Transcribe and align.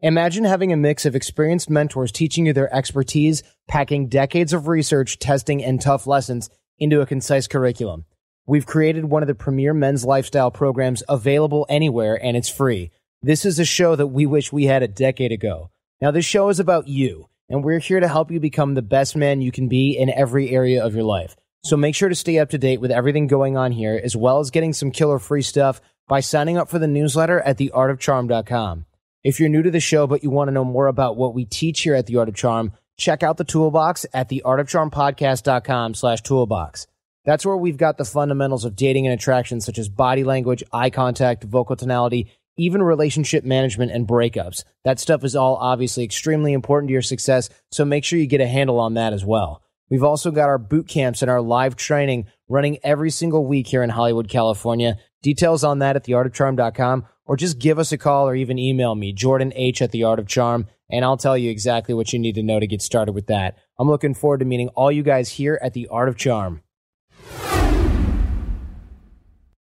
Imagine 0.00 0.44
having 0.44 0.72
a 0.72 0.76
mix 0.76 1.04
of 1.06 1.16
experienced 1.16 1.68
mentors 1.68 2.12
teaching 2.12 2.46
you 2.46 2.52
their 2.52 2.72
expertise, 2.72 3.42
packing 3.66 4.06
decades 4.06 4.52
of 4.52 4.68
research, 4.68 5.18
testing, 5.18 5.64
and 5.64 5.80
tough 5.80 6.06
lessons 6.06 6.50
into 6.78 7.00
a 7.00 7.06
concise 7.06 7.48
curriculum. 7.48 8.04
We've 8.46 8.64
created 8.64 9.06
one 9.06 9.24
of 9.24 9.26
the 9.26 9.34
premier 9.34 9.74
men's 9.74 10.04
lifestyle 10.04 10.52
programs 10.52 11.02
available 11.08 11.66
anywhere, 11.68 12.14
and 12.24 12.36
it's 12.36 12.48
free. 12.48 12.92
This 13.22 13.44
is 13.44 13.58
a 13.58 13.64
show 13.64 13.96
that 13.96 14.06
we 14.06 14.24
wish 14.24 14.52
we 14.52 14.66
had 14.66 14.84
a 14.84 14.88
decade 14.88 15.32
ago. 15.32 15.72
Now, 16.00 16.12
this 16.12 16.24
show 16.24 16.48
is 16.48 16.60
about 16.60 16.86
you, 16.86 17.28
and 17.48 17.64
we're 17.64 17.80
here 17.80 17.98
to 17.98 18.06
help 18.06 18.30
you 18.30 18.38
become 18.38 18.74
the 18.74 18.82
best 18.82 19.16
man 19.16 19.40
you 19.40 19.50
can 19.50 19.66
be 19.66 19.98
in 19.98 20.10
every 20.10 20.50
area 20.50 20.84
of 20.84 20.94
your 20.94 21.02
life. 21.02 21.34
So 21.64 21.76
make 21.76 21.96
sure 21.96 22.08
to 22.08 22.14
stay 22.14 22.38
up 22.38 22.50
to 22.50 22.58
date 22.58 22.80
with 22.80 22.92
everything 22.92 23.26
going 23.26 23.56
on 23.56 23.72
here, 23.72 24.00
as 24.00 24.14
well 24.14 24.38
as 24.38 24.52
getting 24.52 24.72
some 24.72 24.92
killer 24.92 25.18
free 25.18 25.42
stuff 25.42 25.80
by 26.06 26.20
signing 26.20 26.56
up 26.56 26.68
for 26.68 26.78
the 26.78 26.86
newsletter 26.86 27.40
at 27.40 27.58
theartofcharm.com. 27.58 28.84
If 29.24 29.40
you're 29.40 29.48
new 29.48 29.62
to 29.62 29.70
the 29.70 29.80
show, 29.80 30.06
but 30.06 30.22
you 30.22 30.30
want 30.30 30.48
to 30.48 30.52
know 30.52 30.64
more 30.64 30.86
about 30.86 31.16
what 31.16 31.34
we 31.34 31.44
teach 31.44 31.80
here 31.80 31.94
at 31.94 32.06
The 32.06 32.16
Art 32.16 32.28
of 32.28 32.36
Charm, 32.36 32.72
check 32.96 33.22
out 33.22 33.36
the 33.36 33.44
toolbox 33.44 34.06
at 34.14 34.28
theartofcharmpodcast.com 34.30 35.94
slash 35.94 36.22
toolbox. 36.22 36.86
That's 37.24 37.44
where 37.44 37.56
we've 37.56 37.76
got 37.76 37.98
the 37.98 38.04
fundamentals 38.04 38.64
of 38.64 38.76
dating 38.76 39.06
and 39.06 39.14
attraction, 39.14 39.60
such 39.60 39.76
as 39.76 39.88
body 39.88 40.22
language, 40.22 40.62
eye 40.72 40.90
contact, 40.90 41.44
vocal 41.44 41.74
tonality, 41.74 42.30
even 42.56 42.82
relationship 42.82 43.44
management 43.44 43.92
and 43.92 44.06
breakups. 44.06 44.64
That 44.84 45.00
stuff 45.00 45.24
is 45.24 45.36
all 45.36 45.56
obviously 45.56 46.04
extremely 46.04 46.52
important 46.52 46.88
to 46.88 46.92
your 46.92 47.02
success, 47.02 47.50
so 47.70 47.84
make 47.84 48.04
sure 48.04 48.18
you 48.18 48.26
get 48.26 48.40
a 48.40 48.46
handle 48.46 48.78
on 48.78 48.94
that 48.94 49.12
as 49.12 49.24
well. 49.24 49.62
We've 49.90 50.04
also 50.04 50.30
got 50.30 50.48
our 50.48 50.58
boot 50.58 50.86
camps 50.86 51.22
and 51.22 51.30
our 51.30 51.40
live 51.40 51.76
training 51.76 52.26
running 52.48 52.78
every 52.82 53.10
single 53.10 53.46
week 53.46 53.66
here 53.66 53.82
in 53.82 53.90
Hollywood, 53.90 54.28
California. 54.28 54.96
Details 55.22 55.64
on 55.64 55.80
that 55.80 55.96
at 55.96 56.04
theartofcharm.com 56.04 57.06
or 57.26 57.36
just 57.36 57.58
give 57.58 57.78
us 57.78 57.92
a 57.92 57.98
call 57.98 58.28
or 58.28 58.34
even 58.34 58.58
email 58.58 58.94
me, 58.94 59.12
Jordan 59.12 59.52
H 59.54 59.82
at 59.82 59.92
the 59.92 60.04
Art 60.04 60.18
of 60.18 60.26
Charm, 60.26 60.66
and 60.90 61.04
I'll 61.04 61.18
tell 61.18 61.36
you 61.36 61.50
exactly 61.50 61.94
what 61.94 62.12
you 62.12 62.18
need 62.18 62.34
to 62.36 62.42
know 62.42 62.58
to 62.58 62.66
get 62.66 62.80
started 62.80 63.12
with 63.12 63.26
that. 63.26 63.58
I'm 63.78 63.88
looking 63.88 64.14
forward 64.14 64.40
to 64.40 64.46
meeting 64.46 64.68
all 64.68 64.90
you 64.90 65.02
guys 65.02 65.28
here 65.28 65.58
at 65.62 65.74
the 65.74 65.88
Art 65.88 66.08
of 66.08 66.16
Charm. 66.16 66.62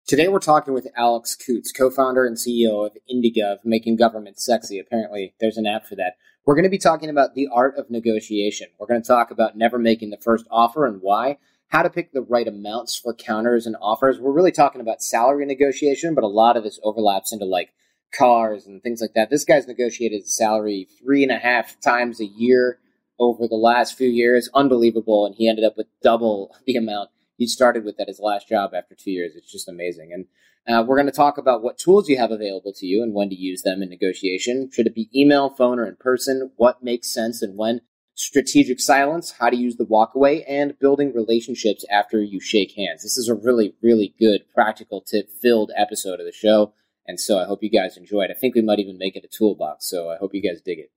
Today 0.07 0.29
we're 0.29 0.41
talking 0.41 0.75
with 0.75 0.89
Alex 0.97 1.37
Kouts, 1.37 1.69
co-founder 1.77 2.25
and 2.25 2.37
CEO 2.37 2.87
of 2.87 2.97
Indigov, 3.09 3.59
making 3.65 3.97
government 3.97 4.41
sexy. 4.41 4.79
Apparently, 4.79 5.35
there's 5.39 5.57
an 5.57 5.67
app 5.67 5.87
for 5.87 5.95
that. 5.97 6.15
We're 6.45 6.55
going 6.57 6.65
to 6.65 6.71
be 6.71 6.79
talking 6.79 7.11
about 7.11 7.35
the 7.35 7.49
art 7.53 7.77
of 7.77 7.91
negotiation. 7.91 8.69
We're 8.79 8.89
going 8.89 9.03
to 9.03 9.07
talk 9.07 9.31
about 9.31 9.57
never 9.57 9.79
making 9.79 10.11
the 10.11 10.17
first 10.17 10.47
offer 10.51 10.85
and 10.85 11.01
why, 11.01 11.39
how 11.71 11.83
to 11.83 11.91
pick 11.91 12.13
the 12.13 12.23
right 12.23 12.47
amounts 12.47 12.99
for 12.99 13.15
counters 13.15 13.65
and 13.65 13.77
offers. 13.81 14.19
We're 14.19 14.33
really 14.33 14.53
talking 14.53 14.81
about 14.81 15.03
salary 15.03 15.47
negotiation, 15.47 16.15
but 16.15 16.25
a 16.25 16.29
lot 16.29 16.57
of 16.57 16.65
this 16.65 16.81
overlaps 16.83 17.33
into 17.33 17.45
like 17.45 17.71
cars 18.13 18.67
and 18.67 18.83
things 18.83 19.01
like 19.01 19.15
that. 19.15 19.31
This 19.31 19.45
guy's 19.45 19.69
negotiated 19.69 20.29
salary 20.29 20.89
three 21.01 21.23
and 21.23 21.31
a 21.31 21.39
half 21.39 21.81
times 21.81 22.21
a 22.21 22.27
year 22.27 22.79
over 23.21 23.47
the 23.47 23.55
last 23.55 23.97
few 23.97 24.09
years. 24.09 24.51
Unbelievable. 24.53 25.25
And 25.27 25.35
he 25.37 25.49
ended 25.49 25.65
up 25.65 25.77
with 25.77 25.87
double 26.03 26.55
the 26.67 26.77
amount 26.77 27.11
he 27.37 27.47
started 27.47 27.85
with 27.85 28.01
at 28.01 28.09
his 28.09 28.21
last 28.21 28.49
job 28.49 28.75
after 28.75 28.95
two 28.95 29.13
years. 29.13 29.33
It's 29.37 29.51
just 29.51 29.69
amazing. 29.69 30.13
And 30.13 30.27
uh, 30.69 30.83
we're 30.83 30.97
going 30.97 31.07
to 31.07 31.13
talk 31.13 31.39
about 31.39 31.63
what 31.63 31.79
tools 31.79 32.09
you 32.09 32.19
have 32.19 32.31
available 32.33 32.73
to 32.75 32.87
you 32.87 33.03
and 33.03 33.15
when 33.15 33.31
to 33.31 33.35
use 33.35 33.63
them 33.63 33.81
in 33.81 33.89
negotiation. 33.89 34.71
Should 34.73 34.89
it 34.89 34.95
be 34.95 35.09
email, 35.15 35.51
phone, 35.51 35.79
or 35.79 35.87
in 35.87 35.97
person? 35.97 36.51
What 36.57 36.83
makes 36.83 37.15
sense 37.15 37.43
and 37.43 37.57
when? 37.57 37.81
Strategic 38.23 38.81
silence, 38.81 39.33
how 39.41 39.49
to 39.49 39.57
use 39.57 39.77
the 39.77 39.87
walkaway, 39.87 40.45
and 40.47 40.79
building 40.79 41.11
relationships 41.15 41.87
after 41.91 42.23
you 42.23 42.39
shake 42.39 42.75
hands. 42.77 43.03
This 43.03 43.17
is 43.17 43.31
a 43.31 43.35
really, 43.35 43.73
really 43.83 44.15
good 44.21 44.43
practical 44.55 45.01
tip 45.01 45.31
filled 45.41 45.73
episode 45.75 46.21
of 46.21 46.27
the 46.27 46.33
show. 46.33 46.75
And 47.07 47.19
so 47.19 47.39
I 47.39 47.47
hope 47.47 47.63
you 47.63 47.71
guys 47.71 47.97
enjoy 47.97 48.25
it. 48.25 48.31
I 48.31 48.39
think 48.39 48.55
we 48.55 48.61
might 48.61 48.79
even 48.79 48.99
make 48.99 49.17
it 49.17 49.25
a 49.25 49.29
toolbox. 49.35 49.89
So 49.89 50.11
I 50.11 50.19
hope 50.19 50.35
you 50.35 50.43
guys 50.43 50.61
dig 50.61 50.81
it. 50.81 50.91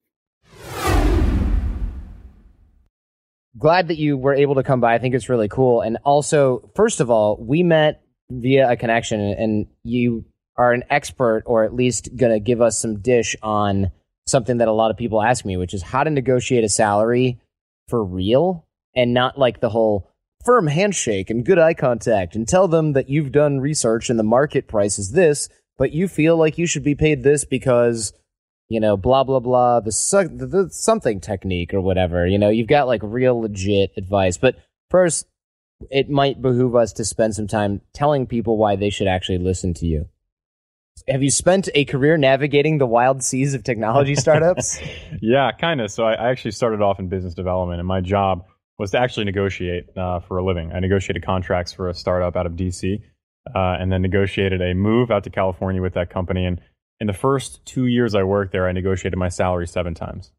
glad 3.57 3.88
that 3.88 3.97
you 3.97 4.17
were 4.17 4.33
able 4.33 4.56
to 4.56 4.63
come 4.63 4.81
by. 4.81 4.94
I 4.94 5.00
think 5.00 5.16
it's 5.16 5.29
really 5.29 5.47
cool. 5.47 5.79
And 5.79 6.00
also, 6.03 6.69
first 6.75 7.00
of 7.00 7.09
all, 7.09 7.38
we 7.38 7.63
met 7.63 8.03
via 8.29 8.69
a 8.69 8.75
connection, 8.75 9.22
and 9.22 9.67
you 9.85 10.25
are 10.57 10.73
an 10.73 10.83
expert, 10.89 11.44
or 11.45 11.63
at 11.63 11.73
least 11.73 12.13
going 12.17 12.33
to 12.33 12.41
give 12.41 12.59
us 12.59 12.78
some 12.78 13.00
dish 13.00 13.38
on 13.41 13.91
something 14.25 14.57
that 14.57 14.67
a 14.67 14.73
lot 14.73 14.91
of 14.91 14.97
people 14.97 15.22
ask 15.22 15.45
me, 15.45 15.57
which 15.57 15.73
is 15.73 15.81
how 15.81 16.03
to 16.03 16.09
negotiate 16.09 16.63
a 16.63 16.69
salary 16.69 17.39
for 17.88 18.03
real 18.03 18.66
and 18.95 19.13
not 19.13 19.38
like 19.38 19.59
the 19.59 19.69
whole 19.69 20.09
firm 20.45 20.67
handshake 20.67 21.29
and 21.29 21.45
good 21.45 21.59
eye 21.59 21.73
contact 21.73 22.35
and 22.35 22.47
tell 22.47 22.67
them 22.67 22.94
that 22.94 23.09
you've 23.09 23.31
done 23.31 23.59
research 23.59 24.09
and 24.09 24.19
the 24.19 24.23
market 24.23 24.67
price 24.67 25.00
is 25.00 25.12
this, 25.12 25.50
but 25.78 25.91
you 25.91 26.07
feel 26.07 26.38
like 26.38 26.57
you 26.57 26.67
should 26.67 26.83
be 26.83 26.95
paid 26.95 27.23
this 27.23 27.45
because 27.45 28.13
you 28.69 28.79
know, 28.79 28.97
blah 28.97 29.23
blah 29.23 29.39
blah, 29.39 29.79
the, 29.79 29.91
su- 29.91 30.28
the, 30.28 30.47
the 30.47 30.69
something 30.72 31.19
technique 31.19 31.73
or 31.73 31.81
whatever. 31.81 32.25
You 32.25 32.39
know, 32.39 32.50
you've 32.50 32.67
got 32.67 32.88
like 32.88 33.01
real 33.03 33.39
legit 33.39 33.91
advice. 33.97 34.38
But 34.38 34.56
first, 34.89 35.28
it 35.91 36.09
might 36.09 36.41
behoove 36.41 36.75
us 36.75 36.94
to 36.94 37.06
spend 37.06 37.35
some 37.35 37.47
time 37.47 37.81
telling 37.94 38.25
people 38.25 38.57
why 38.57 38.75
they 38.75 38.89
should 38.89 39.07
actually 39.07 39.38
listen 39.38 39.73
to 39.75 39.85
you. 39.85 40.07
Have 41.08 41.22
you 41.22 41.31
spent 41.31 41.70
a 41.76 41.86
career 41.86 42.18
navigating 42.18 42.78
the 42.78 42.86
wild 42.86 43.24
seas 43.24 43.54
of 43.54 43.64
technology 43.64 44.16
startups? 44.16 44.80
yeah, 45.22 45.52
kind 45.52 45.81
of. 45.81 45.92
So 45.92 46.06
I, 46.06 46.31
actually 46.31 46.52
started 46.52 46.81
off 46.81 47.00
in 47.00 47.09
business 47.09 47.34
development, 47.34 47.80
and 47.80 47.88
my 47.88 48.00
job 48.00 48.46
was 48.80 48.92
to 48.92 49.00
actually 49.00 49.26
negotiate 49.26 49.86
uh, 49.98 50.22
for 50.22 50.38
a 50.38 50.46
living. 50.46 50.72
I 50.72 50.80
negotiated 50.80 51.26
contracts 51.26 51.74
for 51.74 51.90
a 51.90 51.94
startup 51.94 52.36
out 52.38 52.46
of 52.46 52.54
DC, 52.54 53.02
uh, 53.54 53.59
and 53.59 53.92
then 53.92 54.02
negotiated 54.02 54.62
a 54.62 54.74
move 54.74 55.12
out 55.12 55.26
to 55.26 55.30
California 55.30 55.81
with 55.81 55.96
that 55.96 56.09
company. 56.09 56.46
And 56.46 56.62
in 57.02 57.08
the 57.08 57.14
first 57.14 57.66
two 57.66 57.88
years 57.88 58.16
I 58.16 58.24
worked 58.24 58.54
there, 58.54 58.68
I 58.68 58.72
negotiated 58.72 59.20
my 59.20 59.30
salary 59.30 59.68
seven 59.68 59.94
times. 59.94 60.31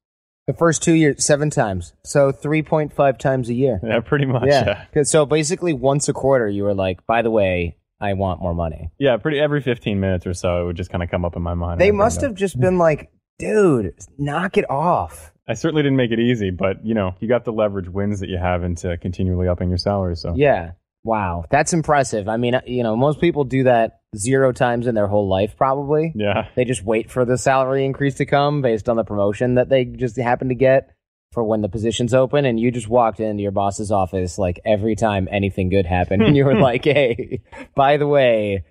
The 0.47 0.55
first 0.55 0.83
two 0.83 0.93
years, 0.93 1.25
seven 1.25 1.51
times. 1.51 1.95
So 2.05 2.31
3.5 2.31 3.19
times 3.19 3.49
a 3.49 3.55
year. 3.55 3.81
Yeah, 3.83 4.01
pretty 4.01 4.27
much. 4.27 4.45
Yeah. 4.47 4.87
yeah. 4.95 5.03
So 5.03 5.25
basically, 5.25 5.73
once 5.73 6.09
a 6.09 6.13
quarter, 6.13 6.49
you 6.49 6.65
were 6.65 6.75
like, 6.75 7.07
by 7.07 7.23
the 7.23 7.31
way, 7.31 7.77
I 8.01 8.15
want 8.15 8.41
more 8.41 8.55
money. 8.55 8.91
Yeah, 8.99 9.17
pretty 9.17 9.39
every 9.39 9.61
15 9.61 9.99
minutes 9.99 10.27
or 10.27 10.35
so, 10.35 10.63
it 10.63 10.67
would 10.67 10.77
just 10.77 10.91
kind 10.91 11.03
of 11.03 11.11
come 11.11 11.25
up 11.25 11.37
in 11.37 11.43
my 11.43 11.55
mind. 11.55 11.81
They 11.81 11.91
must 11.91 12.21
have 12.21 12.35
just 12.35 12.59
been 12.59 12.79
like, 12.79 13.11
dude, 13.39 13.95
knock 14.19 14.57
it 14.57 14.69
off. 14.69 15.33
I 15.47 15.55
certainly 15.55 15.83
didn't 15.83 15.97
make 15.97 16.11
it 16.11 16.19
easy, 16.19 16.51
but 16.51 16.85
you 16.85 16.95
know, 16.95 17.15
you 17.21 17.29
got 17.29 17.45
the 17.45 17.53
leverage 17.53 17.89
wins 17.89 18.21
that 18.21 18.29
you 18.29 18.39
have 18.39 18.65
into 18.65 18.97
continually 18.99 19.49
upping 19.49 19.69
your 19.69 19.79
salary. 19.79 20.17
So 20.17 20.35
yeah, 20.35 20.73
wow, 21.03 21.45
that's 21.51 21.73
impressive. 21.73 22.29
I 22.29 22.37
mean, 22.39 22.55
uh, 22.55 22.63
you 22.67 22.83
know, 22.83 22.97
most 22.97 23.21
people 23.21 23.45
do 23.45 23.65
that 23.65 24.01
zero 24.17 24.53
times 24.53 24.87
in 24.87 24.95
their 24.95 25.07
whole 25.07 25.29
life, 25.29 25.57
probably. 25.57 26.13
Yeah. 26.15 26.49
They 26.55 26.65
just 26.65 26.83
wait 26.83 27.11
for 27.11 27.25
the 27.25 27.37
salary 27.37 27.85
increase 27.85 28.15
to 28.17 28.27
come 28.27 28.63
based 28.63 28.89
on 28.89 28.97
the 28.97 29.05
promotion 29.05 29.57
that 29.57 29.69
they 29.69 29.85
just 29.85 30.17
happen 30.17 30.49
to 30.49 30.55
get 30.55 30.94
for 31.35 31.45
when 31.45 31.61
the 31.61 31.69
position's 31.69 32.15
open. 32.15 32.47
And 32.47 32.59
you 32.59 32.71
just 32.71 32.89
walked 32.89 33.21
into 33.21 33.43
your 33.43 33.53
boss's 33.53 33.91
office 33.91 34.39
like 34.39 34.61
every 34.65 34.95
time 34.95 35.29
anything 35.31 35.69
good 35.69 35.85
happened. 35.85 36.23
And 36.23 36.37
you 36.37 36.45
were 36.45 36.55
like, 36.61 36.85
hey, 36.85 37.43
by 37.75 37.99
the 37.99 38.07
way, 38.07 38.65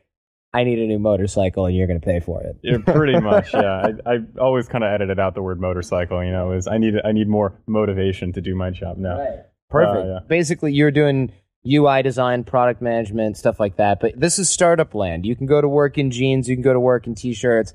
I 0.53 0.63
need 0.63 0.79
a 0.79 0.87
new 0.87 0.99
motorcycle 0.99 1.65
and 1.65 1.75
you're 1.75 1.87
going 1.87 1.99
to 1.99 2.05
pay 2.05 2.19
for 2.19 2.41
it. 2.41 2.57
Yeah, 2.63 2.77
pretty 2.85 3.19
much. 3.19 3.53
Yeah. 3.53 3.87
I, 4.05 4.13
I 4.13 4.17
always 4.39 4.67
kind 4.67 4.83
of 4.83 4.91
edited 4.91 5.19
out 5.19 5.35
the 5.35 5.41
word 5.41 5.59
motorcycle, 5.59 6.23
you 6.23 6.31
know, 6.31 6.53
is 6.53 6.67
I 6.67 6.77
need, 6.77 6.95
I 7.03 7.11
need 7.11 7.27
more 7.27 7.53
motivation 7.67 8.33
to 8.33 8.41
do 8.41 8.55
my 8.55 8.71
job 8.71 8.97
now. 8.97 9.19
Right. 9.19 9.39
Perfect. 9.69 10.05
Uh, 10.05 10.07
yeah. 10.07 10.19
Basically, 10.27 10.73
you're 10.73 10.91
doing 10.91 11.31
UI 11.65 12.03
design, 12.03 12.43
product 12.43 12.81
management, 12.81 13.37
stuff 13.37 13.59
like 13.59 13.77
that. 13.77 13.99
But 13.99 14.19
this 14.19 14.37
is 14.37 14.49
startup 14.49 14.93
land. 14.93 15.25
You 15.25 15.35
can 15.35 15.47
go 15.47 15.61
to 15.61 15.67
work 15.67 15.97
in 15.97 16.11
jeans, 16.11 16.47
you 16.47 16.55
can 16.55 16.63
go 16.63 16.73
to 16.73 16.79
work 16.79 17.07
in 17.07 17.15
t-shirts. 17.15 17.73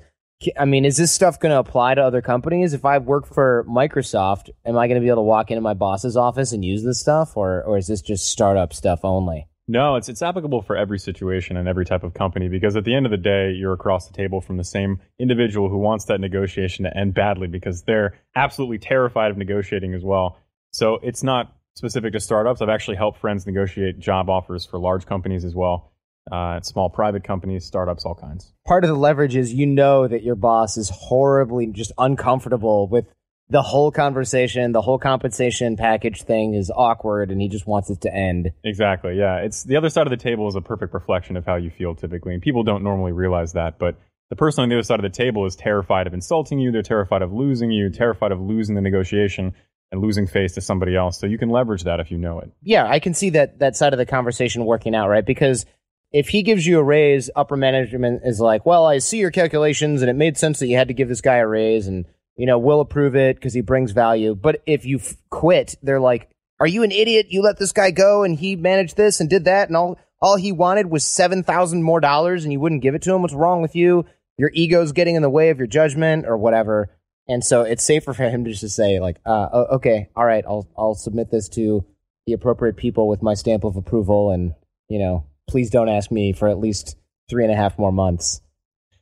I 0.57 0.65
mean, 0.65 0.85
is 0.85 0.95
this 0.95 1.11
stuff 1.11 1.39
going 1.39 1.51
to 1.51 1.59
apply 1.59 1.95
to 1.95 2.01
other 2.01 2.21
companies? 2.21 2.73
If 2.73 2.85
I 2.85 2.97
work 2.99 3.25
for 3.25 3.65
Microsoft, 3.67 4.49
am 4.65 4.77
I 4.77 4.87
going 4.87 4.95
to 4.95 5.03
be 5.03 5.09
able 5.09 5.17
to 5.17 5.23
walk 5.23 5.51
into 5.51 5.61
my 5.61 5.73
boss's 5.73 6.15
office 6.15 6.53
and 6.53 6.63
use 6.63 6.83
this 6.83 6.99
stuff, 6.99 7.35
or 7.35 7.61
or 7.63 7.77
is 7.77 7.87
this 7.87 8.01
just 8.01 8.29
startup 8.29 8.73
stuff 8.73 9.03
only? 9.03 9.47
No, 9.67 9.97
it's 9.97 10.07
it's 10.07 10.21
applicable 10.21 10.61
for 10.61 10.77
every 10.77 10.97
situation 10.97 11.57
and 11.57 11.67
every 11.67 11.85
type 11.85 12.03
of 12.03 12.13
company 12.13 12.47
because 12.47 12.75
at 12.75 12.85
the 12.85 12.95
end 12.95 13.05
of 13.05 13.11
the 13.11 13.17
day, 13.17 13.51
you're 13.51 13.73
across 13.73 14.07
the 14.07 14.13
table 14.13 14.39
from 14.39 14.57
the 14.57 14.63
same 14.63 14.99
individual 15.19 15.69
who 15.69 15.77
wants 15.77 16.05
that 16.05 16.21
negotiation 16.21 16.85
to 16.85 16.97
end 16.97 17.13
badly 17.13 17.47
because 17.47 17.83
they're 17.83 18.17
absolutely 18.35 18.79
terrified 18.79 19.31
of 19.31 19.37
negotiating 19.37 19.93
as 19.93 20.03
well. 20.03 20.39
So 20.71 20.99
it's 21.03 21.21
not 21.21 21.55
specific 21.75 22.13
to 22.13 22.19
startups. 22.19 22.61
I've 22.61 22.69
actually 22.69 22.97
helped 22.97 23.19
friends 23.19 23.45
negotiate 23.45 23.99
job 23.99 24.29
offers 24.29 24.65
for 24.65 24.79
large 24.79 25.05
companies 25.05 25.45
as 25.45 25.53
well, 25.53 25.91
uh, 26.31 26.61
small 26.61 26.89
private 26.89 27.23
companies, 27.23 27.65
startups, 27.65 28.05
all 28.05 28.15
kinds. 28.15 28.53
Part 28.67 28.83
of 28.83 28.89
the 28.89 28.95
leverage 28.95 29.35
is 29.35 29.53
you 29.53 29.65
know 29.65 30.07
that 30.07 30.23
your 30.23 30.35
boss 30.35 30.77
is 30.77 30.89
horribly 30.89 31.67
just 31.67 31.91
uncomfortable 31.97 32.87
with 32.87 33.05
the 33.49 33.61
whole 33.63 33.91
conversation, 33.91 34.71
the 34.71 34.81
whole 34.81 34.99
compensation 34.99 35.75
package 35.75 36.21
thing 36.21 36.53
is 36.53 36.71
awkward 36.73 37.31
and 37.31 37.41
he 37.41 37.47
just 37.47 37.65
wants 37.65 37.89
it 37.89 38.01
to 38.01 38.13
end. 38.13 38.51
Exactly. 38.63 39.17
Yeah. 39.17 39.37
It's 39.37 39.63
the 39.63 39.75
other 39.75 39.89
side 39.89 40.05
of 40.05 40.11
the 40.11 40.17
table 40.17 40.47
is 40.47 40.55
a 40.55 40.61
perfect 40.61 40.93
reflection 40.93 41.35
of 41.35 41.45
how 41.45 41.55
you 41.55 41.71
feel 41.71 41.95
typically. 41.95 42.33
And 42.33 42.43
people 42.43 42.63
don't 42.63 42.83
normally 42.83 43.11
realize 43.11 43.53
that, 43.53 43.79
but 43.79 43.95
the 44.29 44.35
person 44.35 44.61
on 44.61 44.69
the 44.69 44.75
other 44.75 44.83
side 44.83 44.99
of 44.99 45.03
the 45.03 45.09
table 45.09 45.47
is 45.47 45.55
terrified 45.55 46.05
of 46.05 46.13
insulting 46.13 46.59
you. 46.59 46.71
They're 46.71 46.83
terrified 46.83 47.23
of 47.23 47.33
losing 47.33 47.71
you, 47.71 47.89
terrified 47.89 48.31
of 48.31 48.39
losing 48.39 48.75
the 48.75 48.81
negotiation 48.81 49.53
and 49.91 50.01
losing 50.01 50.27
face 50.27 50.53
to 50.53 50.61
somebody 50.61 50.95
else. 50.95 51.19
So 51.19 51.25
you 51.25 51.39
can 51.39 51.49
leverage 51.49 51.83
that 51.85 51.99
if 51.99 52.11
you 52.11 52.19
know 52.19 52.39
it. 52.39 52.51
Yeah, 52.61 52.85
I 52.85 52.99
can 52.99 53.15
see 53.15 53.31
that 53.31 53.57
that 53.57 53.75
side 53.75 53.93
of 53.93 53.97
the 53.97 54.05
conversation 54.05 54.65
working 54.65 54.93
out, 54.93 55.09
right? 55.09 55.25
Because 55.25 55.65
if 56.11 56.29
he 56.29 56.43
gives 56.43 56.65
you 56.65 56.79
a 56.79 56.83
raise, 56.83 57.29
upper 57.35 57.55
management 57.55 58.21
is 58.25 58.39
like, 58.39 58.65
"Well, 58.65 58.85
I 58.85 58.97
see 58.97 59.19
your 59.19 59.31
calculations 59.31 60.01
and 60.01 60.09
it 60.09 60.15
made 60.15 60.37
sense 60.37 60.59
that 60.59 60.67
you 60.67 60.75
had 60.75 60.87
to 60.87 60.93
give 60.93 61.07
this 61.07 61.21
guy 61.21 61.37
a 61.37 61.47
raise 61.47 61.87
and 61.87 62.05
you 62.39 62.45
know, 62.45 62.57
we'll 62.57 62.79
approve 62.79 63.17
it 63.17 63.35
because 63.35 63.53
he 63.53 63.59
brings 63.59 63.91
value. 63.91 64.33
But 64.33 64.61
if 64.65 64.85
you 64.85 64.99
f- 64.99 65.17
quit, 65.29 65.75
they're 65.83 65.99
like, 65.99 66.29
"Are 66.61 66.67
you 66.67 66.83
an 66.83 66.91
idiot? 66.91 67.27
You 67.29 67.41
let 67.41 67.59
this 67.59 67.73
guy 67.73 67.91
go 67.91 68.23
and 68.23 68.33
he 68.39 68.55
managed 68.55 68.95
this 68.95 69.19
and 69.19 69.29
did 69.29 69.43
that 69.43 69.67
and 69.67 69.75
all 69.75 69.99
all 70.21 70.37
he 70.37 70.53
wanted 70.53 70.89
was 70.89 71.03
7,000 71.03 71.83
more 71.83 71.99
dollars 71.99 72.45
and 72.45 72.53
you 72.53 72.59
wouldn't 72.61 72.81
give 72.81 72.95
it 72.95 73.01
to 73.01 73.13
him. 73.13 73.21
What's 73.21 73.33
wrong 73.33 73.61
with 73.61 73.75
you? 73.75 74.05
Your 74.37 74.51
ego's 74.53 74.93
getting 74.93 75.15
in 75.15 75.21
the 75.21 75.29
way 75.29 75.49
of 75.49 75.57
your 75.57 75.67
judgment 75.67 76.25
or 76.25 76.37
whatever." 76.37 76.95
And 77.27 77.43
so 77.43 77.63
it's 77.63 77.83
safer 77.83 78.13
for 78.13 78.23
him 78.23 78.45
to 78.45 78.53
just 78.53 78.73
say 78.73 79.01
like, 79.01 79.17
uh, 79.25 79.65
"Okay, 79.73 80.07
all 80.15 80.25
right, 80.25 80.45
I'll 80.47 80.65
I'll 80.77 80.95
submit 80.95 81.31
this 81.31 81.49
to 81.49 81.85
the 82.25 82.31
appropriate 82.31 82.77
people 82.77 83.09
with 83.09 83.21
my 83.21 83.33
stamp 83.33 83.65
of 83.65 83.75
approval 83.75 84.31
and, 84.31 84.53
you 84.87 84.99
know, 84.99 85.25
please 85.49 85.69
don't 85.69 85.89
ask 85.89 86.11
me 86.11 86.31
for 86.31 86.47
at 86.47 86.59
least 86.59 86.95
three 87.29 87.43
and 87.43 87.51
a 87.51 87.55
half 87.55 87.77
more 87.77 87.91
months." 87.91 88.41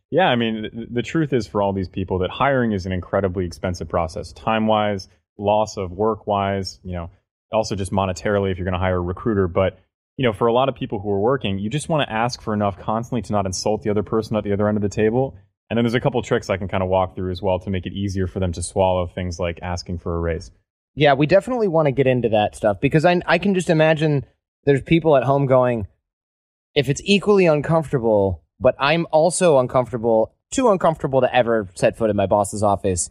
Yeah, 0.10 0.28
I 0.28 0.36
mean, 0.36 0.70
the, 0.74 0.88
the 0.90 1.02
truth 1.02 1.34
is 1.34 1.48
for 1.48 1.62
all 1.62 1.74
these 1.74 1.90
people 1.90 2.20
that 2.20 2.30
hiring 2.30 2.72
is 2.72 2.86
an 2.86 2.92
incredibly 2.92 3.46
expensive 3.46 3.90
process, 3.90 4.32
time 4.32 4.68
wise, 4.68 5.10
loss 5.38 5.78
of 5.78 5.92
work 5.92 6.28
wise, 6.28 6.80
you 6.84 6.94
know, 6.94 7.12
also 7.52 7.76
just 7.76 7.92
monetarily 7.92 8.52
if 8.52 8.58
you're 8.58 8.66
going 8.66 8.74
to 8.74 8.80
hire 8.80 8.98
a 8.98 9.02
recruiter. 9.02 9.48
But, 9.48 9.80
you 10.16 10.26
know, 10.26 10.34
for 10.34 10.48
a 10.48 10.54
lot 10.54 10.70
of 10.70 10.76
people 10.76 11.00
who 11.00 11.12
are 11.12 11.20
working, 11.20 11.60
you 11.60 11.70
just 11.70 11.90
want 11.90 12.08
to 12.08 12.14
ask 12.14 12.42
for 12.42 12.54
enough 12.54 12.80
constantly 12.80 13.22
to 13.24 13.34
not 13.34 13.46
insult 13.46 13.84
the 13.84 13.90
other 13.90 14.04
person 14.04 14.38
at 14.38 14.44
the 14.44 14.54
other 14.54 14.68
end 14.68 14.78
of 14.78 14.82
the 14.82 14.90
table. 14.90 15.38
And 15.70 15.78
then 15.78 15.84
there's 15.84 15.94
a 15.94 16.00
couple 16.00 16.22
tricks 16.22 16.50
I 16.50 16.56
can 16.56 16.70
kind 16.70 16.84
of 16.84 16.90
walk 16.90 17.16
through 17.16 17.32
as 17.32 17.42
well 17.42 17.60
to 17.60 17.70
make 17.70 17.86
it 17.86 17.92
easier 17.92 18.28
for 18.28 18.40
them 18.40 18.54
to 18.54 18.64
swallow 18.64 19.08
things 19.08 19.40
like 19.40 19.60
asking 19.62 20.00
for 20.00 20.16
a 20.16 20.20
raise. 20.20 20.52
Yeah, 20.96 21.14
we 21.14 21.28
definitely 21.28 21.68
want 21.68 21.88
to 21.88 21.92
get 21.92 22.08
into 22.08 22.30
that 22.30 22.56
stuff 22.56 22.80
because 22.80 23.06
I 23.06 23.22
I 23.26 23.38
can 23.38 23.54
just 23.54 23.70
imagine 23.70 24.26
there's 24.64 24.82
people 24.82 25.16
at 25.18 25.24
home 25.24 25.46
going, 25.46 25.88
if 26.78 26.88
it's 26.90 27.02
equally 27.04 27.46
uncomfortable 27.46 28.44
but 28.60 28.76
I'm 28.80 29.08
also 29.12 29.60
uncomfortable, 29.60 30.34
too 30.52 30.70
uncomfortable 30.70 31.22
to 31.22 31.36
ever 31.36 31.68
set 31.76 31.98
foot 31.98 32.10
in 32.10 32.16
my 32.16 32.26
boss's 32.26 32.64
office 32.64 33.10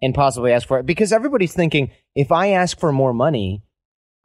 and 0.00 0.14
possibly 0.14 0.52
ask 0.52 0.68
for 0.68 0.78
it. 0.78 0.86
Because 0.86 1.12
everybody's 1.12 1.54
thinking 1.54 1.90
if 2.14 2.30
I 2.30 2.48
ask 2.48 2.78
for 2.78 2.92
more 2.92 3.12
money, 3.12 3.62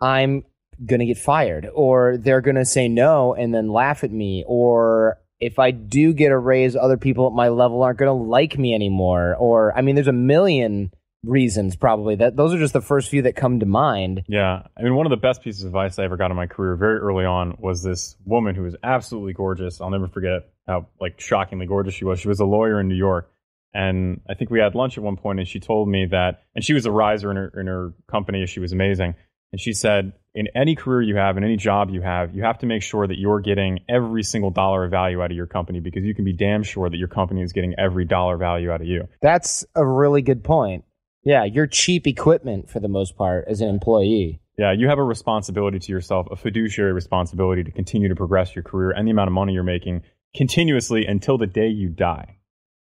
I'm 0.01 0.44
going 0.86 1.00
to 1.00 1.06
get 1.06 1.18
fired. 1.18 1.68
Or 1.74 2.18
they're 2.18 2.41
going 2.41 2.56
to 2.56 2.65
say 2.65 2.88
no 2.88 3.33
and 3.33 3.53
then 3.53 3.69
laugh 3.69 4.03
at 4.03 4.12
me. 4.12 4.44
Or 4.47 5.18
if 5.39 5.57
I 5.57 5.71
do 5.71 6.13
get 6.13 6.31
a 6.31 6.38
raise, 6.38 6.75
other 6.75 6.97
people 6.97 7.27
at 7.27 7.33
my 7.33 7.50
level 7.50 7.81
aren't 7.81 8.00
going 8.00 8.09
to 8.09 8.30
like 8.30 8.57
me 8.57 8.74
anymore. 8.74 9.36
Or, 9.36 9.75
I 9.75 9.81
mean, 9.81 9.95
there's 9.95 10.07
a 10.07 10.13
million 10.13 10.91
reasons 11.24 11.75
probably 11.75 12.16
that 12.16 12.38
those 12.38 12.54
are 12.54 12.57
just 12.57 12.74
the 12.74 12.81
first 12.81 13.10
few 13.10 13.21
that 13.24 13.36
come 13.36 13.60
to 13.60 13.66
mind. 13.66 14.24
Yeah. 14.27 14.63
I 14.77 14.83
mean 14.83 14.95
one 14.95 15.06
of 15.06 15.10
the 15.10 15.18
best 15.18 15.42
pieces 15.42 15.63
of 15.63 15.68
advice 15.68 16.00
i 16.00 16.04
ever 16.04 16.18
got 16.18 16.31
in 16.31 16.38
my 16.38 16.48
career 16.48 16.75
very 16.75 17.00
early 17.00 17.25
on 17.25 17.57
was 17.60 17.83
this 17.83 18.16
woman 18.25 18.56
who 18.56 18.63
was 18.63 18.75
absolutely 18.83 19.33
gorgeous. 19.33 19.81
I'll 19.81 19.89
never 19.89 20.07
forget 20.07 20.50
how 20.68 20.88
like 21.00 21.19
shockingly 21.19 21.66
gorgeous 21.66 21.94
she 21.94 22.06
was. 22.06 22.19
She 22.19 22.27
was 22.27 22.39
a 22.39 22.45
lawyer 22.45 22.80
in 22.80 22.88
new 22.88 22.95
york 22.95 23.31
and 23.74 24.21
i 24.30 24.33
think 24.33 24.50
we 24.50 24.60
had 24.60 24.75
lunch 24.75 24.98
at 24.98 25.04
one 25.04 25.16
point 25.16 25.39
and 25.39 25.48
she 25.48 25.60
told 25.60 25.88
me 25.88 26.07
that 26.07 26.44
and 26.56 26.63
she 26.63 26.74
was 26.74 26.86
a 26.86 26.92
riser 26.92 27.30
in 27.30 27.38
her 27.38 27.54
in 27.60 27.68
her 27.68 27.94
company 28.10 28.45
she 28.45 28.60
was 28.60 28.72
amazing 28.72 29.13
and 29.51 29.62
she 29.62 29.74
said 29.74 30.13
in 30.33 30.48
any 30.56 30.75
career 30.75 31.01
you 31.01 31.15
have 31.15 31.38
in 31.38 31.44
any 31.44 31.56
job 31.56 31.89
you 31.89 32.01
have 32.01 32.36
you 32.36 32.44
have 32.44 32.57
to 32.57 32.65
make 32.65 32.81
sure 32.81 33.06
that 33.06 33.18
you're 33.18 33.39
getting 33.39 33.80
every 33.88 34.24
single 34.24 34.50
dollar 34.50 34.86
of 34.86 34.92
value 34.92 35.22
out 35.22 35.31
of 35.31 35.38
your 35.38 35.48
company 35.48 35.80
because 35.80 36.04
you 36.04 36.15
can 36.15 36.25
be 36.25 36.33
damn 36.33 36.63
sure 36.63 36.89
that 36.89 36.98
your 36.98 37.07
company 37.07 37.42
is 37.42 37.54
getting 37.54 37.74
every 37.77 38.06
dollar 38.06 38.38
value 38.38 38.72
out 38.72 38.81
of 38.81 38.88
you. 38.88 39.07
That's 39.22 39.65
a 39.75 39.86
really 39.86 40.22
good 40.22 40.44
point 40.44 40.83
yeah, 41.29 41.43
you're 41.43 41.67
cheap 41.67 42.07
equipment 42.07 42.71
for 42.71 42.79
the 42.79 42.87
most 42.87 43.15
part 43.15 43.45
as 43.47 43.61
an 43.61 43.69
employee. 43.69 44.41
Yeah, 44.57 44.71
you 44.71 44.87
have 44.87 44.97
a 44.97 45.03
responsibility 45.03 45.77
to 45.77 45.91
yourself, 45.91 46.25
a 46.31 46.35
fiduciary 46.35 46.91
responsibility 46.91 47.63
to 47.63 47.69
continue 47.69 48.09
to 48.09 48.15
progress 48.15 48.55
your 48.55 48.63
career 48.63 48.89
and 48.89 49.05
the 49.05 49.11
amount 49.11 49.27
of 49.27 49.33
money 49.33 49.53
you're 49.53 49.61
making 49.61 50.01
continuously 50.35 51.05
until 51.05 51.37
the 51.37 51.45
day 51.45 51.67
you 51.67 51.89
die. 51.89 52.37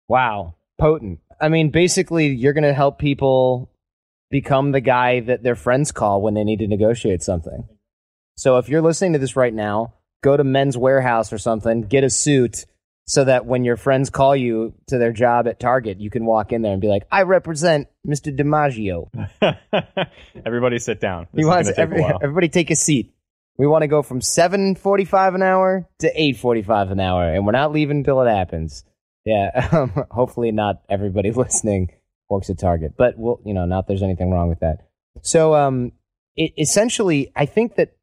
Wow, 0.07 0.53
potent. 0.77 1.19
I 1.41 1.49
mean, 1.49 1.71
basically, 1.71 2.27
you're 2.27 2.53
going 2.53 2.63
to 2.63 2.75
help 2.75 2.99
people 2.99 3.71
become 4.29 4.71
the 4.71 4.81
guy 4.81 5.21
that 5.21 5.41
their 5.41 5.55
friends 5.55 5.91
call 5.91 6.21
when 6.21 6.35
they 6.35 6.43
need 6.43 6.59
to 6.59 6.67
negotiate 6.67 7.23
something. 7.23 7.67
So 8.35 8.59
if 8.59 8.69
you're 8.69 8.83
listening 8.83 9.13
to 9.13 9.19
this 9.19 9.35
right 9.35 9.53
now, 9.53 9.95
go 10.21 10.37
to 10.37 10.43
Men's 10.43 10.77
Wearhouse 10.77 11.33
or 11.33 11.39
something, 11.39 11.81
get 11.81 12.03
a 12.03 12.09
suit 12.11 12.67
so 13.07 13.23
that 13.23 13.45
when 13.45 13.63
your 13.63 13.77
friends 13.77 14.09
call 14.09 14.35
you 14.35 14.73
to 14.87 14.97
their 14.97 15.13
job 15.13 15.47
at 15.47 15.59
Target, 15.59 15.99
you 15.99 16.09
can 16.09 16.25
walk 16.25 16.51
in 16.51 16.61
there 16.61 16.73
and 16.73 16.81
be 16.81 16.87
like, 16.87 17.03
"I 17.11 17.23
represent 17.23 17.87
Mr. 18.05 18.35
DiMaggio." 18.35 19.09
everybody, 20.45 20.77
sit 20.79 20.99
down. 20.99 21.27
This 21.33 21.45
wants 21.45 21.71
every, 21.77 22.03
everybody 22.03 22.49
take 22.49 22.69
a 22.69 22.75
seat. 22.75 23.13
We 23.57 23.65
want 23.65 23.83
to 23.83 23.87
go 23.87 24.03
from 24.03 24.21
seven 24.21 24.75
forty-five 24.75 25.33
an 25.33 25.41
hour 25.41 25.87
to 25.99 26.21
eight 26.21 26.37
forty-five 26.37 26.91
an 26.91 26.99
hour, 26.99 27.33
and 27.33 27.45
we're 27.45 27.53
not 27.53 27.71
leaving 27.71 27.97
until 27.97 28.21
it 28.21 28.29
happens. 28.29 28.83
Yeah, 29.25 29.67
um, 29.71 30.05
hopefully 30.11 30.51
not 30.51 30.81
everybody 30.89 31.31
listening 31.33 31.91
works 32.29 32.49
at 32.49 32.59
Target, 32.59 32.93
but 32.97 33.17
we'll, 33.17 33.39
you 33.45 33.53
know, 33.53 33.65
not 33.65 33.87
there's 33.87 34.03
anything 34.03 34.31
wrong 34.31 34.49
with 34.49 34.59
that. 34.59 34.87
So, 35.21 35.55
um, 35.55 35.93
it, 36.35 36.53
essentially, 36.57 37.31
I 37.35 37.45
think 37.45 37.75
that 37.75 37.96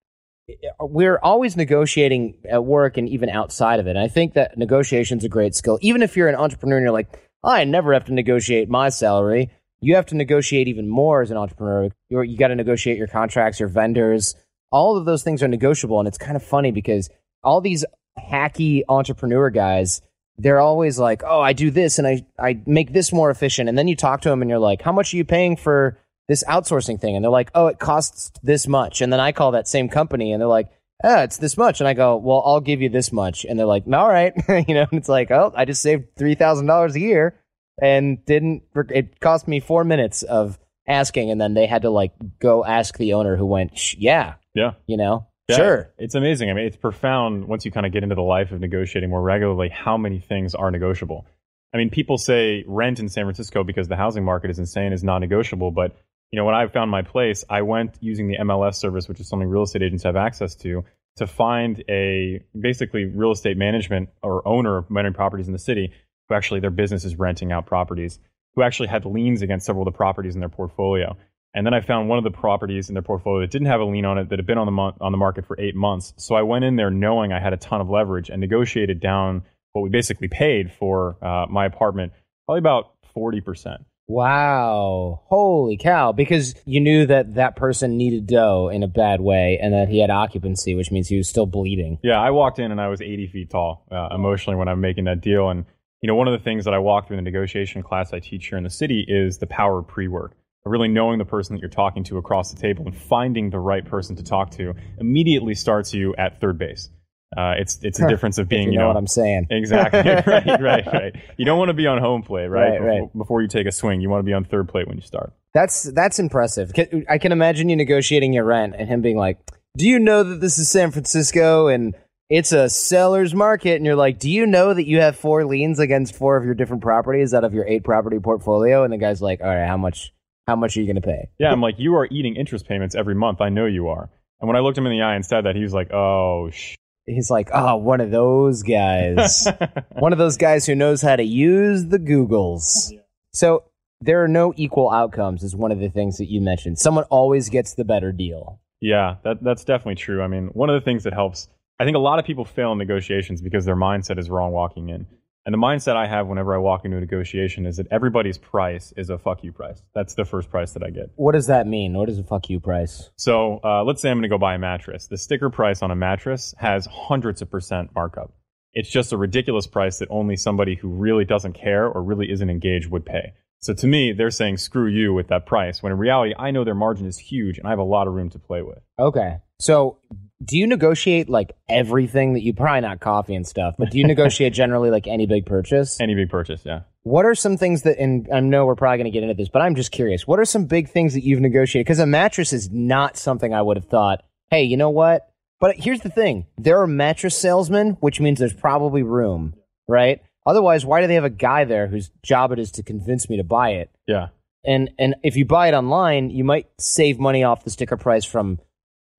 Uh, 0.48 0.86
we're 0.86 1.18
always 1.22 1.56
negotiating 1.56 2.34
at 2.48 2.64
work 2.64 2.96
and 2.96 3.08
even 3.08 3.28
outside 3.28 3.80
of 3.80 3.86
it. 3.86 3.90
And 3.90 3.98
I 3.98 4.08
think 4.08 4.34
that 4.34 4.58
negotiation 4.58 5.18
is 5.18 5.24
a 5.24 5.28
great 5.28 5.54
skill. 5.54 5.78
Even 5.80 6.02
if 6.02 6.16
you're 6.16 6.28
an 6.28 6.34
entrepreneur 6.34 6.76
and 6.76 6.84
you're 6.84 6.92
like, 6.92 7.18
oh, 7.42 7.50
I 7.50 7.64
never 7.64 7.92
have 7.92 8.04
to 8.06 8.14
negotiate 8.14 8.68
my 8.68 8.88
salary, 8.88 9.50
you 9.80 9.94
have 9.94 10.06
to 10.06 10.16
negotiate 10.16 10.68
even 10.68 10.88
more 10.88 11.22
as 11.22 11.30
an 11.30 11.36
entrepreneur. 11.36 11.90
You're, 12.08 12.24
you 12.24 12.36
got 12.36 12.48
to 12.48 12.54
negotiate 12.54 12.98
your 12.98 13.06
contracts, 13.06 13.60
your 13.60 13.68
vendors. 13.68 14.34
All 14.70 14.96
of 14.96 15.04
those 15.04 15.22
things 15.22 15.42
are 15.42 15.48
negotiable. 15.48 15.98
And 15.98 16.08
it's 16.08 16.18
kind 16.18 16.36
of 16.36 16.42
funny 16.42 16.72
because 16.72 17.08
all 17.42 17.60
these 17.60 17.84
hacky 18.18 18.82
entrepreneur 18.88 19.50
guys, 19.50 20.02
they're 20.36 20.60
always 20.60 20.98
like, 20.98 21.22
oh, 21.24 21.40
I 21.40 21.52
do 21.52 21.70
this 21.70 21.98
and 21.98 22.06
I, 22.06 22.26
I 22.38 22.60
make 22.66 22.92
this 22.92 23.12
more 23.12 23.30
efficient. 23.30 23.68
And 23.68 23.78
then 23.78 23.88
you 23.88 23.96
talk 23.96 24.22
to 24.22 24.28
them 24.28 24.42
and 24.42 24.50
you're 24.50 24.58
like, 24.58 24.82
how 24.82 24.92
much 24.92 25.14
are 25.14 25.16
you 25.16 25.24
paying 25.24 25.56
for 25.56 25.98
this 26.28 26.44
outsourcing 26.44 27.00
thing 27.00 27.16
and 27.16 27.24
they're 27.24 27.30
like, 27.30 27.50
oh, 27.54 27.66
it 27.66 27.78
costs 27.78 28.32
this 28.42 28.66
much. 28.66 29.00
And 29.00 29.12
then 29.12 29.20
I 29.20 29.32
call 29.32 29.52
that 29.52 29.68
same 29.68 29.88
company 29.88 30.32
and 30.32 30.40
they're 30.40 30.48
like, 30.48 30.70
oh, 31.02 31.22
it's 31.22 31.36
this 31.36 31.56
much. 31.56 31.80
And 31.80 31.88
I 31.88 31.94
go, 31.94 32.16
well, 32.16 32.42
I'll 32.44 32.60
give 32.60 32.80
you 32.80 32.88
this 32.88 33.12
much. 33.12 33.44
And 33.44 33.58
they're 33.58 33.66
like, 33.66 33.84
all 33.92 34.08
right. 34.08 34.32
you 34.68 34.74
know, 34.74 34.86
and 34.90 34.98
it's 34.98 35.08
like, 35.08 35.30
oh, 35.30 35.52
I 35.54 35.64
just 35.64 35.82
saved 35.82 36.16
$3,000 36.18 36.94
a 36.94 37.00
year 37.00 37.40
and 37.80 38.24
didn't, 38.24 38.62
it 38.90 39.20
cost 39.20 39.46
me 39.46 39.60
four 39.60 39.84
minutes 39.84 40.22
of 40.22 40.58
asking. 40.86 41.30
And 41.30 41.40
then 41.40 41.54
they 41.54 41.66
had 41.66 41.82
to 41.82 41.90
like 41.90 42.12
go 42.38 42.64
ask 42.64 42.96
the 42.96 43.14
owner 43.14 43.36
who 43.36 43.46
went, 43.46 43.94
yeah. 43.94 44.34
Yeah. 44.54 44.72
You 44.86 44.96
know, 44.96 45.26
yeah, 45.48 45.56
sure. 45.56 45.92
It's 45.98 46.14
amazing. 46.14 46.50
I 46.50 46.54
mean, 46.54 46.64
it's 46.64 46.76
profound 46.76 47.46
once 47.46 47.64
you 47.64 47.70
kind 47.70 47.84
of 47.84 47.92
get 47.92 48.02
into 48.02 48.14
the 48.14 48.22
life 48.22 48.52
of 48.52 48.60
negotiating 48.60 49.10
more 49.10 49.20
regularly, 49.20 49.68
how 49.68 49.98
many 49.98 50.20
things 50.20 50.54
are 50.54 50.70
negotiable. 50.70 51.26
I 51.74 51.76
mean, 51.76 51.90
people 51.90 52.18
say 52.18 52.64
rent 52.66 53.00
in 53.00 53.08
San 53.08 53.24
Francisco 53.24 53.64
because 53.64 53.88
the 53.88 53.96
housing 53.96 54.24
market 54.24 54.50
is 54.50 54.58
insane 54.58 54.92
is 54.92 55.04
non 55.04 55.20
negotiable, 55.20 55.70
but 55.70 55.96
you 56.34 56.40
know, 56.40 56.46
when 56.46 56.56
I 56.56 56.66
found 56.66 56.90
my 56.90 57.02
place, 57.02 57.44
I 57.48 57.62
went 57.62 57.96
using 58.00 58.26
the 58.26 58.38
MLS 58.38 58.74
service, 58.74 59.06
which 59.06 59.20
is 59.20 59.28
something 59.28 59.48
real 59.48 59.62
estate 59.62 59.82
agents 59.82 60.02
have 60.02 60.16
access 60.16 60.56
to, 60.56 60.84
to 61.18 61.28
find 61.28 61.84
a 61.88 62.42
basically 62.60 63.04
real 63.04 63.30
estate 63.30 63.56
management 63.56 64.08
or 64.20 64.42
owner 64.44 64.78
of 64.78 64.90
many 64.90 65.12
properties 65.12 65.46
in 65.46 65.52
the 65.52 65.60
city 65.60 65.92
who 66.28 66.34
actually 66.34 66.58
their 66.58 66.70
business 66.70 67.04
is 67.04 67.14
renting 67.14 67.52
out 67.52 67.66
properties, 67.66 68.18
who 68.56 68.62
actually 68.62 68.88
had 68.88 69.04
liens 69.04 69.42
against 69.42 69.64
several 69.64 69.86
of 69.86 69.92
the 69.92 69.96
properties 69.96 70.34
in 70.34 70.40
their 70.40 70.48
portfolio. 70.48 71.16
And 71.54 71.64
then 71.64 71.72
I 71.72 71.80
found 71.82 72.08
one 72.08 72.18
of 72.18 72.24
the 72.24 72.32
properties 72.32 72.88
in 72.88 72.94
their 72.94 73.02
portfolio 73.04 73.42
that 73.42 73.52
didn't 73.52 73.68
have 73.68 73.80
a 73.80 73.84
lien 73.84 74.04
on 74.04 74.18
it 74.18 74.28
that 74.30 74.40
had 74.40 74.46
been 74.46 74.58
on 74.58 74.66
the 74.66 75.04
on 75.04 75.12
the 75.12 75.18
market 75.18 75.46
for 75.46 75.56
eight 75.60 75.76
months. 75.76 76.14
So 76.16 76.34
I 76.34 76.42
went 76.42 76.64
in 76.64 76.74
there 76.74 76.90
knowing 76.90 77.32
I 77.32 77.38
had 77.38 77.52
a 77.52 77.58
ton 77.58 77.80
of 77.80 77.88
leverage 77.88 78.28
and 78.28 78.40
negotiated 78.40 78.98
down 78.98 79.44
what 79.70 79.82
we 79.82 79.88
basically 79.88 80.26
paid 80.26 80.72
for 80.72 81.16
uh, 81.24 81.46
my 81.48 81.64
apartment, 81.64 82.12
probably 82.44 82.58
about 82.58 82.94
forty 83.12 83.40
percent. 83.40 83.82
Wow. 84.06 85.22
Holy 85.26 85.76
cow. 85.76 86.12
Because 86.12 86.54
you 86.64 86.80
knew 86.80 87.06
that 87.06 87.34
that 87.34 87.56
person 87.56 87.96
needed 87.96 88.26
dough 88.26 88.68
in 88.72 88.82
a 88.82 88.88
bad 88.88 89.20
way 89.20 89.58
and 89.60 89.72
that 89.72 89.88
he 89.88 90.00
had 90.00 90.10
occupancy, 90.10 90.74
which 90.74 90.90
means 90.90 91.08
he 91.08 91.16
was 91.16 91.28
still 91.28 91.46
bleeding. 91.46 91.98
Yeah, 92.02 92.20
I 92.20 92.30
walked 92.30 92.58
in 92.58 92.70
and 92.70 92.80
I 92.80 92.88
was 92.88 93.00
80 93.00 93.28
feet 93.28 93.50
tall 93.50 93.86
uh, 93.90 94.08
emotionally 94.14 94.56
when 94.58 94.68
I'm 94.68 94.80
making 94.80 95.04
that 95.04 95.20
deal. 95.20 95.48
And, 95.48 95.64
you 96.02 96.06
know, 96.06 96.14
one 96.14 96.28
of 96.28 96.38
the 96.38 96.44
things 96.44 96.64
that 96.66 96.74
I 96.74 96.78
walk 96.78 97.06
through 97.06 97.18
in 97.18 97.24
the 97.24 97.30
negotiation 97.30 97.82
class 97.82 98.12
I 98.12 98.18
teach 98.18 98.46
here 98.48 98.58
in 98.58 98.64
the 98.64 98.70
city 98.70 99.04
is 99.06 99.38
the 99.38 99.46
power 99.46 99.78
of 99.78 99.88
pre 99.88 100.08
work. 100.08 100.36
Really 100.66 100.88
knowing 100.88 101.18
the 101.18 101.26
person 101.26 101.54
that 101.54 101.60
you're 101.60 101.68
talking 101.68 102.04
to 102.04 102.16
across 102.16 102.50
the 102.50 102.58
table 102.58 102.86
and 102.86 102.96
finding 102.96 103.50
the 103.50 103.58
right 103.58 103.84
person 103.84 104.16
to 104.16 104.22
talk 104.22 104.50
to 104.52 104.74
immediately 104.98 105.54
starts 105.54 105.92
you 105.92 106.14
at 106.16 106.40
third 106.40 106.56
base. 106.56 106.88
Uh, 107.36 107.54
it's 107.58 107.78
it's 107.82 108.00
a 108.00 108.08
difference 108.08 108.38
of 108.38 108.48
being 108.48 108.68
you, 108.68 108.72
you 108.72 108.78
know, 108.78 108.88
what 108.88 108.96
I'm 108.96 109.06
saying 109.06 109.48
exactly 109.50 110.00
right 110.26 110.60
right 110.60 110.86
right. 110.86 111.16
You 111.36 111.44
don't 111.44 111.58
want 111.58 111.68
to 111.68 111.74
be 111.74 111.86
on 111.86 111.98
home 111.98 112.22
plate 112.22 112.46
right, 112.46 112.70
right, 112.70 112.78
before, 112.78 112.88
right 112.88 113.18
before 113.18 113.42
you 113.42 113.48
take 113.48 113.66
a 113.66 113.72
swing. 113.72 114.00
You 114.00 114.10
want 114.10 114.20
to 114.20 114.24
be 114.24 114.32
on 114.32 114.44
third 114.44 114.68
plate 114.68 114.86
when 114.86 114.96
you 114.96 115.02
start. 115.02 115.32
That's 115.52 115.84
that's 115.84 116.18
impressive. 116.18 116.72
I 117.08 117.18
can 117.18 117.32
imagine 117.32 117.68
you 117.68 117.76
negotiating 117.76 118.32
your 118.32 118.44
rent 118.44 118.74
and 118.76 118.88
him 118.88 119.02
being 119.02 119.16
like, 119.16 119.38
"Do 119.76 119.88
you 119.88 119.98
know 119.98 120.22
that 120.22 120.40
this 120.40 120.58
is 120.58 120.68
San 120.68 120.90
Francisco 120.90 121.68
and 121.68 121.94
it's 122.28 122.52
a 122.52 122.68
seller's 122.68 123.34
market?" 123.34 123.76
And 123.76 123.86
you're 123.86 123.96
like, 123.96 124.18
"Do 124.18 124.30
you 124.30 124.46
know 124.46 124.74
that 124.74 124.86
you 124.86 125.00
have 125.00 125.16
four 125.16 125.44
liens 125.44 125.78
against 125.78 126.16
four 126.16 126.36
of 126.36 126.44
your 126.44 126.54
different 126.54 126.82
properties 126.82 127.34
out 127.34 127.44
of 127.44 127.54
your 127.54 127.66
eight 127.66 127.84
property 127.84 128.18
portfolio?" 128.18 128.84
And 128.84 128.92
the 128.92 128.98
guy's 128.98 129.22
like, 129.22 129.40
"All 129.40 129.48
right, 129.48 129.66
how 129.66 129.76
much? 129.76 130.12
How 130.46 130.56
much 130.56 130.76
are 130.76 130.80
you 130.80 130.86
going 130.86 131.00
to 131.00 131.06
pay?" 131.06 131.28
Yeah, 131.38 131.52
I'm 131.52 131.60
like, 131.60 131.76
you 131.78 131.94
are 131.96 132.06
eating 132.10 132.36
interest 132.36 132.66
payments 132.66 132.94
every 132.94 133.14
month. 133.14 133.40
I 133.40 133.48
know 133.48 133.66
you 133.66 133.88
are. 133.88 134.10
And 134.40 134.48
when 134.48 134.56
I 134.56 134.60
looked 134.60 134.76
him 134.76 134.84
in 134.86 134.92
the 134.92 135.00
eye 135.00 135.14
and 135.14 135.24
said 135.24 135.46
that, 135.46 135.56
he 135.56 135.62
was 135.62 135.72
like, 135.72 135.90
oh, 135.92 136.50
sh. 136.52 136.74
He's 137.06 137.30
like, 137.30 137.50
"Oh, 137.52 137.76
one 137.76 138.00
of 138.00 138.10
those 138.10 138.62
guys, 138.62 139.46
one 139.92 140.12
of 140.12 140.18
those 140.18 140.36
guys 140.36 140.66
who 140.66 140.74
knows 140.74 141.02
how 141.02 141.16
to 141.16 141.22
use 141.22 141.86
the 141.86 141.98
Googles." 141.98 142.92
So 143.32 143.64
there 144.00 144.22
are 144.22 144.28
no 144.28 144.52
equal 144.56 144.90
outcomes, 144.90 145.42
is 145.42 145.56
one 145.56 145.72
of 145.72 145.80
the 145.80 145.88
things 145.88 146.18
that 146.18 146.30
you 146.30 146.40
mentioned. 146.40 146.78
Someone 146.78 147.04
always 147.04 147.48
gets 147.48 147.74
the 147.74 147.84
better 147.84 148.12
deal. 148.12 148.60
Yeah, 148.80 149.16
that, 149.24 149.42
that's 149.42 149.64
definitely 149.64 149.94
true. 149.94 150.22
I 150.22 150.26
mean, 150.26 150.48
one 150.48 150.68
of 150.68 150.74
the 150.74 150.84
things 150.84 151.04
that 151.04 151.14
helps, 151.14 151.48
I 151.80 151.84
think 151.84 151.96
a 151.96 152.00
lot 152.00 152.18
of 152.18 152.26
people 152.26 152.44
fail 152.44 152.72
in 152.72 152.78
negotiations 152.78 153.40
because 153.40 153.64
their 153.64 153.76
mindset 153.76 154.18
is 154.18 154.28
wrong 154.28 154.52
walking 154.52 154.90
in. 154.90 155.06
And 155.46 155.52
the 155.52 155.58
mindset 155.58 155.94
I 155.94 156.06
have 156.06 156.26
whenever 156.26 156.54
I 156.54 156.58
walk 156.58 156.86
into 156.86 156.96
a 156.96 157.00
negotiation 157.00 157.66
is 157.66 157.76
that 157.76 157.86
everybody's 157.90 158.38
price 158.38 158.94
is 158.96 159.10
a 159.10 159.18
fuck 159.18 159.44
you 159.44 159.52
price. 159.52 159.82
That's 159.94 160.14
the 160.14 160.24
first 160.24 160.50
price 160.50 160.72
that 160.72 160.82
I 160.82 160.88
get. 160.88 161.10
What 161.16 161.32
does 161.32 161.48
that 161.48 161.66
mean? 161.66 161.92
What 161.92 162.08
is 162.08 162.18
a 162.18 162.24
fuck 162.24 162.48
you 162.48 162.60
price? 162.60 163.10
So 163.16 163.60
uh, 163.62 163.84
let's 163.84 164.00
say 164.00 164.10
I'm 164.10 164.16
going 164.16 164.22
to 164.22 164.28
go 164.28 164.38
buy 164.38 164.54
a 164.54 164.58
mattress. 164.58 165.06
The 165.06 165.18
sticker 165.18 165.50
price 165.50 165.82
on 165.82 165.90
a 165.90 165.96
mattress 165.96 166.54
has 166.58 166.86
hundreds 166.86 167.42
of 167.42 167.50
percent 167.50 167.90
markup. 167.94 168.32
It's 168.72 168.88
just 168.88 169.12
a 169.12 169.18
ridiculous 169.18 169.66
price 169.66 169.98
that 169.98 170.08
only 170.10 170.36
somebody 170.36 170.76
who 170.76 170.88
really 170.88 171.26
doesn't 171.26 171.52
care 171.52 171.86
or 171.86 172.02
really 172.02 172.30
isn't 172.30 172.48
engaged 172.48 172.90
would 172.90 173.04
pay. 173.04 173.34
So 173.60 173.72
to 173.74 173.86
me, 173.86 174.12
they're 174.12 174.30
saying 174.30 174.56
screw 174.58 174.88
you 174.88 175.14
with 175.14 175.28
that 175.28 175.46
price, 175.46 175.82
when 175.82 175.92
in 175.92 175.98
reality, 175.98 176.34
I 176.38 176.50
know 176.50 176.64
their 176.64 176.74
margin 176.74 177.06
is 177.06 177.18
huge 177.18 177.58
and 177.58 177.66
I 177.66 177.70
have 177.70 177.78
a 177.78 177.84
lot 177.84 178.06
of 178.06 178.14
room 178.14 178.30
to 178.30 178.38
play 178.38 178.62
with. 178.62 178.80
Okay. 178.98 179.38
So 179.58 179.98
do 180.44 180.58
you 180.58 180.66
negotiate 180.66 181.28
like 181.28 181.56
everything 181.68 182.34
that 182.34 182.42
you 182.42 182.52
probably 182.52 182.80
not 182.80 183.00
coffee 183.00 183.34
and 183.34 183.46
stuff, 183.46 183.74
but 183.78 183.90
do 183.90 183.98
you 183.98 184.06
negotiate 184.06 184.52
generally 184.54 184.90
like 184.90 185.06
any 185.06 185.26
big 185.26 185.46
purchase? 185.46 186.00
Any 186.00 186.14
big 186.14 186.30
purchase, 186.30 186.62
yeah. 186.64 186.80
What 187.02 187.26
are 187.26 187.34
some 187.34 187.56
things 187.56 187.82
that, 187.82 187.98
and 187.98 188.28
I 188.32 188.40
know 188.40 188.66
we're 188.66 188.76
probably 188.76 188.98
going 188.98 189.04
to 189.04 189.10
get 189.10 189.22
into 189.22 189.34
this, 189.34 189.48
but 189.48 189.62
I'm 189.62 189.74
just 189.74 189.92
curious. 189.92 190.26
What 190.26 190.38
are 190.38 190.44
some 190.44 190.64
big 190.64 190.88
things 190.88 191.14
that 191.14 191.22
you've 191.22 191.40
negotiated? 191.40 191.86
Because 191.86 191.98
a 191.98 192.06
mattress 192.06 192.52
is 192.52 192.70
not 192.70 193.16
something 193.16 193.52
I 193.52 193.62
would 193.62 193.76
have 193.76 193.86
thought, 193.86 194.24
hey, 194.50 194.62
you 194.62 194.76
know 194.76 194.90
what? 194.90 195.28
But 195.60 195.76
here's 195.76 196.00
the 196.00 196.10
thing 196.10 196.46
there 196.58 196.80
are 196.80 196.86
mattress 196.86 197.36
salesmen, 197.36 197.96
which 198.00 198.20
means 198.20 198.38
there's 198.38 198.54
probably 198.54 199.02
room, 199.02 199.54
right? 199.88 200.20
Otherwise, 200.46 200.84
why 200.84 201.00
do 201.00 201.06
they 201.06 201.14
have 201.14 201.24
a 201.24 201.30
guy 201.30 201.64
there 201.64 201.86
whose 201.86 202.10
job 202.22 202.52
it 202.52 202.58
is 202.58 202.70
to 202.72 202.82
convince 202.82 203.28
me 203.28 203.36
to 203.38 203.44
buy 203.44 203.70
it? 203.70 203.90
Yeah. 204.06 204.28
And 204.64 204.90
and 204.98 205.14
if 205.22 205.36
you 205.36 205.44
buy 205.44 205.68
it 205.68 205.74
online, 205.74 206.30
you 206.30 206.44
might 206.44 206.68
save 206.78 207.18
money 207.18 207.44
off 207.44 207.64
the 207.64 207.70
sticker 207.70 207.96
price 207.96 208.24
from 208.24 208.58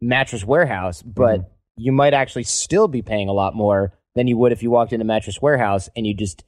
Mattress 0.02 0.44
Warehouse, 0.46 1.02
but 1.02 1.40
Mhm. 1.42 1.46
you 1.78 1.92
might 1.92 2.14
actually 2.14 2.44
still 2.44 2.88
be 2.88 3.02
paying 3.02 3.30
a 3.30 3.34
lot 3.34 3.56
more 3.56 3.94
than 4.16 4.28
you 4.28 4.38
would 4.38 4.52
if 4.52 4.64
you 4.64 4.72
walked 4.72 4.94
into 4.94 5.06
Mattress 5.06 5.42
Warehouse 5.42 5.90
and 5.96 6.06
you 6.08 6.14
just 6.14 6.44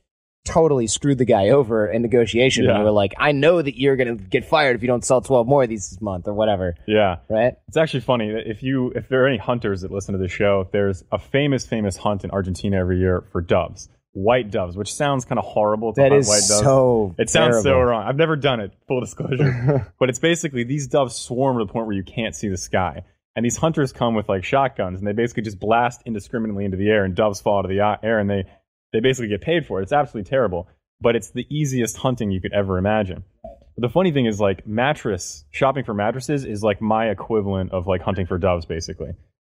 totally 0.46 0.88
screwed 0.88 1.18
the 1.18 1.25
guy 1.25 1.50
over 1.50 1.86
in 1.88 2.01
negotiation 2.01 2.63
and 2.63 2.72
Yeah. 2.74 2.77
you 2.80 2.86
were 2.86 2.92
like, 2.92 3.13
I 3.18 3.34
know 3.34 3.62
that 3.62 3.77
you're 3.77 3.98
gonna 3.98 4.16
get 4.16 4.46
fired 4.46 4.77
if 4.77 4.82
you 4.82 4.88
don't 4.88 5.04
sell 5.04 5.20
twelve 5.20 5.46
more 5.46 5.63
of 5.63 5.70
these 5.70 5.89
this 5.89 6.00
month 6.01 6.25
or 6.27 6.34
whatever. 6.34 6.75
Yeah. 6.88 7.18
Right? 7.30 7.56
It's 7.68 7.75
actually 7.75 8.00
funny 8.01 8.32
that 8.32 8.50
if 8.50 8.63
you 8.63 8.92
if 8.96 9.10
there 9.10 9.24
are 9.24 9.27
any 9.27 9.38
hunters 9.38 9.82
that 9.82 9.92
listen 9.92 10.13
to 10.13 10.18
the 10.20 10.30
show, 10.30 10.70
there's 10.72 11.04
a 11.12 11.20
famous 11.20 11.66
famous 11.66 11.98
hunt 11.98 12.24
in 12.24 12.32
Argentina 12.32 12.77
every 12.77 12.98
year 12.98 13.25
for 13.34 13.42
doves, 13.42 13.89
white 14.13 14.50
doves, 14.50 14.77
which 14.77 14.94
sounds 14.94 15.25
kind 15.25 15.38
of 15.38 15.44
horrible 15.44 15.92
to 15.94 16.01
That 16.01 16.12
hunt 16.12 16.22
is 16.22 16.30
white 16.30 16.36
doves. 16.48 16.62
so 16.62 17.13
it 17.18 17.30
sounds 17.30 17.62
so 17.62 17.77
wrong. 17.82 18.04
I've 18.08 18.16
never 18.16 18.38
done 18.38 18.62
it, 18.62 18.72
full 18.88 19.01
disclosure. 19.08 19.92
but 20.00 20.08
it's 20.08 20.20
basically 20.20 20.63
these 20.63 20.88
doves 20.88 21.13
swarm 21.13 21.58
to 21.58 21.66
the 21.66 21.74
point 21.74 21.88
where 21.88 21.96
you 21.96 22.04
can't 22.04 22.34
see 22.34 22.48
the 22.48 22.56
sky. 22.58 23.04
And 23.38 23.46
these 23.46 23.56
hunters 23.56 23.94
come 23.94 24.15
with 24.15 24.27
like 24.27 24.44
shotguns 24.44 24.98
and 24.98 25.08
they 25.08 25.12
basically 25.12 25.44
just 25.44 25.60
blast 25.60 26.01
indiscriminately 26.08 26.65
into 26.65 26.75
the 26.75 26.89
air 26.89 27.06
and 27.06 27.15
doves 27.15 27.39
fall 27.39 27.60
out 27.60 27.65
of 27.65 27.70
the 27.70 28.00
air 28.01 28.17
and 28.17 28.27
they 28.27 28.46
they 28.91 29.00
basically 29.00 29.27
get 29.27 29.41
paid 29.41 29.67
for 29.67 29.79
it. 29.79 29.84
It's 29.84 29.91
absolutely 29.91 30.27
terrible, 30.27 30.67
but 31.00 31.15
it's 31.15 31.29
the 31.29 31.46
easiest 31.48 31.98
hunting 31.98 32.32
you 32.32 32.41
could 32.41 32.51
ever 32.51 32.79
imagine. 32.79 33.24
But 33.44 33.82
the 33.82 33.89
funny 33.89 34.12
thing 34.12 34.25
is 34.25 34.41
like 34.41 34.65
mattress 34.65 35.46
shopping 35.51 35.84
for 35.84 35.94
mattresses 35.94 36.46
is 36.46 36.63
like 36.63 36.82
my 36.82 37.10
equivalent 37.10 37.74
of 37.74 37.86
like 37.86 38.01
hunting 38.01 38.25
for 38.25 38.39
doves 38.39 38.65
basically. 38.65 39.12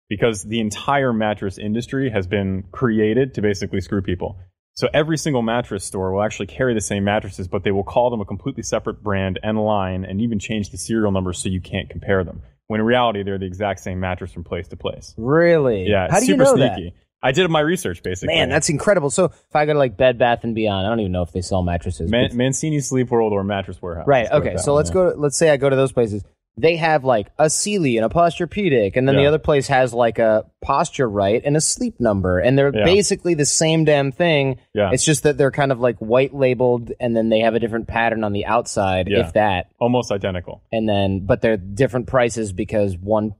Because 0.08 0.44
the 0.44 0.60
entire 0.60 1.12
mattress 1.12 1.58
industry 1.58 2.08
has 2.08 2.28
been 2.28 2.62
created 2.70 3.34
to 3.34 3.42
basically 3.42 3.80
screw 3.80 4.00
people. 4.00 4.38
So 4.74 4.88
every 4.94 5.18
single 5.18 5.42
mattress 5.42 5.84
store 5.84 6.12
will 6.12 6.22
actually 6.22 6.46
carry 6.46 6.72
the 6.72 6.80
same 6.80 7.02
mattresses, 7.02 7.48
but 7.48 7.64
they 7.64 7.72
will 7.72 7.82
call 7.82 8.10
them 8.10 8.20
a 8.20 8.24
completely 8.24 8.62
separate 8.62 9.02
brand 9.02 9.40
and 9.42 9.58
line 9.58 10.04
and 10.04 10.20
even 10.20 10.38
change 10.38 10.70
the 10.70 10.78
serial 10.78 11.10
numbers 11.10 11.38
so 11.38 11.48
you 11.48 11.60
can't 11.60 11.90
compare 11.90 12.22
them. 12.22 12.42
When 12.72 12.80
in 12.80 12.86
reality, 12.86 13.22
they're 13.22 13.36
the 13.36 13.44
exact 13.44 13.80
same 13.80 14.00
mattress 14.00 14.32
from 14.32 14.44
place 14.44 14.66
to 14.68 14.78
place. 14.78 15.12
Really? 15.18 15.86
Yeah, 15.86 16.08
How 16.10 16.20
do 16.20 16.24
you 16.24 16.32
super 16.32 16.44
know 16.44 16.54
sneaky. 16.56 16.94
I 17.22 17.32
did 17.32 17.50
my 17.50 17.60
research 17.60 18.02
basically. 18.02 18.34
Man, 18.34 18.48
that's 18.48 18.70
incredible. 18.70 19.10
So 19.10 19.26
if 19.26 19.54
I 19.54 19.66
go 19.66 19.74
to 19.74 19.78
like 19.78 19.98
Bed 19.98 20.16
Bath 20.16 20.42
and 20.42 20.54
Beyond, 20.54 20.86
I 20.86 20.88
don't 20.88 21.00
even 21.00 21.12
know 21.12 21.20
if 21.20 21.32
they 21.32 21.42
sell 21.42 21.62
mattresses. 21.62 22.10
Man- 22.10 22.34
Mancini 22.34 22.80
Sleep 22.80 23.10
World 23.10 23.34
or 23.34 23.44
Mattress 23.44 23.82
Warehouse. 23.82 24.06
Right. 24.06 24.22
Let's 24.32 24.46
Okay. 24.46 24.56
So 24.56 24.72
let's 24.72 24.88
go. 24.88 25.12
Let's 25.14 25.36
say 25.36 25.50
I 25.50 25.58
go 25.58 25.68
to 25.68 25.76
those 25.76 25.92
places. 25.92 26.24
They 26.58 26.76
have 26.76 27.02
like 27.04 27.28
a 27.38 27.48
Sealy 27.48 27.96
and 27.96 28.04
a 28.04 28.08
Posturepedic, 28.10 28.96
and 28.96 29.08
then 29.08 29.16
the 29.16 29.24
other 29.26 29.38
place 29.38 29.68
has 29.68 29.94
like 29.94 30.18
a 30.18 30.44
Posture 30.60 31.08
Right 31.08 31.40
and 31.44 31.56
a 31.56 31.60
Sleep 31.60 31.98
Number, 31.98 32.38
and 32.38 32.58
they're 32.58 32.76
Yeah. 32.76 32.84
basically 32.84 33.32
the 33.34 33.46
same 33.46 33.84
damn 33.84 34.12
thing. 34.12 34.58
Yeah. 34.74 34.90
It's 34.92 35.04
just 35.04 35.22
that 35.22 35.38
they're 35.38 35.50
kind 35.50 35.72
of 35.72 35.80
like 35.80 35.96
white 35.98 36.34
labeled, 36.34 36.92
and 37.00 37.16
then 37.16 37.30
they 37.30 37.40
have 37.40 37.54
a 37.54 37.58
different 37.58 37.88
pattern 37.88 38.22
on 38.22 38.32
the 38.32 38.44
outside, 38.44 39.08
Yeah. 39.08 39.20
if 39.26 39.32
that, 39.32 39.68
Almost 39.80 40.12
identical. 40.12 40.62
and 40.70 40.86
then 40.88 41.20
but 41.24 41.40
they're 41.40 41.56
different 41.56 42.06
prices 42.06 42.52
because 42.52 42.98
one 42.98 43.34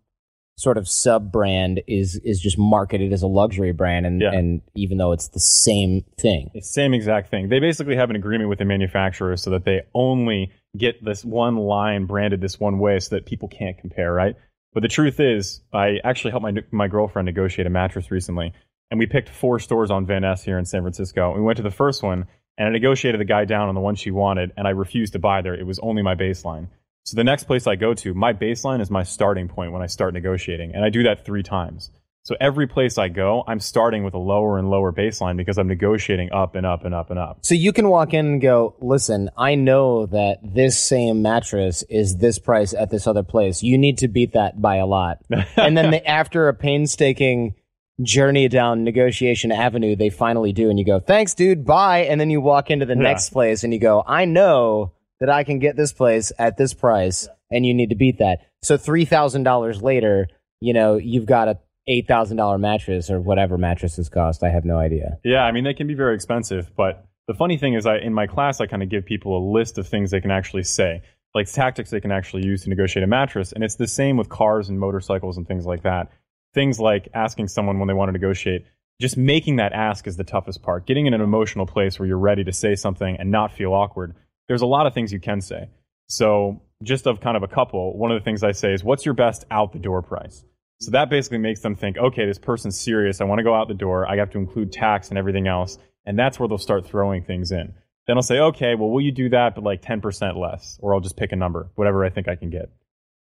sort 0.57 0.77
of 0.77 0.87
sub 0.89 1.33
brand 1.33 1.81
is 1.87 2.17
is 2.25 2.41
just 2.41 2.59
marketed 2.59 3.13
as 3.13 3.23
a 3.23 3.27
luxury 3.27 3.73
brand, 3.73 4.07
and 4.07 4.21
Yeah. 4.21 4.33
and 4.33 4.61
even 4.75 4.99
though 4.99 5.13
it's 5.13 5.29
the 5.29 5.41
same 5.41 6.05
thing. 6.19 6.51
It's 6.55 6.69
the 6.69 6.73
same 6.73 6.95
exact 6.95 7.31
thing. 7.31 7.49
They 7.49 7.59
basically 7.61 7.97
have 7.97 8.11
an 8.11 8.17
agreement 8.17 8.49
with 8.51 8.59
the 8.59 8.65
manufacturer 8.65 9.37
so 9.37 9.51
that 9.51 9.65
they 9.65 9.83
only 9.95 10.53
get 10.77 11.05
this 11.05 11.25
one 11.25 11.57
line 11.57 12.07
branded 12.07 12.41
this 12.41 12.59
one 12.61 12.79
way 12.79 12.99
so 12.99 13.15
that 13.17 13.27
people 13.27 13.49
can't 13.49 13.77
compare, 13.79 14.13
right? 14.13 14.37
But 14.75 14.83
the 14.83 14.89
truth 14.89 15.21
is, 15.21 15.61
I 15.73 15.99
actually 16.05 16.31
helped 16.31 16.45
my 16.45 16.55
my 16.71 16.89
girlfriend 16.89 17.27
negotiate 17.27 17.67
a 17.67 17.71
mattress 17.71 18.11
recently, 18.11 18.53
and 18.91 18.99
we 18.99 19.07
picked 19.07 19.29
four 19.29 19.59
stores 19.59 19.91
on 19.91 20.07
Van 20.07 20.23
Ness 20.23 20.45
here 20.45 20.59
in 20.59 20.65
San 20.65 20.83
Francisco. 20.83 21.35
We 21.35 21.43
went 21.43 21.57
to 21.57 21.63
the 21.63 21.71
first 21.71 22.03
one, 22.03 22.27
and 22.59 22.69
I 22.69 22.71
negotiated 22.71 23.21
the 23.21 23.25
guy 23.27 23.45
down 23.47 23.69
on 23.69 23.75
the 23.75 23.81
one 23.81 23.95
she 23.97 24.11
wanted, 24.11 24.53
and 24.57 24.67
I 24.67 24.71
refused 24.71 25.15
to 25.15 25.19
buy 25.19 25.43
there. 25.43 25.55
It 25.55 25.67
was 25.67 25.79
only 25.81 26.03
my 26.03 26.15
baseline. 26.15 26.69
So 27.05 27.17
the 27.17 27.25
next 27.25 27.45
place 27.45 27.67
I 27.67 27.75
go 27.77 27.95
to, 27.95 28.15
my 28.15 28.33
baseline 28.33 28.81
is 28.81 28.91
my 28.91 29.03
starting 29.03 29.49
point 29.49 29.73
when 29.73 29.83
I 29.83 29.87
start 29.87 30.15
negotiating, 30.15 30.73
and 30.75 30.85
I 30.85 30.89
do 30.89 31.03
that 31.05 31.25
three 31.25 31.43
times. 31.43 31.91
So 32.25 32.37
every 32.41 32.69
place 32.69 32.99
I 32.99 33.09
go, 33.09 33.43
I'm 33.49 33.59
starting 33.59 34.05
with 34.05 34.15
a 34.15 34.19
lower 34.19 34.57
and 34.57 34.71
lower 34.71 34.93
baseline 34.93 35.37
because 35.37 35.59
I'm 35.59 35.67
negotiating 35.67 36.31
up 36.31 36.55
and 36.55 36.65
up 36.65 36.85
and 36.85 36.95
up 36.95 37.11
and 37.11 37.19
up. 37.19 37.39
So 37.43 37.57
you 37.57 37.73
can 37.73 37.89
walk 37.89 38.15
in 38.15 38.25
and 38.27 38.41
go, 38.41 38.77
listen, 38.81 39.29
I 39.37 39.57
know 39.57 40.07
that 40.07 40.39
this 40.45 40.79
same 40.81 41.23
mattress 41.23 41.83
is 41.91 42.19
this 42.19 42.39
price 42.39 42.75
at 42.75 42.91
this 42.91 43.09
other 43.09 43.25
place. 43.25 43.65
You 43.65 43.77
need 43.77 43.99
to 43.99 44.07
beat 44.09 44.35
that 44.35 44.63
by 44.63 44.77
a 44.77 44.87
lot. 44.87 45.19
and 45.57 45.77
then 45.77 45.91
they, 45.91 46.03
after 46.03 46.47
a 46.47 46.55
painstaking 46.55 47.57
journey 48.01 48.47
down 48.47 48.85
negotiation 48.85 49.51
avenue, 49.51 49.97
they 49.97 50.09
finally 50.11 50.53
do. 50.53 50.71
And 50.71 50.79
you 50.79 50.85
go, 50.85 51.01
thanks, 51.01 51.35
dude. 51.35 51.65
Bye. 51.67 52.05
And 52.05 52.21
then 52.21 52.31
you 52.31 52.41
walk 52.41 52.71
into 52.71 52.87
the 52.87 52.95
Yeah. 52.95 53.03
next 53.03 53.31
place 53.31 53.65
and 53.65 53.73
you 53.75 53.81
go, 53.81 54.01
I 54.07 54.27
know 54.27 54.93
that 55.23 55.31
I 55.31 55.45
can 55.45 55.61
get 55.61 55.76
this 55.76 55.93
place 55.93 56.33
at 56.37 56.57
this 56.57 56.75
price 56.75 57.29
and 57.49 57.64
you 57.64 57.75
need 57.75 57.91
to 57.91 57.95
beat 57.95 58.19
that. 58.19 58.41
So 58.62 58.76
$3,000 58.76 59.81
later, 59.81 60.26
you 60.61 60.73
know, 60.73 60.97
you've 60.97 61.26
got 61.26 61.47
a 61.47 61.59
$8,000 61.88 62.59
mattress 62.59 63.09
or 63.09 63.21
whatever 63.21 63.57
mattresses 63.57 64.09
cost. 64.09 64.43
I 64.43 64.49
have 64.49 64.64
no 64.64 64.79
idea. 64.79 65.19
Yeah, 65.25 65.45
I 65.45 65.52
mean 65.52 65.62
they 65.62 65.75
can 65.75 65.87
be 65.87 65.95
very 65.95 66.17
expensive, 66.17 66.73
but 66.76 67.07
the 67.29 67.35
funny 67.35 67.57
thing 67.57 67.75
is, 67.75 67.87
I 67.87 67.99
in 67.99 68.12
my 68.12 68.26
class 68.26 68.61
I 68.61 68.67
kind 68.67 68.83
of 68.83 68.88
give 68.88 69.05
people 69.05 69.38
a 69.38 69.43
list 69.52 69.79
of 69.79 69.87
things 69.87 70.11
they 70.11 70.21
can 70.21 70.33
actually 70.33 70.64
say, 70.64 71.02
like 71.37 71.50
tactics 71.50 71.91
they 71.91 72.00
can 72.00 72.11
actually 72.11 72.45
use 72.45 72.64
to 72.64 72.69
negotiate 72.69 73.05
a 73.05 73.07
mattress, 73.07 73.52
and 73.52 73.62
it's 73.62 73.76
the 73.76 73.87
same 73.87 74.17
with 74.17 74.29
cars 74.29 74.69
and 74.69 74.81
motorcycles 74.81 75.37
and 75.37 75.47
things 75.47 75.64
like 75.64 75.85
that. 75.85 76.11
Things 76.52 76.81
like 76.81 77.09
asking 77.14 77.47
someone 77.47 77.79
when 77.79 77.87
they 77.87 77.95
want 77.95 78.09
to 78.09 78.12
negotiate, 78.12 78.67
just 79.00 79.17
making 79.17 79.57
that 79.57 79.73
ask 79.73 80.09
is 80.09 80.17
the 80.17 80.25
toughest 80.25 80.62
part. 80.62 80.85
Getting 80.85 81.07
in 81.07 81.14
an 81.14 81.21
emotional 81.21 81.64
place 81.64 81.99
where 81.99 82.09
you're 82.09 82.19
ready 82.19 82.43
to 82.43 82.52
say 82.52 82.75
something 82.75 83.17
and 83.19 83.31
not 83.31 83.52
feel 83.52 83.73
awkward. 83.73 84.14
There's 84.49 84.63
a 84.63 84.67
lot 84.67 84.87
of 84.87 84.95
things 84.95 85.13
you 85.13 85.21
can 85.21 85.41
say. 85.41 85.69
So 86.09 86.63
just 86.83 87.07
of 87.07 87.21
kind 87.21 87.37
of 87.37 87.43
a 87.43 87.49
couple, 87.49 87.97
one 87.97 88.11
of 88.11 88.21
the 88.21 88.25
things 88.25 88.43
I 88.43 88.53
say 88.53 88.73
is, 88.73 88.85
"What's 88.85 89.05
your 89.05 89.15
best 89.15 89.45
out 89.51 89.73
the 89.73 89.79
door 89.79 90.03
price?" 90.03 90.45
So 90.83 90.91
that 90.91 91.11
basically 91.11 91.39
makes 91.39 91.61
them 91.61 91.77
think, 91.77 91.97
okay, 91.97 92.27
this 92.27 92.41
person's 92.41 92.79
serious. 92.79 93.21
I 93.21 93.25
want 93.25 93.39
to 93.39 93.45
go 93.45 93.55
out 93.55 93.69
the 93.69 93.75
door. 93.75 94.05
I 94.05 94.17
have 94.17 94.31
to 94.31 94.39
include 94.39 94.73
tax 94.73 95.11
and 95.11 95.17
everything 95.17 95.47
else. 95.47 95.79
And 96.05 96.19
that's 96.19 96.41
where 96.41 96.49
they'll 96.49 96.59
start 96.59 96.87
throwing 96.87 97.23
things 97.23 97.53
in. 97.53 97.75
Then 98.09 98.17
I'll 98.17 98.23
say, 98.23 98.41
okay, 98.41 98.75
well, 98.75 98.91
will 98.91 99.01
you 99.01 99.13
do 99.13 99.29
that, 99.29 99.55
but 99.55 99.63
like 99.63 99.81
10% 99.81 100.37
less? 100.37 100.81
Or 100.83 100.93
I'll 100.93 101.01
just 101.01 101.17
pick 101.17 101.31
a 101.31 101.37
number, 101.37 101.71
whatever 101.77 102.05
I 102.05 102.11
think 102.11 102.27
I 102.27 102.35
can 102.35 102.51
get. 102.51 102.73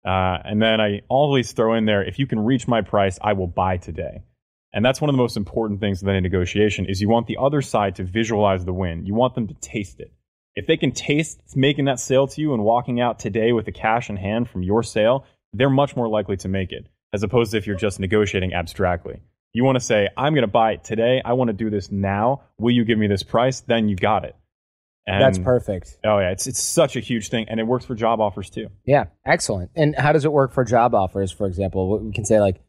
Uh, 0.03 0.39
and 0.43 0.59
then 0.59 0.81
I 0.81 1.01
always 1.07 1.51
throw 1.51 1.75
in 1.75 1.85
there, 1.85 2.03
if 2.03 2.17
you 2.17 2.25
can 2.25 2.39
reach 2.39 2.67
my 2.67 2.81
price, 2.81 3.19
I 3.21 3.33
will 3.33 3.45
buy 3.45 3.77
today. 3.77 4.23
And 4.73 4.83
that's 4.83 4.99
one 4.99 5.11
of 5.11 5.13
the 5.13 5.21
most 5.21 5.37
important 5.37 5.79
things 5.81 6.01
within 6.01 6.15
a 6.15 6.21
negotiation 6.21 6.87
is 6.87 6.99
you 6.99 7.09
want 7.09 7.27
the 7.27 7.37
other 7.39 7.61
side 7.61 7.97
to 7.97 8.03
visualize 8.03 8.65
the 8.65 8.73
win. 8.73 9.05
You 9.05 9.13
want 9.13 9.35
them 9.35 9.47
to 9.49 9.53
taste 9.61 9.99
it. 9.99 10.11
If 10.55 10.67
they 10.67 10.77
can 10.77 10.91
taste 10.91 11.41
making 11.55 11.85
that 11.85 11.99
sale 11.99 12.27
to 12.27 12.41
you 12.41 12.53
and 12.53 12.63
walking 12.63 12.99
out 12.99 13.19
today 13.19 13.53
with 13.53 13.65
the 13.65 13.71
cash 13.71 14.09
in 14.09 14.17
hand 14.17 14.49
from 14.49 14.63
your 14.63 14.83
sale, 14.83 15.25
they're 15.53 15.69
much 15.69 15.95
more 15.95 16.09
likely 16.09 16.37
to 16.37 16.47
make 16.47 16.71
it, 16.71 16.87
as 17.13 17.23
opposed 17.23 17.51
to 17.51 17.57
if 17.57 17.67
you're 17.67 17.77
just 17.77 17.99
negotiating 17.99 18.53
abstractly. 18.53 19.21
You 19.53 19.63
want 19.63 19.77
to 19.77 19.81
say, 19.81 20.09
I'm 20.17 20.33
going 20.33 20.43
to 20.43 20.47
buy 20.47 20.73
it 20.73 20.83
today. 20.83 21.21
I 21.23 21.33
want 21.33 21.49
to 21.49 21.53
do 21.53 21.69
this 21.69 21.91
now. 21.91 22.43
Will 22.57 22.71
you 22.71 22.85
give 22.85 22.97
me 22.97 23.07
this 23.07 23.23
price? 23.23 23.61
Then 23.61 23.89
you 23.89 23.95
got 23.95 24.25
it. 24.25 24.35
And, 25.07 25.21
That's 25.21 25.39
perfect. 25.39 25.97
Oh 26.05 26.19
yeah, 26.19 26.29
it's 26.29 26.45
it's 26.45 26.61
such 26.61 26.95
a 26.95 26.99
huge 26.99 27.29
thing, 27.29 27.47
and 27.49 27.59
it 27.59 27.63
works 27.63 27.85
for 27.85 27.95
job 27.95 28.21
offers 28.21 28.51
too. 28.51 28.67
Yeah, 28.85 29.05
excellent. 29.25 29.71
And 29.75 29.95
how 29.95 30.13
does 30.13 30.25
it 30.25 30.31
work 30.31 30.53
for 30.53 30.63
job 30.63 30.93
offers? 30.93 31.31
For 31.31 31.47
example, 31.47 31.99
we 31.99 32.11
can 32.13 32.23
say 32.23 32.39
like, 32.39 32.61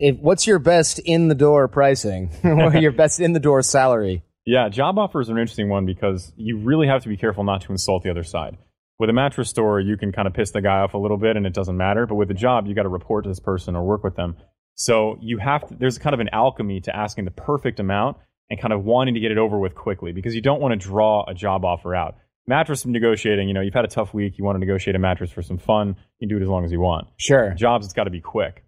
if 0.00 0.16
what's 0.18 0.48
your 0.48 0.58
best 0.58 0.98
in 0.98 1.28
the 1.28 1.34
door 1.36 1.68
pricing, 1.68 2.32
or 2.44 2.76
your 2.76 2.90
best 2.90 3.20
in 3.20 3.34
the 3.34 3.40
door 3.40 3.62
salary? 3.62 4.24
Yeah, 4.46 4.68
job 4.68 4.98
offers 4.98 5.30
are 5.30 5.32
an 5.32 5.38
interesting 5.38 5.68
one 5.68 5.86
because 5.86 6.32
you 6.36 6.58
really 6.58 6.86
have 6.86 7.02
to 7.02 7.08
be 7.08 7.16
careful 7.16 7.44
not 7.44 7.62
to 7.62 7.72
insult 7.72 8.02
the 8.02 8.10
other 8.10 8.24
side. 8.24 8.58
With 8.98 9.10
a 9.10 9.12
mattress 9.12 9.50
store, 9.50 9.80
you 9.80 9.96
can 9.96 10.12
kind 10.12 10.28
of 10.28 10.34
piss 10.34 10.52
the 10.52 10.60
guy 10.60 10.78
off 10.78 10.94
a 10.94 10.98
little 10.98 11.16
bit, 11.16 11.36
and 11.36 11.46
it 11.46 11.52
doesn't 11.52 11.76
matter. 11.76 12.06
But 12.06 12.14
with 12.14 12.30
a 12.30 12.34
job, 12.34 12.66
you 12.66 12.74
got 12.74 12.84
to 12.84 12.88
report 12.88 13.24
to 13.24 13.30
this 13.30 13.40
person 13.40 13.74
or 13.74 13.82
work 13.84 14.04
with 14.04 14.16
them. 14.16 14.36
So 14.74 15.18
you 15.20 15.38
have 15.38 15.66
to. 15.68 15.74
There's 15.74 15.98
kind 15.98 16.14
of 16.14 16.20
an 16.20 16.28
alchemy 16.32 16.80
to 16.82 16.94
asking 16.94 17.24
the 17.24 17.30
perfect 17.30 17.80
amount 17.80 18.18
and 18.50 18.60
kind 18.60 18.72
of 18.72 18.84
wanting 18.84 19.14
to 19.14 19.20
get 19.20 19.32
it 19.32 19.38
over 19.38 19.58
with 19.58 19.74
quickly 19.74 20.12
because 20.12 20.34
you 20.34 20.40
don't 20.40 20.60
want 20.60 20.72
to 20.72 20.88
draw 20.88 21.24
a 21.26 21.34
job 21.34 21.64
offer 21.64 21.94
out. 21.94 22.16
Mattress 22.46 22.84
negotiating, 22.84 23.48
you 23.48 23.54
know, 23.54 23.62
you've 23.62 23.74
had 23.74 23.86
a 23.86 23.88
tough 23.88 24.12
week, 24.12 24.36
you 24.36 24.44
want 24.44 24.56
to 24.56 24.60
negotiate 24.60 24.94
a 24.94 24.98
mattress 24.98 25.30
for 25.30 25.40
some 25.40 25.56
fun, 25.56 25.96
you 26.18 26.28
can 26.28 26.28
do 26.28 26.36
it 26.36 26.42
as 26.42 26.48
long 26.48 26.64
as 26.64 26.70
you 26.70 26.78
want. 26.78 27.06
Sure. 27.16 27.54
Jobs, 27.54 27.86
it's 27.86 27.94
got 27.94 28.04
to 28.04 28.10
be 28.10 28.20
quick. 28.20 28.63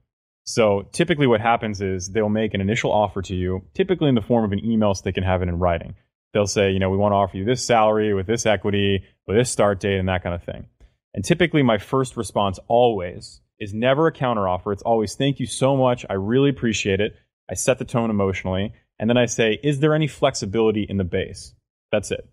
So 0.46 0.88
typically 0.92 1.26
what 1.26 1.40
happens 1.40 1.82
is 1.82 2.08
they'll 2.08 2.28
make 2.28 2.54
an 2.54 2.60
initial 2.60 2.92
offer 2.92 3.20
to 3.22 3.34
you, 3.34 3.62
typically 3.74 4.08
in 4.08 4.14
the 4.14 4.22
form 4.22 4.44
of 4.44 4.52
an 4.52 4.64
email 4.64 4.94
so 4.94 5.02
they 5.04 5.12
can 5.12 5.24
have 5.24 5.42
it 5.42 5.48
in 5.48 5.58
writing. 5.58 5.96
They'll 6.32 6.46
say, 6.46 6.70
you 6.70 6.78
know, 6.78 6.90
we 6.90 6.96
want 6.96 7.12
to 7.12 7.16
offer 7.16 7.36
you 7.36 7.44
this 7.44 7.64
salary 7.64 8.14
with 8.14 8.26
this 8.26 8.46
equity, 8.46 9.02
with 9.26 9.36
this 9.36 9.50
start 9.50 9.80
date, 9.80 9.98
and 9.98 10.08
that 10.08 10.22
kind 10.22 10.34
of 10.34 10.44
thing. 10.44 10.66
And 11.14 11.24
typically 11.24 11.62
my 11.62 11.78
first 11.78 12.16
response 12.16 12.60
always 12.68 13.40
is 13.58 13.74
never 13.74 14.06
a 14.06 14.12
counteroffer. 14.12 14.72
It's 14.72 14.82
always, 14.82 15.14
thank 15.14 15.40
you 15.40 15.46
so 15.46 15.76
much. 15.76 16.06
I 16.08 16.12
really 16.12 16.50
appreciate 16.50 17.00
it. 17.00 17.16
I 17.50 17.54
set 17.54 17.78
the 17.78 17.84
tone 17.84 18.10
emotionally. 18.10 18.72
And 18.98 19.10
then 19.10 19.16
I 19.16 19.26
say, 19.26 19.58
is 19.62 19.80
there 19.80 19.94
any 19.94 20.06
flexibility 20.06 20.86
in 20.88 20.96
the 20.96 21.04
base? 21.04 21.54
That's 21.90 22.10
it. 22.10 22.28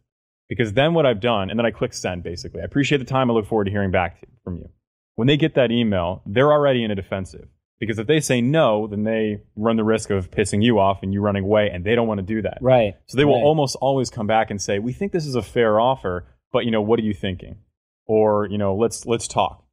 Because 0.49 0.73
then 0.73 0.93
what 0.93 1.05
I've 1.05 1.21
done, 1.21 1.49
and 1.49 1.57
then 1.57 1.65
I 1.65 1.71
click 1.71 1.93
send 1.93 2.23
basically. 2.23 2.61
I 2.61 2.65
appreciate 2.65 2.99
the 2.99 3.05
time. 3.05 3.31
I 3.31 3.33
look 3.33 3.47
forward 3.47 3.65
to 3.65 3.71
hearing 3.71 3.91
back 3.91 4.23
from 4.43 4.57
you. 4.57 4.69
When 5.15 5.27
they 5.27 5.37
get 5.37 5.55
that 5.55 5.71
email, 5.71 6.21
they're 6.25 6.51
already 6.51 6.83
in 6.83 6.91
a 6.91 6.95
defensive. 6.95 7.47
Because 7.83 7.99
if 7.99 8.07
they 8.07 8.19
say 8.19 8.41
no, 8.41 8.87
then 8.87 9.03
they 9.03 9.41
run 9.55 9.75
the 9.75 9.83
risk 9.83 10.09
of 10.09 10.31
pissing 10.31 10.63
you 10.63 10.79
off 10.79 11.03
and 11.03 11.13
you 11.13 11.21
running 11.21 11.43
away, 11.43 11.69
and 11.71 11.83
they 11.83 11.95
don't 11.95 12.07
want 12.07 12.19
to 12.19 12.25
do 12.25 12.41
that. 12.41 12.57
Right. 12.61 12.95
So 13.07 13.17
they 13.17 13.25
will 13.25 13.35
right. 13.35 13.43
almost 13.43 13.75
always 13.81 14.09
come 14.09 14.27
back 14.27 14.51
and 14.51 14.61
say, 14.61 14.79
"We 14.79 14.93
think 14.93 15.11
this 15.11 15.25
is 15.25 15.35
a 15.35 15.41
fair 15.41 15.79
offer, 15.79 16.25
but 16.51 16.65
you 16.65 16.71
know, 16.71 16.81
what 16.81 16.99
are 16.99 17.03
you 17.03 17.13
thinking?" 17.13 17.57
Or 18.05 18.47
you 18.47 18.57
know, 18.57 18.75
let's 18.75 19.05
let's 19.05 19.27
talk. 19.27 19.63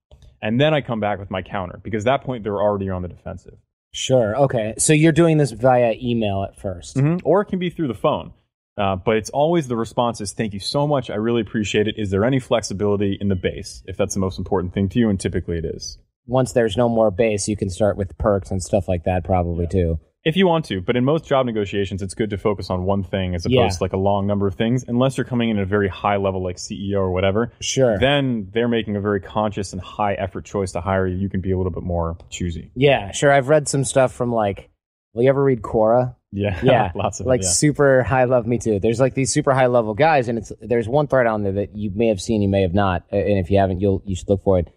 And 0.43 0.61
then 0.61 0.73
I 0.73 0.81
come 0.81 1.01
back 1.01 1.19
with 1.19 1.31
my 1.31 1.43
counter 1.43 1.81
because 1.83 2.07
at 2.07 2.21
that 2.21 2.25
point 2.25 2.45
they're 2.45 2.61
already 2.61 2.89
on 2.89 3.03
the 3.03 3.09
defensive. 3.09 3.59
Sure. 3.93 4.37
Okay. 4.37 4.75
So 4.79 4.93
you're 4.93 5.13
doing 5.13 5.37
this 5.37 5.51
via 5.51 5.95
email 6.01 6.45
at 6.45 6.59
1st 6.59 6.95
mm-hmm. 6.95 7.17
or 7.25 7.43
it 7.43 7.47
can 7.47 7.59
be 7.59 7.71
through 7.71 7.89
the 7.89 7.95
phone. 7.95 8.33
Uh, 8.79 8.97
but 8.97 9.17
it's 9.17 9.31
always 9.31 9.69
the 9.69 9.77
response 9.77 10.21
is 10.21 10.33
thank 10.33 10.55
you 10.55 10.61
so 10.61 10.87
much. 10.87 11.11
I 11.11 11.17
really 11.17 11.43
appreciate 11.43 11.89
it. 11.89 11.97
Is 11.99 12.11
there 12.11 12.25
any 12.25 12.39
flexibility 12.39 13.19
in 13.21 13.29
the 13.29 13.35
base 13.35 13.83
if 13.87 13.97
that's 13.97 14.15
the 14.15 14.21
most 14.21 14.39
important 14.39 14.73
thing 14.73 14.89
to 14.91 14.99
you? 14.99 15.11
And 15.11 15.21
typically 15.21 15.59
it 15.59 15.65
is. 15.65 15.99
Once 16.31 16.53
there's 16.53 16.77
no 16.77 16.89
more 16.89 17.11
base, 17.11 17.49
you 17.49 17.57
can 17.57 17.69
start 17.69 17.97
with 17.97 18.17
perks 18.17 18.53
and 18.53 18.63
stuff 18.63 18.87
like 18.87 19.03
that, 19.05 19.25
probably 19.25 19.65
yeah. 19.65 19.71
too. 19.71 20.01
If 20.23 20.37
you 20.37 20.47
want 20.47 20.67
to, 20.67 20.81
but 20.81 20.97
in 20.97 21.05
most 21.05 21.25
job 21.25 21.47
negotiations, 21.47 22.03
it's 22.03 22.15
good 22.15 22.31
to 22.31 22.39
focus 22.39 22.71
on 22.71 22.85
one 22.85 23.03
thing 23.03 23.35
as 23.35 23.47
opposed 23.47 23.57
yeah. 23.57 23.69
to 23.69 23.83
like 23.83 23.95
a 23.95 23.99
long 23.99 24.27
number 24.27 24.47
of 24.47 24.55
things, 24.55 24.85
unless 24.87 25.17
you're 25.17 25.25
coming 25.25 25.49
in 25.49 25.57
at 25.57 25.63
a 25.63 25.67
very 25.67 25.89
high 25.89 26.19
level, 26.19 26.43
like 26.43 26.57
CEO 26.57 26.99
or 26.99 27.11
whatever. 27.11 27.53
Sure. 27.61 27.99
Then 27.99 28.49
they're 28.53 28.69
making 28.69 28.97
a 28.97 29.01
very 29.01 29.21
conscious 29.21 29.73
and 29.73 29.81
high 29.81 30.13
effort 30.15 30.45
choice 30.45 30.73
to 30.73 30.81
hire 30.81 31.07
you. 31.07 31.17
You 31.17 31.31
can 31.31 31.41
be 31.41 31.53
a 31.53 31.57
little 31.57 31.73
bit 31.73 31.83
more 31.83 32.17
choosy. 32.29 32.71
Yeah, 32.77 33.13
sure. 33.13 33.33
I've 33.33 33.49
read 33.49 33.67
some 33.67 33.83
stuff 33.83 34.13
from 34.13 34.31
like, 34.31 34.69
will 35.15 35.23
you 35.23 35.31
ever 35.31 35.43
read 35.43 35.63
Quora? 35.63 36.15
Yeah, 36.33 36.61
yeah, 36.63 36.93
lots 36.95 37.19
of 37.19 37.27
like 37.27 37.41
it, 37.41 37.45
yeah. 37.45 37.51
super 37.51 38.03
high 38.03 38.27
level. 38.27 38.49
Me 38.49 38.59
too. 38.59 38.79
There's 38.79 39.01
like 39.01 39.15
these 39.15 39.33
super 39.33 39.53
high 39.55 39.67
level 39.67 39.95
guys, 39.95 40.29
and 40.29 40.39
it's 40.39 40.53
there's 40.61 40.87
one 40.87 41.09
thread 41.09 41.27
on 41.27 41.43
there 41.43 41.53
that 41.53 41.75
you 41.75 41.91
may 41.95 42.09
have 42.09 42.21
seen, 42.21 42.43
you 42.43 42.49
may 42.49 42.63
have 42.63 42.75
not, 42.75 43.05
and 43.11 43.39
if 43.39 43.51
you 43.51 43.59
haven't, 43.59 43.81
you'll 43.81 44.03
you 44.05 44.15
should 44.15 44.29
look 44.29 44.45
for 44.45 44.59
it 44.59 44.69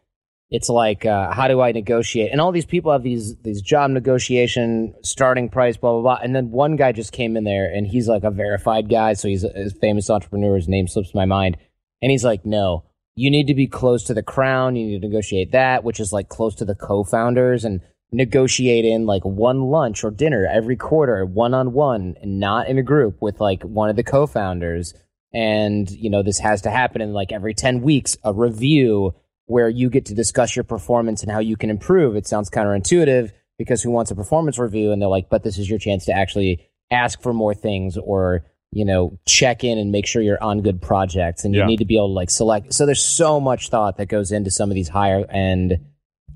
it's 0.54 0.70
like 0.70 1.04
uh, 1.04 1.34
how 1.34 1.48
do 1.48 1.62
I 1.62 1.72
negotiate? 1.72 2.32
And 2.32 2.40
all 2.40 2.52
these 2.52 2.68
people 2.68 2.92
have 2.92 3.02
these 3.02 3.36
these 3.38 3.60
job 3.60 3.90
negotiation 3.90 4.94
starting 5.04 5.50
price, 5.50 5.78
blah 5.78 5.94
blah 5.94 6.02
blah. 6.02 6.20
And 6.24 6.36
then 6.36 6.52
one 6.52 6.76
guy 6.76 6.92
just 6.92 7.12
came 7.12 7.36
in 7.36 7.44
there, 7.44 7.66
and 7.74 7.88
he's 7.88 8.08
like 8.08 8.24
a 8.24 8.30
verified 8.30 8.88
guy, 8.88 9.14
so 9.14 9.28
he's 9.28 9.44
a, 9.44 9.72
famous 9.82 10.12
entrepreneur. 10.12 10.56
His 10.56 10.70
name 10.70 10.88
slips 10.88 11.16
my 11.16 11.26
mind, 11.26 11.58
and 12.04 12.12
he's 12.12 12.24
like, 12.24 12.46
no, 12.46 12.86
you 13.16 13.32
need 13.32 13.48
to 13.48 13.56
be 13.56 13.66
close 13.66 14.04
to 14.04 14.14
the 14.14 14.22
crown. 14.22 14.76
You 14.76 14.86
need 14.86 15.02
to 15.02 15.08
negotiate 15.08 15.54
that, 15.54 15.84
which 15.84 16.00
is 16.00 16.14
like 16.14 16.30
close 16.30 16.54
to 16.58 16.66
the 16.66 16.76
co-founders, 16.76 17.66
and 17.66 17.82
negotiate 18.12 18.86
in 18.86 19.08
like 19.08 19.26
one 19.26 19.60
lunch 19.60 20.04
or 20.04 20.12
dinner 20.12 20.46
every 20.46 20.76
quarter, 20.76 21.26
one 21.26 21.56
on 21.56 21.74
one, 21.74 22.14
and 22.22 22.40
not 22.40 22.68
in 22.68 22.78
a 22.78 22.84
group 22.84 23.20
with 23.24 23.42
like 23.42 23.64
one 23.64 23.90
of 23.90 23.96
the 23.96 24.04
co-founders. 24.04 24.94
And 25.34 25.90
you 25.90 26.12
know 26.12 26.22
this 26.22 26.38
has 26.38 26.62
to 26.62 26.70
happen 26.70 27.02
in 27.02 27.12
like 27.12 27.32
every 27.32 27.56
ten 27.56 27.82
weeks, 27.82 28.18
a 28.24 28.32
review 28.32 29.16
where 29.46 29.70
you 29.70 29.90
get 29.90 30.06
to 30.06 30.14
discuss 30.14 30.56
your 30.56 30.64
performance 30.64 31.22
and 31.22 31.32
how 31.32 31.40
you 31.40 31.58
can 31.58 31.70
improve. 31.70 32.16
It 32.16 32.28
sounds 32.28 32.50
counterintuitive 32.50 33.32
because 33.58 33.84
who 33.84 33.92
wants 33.92 34.12
a 34.12 34.16
performance 34.16 34.58
review? 34.58 34.92
And 34.92 35.02
they're 35.02 35.10
like, 35.10 35.30
but 35.30 35.44
this 35.44 35.58
is 35.58 35.70
your 35.70 35.80
chance 35.80 36.06
to 36.06 36.14
actually 36.14 36.70
ask 36.92 37.22
for 37.22 37.34
more 37.34 37.54
things 37.54 37.98
or, 37.98 38.46
you 38.72 38.86
know, 38.86 39.20
check 39.26 39.64
in 39.64 39.78
and 39.78 39.92
make 39.92 40.06
sure 40.06 40.22
you're 40.22 40.42
on 40.42 40.62
good 40.62 40.82
projects. 40.82 41.44
And 41.44 41.54
you 41.54 41.62
yeah. 41.62 41.68
need 41.68 41.78
to 41.78 41.86
be 41.86 41.98
able 41.98 42.10
to 42.10 42.14
like 42.14 42.30
select. 42.30 42.74
So 42.74 42.86
there's 42.86 43.04
so 43.04 43.40
much 43.40 43.70
thought 43.70 43.98
that 43.98 44.08
goes 44.08 44.32
into 44.32 44.50
some 44.50 44.70
of 44.70 44.76
these 44.76 44.90
higher 44.90 45.26
end 45.30 45.80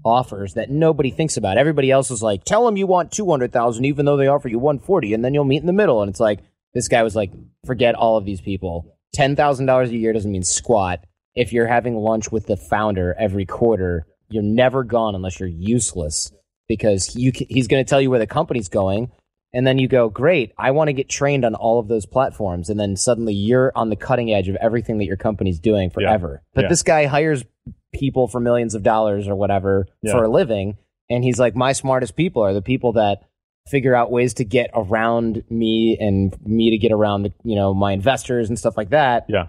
offers 0.03 0.53
that 0.53 0.69
nobody 0.69 1.11
thinks 1.11 1.37
about. 1.37 1.57
Everybody 1.57 1.91
else 1.91 2.11
is 2.11 2.21
like, 2.21 2.43
tell 2.43 2.65
them 2.65 2.77
you 2.77 2.87
want 2.87 3.11
200,000 3.11 3.85
even 3.85 4.05
though 4.05 4.17
they 4.17 4.27
offer 4.27 4.47
you 4.47 4.59
140 4.59 5.13
and 5.13 5.23
then 5.23 5.33
you'll 5.33 5.43
meet 5.43 5.61
in 5.61 5.67
the 5.67 5.73
middle. 5.73 6.01
And 6.01 6.09
it's 6.09 6.19
like, 6.19 6.39
this 6.73 6.87
guy 6.87 7.03
was 7.03 7.15
like, 7.15 7.31
forget 7.65 7.95
all 7.95 8.17
of 8.17 8.25
these 8.25 8.41
people. 8.41 8.95
$10,000 9.17 9.87
a 9.87 9.97
year 9.97 10.13
doesn't 10.13 10.31
mean 10.31 10.43
squat 10.43 11.03
if 11.37 11.53
you're 11.53 11.67
having 11.67 11.95
lunch 11.95 12.31
with 12.31 12.47
the 12.47 12.57
founder 12.57 13.15
every 13.17 13.45
quarter, 13.45 14.07
you're 14.29 14.43
never 14.43 14.83
gone 14.83 15.13
unless 15.15 15.39
you're 15.39 15.47
useless 15.47 16.31
because 16.67 17.15
you 17.15 17.31
he's 17.33 17.67
going 17.67 17.83
to 17.83 17.89
tell 17.89 18.01
you 18.01 18.09
where 18.09 18.19
the 18.19 18.27
company's 18.27 18.67
going. 18.67 19.11
And 19.53 19.65
then 19.65 19.79
you 19.79 19.87
go, 19.87 20.09
great, 20.09 20.51
I 20.57 20.71
want 20.71 20.89
to 20.89 20.93
get 20.93 21.07
trained 21.07 21.45
on 21.45 21.55
all 21.55 21.79
of 21.79 21.87
those 21.87 22.05
platforms. 22.05 22.69
And 22.69 22.77
then 22.77 22.97
suddenly 22.97 23.33
you're 23.33 23.71
on 23.75 23.89
the 23.89 23.95
cutting 23.95 24.33
edge 24.33 24.49
of 24.49 24.57
everything 24.57 24.97
that 24.97 25.05
your 25.05 25.15
company's 25.15 25.59
doing 25.59 25.89
forever. 25.89 26.41
Yeah. 26.41 26.49
But 26.53 26.61
yeah. 26.63 26.69
this 26.69 26.83
guy 26.83 27.05
hires 27.05 27.45
people 27.93 28.27
for 28.27 28.41
millions 28.41 28.75
of 28.75 28.83
dollars 28.83 29.27
or 29.27 29.35
whatever 29.35 29.87
yeah. 30.01 30.11
for 30.11 30.23
a 30.23 30.29
living. 30.29 30.77
And 31.09 31.23
he's 31.23 31.39
like, 31.39 31.55
my 31.55 31.71
smartest 31.71 32.17
people 32.17 32.43
are 32.43 32.53
the 32.53 32.61
people 32.61 32.93
that 32.93 33.21
figure 33.67 33.95
out 33.95 34.11
ways 34.11 34.33
to 34.35 34.43
get 34.43 34.69
around 34.73 35.43
me 35.49 35.97
and 35.99 36.35
me 36.45 36.71
to 36.71 36.77
get 36.77 36.91
around 36.91 37.23
the, 37.23 37.33
you 37.43 37.55
know, 37.55 37.73
my 37.73 37.93
investors 37.93 38.49
and 38.49 38.59
stuff 38.59 38.75
like 38.75 38.89
that. 38.89 39.25
Yeah 39.29 39.47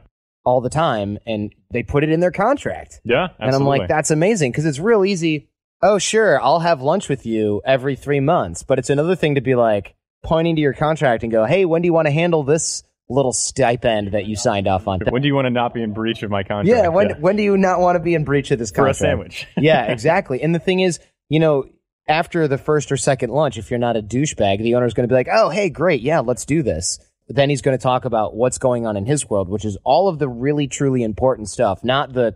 all 0.49 0.63
the 0.63 0.71
time 0.71 1.19
and 1.27 1.55
they 1.71 1.83
put 1.83 2.03
it 2.03 2.09
in 2.09 2.21
their 2.21 2.31
contract. 2.31 3.03
Yeah. 3.05 3.25
Absolutely. 3.25 3.47
And 3.47 3.55
I'm 3.55 3.65
like, 3.65 3.87
that's 3.87 4.11
amazing 4.11 4.51
because 4.51 4.65
it's 4.65 4.79
real 4.79 5.05
easy. 5.05 5.51
Oh, 5.83 5.99
sure, 5.99 6.41
I'll 6.41 6.61
have 6.61 6.81
lunch 6.81 7.11
with 7.11 7.27
you 7.27 7.61
every 7.67 7.97
three 7.97 8.21
months. 8.21 8.63
But 8.63 8.79
it's 8.79 8.89
another 8.89 9.15
thing 9.15 9.35
to 9.35 9.43
be 9.43 9.55
like 9.55 9.95
pointing 10.25 10.57
to 10.57 10.63
your 10.63 10.73
contract 10.73 11.23
and 11.23 11.31
go, 11.31 11.45
hey, 11.45 11.67
when 11.67 11.83
do 11.83 11.87
you 11.87 11.93
want 11.93 12.07
to 12.07 12.13
handle 12.13 12.45
this 12.45 12.83
little 13.11 13.35
stipend 13.35 14.13
that 14.13 14.25
you 14.25 14.37
signed 14.37 14.67
off 14.67 14.89
on? 14.89 15.01
When 15.01 15.21
do 15.21 15.29
you 15.29 15.35
want 15.35 15.45
to 15.45 15.51
not 15.51 15.75
be 15.75 15.83
in 15.83 15.93
breach 15.93 16.23
of 16.23 16.31
my 16.31 16.45
contract? 16.45 16.69
Yeah. 16.69 16.89
When, 16.89 17.11
yeah. 17.11 17.17
when 17.19 17.37
do 17.37 17.43
you 17.43 17.59
not 17.59 17.81
want 17.81 17.97
to 17.97 18.01
be 18.01 18.15
in 18.15 18.25
breach 18.25 18.51
of 18.51 18.59
this 18.59 18.71
contract? 18.71 18.99
For 18.99 19.05
a 19.05 19.09
sandwich. 19.09 19.47
yeah, 19.59 19.85
exactly. 19.93 20.41
And 20.41 20.55
the 20.55 20.59
thing 20.59 20.81
is, 20.81 20.99
you 21.29 21.41
know, 21.41 21.69
after 22.09 22.49
the 22.49 22.57
first 22.57 22.91
or 22.91 22.97
second 22.97 23.31
lunch, 23.31 23.59
if 23.59 23.71
you're 23.71 23.79
not 23.79 23.99
a 23.99 24.03
douchebag, 24.03 24.63
the 24.63 24.77
owner's 24.77 24.95
going 24.95 25.07
to 25.07 25.13
be 25.13 25.15
like, 25.15 25.29
oh, 25.31 25.51
hey, 25.51 25.69
great. 25.69 26.01
Yeah, 26.01 26.21
let's 26.21 26.47
do 26.47 26.63
this 26.63 26.99
then 27.29 27.51
he's 27.51 27.62
going 27.62 27.77
to 27.77 27.83
talk 27.83 28.05
about 28.05 28.35
what's 28.35 28.59
going 28.59 28.87
on 28.87 28.97
in 28.97 29.05
his 29.07 29.29
world, 29.29 29.49
which 29.49 29.64
is 29.64 29.77
all 29.85 30.09
of 30.09 30.19
the 30.19 30.29
really 30.29 30.67
truly 30.67 31.03
important 31.03 31.49
stuff, 31.49 31.85
not 31.85 32.12
the 32.12 32.35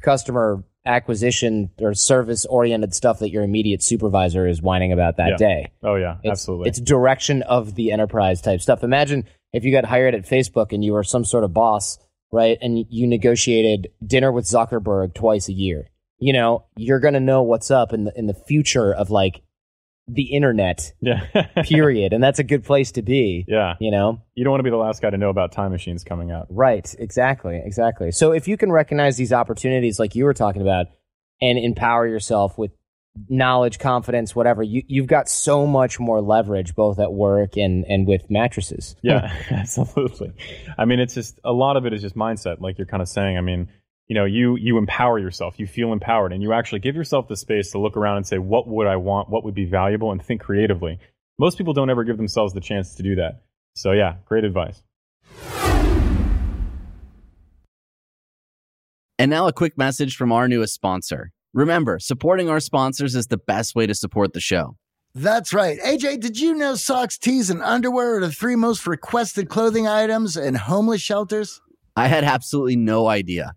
customer 0.00 0.64
acquisition 0.86 1.70
or 1.80 1.92
service 1.92 2.46
oriented 2.46 2.94
stuff 2.94 3.18
that 3.18 3.30
your 3.30 3.42
immediate 3.42 3.82
supervisor 3.82 4.46
is 4.46 4.62
whining 4.62 4.92
about 4.92 5.16
that 5.16 5.32
yeah. 5.32 5.36
day. 5.36 5.72
Oh 5.82 5.96
yeah, 5.96 6.16
it's, 6.22 6.30
absolutely. 6.30 6.68
It's 6.68 6.80
direction 6.80 7.42
of 7.42 7.74
the 7.74 7.92
enterprise 7.92 8.40
type 8.40 8.60
stuff. 8.60 8.82
Imagine 8.82 9.24
if 9.52 9.64
you 9.64 9.72
got 9.72 9.84
hired 9.84 10.14
at 10.14 10.24
Facebook 10.24 10.72
and 10.72 10.84
you 10.84 10.92
were 10.92 11.04
some 11.04 11.24
sort 11.24 11.44
of 11.44 11.52
boss, 11.52 11.98
right? 12.32 12.56
And 12.62 12.86
you 12.88 13.06
negotiated 13.06 13.88
dinner 14.04 14.32
with 14.32 14.46
Zuckerberg 14.46 15.14
twice 15.14 15.48
a 15.48 15.52
year. 15.52 15.88
You 16.18 16.32
know, 16.32 16.64
you're 16.76 17.00
going 17.00 17.14
to 17.14 17.20
know 17.20 17.42
what's 17.42 17.70
up 17.70 17.92
in 17.92 18.04
the 18.04 18.12
in 18.16 18.26
the 18.26 18.34
future 18.34 18.92
of 18.92 19.10
like 19.10 19.42
the 20.08 20.34
internet. 20.34 20.92
Yeah. 21.00 21.26
period. 21.64 22.12
And 22.12 22.22
that's 22.22 22.38
a 22.38 22.44
good 22.44 22.64
place 22.64 22.92
to 22.92 23.02
be. 23.02 23.44
Yeah. 23.46 23.74
You 23.78 23.90
know? 23.90 24.20
You 24.34 24.44
don't 24.44 24.50
want 24.50 24.60
to 24.60 24.64
be 24.64 24.70
the 24.70 24.76
last 24.76 25.02
guy 25.02 25.10
to 25.10 25.18
know 25.18 25.30
about 25.30 25.52
time 25.52 25.70
machines 25.70 26.04
coming 26.04 26.30
out. 26.30 26.46
Right. 26.50 26.92
Exactly. 26.98 27.60
Exactly. 27.64 28.10
So 28.10 28.32
if 28.32 28.48
you 28.48 28.56
can 28.56 28.72
recognize 28.72 29.16
these 29.16 29.32
opportunities 29.32 29.98
like 29.98 30.14
you 30.14 30.24
were 30.24 30.34
talking 30.34 30.62
about 30.62 30.86
and 31.40 31.58
empower 31.58 32.06
yourself 32.06 32.56
with 32.58 32.70
knowledge, 33.28 33.78
confidence, 33.78 34.34
whatever, 34.34 34.62
you, 34.62 34.82
you've 34.86 35.06
got 35.06 35.28
so 35.28 35.66
much 35.66 35.98
more 35.98 36.20
leverage 36.20 36.74
both 36.74 36.98
at 36.98 37.12
work 37.12 37.56
and, 37.56 37.84
and 37.86 38.06
with 38.06 38.30
mattresses. 38.30 38.96
Yeah, 39.02 39.32
absolutely. 39.50 40.32
I 40.76 40.84
mean, 40.84 41.00
it's 41.00 41.14
just 41.14 41.38
a 41.44 41.52
lot 41.52 41.76
of 41.76 41.86
it 41.86 41.92
is 41.92 42.00
just 42.00 42.16
mindset, 42.16 42.60
like 42.60 42.78
you're 42.78 42.86
kind 42.86 43.02
of 43.02 43.08
saying. 43.08 43.36
I 43.36 43.40
mean, 43.40 43.68
you 44.08 44.14
know, 44.14 44.24
you 44.24 44.56
you 44.56 44.78
empower 44.78 45.18
yourself, 45.18 45.58
you 45.58 45.66
feel 45.66 45.92
empowered, 45.92 46.32
and 46.32 46.42
you 46.42 46.52
actually 46.52 46.80
give 46.80 46.96
yourself 46.96 47.28
the 47.28 47.36
space 47.36 47.70
to 47.72 47.78
look 47.78 47.96
around 47.96 48.16
and 48.16 48.26
say, 48.26 48.38
what 48.38 48.66
would 48.66 48.86
I 48.86 48.96
want? 48.96 49.28
What 49.28 49.44
would 49.44 49.54
be 49.54 49.66
valuable? 49.66 50.10
And 50.10 50.22
think 50.22 50.40
creatively. 50.40 50.98
Most 51.38 51.58
people 51.58 51.74
don't 51.74 51.90
ever 51.90 52.04
give 52.04 52.16
themselves 52.16 52.54
the 52.54 52.60
chance 52.60 52.94
to 52.96 53.02
do 53.02 53.14
that. 53.16 53.42
So 53.76 53.92
yeah, 53.92 54.16
great 54.24 54.44
advice. 54.44 54.82
And 59.20 59.30
now 59.30 59.46
a 59.46 59.52
quick 59.52 59.76
message 59.76 60.16
from 60.16 60.32
our 60.32 60.48
newest 60.48 60.74
sponsor. 60.74 61.32
Remember, 61.52 61.98
supporting 61.98 62.48
our 62.48 62.60
sponsors 62.60 63.14
is 63.14 63.26
the 63.26 63.38
best 63.38 63.74
way 63.74 63.86
to 63.86 63.94
support 63.94 64.32
the 64.32 64.40
show. 64.40 64.76
That's 65.14 65.52
right. 65.52 65.78
AJ, 65.80 66.20
did 66.20 66.38
you 66.38 66.54
know 66.54 66.76
socks, 66.76 67.18
tees, 67.18 67.50
and 67.50 67.62
underwear 67.62 68.16
are 68.16 68.20
the 68.20 68.30
three 68.30 68.54
most 68.54 68.86
requested 68.86 69.48
clothing 69.48 69.88
items 69.88 70.36
in 70.36 70.54
homeless 70.54 71.00
shelters? 71.00 71.60
I 71.96 72.06
had 72.06 72.22
absolutely 72.22 72.76
no 72.76 73.08
idea. 73.08 73.54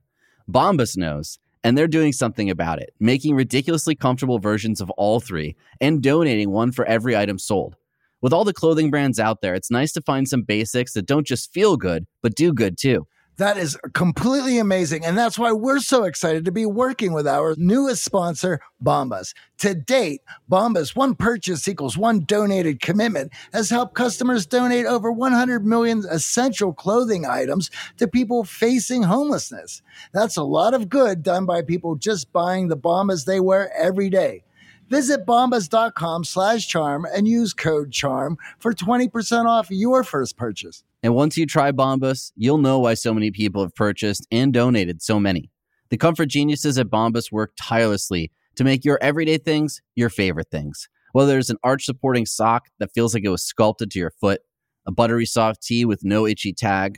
Bombas 0.51 0.97
knows, 0.97 1.39
and 1.63 1.77
they're 1.77 1.87
doing 1.87 2.11
something 2.11 2.49
about 2.49 2.79
it, 2.79 2.93
making 2.99 3.35
ridiculously 3.35 3.95
comfortable 3.95 4.39
versions 4.39 4.81
of 4.81 4.89
all 4.91 5.19
three 5.19 5.55
and 5.79 6.01
donating 6.01 6.51
one 6.51 6.71
for 6.71 6.85
every 6.85 7.15
item 7.15 7.39
sold. 7.39 7.75
With 8.21 8.33
all 8.33 8.43
the 8.43 8.53
clothing 8.53 8.91
brands 8.91 9.19
out 9.19 9.41
there, 9.41 9.55
it's 9.55 9.71
nice 9.71 9.91
to 9.93 10.01
find 10.01 10.27
some 10.27 10.43
basics 10.43 10.93
that 10.93 11.05
don't 11.05 11.25
just 11.25 11.53
feel 11.53 11.77
good, 11.77 12.05
but 12.21 12.35
do 12.35 12.53
good 12.53 12.77
too. 12.77 13.07
That 13.41 13.57
is 13.57 13.75
completely 13.93 14.59
amazing. 14.59 15.03
And 15.03 15.17
that's 15.17 15.39
why 15.39 15.51
we're 15.51 15.79
so 15.79 16.03
excited 16.03 16.45
to 16.45 16.51
be 16.51 16.67
working 16.67 17.11
with 17.11 17.27
our 17.27 17.55
newest 17.57 18.03
sponsor, 18.03 18.59
Bombas. 18.85 19.33
To 19.57 19.73
date, 19.73 20.21
Bombas, 20.47 20.95
one 20.95 21.15
purchase 21.15 21.67
equals 21.67 21.97
one 21.97 22.23
donated 22.25 22.81
commitment, 22.81 23.33
has 23.51 23.71
helped 23.71 23.95
customers 23.95 24.45
donate 24.45 24.85
over 24.85 25.11
100 25.11 25.65
million 25.65 26.03
essential 26.11 26.71
clothing 26.71 27.25
items 27.25 27.71
to 27.97 28.07
people 28.07 28.43
facing 28.43 29.01
homelessness. 29.01 29.81
That's 30.13 30.37
a 30.37 30.43
lot 30.43 30.75
of 30.75 30.87
good 30.87 31.23
done 31.23 31.47
by 31.47 31.63
people 31.63 31.95
just 31.95 32.31
buying 32.31 32.67
the 32.67 32.77
Bombas 32.77 33.25
they 33.25 33.39
wear 33.39 33.75
every 33.75 34.11
day. 34.11 34.43
Visit 34.87 35.25
bombas.com 35.25 36.25
slash 36.25 36.67
charm 36.67 37.07
and 37.11 37.27
use 37.27 37.55
code 37.55 37.91
charm 37.91 38.37
for 38.59 38.71
20% 38.71 39.47
off 39.47 39.71
your 39.71 40.03
first 40.03 40.37
purchase. 40.37 40.83
And 41.03 41.15
once 41.15 41.35
you 41.37 41.45
try 41.45 41.71
Bombas, 41.71 42.31
you'll 42.35 42.59
know 42.59 42.79
why 42.79 42.93
so 42.93 43.13
many 43.13 43.31
people 43.31 43.63
have 43.63 43.73
purchased 43.73 44.27
and 44.31 44.53
donated 44.53 45.01
so 45.01 45.19
many. 45.19 45.49
The 45.89 45.97
comfort 45.97 46.27
geniuses 46.27 46.77
at 46.77 46.87
Bombas 46.87 47.31
work 47.31 47.53
tirelessly 47.59 48.31
to 48.55 48.63
make 48.63 48.85
your 48.85 48.99
everyday 49.01 49.37
things 49.37 49.81
your 49.95 50.09
favorite 50.09 50.49
things. 50.51 50.87
Whether 51.13 51.37
it's 51.37 51.49
an 51.49 51.57
arch 51.63 51.85
supporting 51.85 52.25
sock 52.25 52.67
that 52.79 52.93
feels 52.93 53.13
like 53.13 53.23
it 53.25 53.29
was 53.29 53.43
sculpted 53.43 53.91
to 53.91 53.99
your 53.99 54.13
foot, 54.21 54.41
a 54.85 54.91
buttery 54.91 55.25
soft 55.25 55.63
tee 55.63 55.85
with 55.85 56.03
no 56.03 56.25
itchy 56.25 56.53
tag, 56.53 56.97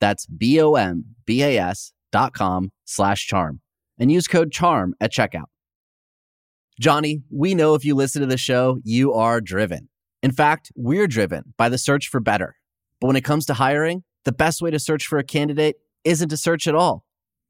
That's 0.00 0.26
B-O-M-B-A-S 0.26 1.92
dot 2.12 2.32
com 2.32 2.70
slash 2.84 3.26
charm 3.26 3.60
and 3.98 4.12
use 4.12 4.28
code 4.28 4.52
CHARM 4.52 4.94
at 5.00 5.12
checkout. 5.12 5.46
Johnny, 6.78 7.22
we 7.30 7.54
know 7.54 7.74
if 7.74 7.84
you 7.84 7.94
listen 7.94 8.20
to 8.20 8.26
the 8.26 8.36
show, 8.36 8.78
you 8.84 9.12
are 9.12 9.40
driven. 9.40 9.88
In 10.22 10.32
fact, 10.32 10.70
we're 10.76 11.06
driven 11.06 11.54
by 11.56 11.68
the 11.68 11.78
search 11.78 12.08
for 12.08 12.20
better. 12.20 12.56
But 13.00 13.06
when 13.08 13.16
it 13.16 13.24
comes 13.24 13.46
to 13.46 13.54
hiring, 13.54 14.02
the 14.24 14.32
best 14.32 14.60
way 14.60 14.70
to 14.70 14.78
search 14.78 15.06
for 15.06 15.18
a 15.18 15.24
candidate 15.24 15.76
isn't 16.04 16.28
to 16.28 16.36
search 16.36 16.66
at 16.66 16.74
all. 16.74 17.04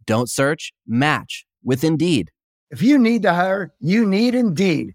Don't 0.07 0.31
search, 0.31 0.73
match 0.87 1.47
with 1.65 1.83
Indeed. 1.83 2.31
If 2.71 2.83
you 2.83 2.99
need 2.99 3.23
to 3.23 3.33
hire, 3.33 3.73
you 3.81 4.07
need 4.07 4.35
Indeed. 4.35 4.95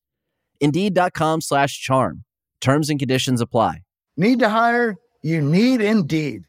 Indeed.com 0.61 1.41
slash 1.41 1.81
charm. 1.81 2.23
Terms 2.61 2.89
and 2.89 2.99
conditions 2.99 3.41
apply. 3.41 3.81
Need 4.15 4.39
to 4.39 4.49
hire? 4.49 4.95
You 5.23 5.41
need 5.41 5.81
Indeed. 5.81 6.43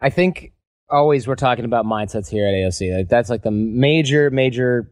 I 0.00 0.08
think 0.08 0.52
always 0.88 1.28
we're 1.28 1.34
talking 1.34 1.66
about 1.66 1.84
mindsets 1.84 2.28
here 2.30 2.46
at 2.46 2.54
AOC. 2.54 2.96
Like 2.96 3.08
that's 3.08 3.28
like 3.28 3.42
the 3.42 3.50
major, 3.50 4.30
major 4.30 4.90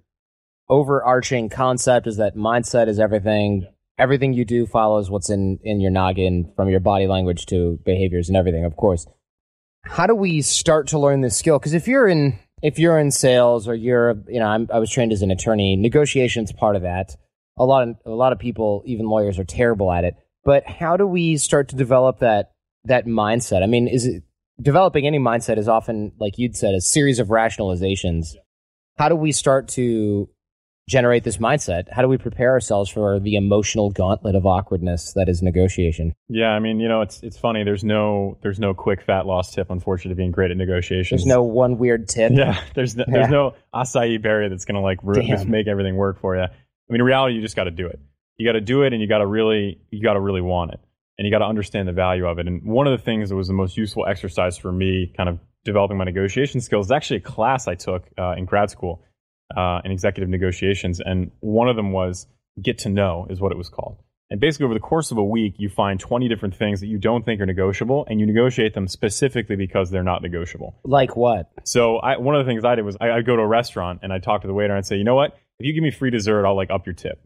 overarching 0.68 1.48
concept 1.48 2.07
is 2.07 2.18
that 2.18 2.37
mindset 2.37 2.88
is 2.88 3.01
everything. 3.01 3.66
Everything 3.98 4.33
you 4.33 4.44
do 4.44 4.66
follows 4.66 5.11
what's 5.11 5.31
in, 5.31 5.59
in 5.64 5.81
your 5.81 5.90
noggin 5.90 6.53
from 6.55 6.68
your 6.68 6.79
body 6.79 7.07
language 7.07 7.46
to 7.46 7.81
behaviors 7.85 8.29
and 8.29 8.37
everything, 8.37 8.64
of 8.64 8.77
course. 8.77 9.07
How 9.85 10.07
do 10.07 10.14
we 10.14 10.42
start 10.42 10.88
to 10.88 10.98
learn 10.98 11.22
this 11.22 11.37
skill? 11.37 11.59
Because 11.59 11.72
if 11.72 11.88
you're 11.88 12.07
in 12.07 12.38
if 12.62 12.79
you're 12.79 12.99
in 12.99 13.11
sales 13.11 13.68
or 13.68 13.75
you're 13.75 14.16
you 14.29 14.40
know 14.40 14.47
I'm, 14.47 14.68
I 14.73 14.79
was 14.79 14.90
trained 14.90 15.12
as 15.12 15.23
an 15.23 15.31
attorney, 15.31 15.77
negotiation's 15.77 16.53
part 16.53 16.77
of 16.77 16.83
that. 16.83 17.16
A 17.59 17.64
lot 17.64 17.88
of 17.88 17.97
a 18.07 18.11
lot 18.11 18.33
of 18.33 18.38
people, 18.38 18.83
even 18.87 19.07
lawyers, 19.07 19.38
are 19.38 19.44
terrible 19.44 19.92
at 19.92 20.05
it. 20.05 20.14
But 20.44 20.66
how 20.66 20.97
do 20.97 21.07
we 21.07 21.37
start 21.37 21.68
to 21.68 21.77
develop 21.77 22.21
that 22.21 22.53
that 22.85 23.07
mindset? 23.07 23.62
I 23.62 23.66
mean, 23.66 23.88
is 23.88 24.07
it 24.07 24.23
developing 24.61 25.07
any 25.07 25.18
mindset 25.18 25.59
is 25.59 25.68
often, 25.68 26.12
like 26.18 26.38
you'd 26.38 26.57
said, 26.57 26.75
a 26.75 26.81
series 26.81 27.18
of 27.18 27.29
rationalizations. 27.29 28.35
How 28.97 29.09
do 29.09 29.14
we 29.14 29.33
start 29.33 29.68
to 29.68 30.29
generate 30.88 31.22
this 31.22 31.37
mindset? 31.37 31.85
How 31.92 32.03
do 32.03 32.09
we 32.09 32.16
prepare 32.16 32.51
ourselves 32.51 32.90
for 32.90 33.20
the 33.20 33.37
emotional 33.37 33.90
gauntlet 33.90 34.35
of 34.35 34.46
awkwardness 34.46 35.12
that 35.12 35.29
is 35.29 35.42
negotiation? 35.42 36.14
Yeah, 36.29 36.48
I 36.48 36.59
mean, 36.59 36.81
you 36.81 36.88
know, 36.88 37.03
it's 37.03 37.22
it's 37.22 37.37
funny. 37.37 37.62
There's 37.62 37.85
no 37.85 38.38
there's 38.42 38.59
no 38.59 38.74
quick 38.74 39.03
fat 39.03 39.27
loss 39.27 39.55
tip, 39.55 39.70
unfortunately, 39.70 40.16
being 40.16 40.33
great 40.33 40.51
at 40.51 40.57
negotiations. 40.57 41.20
There's 41.20 41.27
no 41.27 41.42
one 41.42 41.79
weird 41.79 42.09
tip. 42.09 42.33
Yeah, 42.35 42.61
there's 42.74 42.96
no, 42.96 43.05
there's 43.07 43.29
no 43.29 43.55
acai 43.74 44.20
berry 44.20 44.48
that's 44.48 44.64
gonna 44.64 44.83
like 44.83 44.98
just 45.27 45.46
make 45.46 45.68
everything 45.68 45.96
work 45.96 46.20
for 46.20 46.35
you. 46.35 46.42
I 46.42 46.48
mean, 46.88 47.01
in 47.01 47.07
reality, 47.07 47.35
you 47.35 47.42
just 47.42 47.57
got 47.57 47.64
to 47.64 47.70
do 47.70 47.87
it. 47.87 48.01
You 48.38 48.48
got 48.48 48.53
to 48.53 48.61
do 48.61 48.83
it, 48.83 48.92
and 48.92 49.03
you 49.03 49.09
got 49.09 49.18
to 49.18 49.27
really 49.27 49.81
you 49.90 50.03
got 50.03 50.14
to 50.14 50.20
really 50.20 50.40
want 50.40 50.72
it, 50.72 50.81
and 51.18 51.27
you 51.27 51.31
got 51.31 51.40
to 51.40 51.46
understand 51.46 51.87
the 51.87 51.92
value 51.92 52.27
of 52.27 52.38
it. 52.38 52.46
And 52.46 52.62
one 52.64 52.87
of 52.87 52.98
the 52.98 53.05
things 53.05 53.29
that 53.29 53.37
was 53.37 53.48
the 53.48 53.55
most 53.55 53.77
useful 53.77 54.07
exercise 54.07 54.57
for 54.57 54.72
me, 54.72 55.12
kind 55.16 55.29
of 55.29 55.38
developing 55.64 55.98
my 55.98 56.05
negotiation 56.05 56.61
skills, 56.61 56.87
is 56.87 56.92
actually 56.92 57.18
a 57.18 57.22
class 57.22 57.68
I 57.68 57.74
took 57.74 58.05
uh, 58.16 58.35
in 58.38 58.46
grad 58.46 58.70
school 58.70 59.03
uh, 59.57 59.81
in 59.85 59.91
executive 59.91 60.29
negotiations, 60.29 61.01
and 61.01 61.31
one 61.41 61.69
of 61.69 61.77
them 61.77 61.93
was 61.93 62.27
get 62.61 62.79
to 62.79 62.89
know 62.89 63.27
is 63.31 63.41
what 63.41 63.53
it 63.53 63.59
was 63.59 63.69
called. 63.69 63.99
And 64.31 64.41
basically, 64.41 64.65
over 64.65 64.75
the 64.75 64.81
course 64.81 65.11
of 65.11 65.17
a 65.17 65.25
week, 65.25 65.55
you 65.57 65.71
find 65.71 65.99
20 65.99 66.29
different 66.29 66.55
things 66.55 66.81
that 66.81 66.87
you 66.87 66.99
don't 66.99 67.25
think 67.25 67.41
are 67.41 67.47
negotiable, 67.47 68.07
and 68.11 68.21
you 68.21 68.27
negotiate 68.27 68.75
them 68.75 68.87
specifically 68.87 69.57
because 69.57 69.91
they're 69.91 70.03
not 70.03 70.23
negotiable. 70.23 70.79
Like 70.85 71.17
what? 71.17 71.51
So 71.65 71.97
I, 71.97 72.19
one 72.19 72.35
of 72.35 72.45
the 72.45 72.51
things 72.51 72.65
I 72.65 72.75
did 72.75 72.85
was 72.85 72.97
I, 73.01 73.11
I'd 73.11 73.27
go 73.27 73.37
to 73.37 73.43
a 73.43 73.47
restaurant 73.47 74.01
and 74.03 74.13
I'd 74.13 74.23
talk 74.23 74.43
to 74.43 74.47
the 74.47 74.53
waiter 74.53 74.75
and 74.75 74.79
I'd 74.79 74.87
say, 74.87 74.97
you 74.97 75.05
know 75.05 75.15
what? 75.15 75.39
If 75.59 75.67
you 75.67 75.73
give 75.73 75.83
me 75.83 75.91
free 75.91 76.11
dessert, 76.11 76.47
I'll 76.47 76.57
like 76.57 76.71
up 76.71 76.87
your 76.87 76.95
tip, 76.95 77.21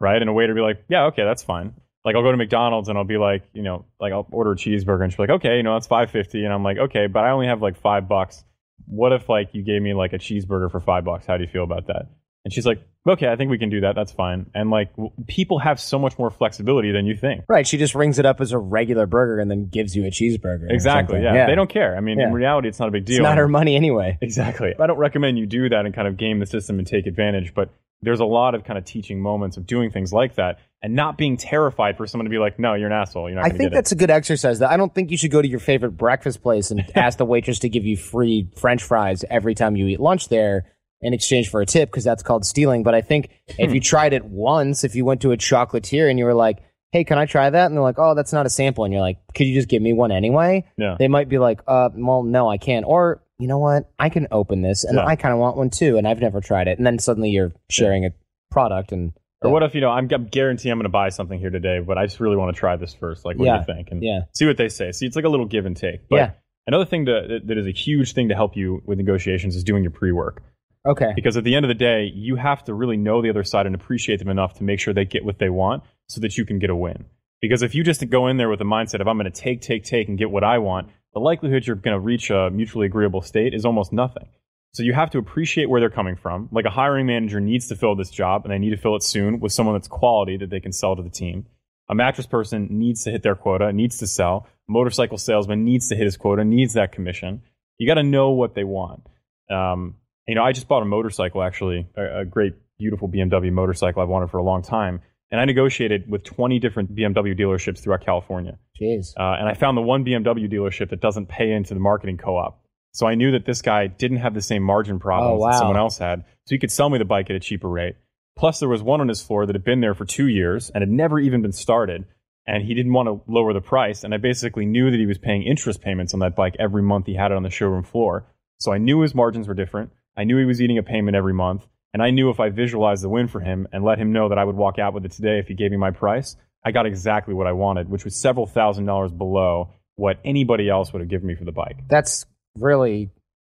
right? 0.00 0.20
And 0.20 0.30
a 0.30 0.32
waiter 0.32 0.54
would 0.54 0.58
be 0.58 0.62
like, 0.62 0.84
yeah, 0.88 1.06
okay, 1.06 1.24
that's 1.24 1.42
fine. 1.42 1.74
Like 2.04 2.14
I'll 2.16 2.22
go 2.22 2.30
to 2.30 2.36
McDonald's 2.36 2.88
and 2.88 2.96
I'll 2.96 3.04
be 3.04 3.16
like, 3.16 3.42
you 3.52 3.62
know, 3.62 3.86
like 3.98 4.12
I'll 4.12 4.26
order 4.30 4.52
a 4.52 4.56
cheeseburger 4.56 5.02
and 5.02 5.12
she's 5.12 5.18
like, 5.18 5.30
okay, 5.30 5.56
you 5.56 5.62
know, 5.62 5.74
that's 5.74 5.86
five 5.86 6.10
fifty, 6.10 6.44
and 6.44 6.52
I'm 6.52 6.62
like, 6.62 6.78
okay, 6.78 7.06
but 7.06 7.24
I 7.24 7.30
only 7.30 7.46
have 7.46 7.62
like 7.62 7.80
five 7.80 8.08
bucks. 8.08 8.44
What 8.86 9.12
if 9.12 9.28
like 9.28 9.50
you 9.52 9.62
gave 9.62 9.80
me 9.82 9.94
like 9.94 10.12
a 10.12 10.18
cheeseburger 10.18 10.70
for 10.70 10.80
five 10.80 11.04
bucks? 11.04 11.26
How 11.26 11.36
do 11.36 11.44
you 11.44 11.50
feel 11.50 11.64
about 11.64 11.86
that? 11.88 12.06
And 12.44 12.52
she's 12.52 12.66
like, 12.66 12.82
okay, 13.08 13.28
I 13.28 13.36
think 13.36 13.50
we 13.50 13.56
can 13.56 13.70
do 13.70 13.80
that. 13.80 13.94
That's 13.94 14.12
fine. 14.12 14.50
And 14.54 14.68
like 14.70 14.90
w- 14.96 15.10
people 15.26 15.58
have 15.60 15.80
so 15.80 15.98
much 15.98 16.18
more 16.18 16.30
flexibility 16.30 16.92
than 16.92 17.06
you 17.06 17.16
think. 17.16 17.44
Right. 17.48 17.66
She 17.66 17.78
just 17.78 17.94
rings 17.94 18.18
it 18.18 18.26
up 18.26 18.38
as 18.42 18.52
a 18.52 18.58
regular 18.58 19.06
burger 19.06 19.38
and 19.40 19.50
then 19.50 19.68
gives 19.68 19.96
you 19.96 20.04
a 20.04 20.10
cheeseburger. 20.10 20.70
Exactly. 20.70 21.16
something. 21.16 21.22
Yeah. 21.34 21.46
They 21.46 21.54
don't 21.54 21.70
care. 21.70 21.96
I 21.96 22.00
mean, 22.00 22.18
Yeah. 22.18 22.26
in 22.26 22.34
reality, 22.34 22.68
it's 22.68 22.78
not 22.78 22.88
a 22.88 22.92
big 22.92 23.06
deal. 23.06 23.16
It's 23.16 23.22
not 23.22 23.38
her 23.38 23.48
money 23.48 23.76
anyway. 23.76 24.18
Exactly. 24.22 24.74
I 24.78 24.86
don't 24.86 24.98
recommend 24.98 25.38
you 25.38 25.46
do 25.46 25.70
that 25.70 25.86
and 25.86 25.94
kind 25.94 26.06
of 26.06 26.18
game 26.18 26.38
the 26.38 26.44
system 26.46 26.78
and 26.78 26.86
take 26.86 27.06
advantage, 27.06 27.54
but 27.54 27.70
there's 28.02 28.20
a 28.20 28.24
lot 28.24 28.54
of 28.54 28.64
kind 28.64 28.78
of 28.78 28.84
teaching 28.84 29.20
moments 29.20 29.56
of 29.56 29.66
doing 29.66 29.90
things 29.90 30.12
like 30.12 30.34
that 30.34 30.58
and 30.82 30.94
not 30.94 31.16
being 31.16 31.36
terrified 31.38 31.96
for 31.96 32.06
someone 32.06 32.24
to 32.26 32.30
be 32.30 32.36
like, 32.38 32.58
no, 32.58 32.74
you're 32.74 32.88
an 32.88 32.92
asshole. 32.92 33.28
You're 33.30 33.40
not 33.40 33.46
I 33.46 33.56
think 33.56 33.72
that's 33.72 33.92
a 33.92 33.96
good 33.96 34.10
exercise. 34.10 34.58
Though 34.58 34.66
I 34.66 34.76
don't 34.76 34.94
think 34.94 35.10
you 35.10 35.16
should 35.16 35.30
go 35.30 35.40
to 35.40 35.48
your 35.48 35.60
favorite 35.60 35.92
breakfast 35.92 36.42
place 36.42 36.70
and 36.70 36.84
ask 36.94 37.16
the 37.16 37.24
waitress 37.24 37.60
to 37.60 37.68
give 37.70 37.84
you 37.86 37.96
free 37.96 38.50
French 38.56 38.82
fries 38.82 39.24
every 39.30 39.54
time 39.54 39.76
you 39.76 39.86
eat 39.86 40.00
lunch 40.00 40.28
there 40.28 40.66
in 41.00 41.14
exchange 41.14 41.48
for 41.50 41.60
a 41.62 41.66
tip 41.66 41.90
because 41.90 42.04
that's 42.04 42.22
called 42.22 42.44
stealing. 42.44 42.82
But 42.82 42.94
I 42.94 43.00
think 43.00 43.30
if 43.58 43.70
Hmm. 43.70 43.74
you 43.74 43.80
tried 43.80 44.12
it 44.12 44.24
once, 44.24 44.84
if 44.84 44.94
you 44.94 45.04
went 45.06 45.22
to 45.22 45.32
a 45.32 45.36
chocolatier 45.38 46.08
and 46.10 46.18
you 46.18 46.24
were 46.26 46.34
like, 46.34 46.58
"Hey, 46.92 47.04
can 47.04 47.18
I 47.18 47.24
try 47.26 47.48
that?" 47.48 47.66
and 47.66 47.74
they're 47.74 47.82
like, 47.82 47.98
"Oh, 47.98 48.14
that's 48.14 48.32
not 48.32 48.44
a 48.46 48.50
sample," 48.50 48.84
and 48.84 48.92
you're 48.92 49.02
like, 49.02 49.18
"Could 49.34 49.46
you 49.46 49.54
just 49.54 49.68
give 49.68 49.80
me 49.82 49.92
one 49.94 50.12
anyway?" 50.12 50.64
it. 50.76 50.82
Yeah. 50.82 50.96
They 50.98 51.08
might 51.08 51.28
be 51.30 51.38
like, 51.38 51.60
"Uh, 51.66 51.88
well, 51.94 52.22
no, 52.22 52.48
I 52.50 52.58
can't," 52.58 52.84
or 52.86 53.22
you 53.38 53.48
know 53.48 53.58
what, 53.58 53.90
I 53.98 54.08
can 54.08 54.28
open 54.30 54.62
this 54.62 54.84
and 54.84 54.96
Yeah. 54.96 55.06
I 55.06 55.16
kind 55.16 55.32
of 55.32 55.40
want 55.40 55.56
one 55.56 55.70
too, 55.70 55.96
and 55.98 56.06
I've 56.06 56.20
never 56.20 56.40
tried 56.40 56.68
it, 56.68 56.78
and 56.78 56.86
then 56.86 56.98
suddenly 56.98 57.30
you're 57.30 57.52
sharing 57.68 58.04
a 58.04 58.10
product 58.50 58.92
and 58.92 59.12
Or 59.42 59.50
what 59.50 59.62
if, 59.62 59.74
you 59.74 59.80
know, 59.80 59.90
I'm, 59.90 60.08
I'm 60.12 60.26
guarantee 60.26 60.70
I'm 60.70 60.78
going 60.78 60.84
to 60.84 60.88
buy 60.88 61.08
something 61.10 61.38
here 61.38 61.50
today, 61.50 61.80
but 61.80 61.98
I 61.98 62.06
just 62.06 62.20
really 62.20 62.36
want 62.36 62.54
to 62.54 62.58
try 62.58 62.76
this 62.76 62.94
first. 62.94 63.24
Like, 63.24 63.36
what 63.36 63.44
Yeah. 63.46 63.56
do 63.58 63.64
you 63.68 63.74
think? 63.76 63.88
And 63.90 64.02
yeah, 64.02 64.20
see 64.34 64.46
what 64.46 64.56
they 64.56 64.68
say. 64.68 64.90
See, 64.92 65.04
it's 65.06 65.16
like 65.16 65.24
a 65.26 65.28
little 65.28 65.46
give 65.46 65.66
and 65.66 65.76
take. 65.76 66.08
But 66.08 66.16
Yeah. 66.16 66.30
another 66.66 66.84
thing 66.86 67.04
to, 67.06 67.26
that- 67.28 67.46
that 67.48 67.58
is 67.58 67.66
a 67.66 67.70
huge 67.72 68.12
thing 68.14 68.28
to 68.30 68.34
help 68.34 68.56
you 68.56 68.82
with 68.86 68.96
negotiations 68.98 69.54
is 69.56 69.64
doing 69.64 69.82
your 69.82 69.90
pre 69.90 70.12
work. 70.12 70.42
okay, 70.86 71.12
Because 71.16 71.36
at 71.36 71.44
the 71.44 71.54
end 71.54 71.64
of 71.64 71.68
the 71.68 71.74
day, 71.74 72.10
you 72.14 72.36
have 72.36 72.62
to 72.64 72.74
really 72.74 72.96
know 72.98 73.20
the 73.22 73.30
other 73.30 73.42
side 73.44 73.66
and 73.66 73.74
appreciate 73.74 74.18
them 74.18 74.28
enough 74.28 74.54
to 74.54 74.64
make 74.64 74.78
sure 74.80 74.92
they 74.94 75.04
get 75.06 75.24
what 75.24 75.38
they 75.38 75.48
want 75.50 75.82
so 76.08 76.20
that 76.20 76.36
you 76.38 76.44
can 76.44 76.58
get 76.58 76.68
a 76.70 76.76
win. 76.76 77.06
Because 77.40 77.62
if 77.62 77.74
you 77.74 77.82
just 77.84 78.08
go 78.10 78.28
in 78.28 78.36
there 78.38 78.48
with 78.48 78.58
the 78.60 78.64
mindset 78.66 79.00
of 79.00 79.08
I'm 79.08 79.18
going 79.18 79.30
to 79.30 79.40
take, 79.40 79.60
take, 79.62 79.84
take 79.84 80.08
and 80.08 80.16
get 80.16 80.30
what 80.30 80.44
I 80.44 80.58
want, 80.58 80.88
the 81.14 81.20
likelihood 81.20 81.66
you're 81.66 81.76
going 81.76 81.94
to 81.94 82.00
reach 82.00 82.30
a 82.30 82.50
mutually 82.50 82.86
agreeable 82.86 83.22
state 83.22 83.54
is 83.54 83.64
almost 83.64 83.92
nothing. 83.92 84.28
So 84.72 84.82
you 84.82 84.92
have 84.92 85.10
to 85.10 85.18
appreciate 85.18 85.70
where 85.70 85.80
they're 85.80 85.88
coming 85.88 86.16
from. 86.16 86.48
Like 86.50 86.64
a 86.64 86.70
hiring 86.70 87.06
manager 87.06 87.40
needs 87.40 87.68
to 87.68 87.76
fill 87.76 87.94
this 87.94 88.10
job 88.10 88.44
and 88.44 88.52
they 88.52 88.58
need 88.58 88.70
to 88.70 88.76
fill 88.76 88.96
it 88.96 89.04
soon 89.04 89.38
with 89.38 89.52
someone 89.52 89.76
that's 89.76 89.86
quality 89.86 90.36
that 90.38 90.50
they 90.50 90.58
can 90.58 90.72
sell 90.72 90.96
to 90.96 91.02
the 91.02 91.10
team. 91.10 91.46
A 91.88 91.94
mattress 91.94 92.26
person 92.26 92.66
needs 92.70 93.04
to 93.04 93.12
hit 93.12 93.22
their 93.22 93.36
quota, 93.36 93.72
needs 93.72 93.98
to 93.98 94.06
sell. 94.08 94.48
A 94.68 94.72
motorcycle 94.72 95.16
salesman 95.16 95.64
needs 95.64 95.88
to 95.88 95.96
hit 95.96 96.04
his 96.04 96.16
quota, 96.16 96.44
needs 96.44 96.74
that 96.74 96.90
commission. 96.90 97.42
You 97.78 97.86
got 97.86 97.94
to 97.94 98.02
know 98.02 98.30
what 98.30 98.54
they 98.54 98.64
want. 98.64 99.06
Um, 99.48 99.96
you 100.26 100.34
know, 100.34 100.42
I 100.42 100.52
just 100.52 100.66
bought 100.66 100.82
a 100.82 100.86
motorcycle, 100.86 101.42
actually, 101.42 101.86
a, 101.96 102.20
a 102.20 102.24
great, 102.24 102.54
beautiful 102.78 103.08
BMW 103.08 103.52
motorcycle 103.52 104.02
I've 104.02 104.08
wanted 104.08 104.30
for 104.30 104.38
a 104.38 104.42
long 104.42 104.62
time. 104.62 105.02
And 105.34 105.40
I 105.40 105.46
negotiated 105.46 106.08
with 106.08 106.22
20 106.22 106.60
different 106.60 106.94
BMW 106.94 107.36
dealerships 107.36 107.80
throughout 107.80 108.04
California. 108.06 108.56
jeez, 108.80 109.14
Uh, 109.18 109.34
and 109.40 109.48
I 109.48 109.54
found 109.54 109.76
the 109.76 109.82
one 109.82 110.04
BMW 110.04 110.48
dealership 110.48 110.90
that 110.90 111.00
doesn't 111.00 111.26
pay 111.26 111.50
into 111.50 111.74
the 111.74 111.80
marketing 111.80 112.18
co 112.18 112.36
op. 112.36 112.62
So 112.92 113.08
I 113.08 113.16
knew 113.16 113.32
that 113.32 113.44
this 113.44 113.60
guy 113.60 113.88
didn't 113.88 114.18
have 114.18 114.34
the 114.34 114.40
same 114.42 114.62
margin 114.62 115.00
problems 115.00 115.40
Oh, 115.40 115.42
wow. 115.42 115.50
that 115.50 115.58
someone 115.58 115.76
else 115.76 115.98
had. 115.98 116.20
So 116.46 116.54
he 116.54 116.58
could 116.60 116.70
sell 116.70 116.88
me 116.88 116.98
the 116.98 117.04
bike 117.04 117.30
at 117.30 117.34
a 117.34 117.40
cheaper 117.40 117.68
rate. 117.68 117.96
Plus, 118.36 118.60
there 118.60 118.68
was 118.68 118.80
one 118.80 119.00
on 119.00 119.08
his 119.08 119.22
floor 119.22 119.44
that 119.46 119.56
had 119.56 119.64
been 119.64 119.80
there 119.80 119.94
for 119.94 120.04
two 120.04 120.28
years 120.28 120.70
and 120.70 120.82
had 120.82 120.88
never 120.90 121.18
even 121.18 121.42
been 121.42 121.50
started. 121.52 122.04
And 122.46 122.62
he 122.62 122.74
didn't 122.74 122.92
want 122.92 123.08
to 123.08 123.20
lower 123.26 123.52
the 123.52 123.60
price. 123.60 124.04
And 124.04 124.14
I 124.14 124.18
basically 124.18 124.66
knew 124.66 124.90
that 124.92 125.00
he 125.00 125.06
was 125.06 125.18
paying 125.18 125.42
interest 125.42 125.80
payments 125.80 126.14
on 126.14 126.20
that 126.20 126.36
bike 126.36 126.54
every 126.60 126.82
month 126.82 127.06
he 127.06 127.14
had 127.16 127.32
it 127.32 127.36
on 127.36 127.42
the 127.42 127.50
showroom 127.50 127.82
floor. 127.82 128.26
So 128.58 128.72
I 128.72 128.78
knew 128.78 129.00
his 129.00 129.14
margins 129.16 129.48
were 129.48 129.54
different. 129.54 129.90
I 130.16 130.22
knew 130.24 130.38
he 130.38 130.44
was 130.44 130.62
eating 130.62 130.78
a 130.78 130.82
payment 130.84 131.16
every 131.16 131.32
month. 131.32 131.66
And 131.94 132.02
I 132.02 132.10
knew 132.10 132.28
if 132.28 132.40
I 132.40 132.50
visualized 132.50 133.04
the 133.04 133.08
win 133.08 133.28
for 133.28 133.40
him 133.40 133.68
and 133.72 133.84
let 133.84 133.98
him 133.98 134.12
know 134.12 134.28
that 134.28 134.36
I 134.36 134.44
would 134.44 134.56
walk 134.56 134.80
out 134.80 134.92
with 134.92 135.04
it 135.04 135.12
today 135.12 135.38
if 135.38 135.46
he 135.46 135.54
gave 135.54 135.70
me 135.70 135.76
my 135.76 135.92
price, 135.92 136.36
I 136.64 136.72
got 136.72 136.86
exactly 136.86 137.34
what 137.34 137.46
I 137.46 137.52
wanted, 137.52 137.88
which 137.88 138.04
was 138.04 138.16
several 138.16 138.46
thousand 138.46 138.84
dollars 138.86 139.12
below 139.12 139.70
what 139.94 140.18
anybody 140.24 140.68
else 140.68 140.92
would 140.92 141.00
have 141.00 141.08
given 141.08 141.28
me 141.28 141.36
for 141.36 141.44
the 141.44 141.52
bike. 141.52 141.78
that's 141.88 142.26
really 142.58 143.10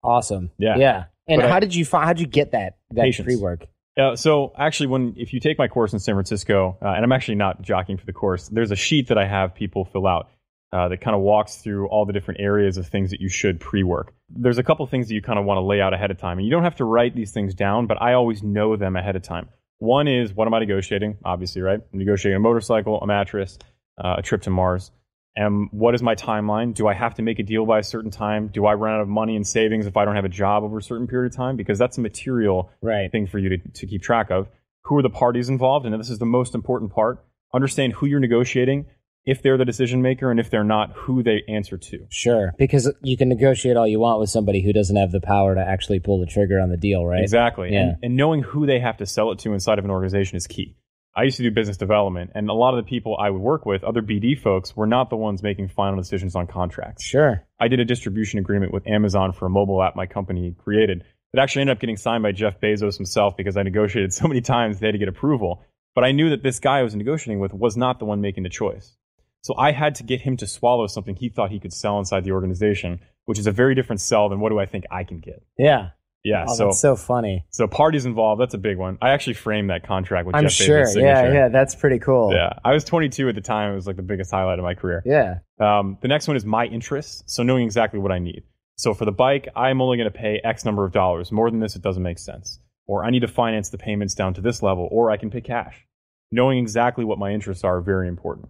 awesome. 0.05 0.51
Yeah. 0.57 0.77
yeah. 0.77 1.05
And 1.27 1.41
But 1.43 1.49
I- 1.49 1.53
how 1.53 1.61
did 1.61 1.75
you 1.75 1.85
find? 1.85 2.07
How 2.07 2.13
did 2.13 2.21
you 2.21 2.27
get 2.29 2.53
that 2.53 2.77
that 2.93 3.13
pre 3.25 3.37
work? 3.37 3.67
Uh, 3.99 4.15
so 4.15 4.53
actually, 4.57 4.87
when 4.87 5.15
if 5.17 5.33
you 5.33 5.41
take 5.41 5.59
my 5.59 5.67
course 5.67 5.93
in 5.93 5.99
San 5.99 6.15
Francisco, 6.15 6.79
uh, 6.81 6.91
and 6.91 7.05
I'm 7.05 7.11
actually 7.11 7.35
not 7.35 7.61
jockeying 7.61 7.99
for 7.99 8.07
the 8.07 8.13
course, 8.13 8.49
there's 8.49 8.71
a 8.71 8.77
sheet 8.77 9.09
that 9.09 9.19
I 9.19 9.27
have 9.27 9.57
people 9.57 9.85
fill 9.85 10.07
out 10.07 10.31
uh, 10.73 10.89
that 10.89 11.01
kind 11.01 11.15
of 11.15 11.23
walks 11.23 11.57
through 11.57 11.89
all 11.89 12.05
the 12.05 12.13
different 12.13 12.41
areas 12.41 12.77
of 12.77 12.87
things 12.87 13.11
that 13.11 13.21
you 13.21 13.29
should 13.29 13.59
pre-work. 13.59 14.13
There's 14.29 14.59
a 14.59 14.63
couple 14.63 14.87
things 14.87 15.09
that 15.09 15.15
you 15.15 15.23
kind 15.23 15.39
of 15.39 15.45
want 15.45 15.59
to 15.59 15.63
lay 15.63 15.81
out 15.81 15.95
ahead 15.95 16.11
of 16.11 16.19
time, 16.19 16.39
and 16.39 16.47
you 16.47 16.51
don't 16.51 16.65
have 16.65 16.77
to 16.77 16.85
write 16.85 17.15
these 17.15 17.33
things 17.33 17.55
down, 17.55 17.87
but 17.87 18.01
I 18.03 18.13
always 18.15 18.43
know 18.43 18.77
them 18.77 18.97
ahead 18.97 19.17
of 19.17 19.23
time. 19.23 19.49
One 19.79 20.09
is 20.09 20.33
what 20.35 20.47
am 20.49 20.55
I 20.55 20.59
negotiating? 20.59 21.19
Obviously, 21.25 21.63
right? 21.63 21.81
I'm 21.93 21.99
negotiating 21.99 22.37
a 22.37 22.41
motorcycle, 22.41 23.01
a 23.01 23.07
mattress, 23.07 23.59
uh, 24.03 24.17
a 24.19 24.23
trip 24.23 24.43
to 24.43 24.51
Mars. 24.51 24.91
And 25.37 25.69
what 25.71 25.95
is 25.95 26.03
my 26.03 26.17
timeline? 26.17 26.75
Do 26.75 26.89
I 26.89 26.95
have 26.95 27.15
to 27.15 27.23
make 27.23 27.39
a 27.39 27.45
deal 27.45 27.65
by 27.65 27.79
a 27.79 27.83
certain 27.85 28.11
time? 28.11 28.49
Do 28.49 28.67
I 28.67 28.75
run 28.75 28.95
out 28.95 29.03
of 29.03 29.09
money 29.09 29.37
and 29.37 29.47
savings 29.47 29.87
if 29.87 29.97
I 29.97 30.05
don't 30.05 30.17
have 30.17 30.25
a 30.25 30.29
job 30.29 30.65
over 30.65 30.79
a 30.79 30.83
certain 30.83 31.07
period 31.07 31.33
of 31.33 31.37
time? 31.37 31.55
Because 31.57 31.79
that's 31.79 31.97
a 31.97 32.01
material 32.01 32.73
Right. 32.83 33.11
thing 33.13 33.29
for 33.29 33.39
you 33.39 33.51
to, 33.51 33.59
to 33.59 33.87
keep 33.87 34.03
track 34.03 34.31
of. 34.33 34.49
Who 34.87 34.97
are 34.99 35.03
the 35.03 35.11
parties 35.11 35.49
involved? 35.49 35.87
And 35.87 35.95
this 36.01 36.11
is 36.11 36.19
the 36.19 36.27
most 36.27 36.57
important 36.57 36.93
part. 36.93 37.25
Understand 37.55 37.93
who 37.93 38.07
you're 38.07 38.19
negotiating, 38.19 38.87
if 39.29 39.43
they're 39.43 39.59
the 39.59 39.65
decision 39.67 40.01
maker, 40.01 40.31
and 40.31 40.41
if 40.41 40.51
they're 40.51 40.65
not, 40.65 40.93
who 40.93 41.23
they 41.23 41.43
answer 41.49 41.77
to. 41.77 42.07
Sure, 42.09 42.55
because 42.59 42.91
you 43.03 43.17
can 43.17 43.29
negotiate 43.29 43.77
all 43.77 43.87
you 43.87 44.01
want 44.01 44.21
with 44.21 44.31
somebody 44.31 44.63
who 44.63 44.73
doesn't 44.73 44.97
have 44.97 45.13
the 45.13 45.21
power 45.21 45.55
to 45.55 45.61
actually 45.61 46.01
pull 46.01 46.19
the 46.19 46.27
trigger 46.27 46.59
on 46.59 46.71
the 46.71 46.79
deal, 46.79 47.05
right? 47.05 47.23
Exactly. 47.23 47.73
Yeah. 47.73 47.81
And, 47.81 47.97
and 48.03 48.17
knowing 48.17 48.43
who 48.43 48.65
they 48.65 48.81
have 48.81 48.97
to 48.97 49.07
sell 49.07 49.31
it 49.31 49.39
to 49.41 49.53
inside 49.53 49.79
of 49.79 49.85
an 49.85 49.91
organization 49.91 50.37
is 50.37 50.47
key. 50.47 50.77
I 51.15 51.25
used 51.25 51.37
to 51.39 51.43
do 51.43 51.51
business 51.51 51.77
development, 51.77 52.31
and 52.35 52.49
a 52.49 52.55
lot 52.55 52.73
of 52.73 52.85
the 52.85 52.89
people 52.89 53.19
I 53.21 53.29
would 53.29 53.43
work 53.43 53.67
with, 53.67 53.85
other 53.85 54.01
BD 54.01 54.41
folks, 54.41 54.75
were 54.75 54.87
not 54.87 55.11
the 55.11 55.17
ones 55.17 55.43
making 55.43 55.69
final 55.69 55.97
decisions 55.99 56.35
on 56.35 56.47
contracts. 56.47 57.05
Sure. 57.05 57.45
I 57.61 57.69
did 57.69 57.81
a 57.81 57.85
distribution 57.85 58.39
agreement 58.39 58.73
with 58.73 58.87
Amazon 58.87 59.33
for 59.33 59.47
a 59.47 59.51
mobile 59.51 59.83
app 59.83 59.95
my 59.95 60.07
company 60.07 60.55
created 60.57 61.05
It 61.35 61.39
actually 61.39 61.63
ended 61.63 61.77
up 61.77 61.81
getting 61.81 61.99
signed 61.99 62.23
by 62.23 62.33
Jeff 62.33 62.61
Bezos 62.61 62.97
himself 62.97 63.37
because 63.37 63.59
I 63.59 63.63
negotiated 63.63 64.13
so 64.15 64.27
many 64.27 64.41
times 64.41 64.79
they 64.79 64.87
had 64.87 64.93
to 64.93 64.99
get 64.99 65.09
approval. 65.09 65.65
But 65.95 66.05
I 66.05 66.13
knew 66.13 66.31
that 66.31 66.45
this 66.45 66.61
guy 66.61 66.79
I 66.79 66.83
was 66.85 66.95
negotiating 66.95 67.41
with 67.41 67.53
was 67.53 67.77
not 67.77 67.99
the 67.99 68.05
one 68.05 68.21
making 68.21 68.45
the 68.45 68.49
choice. 68.49 68.97
So 69.43 69.55
I 69.57 69.73
had 69.73 69.95
to 69.97 70.03
get 70.03 70.21
him 70.21 70.37
to 70.39 70.47
swallow 70.47 70.87
something 70.87 71.17
he 71.17 71.29
thought 71.29 71.51
he 71.51 71.61
could 71.61 71.73
sell 71.73 71.99
inside 71.99 72.25
the 72.25 72.33
organization, 72.33 73.01
which 73.25 73.39
is 73.39 73.47
a 73.47 73.53
very 73.53 73.75
different 73.75 74.01
sell 74.01 74.29
than 74.29 74.41
what 74.41 74.51
do 74.51 74.59
I 74.59 74.67
think 74.67 74.85
I 74.91 75.05
can 75.05 75.21
get. 75.21 75.43
Yeah. 75.59 75.91
Yeah. 76.25 76.47
Oh, 76.49 76.55
so 76.55 76.65
that's 76.67 76.81
so 76.81 76.97
funny. 76.97 77.47
so 77.51 77.67
parties 77.69 78.05
involved, 78.05 78.41
that's 78.43 78.53
a 78.55 78.59
big 78.59 78.77
one. 78.77 78.99
I 79.01 79.11
actually 79.11 79.35
framed 79.35 79.71
that 79.71 79.87
contract 79.87 80.27
with 80.27 80.35
I'm 80.35 80.43
Jeff 80.45 80.53
sure. 80.53 80.83
Bezos' 80.83 81.01
Yeah, 81.01 81.15
signature. 81.23 81.35
yeah, 81.35 81.49
that's 81.49 81.75
pretty 81.77 82.01
cool. 82.01 82.33
Yeah. 82.35 82.55
I 82.65 82.73
was 82.73 82.85
22 82.85 83.29
at 83.29 83.35
the 83.37 83.41
time. 83.41 83.73
It 83.73 83.77
was 83.77 83.87
like 83.87 83.97
the 83.97 84.03
biggest 84.03 84.31
highlight 84.31 84.59
of 84.59 84.65
my 84.65 84.75
career. 84.75 85.03
Yeah. 85.07 85.39
Um, 85.61 85.97
the 86.03 86.09
next 86.09 86.27
one 86.27 86.37
is 86.37 86.45
my 86.45 86.67
interests. 86.67 87.23
So 87.27 87.43
knowing 87.45 87.65
exactly 87.65 88.01
what 88.01 88.11
I 88.13 88.19
need. 88.19 88.43
So 88.77 88.95
for 88.95 89.05
the 89.05 89.13
bike, 89.13 89.49
I'm 89.57 89.81
only 89.81 89.97
going 89.97 90.11
to 90.13 90.19
pay 90.19 90.41
X 90.45 90.65
number 90.65 90.85
of 90.85 90.93
dollars. 90.93 91.33
More 91.33 91.51
than 91.51 91.61
this, 91.61 91.77
it 91.77 91.83
doesn't 91.83 92.03
make 92.03 92.19
sense. 92.19 92.59
Or 92.87 93.05
I 93.05 93.11
need 93.11 93.21
to 93.21 93.29
finance 93.29 93.71
the 93.71 93.79
payments 93.79 94.15
down 94.15 94.35
to 94.35 94.41
this 94.41 94.63
level, 94.63 94.89
or 94.91 95.11
I 95.11 95.17
can 95.17 95.31
pay 95.31 95.41
cash. 95.41 95.87
Knowing 96.31 96.59
exactly 96.59 97.05
what 97.05 97.19
my 97.19 97.33
interests 97.33 97.65
are 97.65 97.81
very 97.81 98.09
important. 98.09 98.49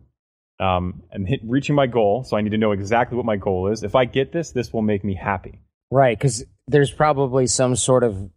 Um, 0.61 1.03
and 1.13 1.29
hit, 1.29 1.41
reaching 1.45 1.75
my 1.77 1.87
goal. 1.87 2.25
So 2.25 2.37
I 2.37 2.41
need 2.41 2.51
to 2.51 2.59
know 2.59 2.73
exactly 2.73 3.17
what 3.17 3.25
my 3.25 3.37
goal 3.37 3.69
is. 3.69 3.83
If 3.85 3.95
I 3.95 4.05
get 4.07 4.33
this, 4.33 4.51
this 4.51 4.73
will 4.73 4.83
make 4.83 5.05
me 5.05 5.15
happy. 5.15 5.61
Right, 5.91 6.19
because 6.19 6.45
there's 6.67 6.91
probably 6.91 7.47
some 7.47 7.77
sort 7.77 8.03
of 8.05 8.29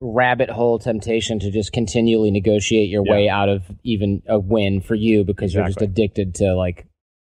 rabbit 0.00 0.50
hole 0.50 0.78
temptation 0.78 1.38
to 1.40 1.50
just 1.50 1.72
continually 1.72 2.30
negotiate 2.30 2.90
your 2.90 3.04
Yeah. 3.06 3.12
way 3.12 3.28
out 3.28 3.48
of 3.48 3.62
even 3.82 4.22
a 4.28 4.38
win 4.38 4.80
for 4.80 4.94
you 4.94 5.24
because 5.24 5.54
you're 5.54 5.66
just 5.66 5.80
addicted 5.80 6.34
to 6.36 6.54
like 6.54 6.86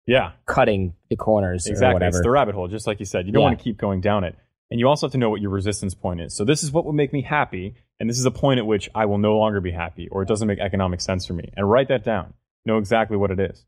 Yeah, 0.06 0.32
cutting 0.46 0.94
the 1.08 1.16
corners 1.16 1.66
or 1.66 1.70
exactly. 1.72 2.06
It's 2.06 2.20
the 2.20 2.30
rabbit 2.30 2.54
hole, 2.54 2.68
just 2.68 2.86
like 2.86 3.00
you 3.00 3.06
said. 3.06 3.26
You 3.26 3.32
don't 3.32 3.40
Yeah. 3.42 3.48
want 3.48 3.58
to 3.58 3.64
keep 3.64 3.76
going 3.78 4.00
down 4.00 4.24
it. 4.24 4.36
And 4.70 4.78
you 4.78 4.88
also 4.88 5.06
have 5.06 5.12
to 5.12 5.18
know 5.18 5.30
what 5.30 5.40
your 5.40 5.50
resistance 5.50 5.94
point 5.94 6.20
is. 6.20 6.34
So 6.34 6.44
this 6.44 6.62
is 6.62 6.70
what 6.70 6.84
will 6.84 6.92
make 6.92 7.12
me 7.12 7.22
happy, 7.22 7.74
and 7.98 8.08
this 8.08 8.18
is 8.18 8.24
a 8.24 8.30
point 8.30 8.58
at 8.58 8.66
which 8.66 8.88
I 8.94 9.04
will 9.06 9.18
no 9.18 9.36
longer 9.36 9.60
be 9.60 9.72
happy, 9.72 10.08
or 10.08 10.22
it 10.22 10.28
doesn't 10.28 10.46
make 10.46 10.60
economic 10.60 11.00
sense 11.00 11.26
for 11.26 11.32
me. 11.32 11.50
And 11.56 11.68
write 11.68 11.88
that 11.88 12.04
down. 12.04 12.34
Know 12.64 12.78
exactly 12.78 13.16
what 13.16 13.32
it 13.32 13.40
is. 13.40 13.66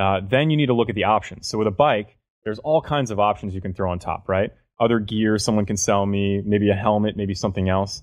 Uh, 0.00 0.20
then 0.26 0.50
you 0.50 0.56
need 0.56 0.66
to 0.66 0.74
look 0.74 0.88
at 0.88 0.94
the 0.94 1.04
options. 1.04 1.46
So 1.46 1.58
with 1.58 1.66
a 1.66 1.72
bike, 1.72 2.16
there's 2.44 2.58
all 2.58 2.80
kinds 2.80 3.10
of 3.10 3.20
options 3.20 3.54
you 3.54 3.60
can 3.60 3.74
throw 3.74 3.90
on 3.90 3.98
top, 3.98 4.28
right? 4.28 4.50
Other 4.80 4.98
gear 4.98 5.36
someone 5.36 5.66
can 5.66 5.76
sell 5.76 6.06
me, 6.06 6.40
maybe 6.40 6.70
a 6.70 6.74
helmet, 6.74 7.18
maybe 7.18 7.34
something 7.34 7.68
else. 7.68 8.02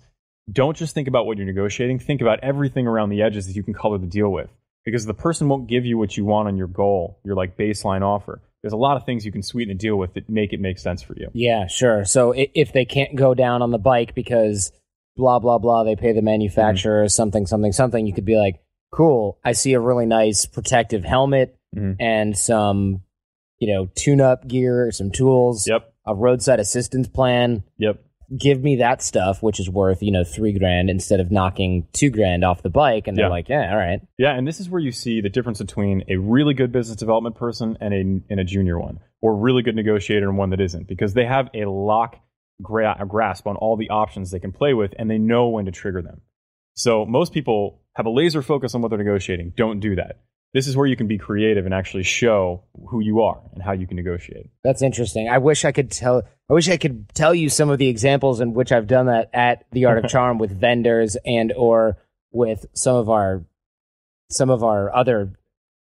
Don't 0.52 0.78
just 0.78 0.94
think 0.94 1.08
about 1.08 1.26
what 1.26 1.38
you're 1.38 1.48
negotiating. 1.48 1.98
Think 1.98 2.22
about 2.22 2.40
everything 2.44 2.86
around 2.86 3.10
the 3.10 3.24
edges 3.24 3.48
that 3.48 3.56
you 3.56 3.64
can 3.64 3.74
color 3.74 3.98
the 3.98 4.06
deal 4.06 4.30
with. 4.30 4.50
Because 4.86 5.08
the 5.08 5.16
person 5.16 5.50
won't 5.50 5.68
give 5.68 5.86
you 5.86 5.98
what 5.98 6.16
you 6.16 6.24
want 6.24 6.48
on 6.48 6.56
your 6.56 6.68
goal, 6.68 7.20
your 7.26 7.36
like 7.36 7.58
baseline 7.58 8.04
offer. 8.04 8.42
There's 8.62 8.74
a 8.74 8.78
lot 8.78 8.96
of 8.96 9.06
things 9.06 9.26
you 9.26 9.32
can 9.32 9.44
sweeten 9.44 9.76
the 9.76 9.80
deal 9.80 9.96
with 9.96 10.14
that 10.14 10.30
make 10.30 10.54
it 10.54 10.62
make 10.62 10.78
sense 10.78 11.02
for 11.02 11.16
you. 11.18 11.30
Yeah, 11.34 11.68
sure. 11.68 12.06
So 12.06 12.34
if 12.36 12.74
they 12.74 12.86
can't 12.86 13.16
go 13.16 13.34
down 13.34 13.62
on 13.62 13.72
the 13.72 13.78
bike 13.80 14.14
because 14.14 14.72
blah 15.16 15.40
blah 15.40 15.58
blah, 15.58 15.84
they 15.84 15.96
pay 15.96 16.14
the 16.14 16.22
manufacturer 16.22 17.04
or 17.04 17.10
something 17.10 17.48
something 17.48 17.72
something, 17.72 18.06
you 18.06 18.14
could 18.14 18.24
be 18.24 18.38
like, 18.38 18.62
"Cool, 18.92 19.40
I 19.44 19.52
see 19.54 19.74
a 19.74 19.80
really 19.80 20.06
nice 20.06 20.46
protective 20.46 21.04
helmet 21.04 21.57
Mhm. 21.76 21.96
and 22.00 22.38
some, 22.38 23.02
you 23.60 23.74
know, 23.74 23.88
tune-up 23.96 24.48
gear, 24.48 24.92
some 24.92 25.12
tools, 25.12 25.68
Yep. 25.68 25.92
a 26.06 26.16
roadside 26.16 26.60
assistance 26.60 27.08
plan. 27.08 27.64
Yep. 27.78 28.00
Give 28.38 28.62
me 28.62 28.76
that 28.78 29.02
stuff, 29.02 29.42
which 29.42 29.58
is 29.60 29.70
worth 29.70 30.04
you 30.04 30.12
know 30.12 30.26
three 30.26 30.52
grand 30.58 30.90
instead 30.90 31.22
of 31.22 31.32
knocking 31.32 31.88
two 31.94 32.10
grand 32.10 32.44
off 32.44 32.62
the 32.62 32.70
bike." 32.70 33.08
And 33.08 33.16
they're 33.18 33.26
Yeah. 33.28 33.30
like, 33.30 33.48
"Yeah, 33.48 33.72
all 33.72 33.78
right, 33.78 34.02
Yeah, 34.18 34.36
and 34.36 34.46
this 34.46 34.60
is 34.60 34.70
where 34.70 34.82
you 34.82 34.92
see 34.92 35.22
the 35.22 35.30
difference 35.30 35.60
between 35.60 36.04
a 36.10 36.18
really 36.18 36.54
good 36.54 36.72
business 36.74 36.98
development 36.98 37.36
person 37.36 37.78
and 37.80 37.94
a 37.94 38.00
and 38.30 38.40
a 38.40 38.44
junior 38.44 38.78
one, 38.80 39.00
or 39.22 39.32
a 39.32 39.36
really 39.36 39.62
good 39.64 39.76
negotiator 39.78 40.28
and 40.28 40.38
one 40.38 40.50
that 40.50 40.60
isn't, 40.60 40.88
because 40.90 41.14
they 41.14 41.26
have 41.26 41.50
a 41.54 41.66
lock 41.66 42.18
gra- 42.62 43.02
grasp 43.08 43.48
on 43.48 43.56
all 43.56 43.78
the 43.78 43.90
options 43.90 44.30
they 44.32 44.40
can 44.40 44.52
play 44.52 44.74
with, 44.74 44.94
and 45.00 45.10
they 45.10 45.18
know 45.18 45.48
when 45.48 45.64
to 45.66 45.72
trigger 45.72 46.02
them. 46.02 46.20
So 46.74 47.06
most 47.06 47.32
people 47.34 47.80
have 47.96 48.06
a 48.08 48.10
laser 48.10 48.42
focus 48.42 48.76
on 48.76 48.82
what 48.82 48.90
they're 48.90 48.98
negotiating. 48.98 49.54
Don't 49.56 49.80
do 49.80 49.96
that. 49.96 50.18
This 50.54 50.68
is 50.68 50.76
where 50.78 50.88
you 50.88 50.96
can 50.96 51.08
be 51.08 51.18
creative 51.18 51.66
and 51.66 51.74
actually 51.74 52.04
show 52.04 52.64
who 52.90 53.00
you 53.00 53.22
are 53.22 53.40
and 53.54 53.62
how 53.62 53.74
you 53.74 53.86
can 53.86 53.98
negotiate. 53.98 54.50
That's 54.64 54.82
interesting. 54.82 55.30
I 55.30 55.38
wish 55.40 55.66
I 55.66 55.72
could 55.72 55.92
tell. 55.92 56.24
I 56.50 56.54
wish 56.54 56.70
I 56.70 56.78
could 56.78 57.10
tell 57.14 57.36
you 57.36 57.50
some 57.50 57.70
of 57.70 57.78
the 57.78 57.88
examples 57.90 58.40
in 58.40 58.54
which 58.54 58.72
I've 58.72 58.88
done 58.88 59.08
that 59.08 59.30
at 59.34 59.66
the 59.72 59.86
Art 59.86 60.04
of 60.04 60.10
Charm 60.10 60.38
with 60.40 60.52
vendors 60.52 61.18
and 61.26 61.52
or 61.54 61.98
with 62.32 62.66
some 62.74 62.96
of 62.96 63.10
our 63.10 63.44
some 64.30 64.50
of 64.50 64.64
our 64.64 64.94
other 64.96 65.34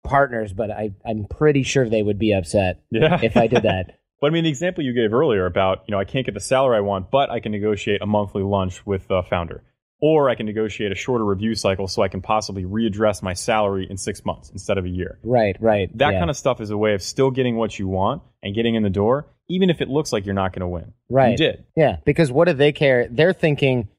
partners, 0.03 0.53
but 0.53 0.71
I, 0.71 0.91
I'm 1.05 1.25
pretty 1.25 1.63
sure 1.63 1.87
they 1.89 2.01
would 2.01 2.17
be 2.19 2.33
upset 2.33 2.81
Yeah. 2.91 3.19
if 3.21 3.37
I 3.37 3.47
did 3.47 3.63
that. 3.63 3.97
But 4.21 4.27
I 4.27 4.29
mean, 4.35 4.43
the 4.43 4.51
example 4.51 4.83
you 4.83 4.93
gave 4.93 5.13
earlier 5.15 5.47
about, 5.47 5.81
you 5.87 5.93
know, 5.93 5.99
I 5.99 6.05
can't 6.05 6.23
get 6.27 6.35
the 6.35 6.39
salary 6.39 6.77
I 6.77 6.81
want, 6.81 7.09
but 7.09 7.31
I 7.31 7.39
can 7.39 7.51
negotiate 7.51 8.03
a 8.03 8.05
monthly 8.05 8.43
lunch 8.43 8.85
with 8.85 9.07
the 9.07 9.23
founder. 9.27 9.63
Or 10.03 10.29
I 10.29 10.35
can 10.35 10.47
negotiate 10.47 10.91
a 10.91 10.95
shorter 10.95 11.23
review 11.23 11.53
cycle 11.53 11.87
so 11.87 12.01
I 12.01 12.07
can 12.07 12.21
possibly 12.21 12.63
readdress 12.63 13.21
my 13.21 13.33
salary 13.33 13.85
in 13.89 13.97
six 13.97 14.25
months 14.25 14.49
instead 14.49 14.77
of 14.79 14.85
a 14.85 14.89
year. 14.89 15.19
right, 15.23 15.55
right. 15.59 15.95
That 15.97 16.13
yeah. 16.13 16.19
kind 16.19 16.29
of 16.31 16.35
stuff 16.35 16.59
is 16.59 16.71
a 16.71 16.77
way 16.77 16.93
of 16.95 17.03
still 17.03 17.29
getting 17.29 17.55
what 17.55 17.77
you 17.77 17.87
want 17.87 18.23
and 18.41 18.55
getting 18.55 18.73
in 18.75 18.81
the 18.81 18.89
door, 18.89 19.27
even 19.47 19.69
if 19.69 19.79
it 19.79 19.89
looks 19.89 20.11
like 20.11 20.25
you're 20.25 20.33
not 20.33 20.53
going 20.53 20.61
to 20.61 20.67
win. 20.67 20.93
Right. 21.09 21.31
You 21.31 21.37
did. 21.37 21.65
Yeah, 21.75 21.97
because 22.03 22.31
what 22.31 22.47
do 22.47 22.53
they 22.53 22.71
care? 22.71 23.07
They're 23.11 23.33
thinking, 23.33 23.89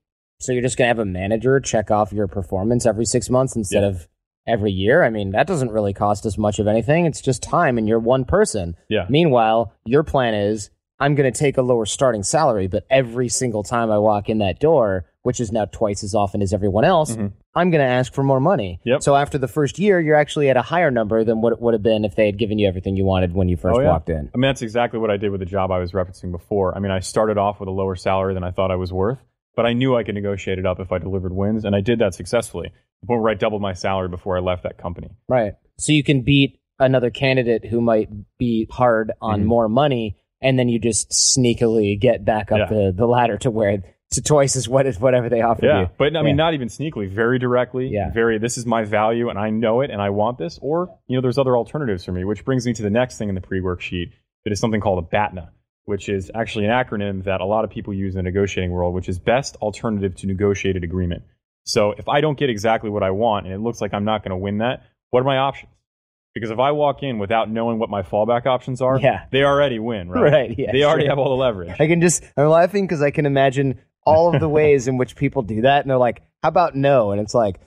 so 0.41 0.51
you're 0.53 0.63
just 0.63 0.77
going 0.77 0.87
to 0.87 0.89
have 0.89 0.99
a 0.99 1.05
manager 1.05 1.61
check 1.61 1.93
off 1.93 2.13
your 2.13 2.27
performance 2.27 2.85
every 2.85 3.05
six 3.05 3.31
months 3.31 3.55
instead 3.55 3.83
Yeah. 3.83 3.89
of 3.91 4.09
every 4.45 4.73
year? 4.73 5.05
I 5.05 5.11
mean, 5.11 5.31
that 5.31 5.47
doesn't 5.47 5.71
really 5.71 5.93
cost 5.95 6.27
us 6.27 6.37
much 6.37 6.59
of 6.59 6.67
anything. 6.67 7.07
It's 7.07 7.21
just 7.21 7.45
time, 7.45 7.79
and 7.79 7.87
you're 7.87 8.01
one 8.01 8.25
person. 8.25 8.75
Yeah. 8.89 9.07
Meanwhile, 9.09 9.73
your 9.85 10.03
plan 10.03 10.35
is, 10.35 10.71
I'm 10.99 11.15
going 11.15 11.33
to 11.33 11.39
take 11.39 11.59
a 11.59 11.63
lower 11.63 11.87
starting 11.87 12.25
salary, 12.25 12.67
but 12.67 12.85
every 12.91 13.29
single 13.29 13.63
time 13.63 13.93
I 13.93 13.99
walk 13.99 14.29
in 14.29 14.39
that 14.39 14.59
door, 14.59 15.05
which 15.23 15.41
is 15.41 15.53
now 15.53 15.65
twice 15.67 16.03
as 16.03 16.15
often 16.15 16.43
as 16.43 16.53
everyone 16.53 16.85
else, 16.85 17.17
Mhm. 17.17 17.33
I'm 17.55 17.71
going 17.71 17.81
to 17.85 17.91
ask 17.91 18.13
for 18.13 18.23
more 18.25 18.41
money. 18.41 18.81
Yep. 18.85 19.03
So 19.03 19.15
after 19.15 19.39
the 19.39 19.47
first 19.49 19.79
year, 19.79 20.01
you're 20.01 20.17
actually 20.17 20.49
at 20.51 20.57
a 20.57 20.63
higher 20.63 20.91
number 20.91 21.23
than 21.25 21.41
what 21.41 21.53
it 21.53 21.61
would 21.61 21.75
have 21.75 21.83
been 21.83 22.05
if 22.05 22.17
they 22.17 22.27
had 22.27 22.39
given 22.39 22.59
you 22.59 22.67
everything 22.67 22.97
you 22.97 23.05
wanted 23.05 23.35
when 23.35 23.49
you 23.49 23.57
first 23.57 23.79
Oh, 23.79 23.83
yeah. 23.83 23.91
walked 23.91 24.09
in. 24.11 24.31
I 24.35 24.37
mean, 24.37 24.49
that's 24.49 24.63
exactly 24.63 24.99
what 24.99 25.11
I 25.11 25.17
did 25.17 25.31
with 25.31 25.41
the 25.41 25.47
job 25.47 25.71
I 25.71 25.79
was 25.79 25.93
referencing 25.93 26.33
before. 26.33 26.77
I 26.77 26.81
mean, 26.81 26.91
I 26.91 26.99
started 27.01 27.39
off 27.39 27.61
with 27.61 27.69
a 27.69 27.73
lower 27.73 27.95
salary 27.95 28.35
than 28.35 28.43
I 28.45 28.51
thought 28.51 28.71
I 28.71 28.77
was 28.77 28.93
worth, 28.93 29.19
but 29.55 29.65
I 29.67 29.75
knew 29.75 29.95
I 29.97 30.03
could 30.03 30.15
negotiate 30.15 30.59
it 30.59 30.67
up 30.67 30.81
if 30.81 30.91
I 30.93 30.99
delivered 30.99 31.33
wins, 31.33 31.65
and 31.65 31.77
I 31.77 31.81
did 31.83 31.99
that 32.01 32.15
successfully. 32.15 32.73
The 33.03 33.07
point 33.07 33.23
where 33.23 33.31
I 33.31 33.35
doubled 33.35 33.63
my 33.63 33.75
salary 33.75 34.09
before 34.09 34.37
I 34.37 34.41
left 34.41 34.63
that 34.65 34.79
company. 34.79 35.11
Right. 35.29 35.55
So 35.79 35.93
you 35.93 36.03
can 36.03 36.23
beat 36.23 36.59
another 36.81 37.11
candidate 37.11 37.65
who 37.67 37.81
might 37.81 38.09
be 38.39 38.67
hard 38.71 39.13
on 39.21 39.43
Mhm. 39.43 39.47
more 39.47 39.69
money, 39.69 40.17
and 40.41 40.59
then 40.59 40.69
you 40.69 40.81
just 40.81 41.11
sneakily 41.11 41.99
get 42.01 42.25
back 42.25 42.51
up 42.51 42.59
Yeah. 42.59 42.67
the, 42.77 42.93
the 42.97 43.07
ladder 43.07 43.37
to 43.39 43.51
where 43.51 43.83
to 44.13 44.23
twice 44.23 44.57
as 44.57 44.69
what 44.69 44.87
is 44.87 44.99
whatever 44.99 45.29
they 45.29 45.43
offer 45.43 45.67
Yeah, 45.67 45.81
you. 45.83 45.89
but 45.99 46.17
I 46.17 46.21
mean, 46.23 46.29
Yeah. 46.29 46.45
not 46.45 46.55
even 46.55 46.69
sneakily, 46.69 47.09
very 47.09 47.39
directly. 47.39 47.89
Yeah. 47.89 48.11
Very, 48.11 48.39
this 48.39 48.57
is 48.59 48.65
my 48.67 48.85
value 48.85 49.29
and 49.29 49.39
I 49.39 49.51
know 49.51 49.81
it 49.81 49.91
and 49.91 50.01
I 50.01 50.11
want 50.11 50.39
this. 50.39 50.59
Or, 50.63 50.89
you 51.09 51.17
know, 51.17 51.21
there's 51.23 51.39
other 51.39 51.57
alternatives 51.57 52.05
for 52.05 52.13
me, 52.13 52.25
which 52.25 52.45
brings 52.45 52.67
me 52.67 52.73
to 52.75 52.83
the 52.83 52.91
next 52.91 53.19
thing 53.19 53.29
in 53.29 53.35
the 53.35 53.41
pre 53.41 53.61
worksheet 53.61 54.13
that 54.45 54.53
is 54.53 54.61
something 54.61 54.81
called 54.81 54.99
a 55.05 55.07
BATNA, 55.07 55.51
which 55.85 56.09
is 56.09 56.31
actually 56.35 56.65
an 56.67 56.71
acronym 56.73 57.25
that 57.25 57.41
a 57.41 57.45
lot 57.45 57.65
of 57.65 57.71
people 57.71 57.93
use 57.95 58.15
in 58.15 58.19
the 58.19 58.23
negotiating 58.23 58.71
world, 58.71 58.95
which 58.95 59.09
is 59.09 59.19
Best 59.19 59.57
Alternative 59.57 60.15
to 60.17 60.27
Negotiated 60.27 60.85
Agreement. 60.85 61.23
So 61.65 61.93
if 61.93 62.09
I 62.09 62.21
don't 62.21 62.37
get 62.39 62.51
exactly 62.51 62.91
what 62.91 63.03
I 63.03 63.11
want 63.13 63.47
and 63.47 63.55
it 63.55 63.59
looks 63.59 63.81
like 63.81 63.95
I'm 63.95 64.05
not 64.05 64.23
going 64.25 64.31
to 64.31 64.37
win 64.37 64.59
that, 64.59 64.83
what 65.11 65.21
are 65.21 65.25
my 65.25 65.39
options? 65.39 65.71
Because 66.35 66.51
if 66.51 66.59
I 66.59 66.71
walk 66.73 67.03
in 67.03 67.19
without 67.19 67.51
knowing 67.51 67.79
what 67.79 67.91
my 67.91 68.01
fallback 68.03 68.47
options 68.47 68.81
are, 68.81 68.99
Yeah. 68.99 69.25
they 69.31 69.45
already 69.45 69.79
win, 69.79 70.09
right? 70.09 70.23
Right, 70.33 70.59
yeah, 70.59 70.73
they 70.73 70.83
already 70.83 71.03
sure. 71.03 71.11
have 71.11 71.19
all 71.19 71.29
the 71.37 71.37
leverage. 71.43 71.77
I 71.79 71.87
can 71.87 72.01
just 72.01 72.25
I'm 72.39 72.49
laughing 72.49 72.87
because 72.87 73.03
I 73.03 73.11
can 73.11 73.27
imagine 73.27 73.79
all 74.05 74.35
of 74.35 74.41
the 74.41 74.49
ways 74.61 74.89
in 74.89 74.97
which 74.99 75.17
people 75.17 75.43
do 75.43 75.63
that, 75.63 75.83
and 75.83 75.91
they're 75.91 75.99
like, 75.99 76.23
"How 76.43 76.49
about 76.49 76.75
no?" 76.75 77.13
And 77.13 77.21
it's 77.21 77.35
like, 77.35 77.61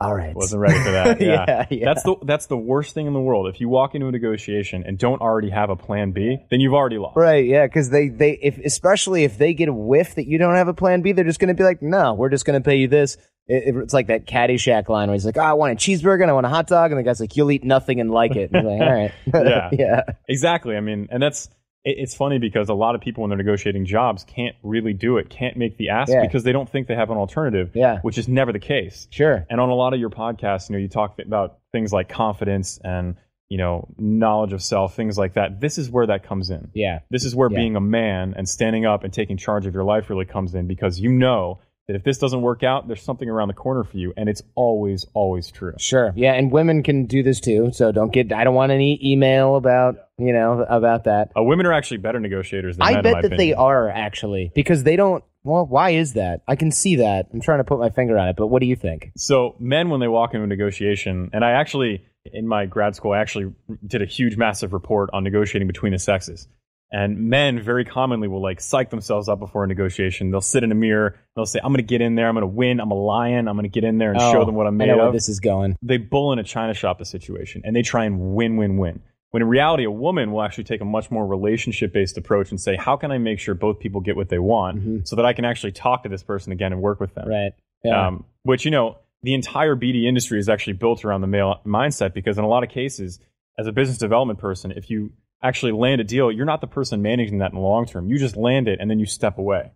"All 0.00 0.14
right, 0.14 0.34
Wasn't 0.34 0.60
ready 0.60 0.78
for 0.78 0.92
that. 0.92 1.20
Yeah. 1.28 1.44
Yeah, 1.48 1.66
yeah. 1.70 1.84
That's 1.86 2.02
the 2.04 2.16
that's 2.22 2.46
the 2.46 2.56
worst 2.56 2.94
thing 2.94 3.06
in 3.06 3.12
the 3.12 3.20
world. 3.20 3.48
If 3.52 3.60
you 3.60 3.68
walk 3.68 3.94
into 3.94 4.06
a 4.06 4.12
negotiation 4.12 4.84
and 4.86 4.96
don't 4.98 5.20
already 5.20 5.50
have 5.50 5.70
a 5.70 5.76
plan 5.76 6.12
B, 6.12 6.38
then 6.50 6.60
you've 6.60 6.74
already 6.74 6.98
lost. 6.98 7.16
Right, 7.16 7.44
yeah, 7.44 7.66
because 7.66 7.90
they 7.90 8.08
they 8.08 8.38
if 8.40 8.58
especially 8.58 9.24
if 9.24 9.38
they 9.38 9.54
get 9.54 9.68
a 9.68 9.72
whiff 9.74 10.14
that 10.14 10.26
you 10.26 10.38
don't 10.38 10.54
have 10.54 10.68
a 10.68 10.74
plan 10.74 11.02
B, 11.02 11.12
they're 11.12 11.24
just 11.24 11.40
going 11.40 11.48
to 11.48 11.54
be 11.54 11.64
like, 11.64 11.82
no, 11.82 12.14
we're 12.14 12.28
just 12.30 12.44
going 12.44 12.60
to 12.60 12.64
pay 12.64 12.76
you 12.76 12.86
this. 12.88 13.16
It, 13.48 13.74
it's 13.76 13.94
like 13.94 14.08
that 14.08 14.26
Caddyshack 14.26 14.88
line 14.88 15.08
where 15.08 15.14
he's 15.14 15.24
like, 15.24 15.38
oh, 15.38 15.42
I 15.42 15.54
want 15.54 15.72
a 15.72 15.76
cheeseburger 15.76 16.20
and 16.20 16.30
I 16.30 16.34
want 16.34 16.46
a 16.46 16.50
hot 16.50 16.66
dog, 16.66 16.92
and 16.92 16.98
the 16.98 17.02
guy's 17.02 17.18
like, 17.18 17.34
you'll 17.36 17.50
eat 17.50 17.64
nothing 17.64 17.98
and 17.98 18.10
like 18.10 18.36
it. 18.36 18.50
And 18.52 18.56
he's 18.62 18.78
like, 18.78 18.80
all 18.80 18.92
right, 18.94 19.12
Yeah. 19.34 19.70
yeah, 19.72 20.02
Exactly. 20.28 20.76
I 20.76 20.80
mean, 20.80 21.08
and 21.10 21.22
that's 21.22 21.48
it's 21.84 22.14
funny 22.14 22.38
because 22.38 22.68
a 22.68 22.74
lot 22.74 22.94
of 22.94 23.00
people 23.00 23.22
when 23.22 23.30
they're 23.30 23.38
negotiating 23.38 23.86
jobs 23.86 24.24
can't 24.24 24.54
really 24.62 24.92
do 24.92 25.16
it, 25.18 25.30
can't 25.30 25.56
make 25.56 25.76
the 25.78 25.88
ask 25.90 26.12
Yeah. 26.12 26.22
because 26.22 26.42
they 26.44 26.52
don't 26.52 26.68
think 26.68 26.86
they 26.88 26.94
have 26.94 27.10
an 27.10 27.16
alternative. 27.16 27.70
Yeah. 27.74 28.00
Which 28.02 28.18
is 28.18 28.28
never 28.28 28.52
the 28.52 28.58
case. 28.58 29.06
sure, 29.10 29.46
And 29.48 29.60
on 29.60 29.68
a 29.68 29.74
lot 29.74 29.94
of 29.94 30.00
your 30.00 30.10
podcasts, 30.10 30.68
you 30.68 30.74
know, 30.74 30.80
you 30.80 30.88
talk 30.88 31.18
about 31.24 31.58
things 31.72 31.92
like 31.92 32.08
confidence 32.08 32.78
and 32.82 33.16
you 33.48 33.56
know 33.56 33.88
knowledge 33.96 34.52
of 34.52 34.62
self, 34.62 34.94
things 34.94 35.16
like 35.16 35.34
that. 35.34 35.60
This 35.60 35.78
is 35.78 35.88
where 35.90 36.06
that 36.08 36.22
comes 36.24 36.50
in. 36.50 36.68
yeah, 36.74 36.98
This 37.10 37.24
is 37.24 37.34
where 37.34 37.48
Yeah. 37.50 37.56
being 37.56 37.76
a 37.76 37.80
man 37.80 38.34
and 38.36 38.46
standing 38.46 38.84
up 38.84 39.04
and 39.04 39.12
taking 39.12 39.36
charge 39.38 39.64
of 39.66 39.72
your 39.72 39.84
life 39.84 40.10
really 40.10 40.26
comes 40.26 40.54
in 40.54 40.66
because 40.66 41.00
you 41.00 41.10
know 41.10 41.58
that 41.88 41.96
if 41.96 42.04
this 42.04 42.18
doesn't 42.18 42.42
work 42.42 42.62
out, 42.62 42.86
there's 42.86 43.02
something 43.02 43.28
around 43.28 43.48
the 43.48 43.54
corner 43.54 43.82
for 43.82 43.96
you, 43.96 44.12
and 44.16 44.28
it's 44.28 44.42
always, 44.54 45.06
always 45.14 45.50
true. 45.50 45.72
sure, 45.78 46.12
yeah, 46.14 46.34
and 46.34 46.52
women 46.52 46.82
can 46.82 47.06
do 47.06 47.22
this 47.22 47.40
too. 47.40 47.70
So 47.72 47.90
don't 47.92 48.12
get. 48.12 48.30
I 48.30 48.44
don't 48.44 48.54
want 48.54 48.72
any 48.72 49.00
email 49.02 49.56
about 49.56 49.96
you 50.18 50.32
know 50.32 50.64
about 50.68 51.04
that. 51.04 51.32
Uh, 51.36 51.42
women 51.42 51.66
are 51.66 51.72
actually 51.72 51.96
better 51.96 52.20
negotiators 52.20 52.76
than 52.76 52.86
men. 52.86 52.94
I 52.94 52.98
in 52.98 53.02
bet 53.02 53.30
that 53.30 53.36
they 53.38 53.54
are 53.54 53.88
actually 53.88 54.52
because 54.54 54.84
they 54.84 54.96
don't. 54.96 55.24
Well, 55.44 55.66
why 55.66 55.90
is 55.90 56.12
that? 56.12 56.42
I 56.46 56.56
can 56.56 56.70
see 56.70 56.96
that. 56.96 57.28
I'm 57.32 57.40
trying 57.40 57.58
to 57.58 57.64
put 57.64 57.78
my 57.78 57.88
finger 57.88 58.18
on 58.18 58.28
it, 58.28 58.36
but 58.36 58.48
what 58.48 58.60
do 58.60 58.66
you 58.66 58.76
think? 58.76 59.12
So 59.16 59.56
men, 59.58 59.88
when 59.88 60.00
they 60.00 60.08
walk 60.08 60.34
into 60.34 60.44
a 60.44 60.46
negotiation, 60.46 61.30
and 61.32 61.42
I 61.42 61.52
actually, 61.52 62.04
in 62.26 62.46
my 62.46 62.66
grad 62.66 62.96
school, 62.96 63.12
I 63.12 63.20
actually 63.20 63.54
did 63.86 64.02
a 64.02 64.04
huge, 64.04 64.36
massive 64.36 64.74
report 64.74 65.08
on 65.14 65.24
negotiating 65.24 65.68
between 65.68 65.92
the 65.92 65.98
sexes. 65.98 66.48
And 66.90 67.28
men 67.28 67.60
very 67.60 67.84
commonly 67.84 68.28
will 68.28 68.40
like 68.40 68.60
psych 68.62 68.88
themselves 68.88 69.28
up 69.28 69.38
before 69.38 69.64
a 69.64 69.66
negotiation. 69.66 70.30
They'll 70.30 70.40
sit 70.40 70.64
in 70.64 70.72
a 70.72 70.74
mirror. 70.74 71.16
They'll 71.36 71.44
say, 71.44 71.60
"I'm 71.62 71.68
going 71.72 71.76
to 71.76 71.82
get 71.82 72.00
in 72.00 72.14
there. 72.14 72.28
I'm 72.28 72.34
going 72.34 72.42
to 72.42 72.46
win. 72.46 72.80
I'm 72.80 72.90
a 72.90 72.94
lion. 72.94 73.46
I'm 73.46 73.56
going 73.56 73.64
to 73.64 73.68
get 73.68 73.84
in 73.84 73.98
there 73.98 74.12
and 74.12 74.20
show 74.20 74.40
Oh, 74.40 74.44
them 74.46 74.54
what 74.54 74.66
I'm 74.66 74.74
I 74.80 74.86
made 74.86 74.88
know 74.88 74.96
where 74.96 75.06
of." 75.08 75.12
this 75.12 75.28
is 75.28 75.38
going. 75.40 75.76
they 75.82 75.98
bull 75.98 76.32
in 76.32 76.38
a 76.38 76.44
china 76.44 76.72
shop 76.72 77.00
a 77.02 77.04
situation 77.04 77.60
and 77.64 77.76
they 77.76 77.82
try 77.82 78.04
and 78.06 78.18
win, 78.34 78.56
win, 78.56 78.78
win. 78.78 79.00
When 79.32 79.42
in 79.42 79.48
reality, 79.50 79.84
a 79.84 79.90
woman 79.90 80.32
will 80.32 80.42
actually 80.42 80.64
take 80.64 80.80
a 80.80 80.86
much 80.86 81.10
more 81.10 81.26
relationship 81.26 81.92
based 81.92 82.16
approach 82.16 82.50
and 82.50 82.58
say, 82.58 82.76
how 82.76 82.96
can 82.96 83.10
I 83.12 83.18
make 83.18 83.38
sure 83.38 83.54
both 83.54 83.78
people 83.80 84.00
get 84.00 84.16
what 84.16 84.30
they 84.30 84.38
want 84.38 84.78
Mhm. 84.80 85.06
so 85.06 85.16
that 85.16 85.26
I 85.26 85.34
can 85.34 85.44
actually 85.44 85.72
talk 85.72 86.04
to 86.04 86.08
this 86.08 86.22
person 86.22 86.52
again 86.52 86.72
and 86.72 86.80
work 86.80 86.98
with 87.00 87.14
them? 87.14 87.28
Right. 87.28 87.52
Yeah. 87.84 88.06
Um, 88.06 88.24
which, 88.44 88.64
you 88.64 88.70
know, 88.70 88.96
the 89.22 89.34
entire 89.34 89.76
BD 89.76 90.06
industry 90.06 90.38
is 90.38 90.48
actually 90.48 90.72
built 90.72 91.04
around 91.04 91.20
the 91.20 91.26
male 91.26 91.60
mindset 91.66 92.14
because 92.14 92.38
in 92.38 92.44
a 92.44 92.48
lot 92.48 92.62
of 92.62 92.70
cases, 92.70 93.20
as 93.58 93.66
a 93.66 93.72
business 93.72 93.98
development 93.98 94.38
person, 94.38 94.70
if 94.74 94.88
you 94.88 95.12
actually 95.42 95.72
land 95.72 96.00
a 96.00 96.04
deal, 96.04 96.30
you're 96.32 96.46
not 96.46 96.60
the 96.60 96.66
person 96.66 97.02
managing 97.02 97.38
that 97.38 97.50
in 97.50 97.56
the 97.56 97.60
long 97.62 97.86
term. 97.86 98.08
You 98.08 98.18
just 98.18 98.36
land 98.36 98.68
it 98.68 98.78
and 98.80 98.90
then 98.90 98.98
you 98.98 99.06
step 99.06 99.38
away. 99.38 99.72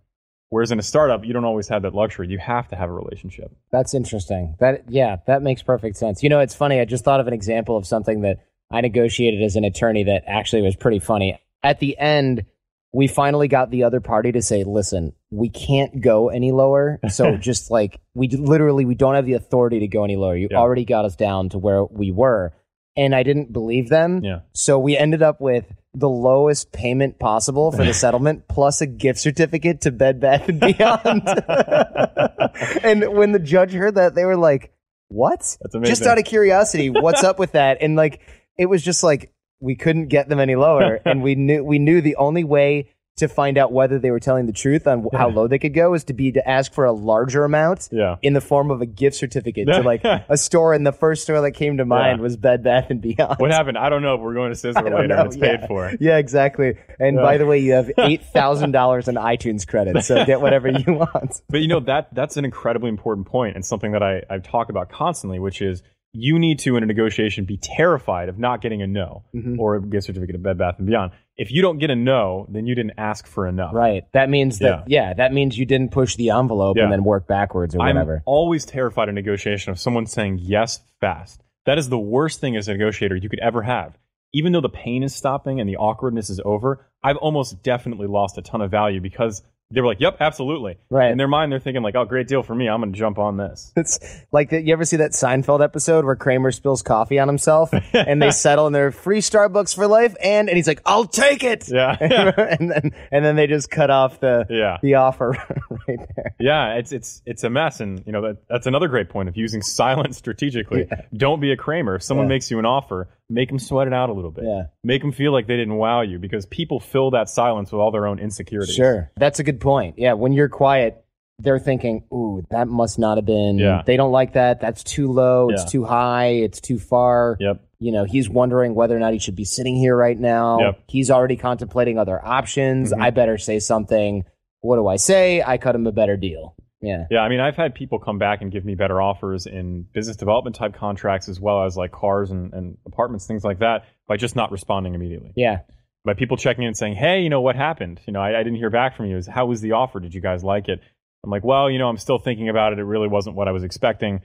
Whereas 0.49 0.71
in 0.71 0.79
a 0.79 0.83
startup, 0.83 1.25
you 1.25 1.33
don't 1.33 1.47
always 1.47 1.69
have 1.69 1.83
that 1.83 1.95
luxury. 1.95 2.29
You 2.29 2.39
have 2.39 2.69
to 2.69 2.77
have 2.77 2.91
a 2.91 2.93
relationship. 2.93 3.53
That's 3.71 3.95
interesting. 3.95 4.55
That 4.61 4.85
yeah, 4.91 5.17
that 5.27 5.41
makes 5.43 5.63
perfect 5.63 5.97
sense. 5.97 6.23
You 6.23 6.29
know, 6.29 6.41
it's 6.41 6.55
funny. 6.55 6.79
I 6.79 6.85
just 6.85 7.05
thought 7.05 7.21
of 7.21 7.27
an 7.27 7.33
example 7.33 7.77
of 7.77 7.87
something 7.87 8.21
that 8.23 8.41
I 8.71 8.83
negotiated 8.83 9.43
as 9.43 9.57
an 9.57 9.65
attorney 9.65 10.05
that 10.05 10.25
actually 10.27 10.61
was 10.63 10.77
pretty 10.77 10.99
funny. 10.99 11.39
At 11.63 11.81
the 11.81 11.97
end, 11.99 12.45
we 12.93 13.07
finally 13.07 13.49
got 13.49 13.71
the 13.71 13.85
other 13.85 14.01
party 14.01 14.33
to 14.33 14.43
say, 14.43 14.65
"Listen, 14.65 15.15
we 15.31 15.49
can't 15.49 16.03
go 16.03 16.29
any 16.29 16.53
lower. 16.53 17.01
So 17.09 17.37
just 17.41 17.71
like 17.71 17.99
we 18.13 18.29
literally 18.29 18.85
we 18.85 18.95
don't 18.95 19.15
have 19.15 19.25
the 19.25 19.33
authority 19.35 19.81
to 19.81 19.89
go 19.89 20.05
any 20.05 20.17
lower. 20.17 20.37
You 20.37 20.49
Yeah. 20.51 20.59
already 20.59 20.85
got 20.85 21.07
us 21.07 21.17
down 21.17 21.49
to 21.51 21.59
where 21.59 21.83
we 21.83 22.11
were." 22.11 22.53
And 22.97 23.15
I 23.15 23.23
didn't 23.23 23.53
believe 23.53 23.89
them. 23.89 24.23
Yeah. 24.23 24.41
So 24.53 24.79
we 24.79 24.97
ended 24.97 25.23
up 25.23 25.41
with 25.41 25.65
the 25.95 26.09
lowest 26.09 26.73
payment 26.73 27.19
possible 27.19 27.73
for 27.73 27.85
the 27.85 27.95
settlement 27.95 28.49
plus 28.49 28.81
a 28.81 28.87
gift 28.87 29.19
certificate 29.19 29.83
to 29.83 29.91
Bed 29.91 30.21
Bath 30.21 30.49
and 30.49 30.61
Beyond. 30.61 31.23
and 32.83 33.17
when 33.17 33.33
the 33.33 33.39
judge 33.43 33.73
heard 33.73 33.97
that, 33.97 34.15
they 34.15 34.25
were 34.25 34.37
like, 34.37 34.73
"What?" 35.09 35.41
That's 35.61 35.75
amazing. 35.75 35.93
Just 35.93 36.07
out 36.07 36.19
of 36.19 36.25
curiosity, 36.25 36.91
what's 36.91 37.25
up 37.25 37.39
with 37.39 37.53
that? 37.53 37.79
And 37.81 37.97
like, 37.97 38.21
it 38.59 38.67
was 38.67 38.83
just 38.83 39.03
like 39.03 39.33
we 39.61 39.77
couldn't 39.77 40.09
get 40.09 40.29
them 40.29 40.41
any 40.41 40.57
lower, 40.57 41.01
and 41.05 41.23
we 41.23 41.35
knew 41.35 41.65
we 41.65 41.79
knew 41.79 42.01
the 42.01 42.17
only 42.17 42.45
way 42.45 42.91
to 43.17 43.29
find 43.29 43.59
out 43.59 43.71
whether 43.73 43.99
they 43.99 44.11
were 44.11 44.19
telling 44.21 44.47
the 44.47 44.53
truth 44.53 44.87
on 44.87 45.07
how 45.13 45.29
low 45.29 45.47
they 45.47 45.59
could 45.59 45.75
go 45.75 45.93
is 45.93 46.05
to 46.05 46.15
be 46.15 46.33
to 46.33 46.49
ask 46.49 46.73
for 46.73 46.87
a 46.87 46.93
larger 46.93 47.45
amount 47.45 47.89
Yeah. 47.93 48.17
in 48.23 48.33
the 48.33 48.41
form 48.41 48.71
of 48.71 48.81
a 48.81 48.87
gift 48.87 49.17
certificate 49.17 49.67
to 49.69 49.83
like 49.83 50.03
a 50.05 50.37
store. 50.39 50.73
And 50.73 50.87
the 50.87 50.93
first 50.93 51.25
store 51.25 51.41
that 51.43 51.51
came 51.53 51.77
to 51.77 51.85
mind 51.85 52.19
Yeah. 52.19 52.23
was 52.23 52.37
Bed 52.39 52.65
Bath 52.65 52.87
and 52.89 53.03
Beyond. 53.03 53.39
What 53.39 53.51
happened? 53.51 53.77
I 53.77 53.91
don't 53.91 54.01
know. 54.03 54.17
But 54.17 54.23
we're 54.25 54.35
going 54.35 54.53
to 54.53 54.57
Sizzler 54.67 54.75
don't 54.85 54.95
later, 54.95 55.09
know, 55.09 55.25
it's 55.25 55.37
paid 55.37 55.61
for. 55.69 55.93
Yeah, 56.01 56.17
exactly. 56.17 56.79
And 56.99 57.17
Yeah. 57.17 57.23
by 57.23 57.37
the 57.37 57.45
way, 57.45 57.59
you 57.59 57.73
have 57.75 57.91
eight 57.99 58.25
thousand 58.25 58.73
dollars 58.73 59.09
in 59.09 59.17
iTunes 59.17 59.67
credit, 59.69 60.03
so 60.05 60.25
get 60.25 60.41
whatever 60.41 60.69
you 60.69 60.95
want. 60.95 61.43
But 61.51 61.61
you 61.61 61.69
know 61.69 61.81
that 61.81 62.15
that's 62.15 62.39
an 62.39 62.47
incredibly 62.47 62.89
important 62.89 63.27
point 63.27 63.57
and 63.57 63.65
something 63.65 63.93
that 63.93 64.03
I, 64.03 64.23
I 64.31 64.39
talk 64.39 64.71
about 64.71 64.89
constantly, 64.91 65.39
which 65.39 65.61
is 65.61 65.83
you 66.15 66.39
need 66.39 66.59
to 66.61 66.77
in 66.77 66.83
a 66.83 66.87
negotiation 66.87 67.45
be 67.45 67.57
terrified 67.57 68.29
of 68.29 68.39
not 68.39 68.61
getting 68.61 68.83
a 68.83 68.87
no 68.87 69.25
Mm-hmm. 69.35 69.59
or 69.59 69.77
a 69.77 69.83
gift 69.83 70.07
certificate 70.07 70.35
of 70.37 70.43
Bed 70.43 70.59
Bath 70.59 70.75
and 70.79 70.87
Beyond. 70.87 71.13
If 71.37 71.51
you 71.51 71.63
don't 71.63 71.79
get 71.79 71.91
a 71.91 71.97
no, 71.97 72.47
then 72.51 72.67
you 72.67 72.75
didn't 72.75 72.93
ask 72.99 73.27
for 73.27 73.47
enough. 73.49 73.73
Right. 73.75 74.05
That 74.13 74.29
means 74.29 74.59
that 74.59 74.85
yeah, 74.89 75.15
that 75.15 75.33
means 75.33 75.57
you 75.59 75.65
didn't 75.65 75.91
push 75.91 76.17
the 76.17 76.31
envelope 76.31 76.77
Yeah. 76.77 76.85
and 76.85 76.93
then 76.93 77.05
work 77.05 77.27
backwards 77.27 77.75
or 77.75 77.79
whatever. 77.79 78.17
I'm 78.17 78.23
always 78.27 78.67
terrified 78.67 79.09
in 79.09 79.15
negotiation 79.15 79.71
of 79.73 79.79
someone 79.79 80.05
saying 80.07 80.39
yes 80.43 80.81
fast. 81.01 81.43
That 81.65 81.79
is 81.79 81.89
the 81.89 81.99
worst 81.99 82.41
thing 82.41 82.57
as 82.57 82.69
a 82.69 82.73
negotiator 82.73 83.17
you 83.17 83.29
could 83.31 83.41
ever 83.41 83.63
have. 83.63 83.97
Even 84.35 84.53
though 84.53 84.61
the 84.61 84.69
pain 84.69 85.03
is 85.03 85.15
stopping 85.15 85.61
and 85.61 85.69
the 85.69 85.77
awkwardness 85.77 86.29
is 86.31 86.41
over, 86.45 86.87
I've 87.03 87.17
almost 87.19 87.63
definitely 87.63 88.07
lost 88.07 88.37
a 88.39 88.43
ton 88.43 88.61
of 88.61 88.71
value 88.71 89.01
because 89.01 89.43
they 89.73 89.81
were 89.81 89.87
like, 89.87 90.01
"Yep, 90.01 90.19
absolutely." 90.21 90.79
Right. 90.91 91.11
In 91.11 91.19
their 91.19 91.29
mind, 91.29 91.51
they're 91.51 91.59
thinking 91.59 91.83
like, 91.83 91.95
"Oh, 91.97 92.05
great 92.05 92.29
deal 92.29 92.43
for 92.43 92.55
me. 92.55 92.69
I'm 92.69 92.81
going 92.81 92.93
to 92.93 92.99
jump 92.99 93.19
on 93.19 93.37
this." 93.37 93.73
It's 93.77 93.99
like 94.31 94.51
that. 94.51 94.65
You 94.65 94.73
ever 94.73 94.85
see 94.85 94.97
that 94.99 95.13
Seinfeld 95.13 95.63
episode 95.63 96.05
where 96.05 96.17
Kramer 96.17 96.53
spills 96.53 96.83
coffee 96.83 97.19
on 97.19 97.29
himself 97.29 97.71
and 97.93 98.21
they 98.23 98.31
settle 98.31 98.67
and 98.67 98.75
they're 98.75 98.91
free 98.93 99.21
Starbucks 99.21 99.75
for 99.75 99.87
life, 99.87 100.15
and 100.23 100.49
and 100.49 100.57
he's 100.57 100.69
like, 100.69 100.83
"I'll 100.87 101.05
take 101.07 101.43
it." 101.45 101.69
Yeah. 101.69 101.97
and 102.01 102.71
then 102.71 102.91
and 103.11 103.25
then 103.25 103.37
they 103.37 103.47
just 103.47 103.71
cut 103.71 103.91
off 103.91 104.21
the 104.21 104.47
Yeah. 104.51 104.79
the 104.83 104.95
offer 104.97 105.31
right 105.89 105.99
there. 106.17 106.35
Yeah, 106.39 106.75
it's 106.75 106.93
it's 106.93 107.23
it's 107.27 107.45
a 107.45 107.51
mess, 107.51 107.81
and 107.81 108.03
you 108.07 108.13
know 108.13 108.23
that 108.23 108.49
that's 108.49 108.67
another 108.67 108.89
great 108.89 109.09
point 109.09 109.29
of 109.29 109.37
using 109.37 109.63
silence 109.63 110.17
strategically. 110.19 110.89
Don't 111.17 111.41
be 111.41 111.53
a 111.53 111.57
Kramer. 111.57 111.97
If 111.97 112.03
someone 112.03 112.27
Yeah. 112.27 112.35
makes 112.35 112.51
you 112.51 112.59
an 112.59 112.67
offer, 112.67 113.09
make 113.31 113.49
them 113.49 113.59
sweat 113.59 113.87
it 113.87 113.93
out 113.95 114.11
a 114.11 114.13
little 114.13 114.31
bit. 114.31 114.45
Yeah. 114.45 114.65
Make 114.85 115.03
them 115.03 115.13
feel 115.13 115.33
like 115.33 115.47
they 115.47 115.57
didn't 115.57 115.77
wow 115.77 116.03
you 116.03 116.19
because 116.19 116.47
people 116.47 116.81
fill 116.81 117.11
that 117.13 117.29
silence 117.29 117.73
with 117.73 117.81
all 117.81 117.91
their 117.91 118.07
own 118.07 118.19
insecurities. 118.19 118.75
Sure, 118.75 119.11
that's 119.17 119.39
a 119.39 119.45
good 119.45 119.61
point. 119.61 119.99
Yeah, 119.99 120.15
when 120.15 120.33
you're 120.33 120.49
quiet, 120.49 121.05
they're 121.39 121.59
thinking, 121.59 122.05
"Ooh, 122.13 122.43
that 122.51 122.69
must 122.69 122.99
not 122.99 123.17
have 123.19 123.27
been." 123.27 123.59
Yeah. 123.59 123.83
They 123.85 123.97
don't 123.97 124.13
like 124.13 124.35
that. 124.35 124.61
That's 124.61 124.85
too 124.85 125.11
low. 125.11 125.49
It's 125.51 125.63
Yeah. 125.65 125.69
too 125.71 125.85
high. 125.85 126.27
It's 126.27 126.61
too 126.61 126.79
far. 126.79 127.37
Yep. 127.41 127.61
You 127.81 127.91
know, 127.91 128.05
he's 128.05 128.29
wondering 128.31 128.75
whether 128.77 128.97
or 128.97 129.01
not 129.01 129.13
he 129.13 129.19
should 129.19 129.35
be 129.35 129.45
sitting 129.45 129.75
here 129.75 129.97
right 129.97 130.19
now. 130.19 130.61
Yep. 130.61 130.81
He's 130.87 131.11
already 131.11 131.37
contemplating 131.37 131.99
other 131.99 132.25
options. 132.25 132.93
Mhm. 132.93 133.03
I 133.03 133.11
better 133.11 133.39
say 133.39 133.59
something. 133.59 134.25
What 134.61 134.77
do 134.77 134.87
I 134.87 134.95
say? 134.97 135.43
I 135.45 135.59
cut 135.59 135.75
him 135.75 135.89
a 135.89 135.93
better 135.93 136.17
deal. 136.17 136.55
Yeah. 136.83 137.07
Yeah, 137.11 137.21
I 137.21 137.29
mean, 137.29 137.41
I've 137.41 137.57
had 137.57 137.75
people 137.75 137.99
come 138.01 138.19
back 138.19 138.43
and 138.43 138.51
give 138.51 138.65
me 138.65 138.75
better 138.75 139.01
offers 139.01 139.47
in 139.47 139.87
business 139.95 140.17
development 140.17 140.57
type 140.57 140.75
contracts 140.75 141.29
as 141.29 141.39
well 141.41 141.65
as 141.65 141.77
like 141.77 141.93
cars 141.93 142.31
and, 142.31 142.53
and 142.53 142.77
apartments, 142.87 143.27
things 143.27 143.45
like 143.45 143.61
that, 143.61 143.85
by 144.09 144.17
just 144.17 144.35
not 144.37 144.51
responding 144.53 144.95
immediately. 144.95 145.33
Yeah. 145.37 145.61
By 146.05 146.15
people 146.15 146.37
checking 146.37 146.65
in 146.65 146.69
and 146.69 146.77
saying, 146.77 146.97
"Hey, 146.97 147.21
you 147.21 147.31
know 147.31 147.41
what 147.41 147.55
happened? 147.55 148.01
You 148.07 148.13
know, 148.13 148.21
I, 148.21 148.39
I 148.41 148.43
didn't 148.43 148.57
hear 148.57 148.71
back 148.71 148.97
from 148.97 149.07
you. 149.07 149.17
Is- 149.19 149.29
How 149.29 149.47
was 149.47 149.61
the 149.61 149.73
offer? 149.73 150.01
Did 150.01 150.13
you 150.13 150.21
guys 150.21 150.43
like 150.43 150.69
it?" 150.69 150.81
I'm 151.23 151.31
like, 151.31 151.45
"Well, 151.45 151.71
you 151.71 151.79
know, 151.79 151.89
I'm 151.89 151.97
still 151.99 152.19
thinking 152.19 152.49
about 152.49 152.73
it. 152.73 152.81
It 152.81 152.85
really 152.85 153.07
wasn't 153.07 153.37
what 153.37 153.47
I 153.47 153.53
was 153.53 153.63
expecting." 153.63 154.21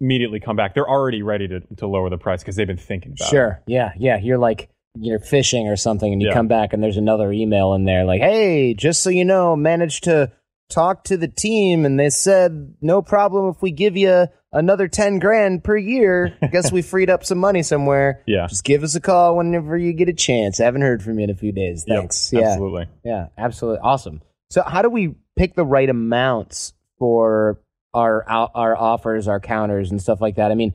Immediately 0.00 0.40
come 0.40 0.56
back. 0.56 0.74
They're 0.74 0.88
already 0.88 1.22
ready 1.22 1.46
to 1.46 1.60
to 1.76 1.86
lower 1.86 2.10
the 2.10 2.18
price 2.18 2.42
because 2.42 2.56
they've 2.56 2.66
been 2.66 2.76
thinking 2.76 3.12
about 3.12 3.28
it. 3.28 3.30
Sure. 3.30 3.62
Yeah. 3.68 3.92
Yeah. 3.96 4.16
You're 4.18 4.38
like, 4.38 4.68
you're 4.98 5.20
fishing 5.20 5.68
or 5.68 5.76
something 5.76 6.12
and 6.12 6.20
you 6.20 6.28
Yeah. 6.28 6.34
come 6.34 6.48
back 6.48 6.72
and 6.72 6.82
there's 6.82 6.96
another 6.96 7.30
email 7.30 7.72
in 7.74 7.84
there 7.84 8.04
like, 8.04 8.20
hey, 8.20 8.74
just 8.74 9.00
so 9.04 9.10
you 9.10 9.24
know, 9.24 9.54
managed 9.54 10.04
to 10.04 10.32
talk 10.72 11.04
to 11.04 11.16
the 11.16 11.28
team 11.28 11.84
and 11.84 11.98
they 11.98 12.10
said, 12.10 12.74
no 12.80 13.02
problem 13.02 13.48
if 13.50 13.60
we 13.62 13.70
give 13.70 13.96
you 13.96 14.26
another 14.52 14.88
10 14.88 15.18
grand 15.18 15.64
per 15.64 15.76
year. 15.76 16.36
Guess 16.50 16.72
we 16.72 16.82
freed 16.92 17.10
up 17.10 17.24
some 17.24 17.38
money 17.38 17.62
somewhere. 17.62 18.22
Yeah. 18.26 18.46
Just 18.46 18.64
give 18.64 18.82
us 18.82 18.94
a 18.94 19.00
call 19.00 19.36
whenever 19.36 19.76
you 19.76 19.92
get 19.92 20.08
a 20.08 20.12
chance. 20.14 20.60
I 20.60 20.64
haven't 20.64 20.82
heard 20.82 21.02
from 21.02 21.18
you 21.18 21.24
in 21.24 21.30
a 21.30 21.34
few 21.34 21.52
days. 21.52 21.84
Yep, 21.86 21.98
Thanks. 21.98 22.32
yeah. 22.32 22.40
Absolutely. 22.40 22.86
Yeah, 23.04 23.26
absolutely. 23.38 23.80
Awesome. 23.82 24.22
So 24.50 24.62
how 24.62 24.82
do 24.82 24.90
we 24.90 25.14
pick 25.36 25.54
the 25.54 25.64
right 25.64 25.88
amounts 25.88 26.74
for 26.98 27.60
our 27.94 28.24
our 28.28 28.76
offers, 28.76 29.28
our 29.28 29.40
counters 29.40 29.90
and 29.90 30.00
stuff 30.00 30.20
like 30.20 30.36
that? 30.36 30.50
I 30.50 30.54
mean, 30.54 30.74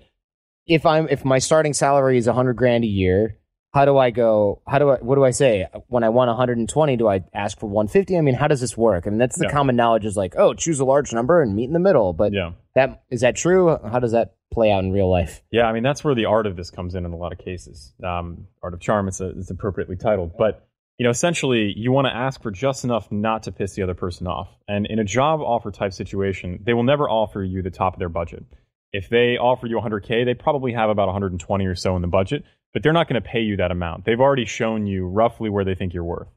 if 0.66 0.86
I'm 0.86 1.08
if 1.10 1.24
my 1.24 1.40
starting 1.40 1.74
salary 1.74 2.18
is 2.18 2.26
100 2.28 2.54
grand 2.54 2.84
a 2.84 2.88
year, 2.88 3.38
how 3.74 3.86
do 3.86 3.98
I 3.98 4.12
go 4.12 4.62
how 4.68 4.80
do 4.80 4.90
I 4.90 4.96
what 4.98 5.16
do 5.16 5.24
I 5.24 5.32
say? 5.32 5.68
When 5.88 6.04
I 6.04 6.10
want 6.10 6.30
120, 6.30 6.96
do 6.98 7.08
I 7.08 7.24
ask 7.34 7.60
for 7.60 7.68
150? 7.68 8.18
I 8.18 8.22
mean, 8.22 8.34
how 8.36 8.48
does 8.48 8.62
this 8.62 8.78
work? 8.78 9.06
I 9.06 9.10
mean, 9.10 9.20
that's 9.20 9.38
the 9.38 9.46
Yeah. 9.46 9.52
common 9.52 9.76
knowledge 9.76 10.06
is 10.06 10.16
like, 10.18 10.36
oh, 10.38 10.54
choose 10.54 10.80
a 10.80 10.86
large 10.86 11.14
number 11.14 11.42
and 11.42 11.56
meet 11.56 11.66
in 11.66 11.74
the 11.74 11.80
middle, 11.80 12.14
but 12.14 12.34
Yeah. 12.34 12.52
that 12.76 13.04
is 13.10 13.22
that 13.22 13.36
true? 13.36 13.78
How 13.84 14.00
does 14.00 14.14
that 14.14 14.36
play 14.52 14.72
out 14.72 14.84
in 14.84 14.92
real 14.92 15.10
life? 15.10 15.44
Yeah, 15.52 15.66
I 15.66 15.74
mean 15.74 15.84
that's 15.84 16.04
where 16.04 16.16
the 16.16 16.26
art 16.26 16.48
of 16.48 16.56
this 16.56 16.72
comes 16.72 16.96
in 16.96 17.06
in 17.06 17.12
a 17.12 17.18
lot 17.18 17.32
of 17.34 17.38
cases. 17.40 17.94
Um, 18.04 18.48
art 18.64 18.74
of 18.74 18.80
charm, 18.80 19.08
it's, 19.08 19.22
a, 19.22 19.30
it's 19.38 19.52
appropriately 19.52 19.98
titled, 19.98 20.32
but 20.38 20.64
you 20.98 21.04
know, 21.04 21.12
essentially, 21.12 21.72
you 21.78 21.92
want 21.92 22.08
to 22.08 22.16
ask 22.16 22.42
for 22.42 22.50
just 22.50 22.84
enough 22.84 23.12
not 23.12 23.44
to 23.44 23.52
piss 23.52 23.76
the 23.76 23.84
other 23.84 23.94
person 23.94 24.26
off. 24.26 24.48
And 24.68 24.88
in 24.88 24.98
a 24.98 25.04
job 25.04 25.42
offer 25.42 25.70
type 25.70 25.94
situation, 25.94 26.60
they 26.66 26.74
will 26.74 26.82
never 26.82 27.08
offer 27.08 27.44
you 27.44 27.62
the 27.62 27.70
top 27.70 27.94
of 27.94 28.00
their 28.00 28.10
budget. 28.10 28.46
If 28.92 29.08
they 29.08 29.38
offer 29.38 29.68
you 29.68 29.78
100k, 29.78 30.26
they 30.26 30.34
probably 30.34 30.74
have 30.74 30.90
about 30.90 31.06
120 31.06 31.66
or 31.68 31.76
so 31.76 31.96
in 31.96 32.02
the 32.02 32.08
budget, 32.08 32.46
but 32.74 32.84
they're 32.84 32.94
not 32.94 33.08
going 33.08 33.22
to 33.22 33.28
pay 33.28 33.42
you 33.42 33.58
that 33.58 33.72
amount. 33.72 34.06
They've 34.06 34.20
already 34.20 34.46
shown 34.46 34.86
you 34.88 35.08
roughly 35.08 35.50
where 35.50 35.66
they 35.66 35.76
think 35.76 35.94
you're 35.94 36.04
worth. 36.04 36.28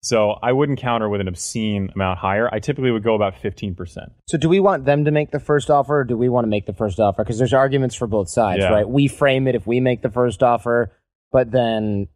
So 0.00 0.30
I 0.42 0.52
wouldn't 0.52 0.78
counter 0.78 1.08
with 1.08 1.20
an 1.20 1.26
obscene 1.26 1.90
amount 1.94 2.20
higher. 2.20 2.48
I 2.52 2.60
typically 2.60 2.92
would 2.92 3.02
go 3.02 3.16
about 3.16 3.34
15%. 3.34 3.76
So 4.28 4.38
do 4.38 4.48
we 4.48 4.60
want 4.60 4.84
them 4.84 5.06
to 5.06 5.10
make 5.10 5.32
the 5.32 5.40
first 5.40 5.70
offer 5.70 6.00
or 6.00 6.04
do 6.04 6.16
we 6.16 6.28
want 6.28 6.44
to 6.44 6.48
make 6.48 6.66
the 6.66 6.72
first 6.72 7.00
offer? 7.00 7.24
Because 7.24 7.36
there's 7.38 7.52
arguments 7.52 7.96
for 7.96 8.06
both 8.06 8.28
sides, 8.28 8.60
Yeah. 8.62 8.70
right? 8.70 8.88
We 8.88 9.08
frame 9.08 9.48
it 9.48 9.56
if 9.56 9.66
we 9.66 9.80
make 9.80 10.02
the 10.02 10.10
first 10.10 10.40
offer, 10.42 10.92
but 11.32 11.50
then 11.50 12.06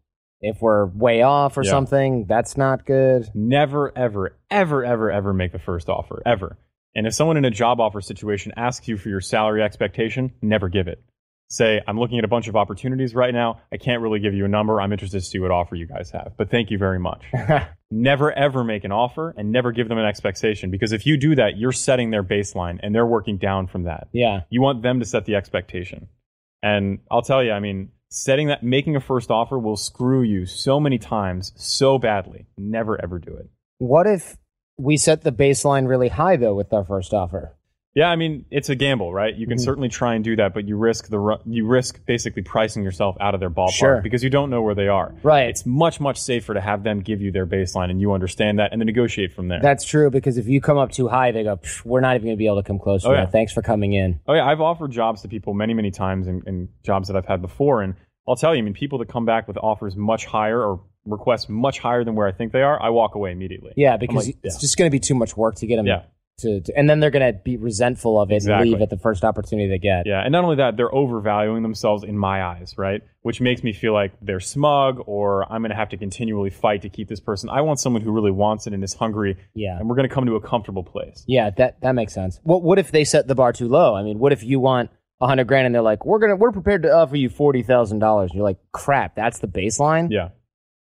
if 0.40 0.58
we're 0.60 0.86
way 0.86 1.22
off 1.22 1.56
or 1.58 1.64
Yeah. 1.64 1.70
something, 1.70 2.26
that's 2.28 2.56
not 2.56 2.86
good. 2.86 3.26
never, 3.34 3.92
ever, 3.98 4.36
ever, 4.50 4.84
ever, 4.84 5.10
ever 5.10 5.32
make 5.32 5.50
the 5.50 5.58
first 5.58 5.88
offer, 5.88 6.22
ever. 6.24 6.56
And 6.94 7.06
if 7.06 7.14
someone 7.14 7.36
in 7.36 7.44
a 7.44 7.50
job 7.50 7.80
offer 7.80 8.00
situation 8.00 8.52
asks 8.56 8.86
you 8.86 8.96
for 8.96 9.08
your 9.08 9.20
salary 9.20 9.60
expectation, 9.62 10.30
never 10.40 10.68
give 10.68 10.86
it. 10.86 11.02
Say, 11.53 11.82
I'm 11.86 11.98
looking 11.98 12.18
at 12.18 12.24
a 12.24 12.28
bunch 12.28 12.48
of 12.48 12.57
opportunities 12.57 13.14
right 13.14 13.34
now. 13.34 13.61
I 13.70 13.76
can't 13.76 14.00
really 14.00 14.20
give 14.20 14.32
you 14.32 14.46
a 14.46 14.48
number. 14.48 14.80
I'm 14.80 14.90
interested 14.90 15.20
to 15.20 15.24
see 15.24 15.38
what 15.38 15.50
offer 15.50 15.74
you 15.74 15.86
guys 15.86 16.11
have, 16.12 16.32
but 16.38 16.50
thank 16.50 16.70
you 16.70 16.78
very 16.78 16.98
much. 16.98 17.24
never, 17.90 18.32
ever 18.32 18.64
make 18.64 18.84
an 18.84 18.90
offer 18.90 19.34
and 19.36 19.53
never 19.53 19.70
give 19.70 19.86
them 19.90 19.98
an 19.98 20.07
expectation 20.07 20.70
because 20.70 20.92
if 20.92 21.05
you 21.05 21.18
do 21.18 21.34
that, 21.34 21.59
you're 21.59 21.70
setting 21.70 22.09
their 22.09 22.24
baseline 22.24 22.80
and 22.82 22.94
they're 22.94 23.05
working 23.05 23.36
down 23.36 23.66
from 23.66 23.82
that. 23.82 24.09
yeah. 24.12 24.40
You 24.48 24.62
want 24.62 24.82
them 24.82 25.00
to 25.00 25.05
set 25.05 25.26
the 25.26 25.34
expectation. 25.34 26.09
And 26.62 27.00
I'll 27.11 27.20
tell 27.20 27.44
you, 27.44 27.53
I 27.53 27.61
mean, 27.61 27.90
setting 28.09 28.48
that, 28.48 28.62
making 28.62 28.96
a 28.96 29.00
first 29.00 29.30
offer 29.30 29.59
will 29.59 29.76
screw 29.76 30.22
you 30.22 30.46
so 30.46 30.80
many 30.80 30.96
times 30.96 31.53
so 31.57 31.98
badly. 31.98 32.46
Never, 32.57 32.98
ever 32.98 33.18
do 33.18 33.36
it. 33.36 33.50
What 33.76 34.07
if 34.07 34.38
we 34.78 34.96
set 34.96 35.20
the 35.20 35.32
baseline 35.32 35.86
really 35.86 36.09
high 36.09 36.36
though 36.36 36.55
with 36.55 36.72
our 36.72 36.86
first 36.86 37.12
offer? 37.12 37.59
Yeah, 37.95 38.09
I 38.09 38.16
mean 38.16 38.47
it's 38.51 38.70
a 38.70 38.74
gamble, 38.74 39.12
right? 39.12 39.34
You 39.34 39.47
can 39.47 39.59
Mhm. 39.59 39.64
certainly 39.64 39.88
try 39.90 40.14
and 40.14 40.24
do 40.24 40.34
that, 40.36 40.55
but 40.55 40.66
you 40.66 40.76
risk 40.76 41.09
the 41.11 41.38
you 41.45 41.66
risk 41.66 42.05
basically 42.07 42.40
pricing 42.43 42.82
yourself 42.82 43.16
out 43.20 43.34
of 43.34 43.40
their 43.40 43.51
ballpark 43.51 43.72
Sure. 43.72 44.01
because 44.03 44.24
you 44.24 44.30
don't 44.30 44.49
know 44.49 44.62
where 44.62 44.74
they 44.74 44.88
are. 44.88 45.14
Right. 45.22 45.49
It's 45.49 45.66
much 45.66 46.01
much 46.01 46.18
safer 46.18 46.55
to 46.55 46.61
have 46.61 46.84
them 46.84 47.01
give 47.01 47.20
you 47.20 47.30
their 47.30 47.47
baseline 47.47 47.90
and 47.90 48.01
you 48.01 48.12
understand 48.12 48.59
that 48.61 48.72
and 48.72 48.80
then 48.80 48.86
negotiate 48.86 49.32
from 49.32 49.49
there. 49.49 49.61
That's 49.61 49.84
true 49.84 50.11
because 50.11 50.38
if 50.38 50.49
you 50.49 50.61
come 50.62 50.78
up 50.78 50.90
too 50.90 51.09
high, 51.09 51.32
they 51.32 51.43
go, 51.45 51.59
we're 51.84 52.01
not 52.01 52.14
even 52.16 52.26
going 52.28 52.36
to 52.36 52.38
be 52.38 52.47
able 52.47 52.57
to 52.62 52.66
come 52.66 52.78
close 52.78 53.03
to 53.03 53.09
Oh, 53.09 53.12
that. 53.12 53.18
yeah. 53.18 53.26
Thanks 53.26 53.53
for 53.53 53.61
coming 53.61 53.93
in. 53.93 54.20
oh 54.26 54.32
yeah, 54.34 54.47
I've 54.47 54.61
offered 54.62 54.90
jobs 54.90 55.20
to 55.22 55.28
people 55.28 55.53
many 55.53 55.74
many 55.74 55.90
times 55.90 56.26
in, 56.28 56.43
in 56.47 56.68
jobs 56.82 57.09
that 57.09 57.16
I've 57.16 57.26
had 57.26 57.43
before, 57.43 57.82
and 57.82 57.95
I'll 58.26 58.36
tell 58.36 58.55
you, 58.55 58.61
I 58.61 58.62
mean 58.62 58.72
people 58.74 58.99
that 59.01 59.09
come 59.09 59.26
back 59.26 59.47
with 59.49 59.59
offers 59.59 59.97
much 59.97 60.24
higher 60.24 60.61
or 60.62 60.80
requests 61.05 61.49
much 61.49 61.80
higher 61.80 62.05
than 62.05 62.14
where 62.14 62.26
I 62.28 62.32
think 62.32 62.53
they 62.53 62.62
are, 62.62 62.80
I 62.80 62.88
walk 62.88 63.16
away 63.16 63.32
immediately. 63.32 63.72
Yeah, 63.76 63.97
because 63.99 64.28
like, 64.28 64.36
it's 64.45 64.55
yeah. 64.57 64.61
just 64.61 64.78
going 64.78 64.86
to 64.88 64.93
be 64.93 65.01
too 65.01 65.14
much 65.16 65.36
work 65.36 65.57
to 65.57 65.66
get 65.66 65.76
them. 65.76 65.86
Yeah. 65.86 66.03
To, 66.39 66.61
to- 66.61 66.72
and 66.76 66.89
then 66.91 66.99
they're 67.01 67.11
going 67.11 67.33
to 67.33 67.39
be 67.39 67.57
resentful 67.57 68.20
of 68.20 68.33
it 68.33 68.37
Exactly. 68.37 68.62
and 68.62 68.72
leave 68.72 68.83
at 68.83 68.91
the 68.91 68.97
first 68.97 69.22
opportunity 69.22 69.68
they 69.68 69.78
get. 69.78 70.07
Yeah, 70.07 70.22
and 70.22 70.33
not 70.33 70.43
only 70.45 70.57
that, 70.57 70.76
they're 70.76 70.93
overvaluing 70.93 71.62
themselves 71.62 72.03
in 72.05 72.16
my 72.18 72.43
eyes, 72.43 72.74
right? 72.78 73.03
Which 73.20 73.41
makes 73.41 73.62
me 73.62 73.72
feel 73.72 73.93
like 73.93 74.12
they're 74.22 74.41
smug 74.41 75.03
or 75.07 75.45
I'm 75.53 75.61
going 75.62 75.70
to 75.70 75.76
have 75.76 75.91
to 75.91 75.97
continually 75.97 76.51
fight 76.51 76.83
to 76.83 76.89
keep 76.89 77.09
this 77.09 77.20
person. 77.20 77.49
I 77.51 77.61
want 77.61 77.78
someone 77.80 78.03
who 78.03 78.11
really 78.11 78.30
wants 78.33 78.66
it 78.66 78.72
and 78.72 78.83
is 78.83 78.95
hungry, 78.95 79.37
Yeah. 79.55 79.78
and 79.78 79.89
we're 79.89 79.95
going 79.97 80.09
to 80.09 80.14
come 80.14 80.26
to 80.26 80.35
a 80.37 80.41
comfortable 80.41 80.83
place. 80.83 81.22
Yeah, 81.28 81.51
that 81.59 81.80
that 81.83 81.93
makes 81.93 82.12
sense. 82.14 82.41
What 82.43 82.62
what 82.62 82.78
if 82.78 82.91
they 82.91 83.05
set 83.05 83.28
the 83.28 83.35
bar 83.35 83.53
too 83.53 83.68
low? 83.68 83.95
I 83.95 84.03
mean, 84.03 84.18
what 84.18 84.33
if 84.33 84.43
you 84.43 84.59
want 84.59 84.91
a 85.20 85.28
hundred 85.28 85.47
grand 85.47 85.66
and 85.66 85.74
they're 85.74 85.83
like, 85.83 86.05
we're 86.05 86.18
gonna 86.18 86.35
we're 86.37 86.51
prepared 86.51 86.83
to 86.85 86.93
offer 86.93 87.14
you 87.14 87.28
forty 87.28 87.62
thousand 87.62 88.01
dollars? 88.01 88.33
You're 88.35 88.43
like, 88.43 88.59
crap, 88.72 89.14
that's 89.14 89.39
the 89.39 89.47
baseline. 89.49 90.09
Yeah. 90.11 90.30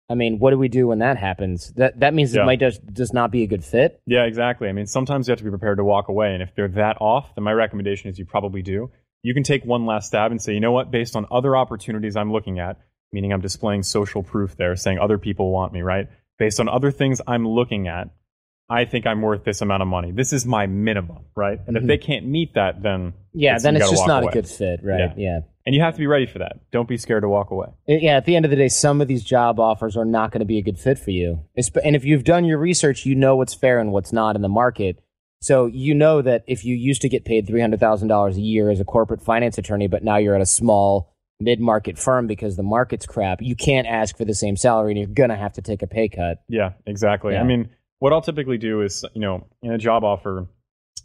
I 0.09 0.15
mean, 0.15 0.39
what 0.39 0.51
do 0.51 0.57
we 0.57 0.69
do 0.69 0.87
when 0.87 0.99
that 0.99 1.17
happens? 1.17 1.73
That 1.73 1.99
that 1.99 2.13
means 2.13 2.33
it 2.33 2.43
might 2.45 2.59
just 2.59 2.81
just 2.93 3.13
not 3.13 3.29
be 3.29 3.43
a 3.43 3.47
good 3.47 3.63
fit. 3.63 4.01
Yeah, 4.05 4.23
exactly. 4.23 4.69
I 4.69 4.71
mean, 4.71 4.87
sometimes 4.87 5.27
you 5.27 5.33
have 5.33 5.39
to 5.39 5.43
be 5.43 5.49
prepared 5.49 5.77
to 5.77 5.83
walk 5.83 6.07
away. 6.07 6.33
And 6.33 6.41
if 6.41 6.55
they're 6.55 6.69
that 6.69 6.97
off, 7.01 7.35
then 7.35 7.43
my 7.43 7.51
recommendation 7.51 8.09
is 8.09 8.17
you 8.17 8.25
probably 8.25 8.61
do. 8.61 8.89
You 9.21 9.33
can 9.33 9.43
take 9.43 9.65
one 9.65 9.85
last 9.85 10.07
stab 10.07 10.31
and 10.31 10.41
say, 10.41 10.53
you 10.53 10.61
know 10.61 10.71
what, 10.71 10.91
based 10.91 11.15
on 11.15 11.25
other 11.29 11.57
opportunities 11.57 12.15
I'm 12.15 12.31
looking 12.31 12.59
at, 12.59 12.77
meaning 13.11 13.33
I'm 13.33 13.41
displaying 13.41 13.83
social 13.83 14.23
proof 14.23 14.55
there, 14.55 14.75
saying 14.77 14.99
other 14.99 15.17
people 15.17 15.51
want 15.51 15.73
me, 15.73 15.81
right? 15.81 16.07
Based 16.39 16.59
on 16.59 16.69
other 16.69 16.91
things 16.91 17.19
I'm 17.27 17.45
looking 17.45 17.87
at, 17.87 18.09
I 18.69 18.85
think 18.85 19.07
I'm 19.07 19.21
worth 19.21 19.43
this 19.45 19.61
amount 19.61 19.81
of 19.81 19.87
money. 19.87 20.11
This 20.11 20.33
is 20.33 20.45
my 20.45 20.67
minimum, 20.67 21.25
right? 21.35 21.59
And 21.67 21.77
if 21.77 21.83
they 21.83 21.97
mm-hmm. 21.97 22.05
can't 22.05 22.25
meet 22.27 22.55
that, 22.55 22.81
then 22.83 23.13
Yeah, 23.33 23.57
then 23.59 23.77
it's 23.77 23.89
just 23.89 24.07
not 24.07 24.23
away. 24.23 24.31
a 24.31 24.33
good 24.33 24.47
fit, 24.47 24.81
right? 24.83 24.99
Yeah. 24.99 25.13
yeah. 25.15 25.39
And 25.65 25.75
you 25.75 25.81
have 25.81 25.93
to 25.95 25.99
be 25.99 26.07
ready 26.07 26.25
for 26.25 26.39
that. 26.39 26.59
Don't 26.71 26.87
be 26.87 26.97
scared 26.97 27.23
to 27.23 27.29
walk 27.29 27.51
away. 27.51 27.67
Uh, 27.89 27.93
yeah, 27.93 28.17
at 28.17 28.25
the 28.25 28.35
end 28.35 28.45
of 28.45 28.51
the 28.51 28.57
day, 28.57 28.69
some 28.69 29.01
of 29.01 29.07
these 29.07 29.23
job 29.23 29.59
offers 29.59 29.95
are 29.97 30.05
not 30.05 30.31
going 30.31 30.39
to 30.39 30.45
be 30.45 30.57
a 30.57 30.61
good 30.61 30.79
fit 30.79 30.97
for 30.97 31.11
you. 31.11 31.41
And 31.83 31.95
if 31.95 32.03
you've 32.03 32.23
done 32.23 32.45
your 32.45 32.57
research, 32.57 33.05
you 33.05 33.15
know 33.15 33.35
what's 33.35 33.53
fair 33.53 33.79
and 33.79 33.91
what's 33.91 34.13
not 34.13 34.35
in 34.35 34.41
the 34.41 34.49
market. 34.49 35.01
So 35.41 35.65
you 35.65 35.93
know 35.93 36.21
that 36.21 36.43
if 36.47 36.65
you 36.65 36.75
used 36.75 37.01
to 37.03 37.09
get 37.09 37.25
paid 37.25 37.47
three 37.47 37.61
hundred 37.61 37.79
thousand 37.79 38.07
dollars 38.07 38.37
a 38.37 38.41
year 38.41 38.69
as 38.69 38.79
a 38.79 38.85
corporate 38.85 39.21
finance 39.21 39.57
attorney, 39.57 39.87
but 39.87 40.03
now 40.03 40.17
you're 40.17 40.35
at 40.35 40.41
a 40.41 40.47
small 40.47 41.13
mid-market 41.39 41.99
firm 41.99 42.25
because 42.25 42.55
the 42.55 42.63
market's 42.63 43.05
crap, 43.05 43.41
you 43.41 43.55
can't 43.55 43.85
ask 43.85 44.17
for 44.17 44.25
the 44.25 44.33
same 44.33 44.57
salary, 44.57 44.91
and 44.91 44.99
you're 44.99 45.07
going 45.07 45.29
to 45.29 45.35
have 45.35 45.53
to 45.53 45.61
take 45.61 45.83
a 45.83 45.87
pay 45.87 46.09
cut. 46.09 46.41
Yeah, 46.47 46.71
exactly. 46.85 47.33
Yeah. 47.33 47.41
I 47.41 47.43
mean, 47.43 47.69
what 47.99 48.13
I'll 48.13 48.21
typically 48.21 48.57
do 48.57 48.81
is, 48.81 49.05
you 49.13 49.21
know, 49.21 49.47
in 49.61 49.71
a 49.71 49.77
job 49.77 50.03
offer, 50.03 50.47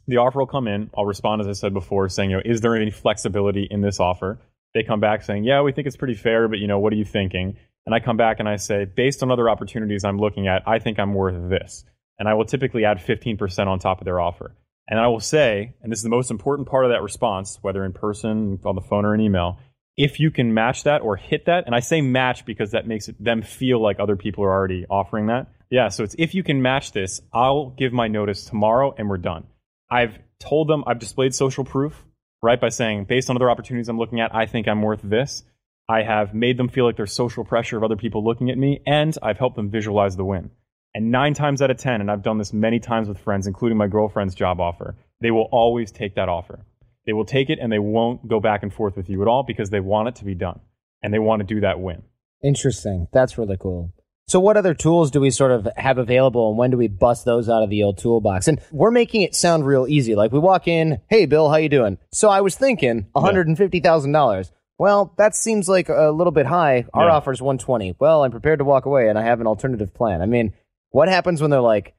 the 0.07 0.19
offer 0.19 0.41
will 0.41 0.47
come 0.47 0.69
in. 0.69 0.91
I'll 0.97 1.07
respond, 1.07 1.41
as 1.41 1.49
I 1.49 1.53
said 1.53 1.73
before, 1.73 2.09
saying, 2.09 2.31
you 2.31 2.37
know, 2.37 2.43
is 2.45 2.61
there 2.61 2.77
any 2.77 2.91
flexibility 2.91 3.67
in 3.71 3.81
this 3.81 4.01
offer? 4.01 4.39
They 4.75 4.83
come 4.83 5.01
back 5.01 5.23
saying, 5.23 5.45
yeah, 5.45 5.63
we 5.63 5.73
think 5.73 5.87
it's 5.87 5.97
pretty 5.97 6.15
fair, 6.15 6.49
but, 6.49 6.59
you 6.59 6.67
know, 6.67 6.79
what 6.79 6.93
are 6.93 6.97
you 6.97 7.05
thinking? 7.05 7.57
And 7.85 7.95
I 7.95 8.01
come 8.01 8.17
back 8.17 8.41
and 8.41 8.49
I 8.49 8.57
say, 8.57 8.85
based 8.85 9.23
on 9.23 9.31
other 9.31 9.49
opportunities 9.49 10.05
I'm 10.05 10.19
looking 10.19 10.49
at, 10.49 10.63
I 10.67 10.79
think 10.79 10.99
I'm 10.99 11.15
worth 11.15 11.51
this. 11.51 11.85
And 12.19 12.29
I 12.29 12.35
will 12.35 12.45
typically 12.45 12.85
add 12.85 12.99
15% 12.99 13.67
on 13.67 13.79
top 13.79 14.01
of 14.01 14.05
their 14.05 14.21
offer. 14.21 14.55
And 14.89 14.99
I 14.99 15.09
will 15.09 15.21
say, 15.21 15.75
and 15.83 15.91
this 15.91 15.99
is 15.99 16.03
the 16.03 16.11
most 16.11 16.31
important 16.31 16.69
part 16.69 16.85
of 16.85 16.91
that 16.91 17.03
response, 17.03 17.59
whether 17.63 17.85
in 17.85 17.93
person, 17.93 18.61
on 18.65 18.75
the 18.75 18.81
phone, 18.81 19.05
or 19.05 19.15
an 19.15 19.21
email, 19.21 19.59
if 19.97 20.21
you 20.21 20.31
can 20.31 20.55
match 20.55 20.85
that 20.85 21.03
or 21.03 21.17
hit 21.17 21.47
that, 21.47 21.67
and 21.67 21.75
I 21.75 21.81
say 21.81 22.01
match 22.01 22.45
because 22.45 22.73
that 22.73 22.87
makes 22.87 23.09
them 23.19 23.43
feel 23.43 23.81
like 23.81 24.01
other 24.01 24.17
people 24.17 24.45
are 24.45 24.53
already 24.53 24.87
offering 24.89 25.27
that. 25.27 25.49
Yeah, 25.73 25.89
so 25.89 26.05
it's 26.05 26.15
if 26.19 26.35
you 26.35 26.43
can 26.43 26.61
match 26.61 26.93
this, 26.93 27.23
I'll 27.33 27.71
give 27.71 27.95
my 27.95 28.07
notice 28.07 28.45
tomorrow 28.45 28.95
and 28.99 29.09
we're 29.09 29.17
done. 29.17 29.47
I've 29.91 30.19
told 30.39 30.69
them, 30.69 30.85
I've 30.87 30.99
displayed 30.99 31.35
social 31.35 31.65
proof, 31.65 32.05
right, 32.43 32.61
by 32.61 32.69
saying, 32.69 33.07
based 33.07 33.31
on 33.31 33.37
other 33.37 33.51
opportunities 33.51 33.89
I'm 33.89 33.97
looking 33.97 34.21
at, 34.21 34.35
I 34.35 34.45
think 34.45 34.69
I'm 34.69 34.83
worth 34.83 35.01
this. 35.03 35.45
I 35.89 36.03
have 36.03 36.35
made 36.35 36.59
them 36.59 36.69
feel 36.69 36.85
like 36.85 36.97
there's 36.97 37.15
social 37.15 37.43
pressure 37.43 37.79
of 37.79 37.85
other 37.85 37.97
people 37.97 38.23
looking 38.23 38.51
at 38.51 38.59
me, 38.59 38.83
and 38.87 39.17
I've 39.23 39.39
helped 39.39 39.57
them 39.57 39.71
visualize 39.71 40.15
the 40.15 40.27
win. 40.27 40.51
And 40.95 41.11
nine 41.11 41.33
times 41.33 41.63
out 41.63 41.71
of 41.71 41.79
10, 41.79 42.03
and 42.03 42.11
I've 42.11 42.23
done 42.23 42.37
this 42.37 42.53
many 42.53 42.79
times 42.79 43.09
with 43.09 43.19
friends, 43.19 43.47
including 43.47 43.79
my 43.79 43.87
girlfriend's 43.87 44.35
job 44.35 44.61
offer, 44.61 44.95
they 45.23 45.31
will 45.31 45.49
always 45.53 45.91
take 45.91 46.17
that 46.17 46.29
offer. 46.29 46.67
They 47.07 47.15
will 47.15 47.25
take 47.25 47.49
it 47.49 47.59
and 47.59 47.73
they 47.73 47.79
won't 47.79 48.29
go 48.29 48.41
back 48.41 48.63
and 48.63 48.73
forth 48.73 48.95
with 48.95 49.09
you 49.09 49.23
at 49.23 49.29
all 49.29 49.43
because 49.43 49.71
they 49.71 49.81
want 49.81 50.09
it 50.09 50.17
to 50.17 50.27
be 50.27 50.35
done 50.35 50.61
and 51.03 51.15
they 51.15 51.19
want 51.19 51.41
to 51.41 51.47
do 51.47 51.63
that 51.63 51.81
win. 51.81 52.03
Interesting. 52.45 53.09
That's 53.11 53.39
really 53.39 53.57
cool. 53.57 53.95
So, 54.29 54.41
what 54.41 54.57
other 54.57 54.73
tools 54.75 55.11
do 55.11 55.21
we 55.21 55.31
sort 55.31 55.51
of 55.51 55.69
have 55.77 55.99
available, 55.99 56.49
and 56.49 56.57
when 56.59 56.71
do 56.71 56.77
we 56.77 56.89
bust 56.89 57.25
those 57.25 57.49
out 57.49 57.63
of 57.63 57.71
the 57.71 57.83
old 57.83 57.99
toolbox? 57.99 58.49
And 58.49 58.61
we're 58.71 58.91
making 58.93 59.23
it 59.23 59.35
sound 59.35 59.67
real 59.67 59.87
easy. 59.89 60.15
Like 60.15 60.33
we 60.33 60.39
walk 60.39 60.69
in, 60.69 61.01
"Hey, 61.09 61.27
Bill, 61.27 61.51
how 61.51 61.57
you 61.57 61.69
doing?" 61.69 61.99
So 62.13 62.29
I 62.29 62.41
was 62.41 62.55
thinking, 62.55 63.07
one 63.13 63.25
hundred 63.25 63.49
and 63.49 63.59
fifty 63.59 63.81
thousand 63.81 64.13
dollars. 64.13 64.53
Well, 64.79 65.13
that 65.19 65.35
seems 65.35 65.69
like 65.69 65.89
a 65.89 66.11
little 66.11 66.31
bit 66.33 66.47
high. 66.47 66.85
Our 66.95 67.07
Yeah. 67.09 67.15
offer's 67.17 67.43
one 67.43 67.59
twenty. 67.59 67.95
Well, 67.99 68.25
I'm 68.25 68.31
prepared 68.31 68.61
to 68.61 68.65
walk 68.65 68.87
away, 68.87 69.09
and 69.09 69.19
I 69.19 69.23
have 69.23 69.41
an 69.41 69.47
alternative 69.47 69.93
plan. 69.93 70.23
I 70.23 70.27
mean, 70.27 70.55
what 70.91 71.09
happens 71.09 71.41
when 71.41 71.51
they're 71.51 71.61
like, 71.61 71.95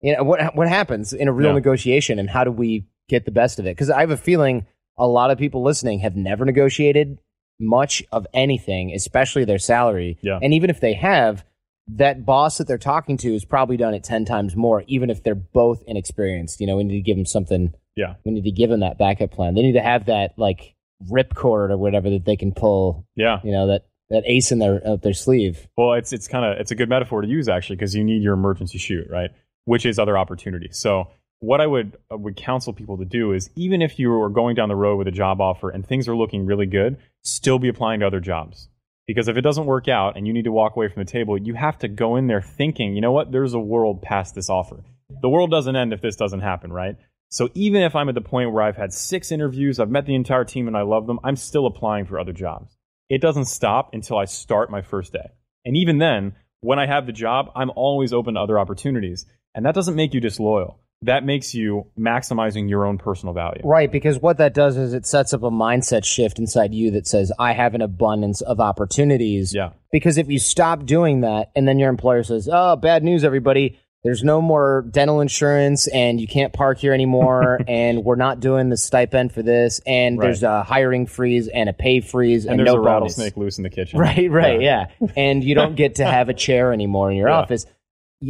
you 0.00 0.16
know, 0.16 0.24
what 0.24 0.56
what 0.56 0.68
happens 0.68 1.12
in 1.12 1.28
a 1.28 1.32
real 1.32 1.48
Yeah. 1.50 1.54
negotiation, 1.56 2.18
and 2.18 2.28
how 2.28 2.42
do 2.44 2.50
we 2.50 2.86
get 3.08 3.26
the 3.26 3.30
best 3.30 3.58
of 3.58 3.66
it? 3.66 3.76
Because 3.76 3.90
I 3.90 4.00
have 4.00 4.10
a 4.10 4.16
feeling 4.16 4.66
a 4.98 5.06
lot 5.06 5.30
of 5.30 5.38
people 5.38 5.62
listening 5.62 6.00
have 6.00 6.16
never 6.16 6.44
negotiated 6.46 7.18
much 7.60 8.02
of 8.12 8.26
anything, 8.34 8.92
especially 8.94 9.44
their 9.44 9.58
salary. 9.58 10.18
Yeah. 10.22 10.38
And 10.42 10.52
even 10.54 10.68
if 10.70 10.80
they 10.80 10.94
have, 10.94 11.44
that 11.88 12.24
boss 12.26 12.58
that 12.58 12.66
they're 12.66 12.78
talking 12.78 13.16
to 13.18 13.32
has 13.32 13.44
probably 13.44 13.76
done 13.76 13.94
it 13.94 14.02
10 14.04 14.24
times 14.24 14.56
more, 14.56 14.82
even 14.86 15.08
if 15.10 15.22
they're 15.22 15.34
both 15.34 15.82
inexperienced. 15.86 16.60
You 16.60 16.66
know, 16.66 16.76
we 16.76 16.84
need 16.84 16.96
to 16.96 17.00
give 17.02 17.16
them 17.16 17.26
something. 17.26 17.72
Yeah. 17.94 18.14
We 18.24 18.32
need 18.32 18.44
to 18.44 18.50
give 18.50 18.70
them 18.70 18.80
that 18.80 18.98
backup 18.98 19.30
plan. 19.30 19.54
They 19.54 19.62
need 19.62 19.72
to 19.74 19.80
have 19.82 20.06
that 20.06 20.32
like 20.36 20.74
ripcord 21.10 21.70
or 21.70 21.76
whatever 21.78 22.10
that 22.10 22.24
they 22.24 22.36
can 22.36 22.52
pull, 22.52 23.06
Yeah. 23.14 23.40
you 23.44 23.52
know, 23.52 23.68
that, 23.68 23.86
that 24.10 24.22
ace 24.26 24.52
in 24.52 24.58
their, 24.58 24.80
up 24.86 25.02
their 25.02 25.12
sleeve. 25.14 25.66
Well, 25.76 25.94
it's 25.94 26.12
it's 26.12 26.28
kind 26.28 26.44
of 26.44 26.60
it's 26.60 26.70
a 26.70 26.76
good 26.76 26.88
metaphor 26.88 27.22
to 27.22 27.28
use 27.28 27.48
actually 27.48 27.76
because 27.76 27.94
you 27.94 28.04
need 28.04 28.22
your 28.22 28.34
emergency 28.34 28.78
chute, 28.78 29.08
right? 29.10 29.30
Which 29.64 29.84
is 29.84 29.98
other 29.98 30.16
opportunities. 30.16 30.78
So 30.78 31.08
what 31.40 31.60
I 31.60 31.66
would 31.66 31.96
uh, 32.12 32.16
would 32.16 32.36
counsel 32.36 32.72
people 32.72 32.98
to 32.98 33.04
do 33.04 33.32
is 33.32 33.50
even 33.56 33.82
if 33.82 33.98
you 33.98 34.12
are 34.22 34.28
going 34.30 34.54
down 34.54 34.68
the 34.68 34.76
road 34.76 34.96
with 34.96 35.08
a 35.08 35.12
job 35.12 35.40
offer 35.40 35.70
and 35.70 35.84
things 35.84 36.06
are 36.08 36.16
looking 36.16 36.46
really 36.46 36.66
good, 36.66 36.98
still 37.24 37.58
be 37.58 37.68
applying 37.68 38.00
to 38.00 38.06
other 38.06 38.20
jobs. 38.20 38.68
Because 39.06 39.28
if 39.28 39.36
it 39.36 39.42
doesn't 39.42 39.66
work 39.66 39.88
out 39.88 40.16
and 40.16 40.26
you 40.26 40.32
need 40.32 40.44
to 40.44 40.52
walk 40.52 40.74
away 40.76 40.88
from 40.88 41.04
the 41.04 41.10
table, 41.10 41.38
you 41.38 41.54
have 41.54 41.78
to 41.78 41.88
go 41.88 42.16
in 42.16 42.26
there 42.26 42.42
thinking, 42.42 42.94
you 42.94 43.00
know 43.00 43.12
what, 43.12 43.30
there's 43.30 43.54
a 43.54 43.60
world 43.60 44.02
past 44.02 44.34
this 44.34 44.50
offer. 44.50 44.82
The 45.22 45.28
world 45.28 45.50
doesn't 45.50 45.76
end 45.76 45.92
if 45.92 46.00
this 46.02 46.16
doesn't 46.16 46.40
happen, 46.40 46.72
right? 46.72 46.96
So 47.28 47.48
even 47.54 47.82
if 47.82 47.94
I'm 47.94 48.08
at 48.08 48.14
the 48.14 48.20
point 48.20 48.52
where 48.52 48.62
I've 48.62 48.76
had 48.76 48.92
six 48.92 49.30
interviews, 49.30 49.78
I've 49.78 49.90
met 49.90 50.06
the 50.06 50.14
entire 50.14 50.44
team 50.44 50.66
and 50.68 50.76
I 50.76 50.82
love 50.82 51.06
them, 51.06 51.20
I'm 51.24 51.36
still 51.36 51.66
applying 51.66 52.06
for 52.06 52.18
other 52.18 52.32
jobs. 52.32 52.76
It 53.08 53.20
doesn't 53.20 53.46
stop 53.46 53.90
until 53.92 54.18
I 54.18 54.24
start 54.24 54.70
my 54.70 54.82
first 54.82 55.12
day. 55.12 55.30
And 55.64 55.76
even 55.76 55.98
then, 55.98 56.34
when 56.60 56.78
I 56.78 56.86
have 56.86 57.06
the 57.06 57.12
job, 57.12 57.50
I'm 57.54 57.70
always 57.76 58.12
open 58.12 58.34
to 58.34 58.40
other 58.40 58.58
opportunities. 58.58 59.26
And 59.54 59.64
that 59.66 59.74
doesn't 59.74 59.96
make 59.96 60.14
you 60.14 60.20
disloyal. 60.20 60.80
That 61.02 61.24
makes 61.24 61.54
you 61.54 61.86
maximizing 61.98 62.68
your 62.70 62.86
own 62.86 62.96
personal 62.98 63.34
value. 63.34 63.60
Right. 63.64 63.92
Because 63.92 64.18
what 64.18 64.38
that 64.38 64.54
does 64.54 64.76
is 64.76 64.94
it 64.94 65.04
sets 65.06 65.34
up 65.34 65.42
a 65.42 65.50
mindset 65.50 66.04
shift 66.04 66.38
inside 66.38 66.72
you 66.74 66.90
that 66.92 67.06
says, 67.06 67.30
I 67.38 67.52
have 67.52 67.74
an 67.74 67.82
abundance 67.82 68.40
of 68.40 68.60
opportunities. 68.60 69.54
Yeah. 69.54 69.70
Because 69.92 70.16
if 70.16 70.28
you 70.30 70.38
stop 70.38 70.86
doing 70.86 71.20
that 71.20 71.50
and 71.54 71.68
then 71.68 71.78
your 71.78 71.90
employer 71.90 72.22
says, 72.22 72.48
oh, 72.50 72.76
bad 72.76 73.02
news, 73.04 73.24
everybody. 73.24 73.78
There's 74.04 74.22
no 74.22 74.40
more 74.40 74.86
dental 74.88 75.20
insurance 75.20 75.88
and 75.88 76.20
you 76.20 76.28
can't 76.28 76.52
park 76.52 76.78
here 76.78 76.92
anymore. 76.94 77.60
and 77.68 78.04
we're 78.04 78.14
not 78.16 78.38
doing 78.40 78.68
the 78.70 78.76
stipend 78.76 79.32
for 79.32 79.42
this. 79.42 79.80
And 79.84 80.16
Right. 80.18 80.26
there's 80.26 80.44
a 80.44 80.62
hiring 80.62 81.06
freeze 81.06 81.48
and 81.48 81.68
a 81.68 81.72
pay 81.72 82.00
freeze 82.00 82.44
and, 82.44 82.52
And 82.52 82.60
there's 82.60 82.66
no 82.74 82.80
a 82.80 82.84
bonus. 82.84 82.86
rattlesnake 83.18 83.36
loose 83.36 83.58
in 83.58 83.64
the 83.64 83.70
kitchen. 83.70 83.98
Right, 83.98 84.30
right, 84.30 84.60
yeah. 84.62 84.86
And 85.16 85.42
you 85.42 85.54
don't 85.56 85.74
get 85.74 85.96
to 85.96 86.04
have 86.10 86.28
a 86.28 86.34
chair 86.34 86.72
anymore 86.72 87.10
in 87.10 87.16
your 87.16 87.28
Yeah. 87.28 87.34
office. 87.38 87.66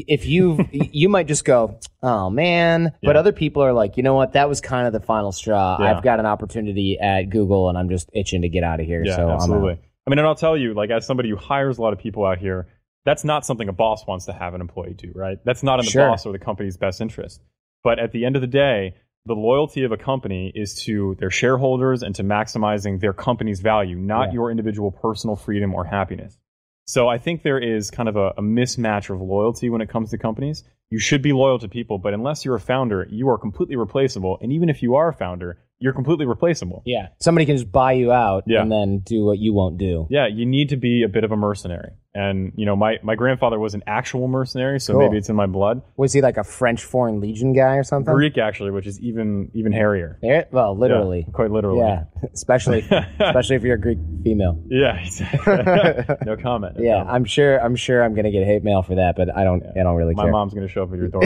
If 0.07 0.27
you 0.27 0.59
you 0.73 1.09
might 1.09 1.27
just 1.29 1.45
go, 1.45 1.79
oh 2.03 2.31
man, 2.31 2.93
but 3.03 3.17
other 3.17 3.33
people 3.33 3.63
are 3.63 3.73
like, 3.73 3.97
you 3.97 4.03
know 4.03 4.15
what? 4.15 4.33
That 4.35 4.49
was 4.49 4.61
kind 4.61 4.87
of 4.87 4.93
the 4.93 5.01
final 5.01 5.33
straw. 5.33 5.79
Yeah. 5.81 5.97
I've 5.97 6.03
got 6.03 6.21
an 6.21 6.27
opportunity 6.27 6.99
at 7.01 7.31
Google, 7.31 7.69
and 7.69 7.79
I'm 7.79 7.89
just 7.89 8.11
itching 8.13 8.43
to 8.43 8.49
get 8.49 8.65
out 8.65 8.81
of 8.81 8.87
here. 8.87 9.03
Yeah, 9.05 9.17
so 9.17 9.31
absolutely. 9.31 9.79
I 10.07 10.11
mean, 10.11 10.19
and 10.19 10.27
I'll 10.29 10.35
tell 10.37 10.57
you, 10.57 10.75
like, 10.75 10.91
as 10.91 11.05
somebody 11.07 11.31
who 11.31 11.37
hires 11.37 11.79
a 11.79 11.83
lot 11.83 11.93
of 11.93 11.99
people 11.99 12.25
out 12.25 12.39
here, 12.39 12.69
that's 13.05 13.25
not 13.25 13.45
something 13.47 13.69
a 13.69 13.73
boss 13.73 14.07
wants 14.07 14.27
to 14.27 14.33
have 14.33 14.55
an 14.55 14.61
employee 14.61 14.95
do, 14.95 15.11
right? 15.15 15.39
That's 15.45 15.63
not 15.63 15.81
in 15.81 15.85
the 15.85 15.91
Sure. 15.91 16.09
boss 16.11 16.27
or 16.27 16.33
the 16.33 16.39
company's 16.39 16.77
best 16.77 17.01
interest. 17.01 17.41
But 17.83 17.99
at 17.99 18.13
the 18.13 18.25
end 18.25 18.37
of 18.37 18.43
the 18.43 18.49
day, 18.49 18.95
the 19.27 19.35
loyalty 19.35 19.83
of 19.85 19.91
a 19.93 19.97
company 19.97 20.53
is 20.55 20.83
to 20.85 21.17
their 21.19 21.31
shareholders 21.31 22.03
and 22.05 22.15
to 22.17 22.23
maximizing 22.23 23.01
their 23.01 23.13
company's 23.13 23.61
value, 23.61 23.97
not 23.97 24.29
Yeah. 24.29 24.35
your 24.35 24.51
individual 24.53 24.93
personal 24.93 25.35
freedom 25.35 25.75
or 25.75 25.85
happiness. 25.85 26.39
So 26.87 27.09
I 27.09 27.19
think 27.19 27.43
there 27.43 27.59
is 27.59 27.91
kind 27.91 28.09
of 28.09 28.17
a, 28.17 28.29
a 28.39 28.43
mismatch 28.43 29.11
of 29.13 29.21
loyalty 29.21 29.69
when 29.71 29.81
it 29.81 29.89
comes 29.89 30.11
to 30.11 30.19
companies. 30.19 30.63
You 30.89 31.01
should 31.01 31.21
be 31.21 31.33
loyal 31.33 31.59
to 31.59 31.69
people, 31.69 31.99
but 31.99 32.15
unless 32.15 32.45
you're 32.45 32.55
a 32.55 32.61
founder, 32.61 33.09
you 33.11 33.29
are 33.29 33.39
completely 33.39 33.75
replaceable. 33.75 34.39
And 34.41 34.53
even 34.53 34.69
if 34.69 34.83
you 34.83 34.95
are 34.95 35.09
a 35.09 35.13
founder, 35.13 35.59
you're 35.81 35.93
completely 35.93 36.27
replaceable. 36.27 36.83
Yeah, 36.87 37.09
somebody 37.21 37.45
can 37.45 37.57
just 37.57 37.73
buy 37.73 37.93
you 37.93 38.13
out 38.13 38.45
Yeah. 38.47 38.63
and 38.63 38.71
then 38.71 39.01
do 39.01 39.25
what 39.25 39.39
you 39.39 39.53
won't 39.53 39.79
do. 39.79 40.07
Yeah, 40.11 40.29
you 40.29 40.47
need 40.47 40.69
to 40.69 40.77
be 40.77 41.03
a 41.03 41.09
bit 41.09 41.25
of 41.25 41.33
a 41.33 41.37
mercenary. 41.37 41.91
And 42.17 42.53
you 42.57 42.65
know, 42.65 42.75
my 42.77 42.99
my 43.03 43.15
grandfather 43.15 43.59
was 43.59 43.75
an 43.75 43.83
actual 43.87 44.27
mercenary, 44.27 44.81
so 44.81 44.95
Cool. 44.95 45.03
maybe 45.03 45.19
it's 45.19 45.29
in 45.29 45.37
my 45.37 45.45
blood. 45.47 45.83
Was 45.99 46.13
he 46.15 46.23
like 46.23 46.39
a 46.39 46.45
French 46.45 46.83
Foreign 46.83 47.21
Legion 47.21 47.53
guy 47.53 47.77
or 47.77 47.83
something? 47.85 48.15
Greek 48.15 48.39
actually, 48.39 48.71
which 48.71 48.87
is 48.87 48.99
even 49.01 49.51
even 49.53 49.71
hairier. 49.73 50.19
Yeah, 50.23 50.45
well, 50.51 50.77
literally. 50.77 51.25
Yeah, 51.27 51.33
quite 51.35 51.51
literally. 51.51 51.81
Yeah, 51.81 52.05
especially 52.33 52.81
especially 53.21 53.57
if 53.57 53.63
you're 53.65 53.75
a 53.77 53.81
Greek 53.81 53.99
female. 54.25 54.63
Yeah, 54.69 54.97
exactly. 54.97 56.17
no 56.27 56.37
comment. 56.37 56.79
no 56.79 56.83
Yeah, 56.83 56.97
comment. 56.99 57.11
I'm 57.11 57.25
sure. 57.27 57.59
I'm 57.63 57.77
sure 57.77 58.03
I'm 58.03 58.15
gonna 58.15 58.31
get 58.31 58.45
hate 58.47 58.65
mail 58.65 58.83
for 58.83 58.95
that, 58.95 59.15
but 59.17 59.37
I 59.37 59.45
don't. 59.45 59.63
I 59.79 59.83
don't 59.83 59.97
really 59.97 60.15
my 60.15 60.23
care. 60.23 60.33
mom's 60.33 60.55
gonna 60.55 60.69
show 60.69 60.85
up 60.85 60.93
at 60.93 60.99
your 60.99 61.09
door. 61.09 61.25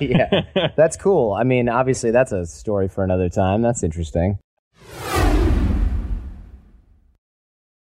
yeah, 0.00 0.70
that's 0.76 0.96
cool. 0.96 1.32
I 1.32 1.44
mean, 1.44 1.68
obviously, 1.68 2.10
that's 2.10 2.32
a 2.32 2.44
story 2.46 2.88
for 2.88 3.02
another 3.02 3.28
time. 3.28 3.62
That's 3.62 3.82
interesting. 3.82 4.38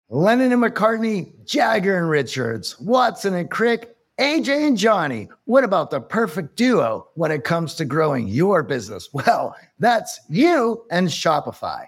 Lennon 0.09 0.53
and 0.53 0.63
McCartney, 0.63 1.33
Jagger 1.45 1.97
and 1.97 2.09
Richards, 2.09 2.79
Watson 2.79 3.33
and 3.33 3.51
Crick, 3.51 3.97
AJ 4.17 4.65
and 4.65 4.77
Johnny. 4.77 5.27
What 5.43 5.65
about 5.65 5.91
the 5.91 5.99
perfect 5.99 6.55
duo 6.55 7.09
when 7.15 7.29
it 7.29 7.43
comes 7.43 7.75
to 7.75 7.83
growing 7.83 8.29
your 8.29 8.63
business? 8.63 9.09
Well, 9.13 9.57
that's 9.79 10.17
you 10.29 10.85
and 10.89 11.09
Shopify. 11.09 11.87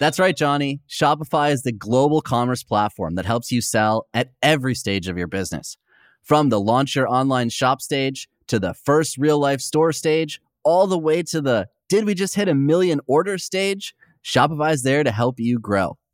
That's 0.00 0.18
right, 0.18 0.36
Johnny. 0.36 0.80
Shopify 0.88 1.52
is 1.52 1.62
the 1.62 1.70
global 1.70 2.20
commerce 2.20 2.64
platform 2.64 3.14
that 3.14 3.26
helps 3.26 3.52
you 3.52 3.60
sell 3.60 4.08
at 4.12 4.32
every 4.42 4.74
stage 4.74 5.06
of 5.06 5.16
your 5.16 5.28
business. 5.28 5.76
From 6.24 6.48
the 6.48 6.58
launch 6.58 6.96
your 6.96 7.08
online 7.08 7.48
shop 7.48 7.80
stage 7.80 8.28
to 8.48 8.58
the 8.58 8.74
first 8.74 9.18
real 9.18 9.38
life 9.38 9.60
store 9.60 9.92
stage, 9.92 10.40
all 10.64 10.88
the 10.88 10.98
way 10.98 11.22
to 11.22 11.40
the 11.40 11.68
did 11.88 12.06
we 12.06 12.14
just 12.14 12.34
hit 12.34 12.48
a 12.48 12.54
million 12.54 13.00
order 13.06 13.38
stage? 13.38 13.94
Shopify's 14.24 14.82
there 14.82 15.04
to 15.04 15.12
help 15.12 15.38
you 15.38 15.60
grow. 15.60 15.96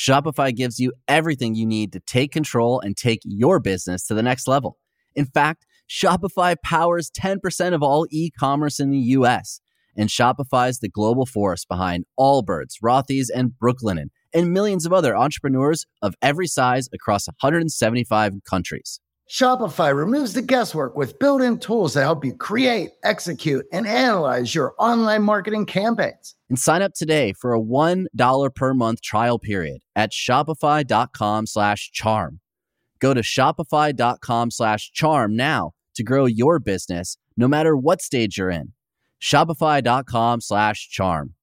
Shopify 0.00 0.56
gives 0.56 0.80
you 0.80 0.94
everything 1.08 1.54
you 1.54 1.66
need 1.66 1.92
to 1.92 2.00
take 2.00 2.32
control 2.32 2.80
and 2.80 2.96
take 2.96 3.20
your 3.22 3.60
business 3.60 4.06
to 4.06 4.14
the 4.14 4.22
next 4.22 4.48
level. 4.48 4.78
In 5.14 5.26
fact, 5.26 5.66
Shopify 5.90 6.56
powers 6.64 7.10
10% 7.10 7.74
of 7.74 7.82
all 7.82 8.06
e-commerce 8.10 8.80
in 8.80 8.88
the 8.88 8.98
US. 9.18 9.60
And 9.94 10.08
Shopify 10.08 10.70
is 10.70 10.78
the 10.78 10.88
global 10.88 11.26
force 11.26 11.66
behind 11.66 12.06
Allbirds, 12.18 12.76
Rothy's, 12.82 13.28
and 13.28 13.52
Brooklinen, 13.62 14.06
and 14.32 14.54
millions 14.54 14.86
of 14.86 14.92
other 14.94 15.14
entrepreneurs 15.14 15.84
of 16.00 16.14
every 16.22 16.46
size 16.46 16.88
across 16.94 17.26
175 17.26 18.36
countries. 18.48 19.00
Shopify 19.30 19.94
removes 19.94 20.32
the 20.32 20.42
guesswork 20.42 20.96
with 20.96 21.20
built 21.20 21.40
in 21.40 21.56
tools 21.60 21.94
that 21.94 22.02
help 22.02 22.24
you 22.24 22.34
create, 22.34 22.90
execute, 23.04 23.64
and 23.70 23.86
analyze 23.86 24.56
your 24.56 24.74
online 24.76 25.22
marketing 25.22 25.66
campaigns. 25.66 26.34
And 26.48 26.58
sign 26.58 26.82
up 26.82 26.94
today 26.94 27.32
for 27.32 27.54
a 27.54 27.60
$1 27.60 28.54
per 28.56 28.74
month 28.74 29.02
trial 29.02 29.38
period 29.38 29.82
at 29.94 30.10
shopify.com 30.10 31.46
slash 31.46 31.92
charm. 31.92 32.40
Go 32.98 33.14
to 33.14 33.20
shopify.com 33.20 34.50
slash 34.50 34.90
charm 34.90 35.36
now 35.36 35.74
to 35.94 36.02
grow 36.02 36.26
your 36.26 36.58
business 36.58 37.16
no 37.36 37.46
matter 37.46 37.76
what 37.76 38.02
stage 38.02 38.36
you're 38.36 38.50
in. 38.50 38.72
Shopify.com 39.22 40.40
slash 40.40 40.88
charm. 40.90 41.34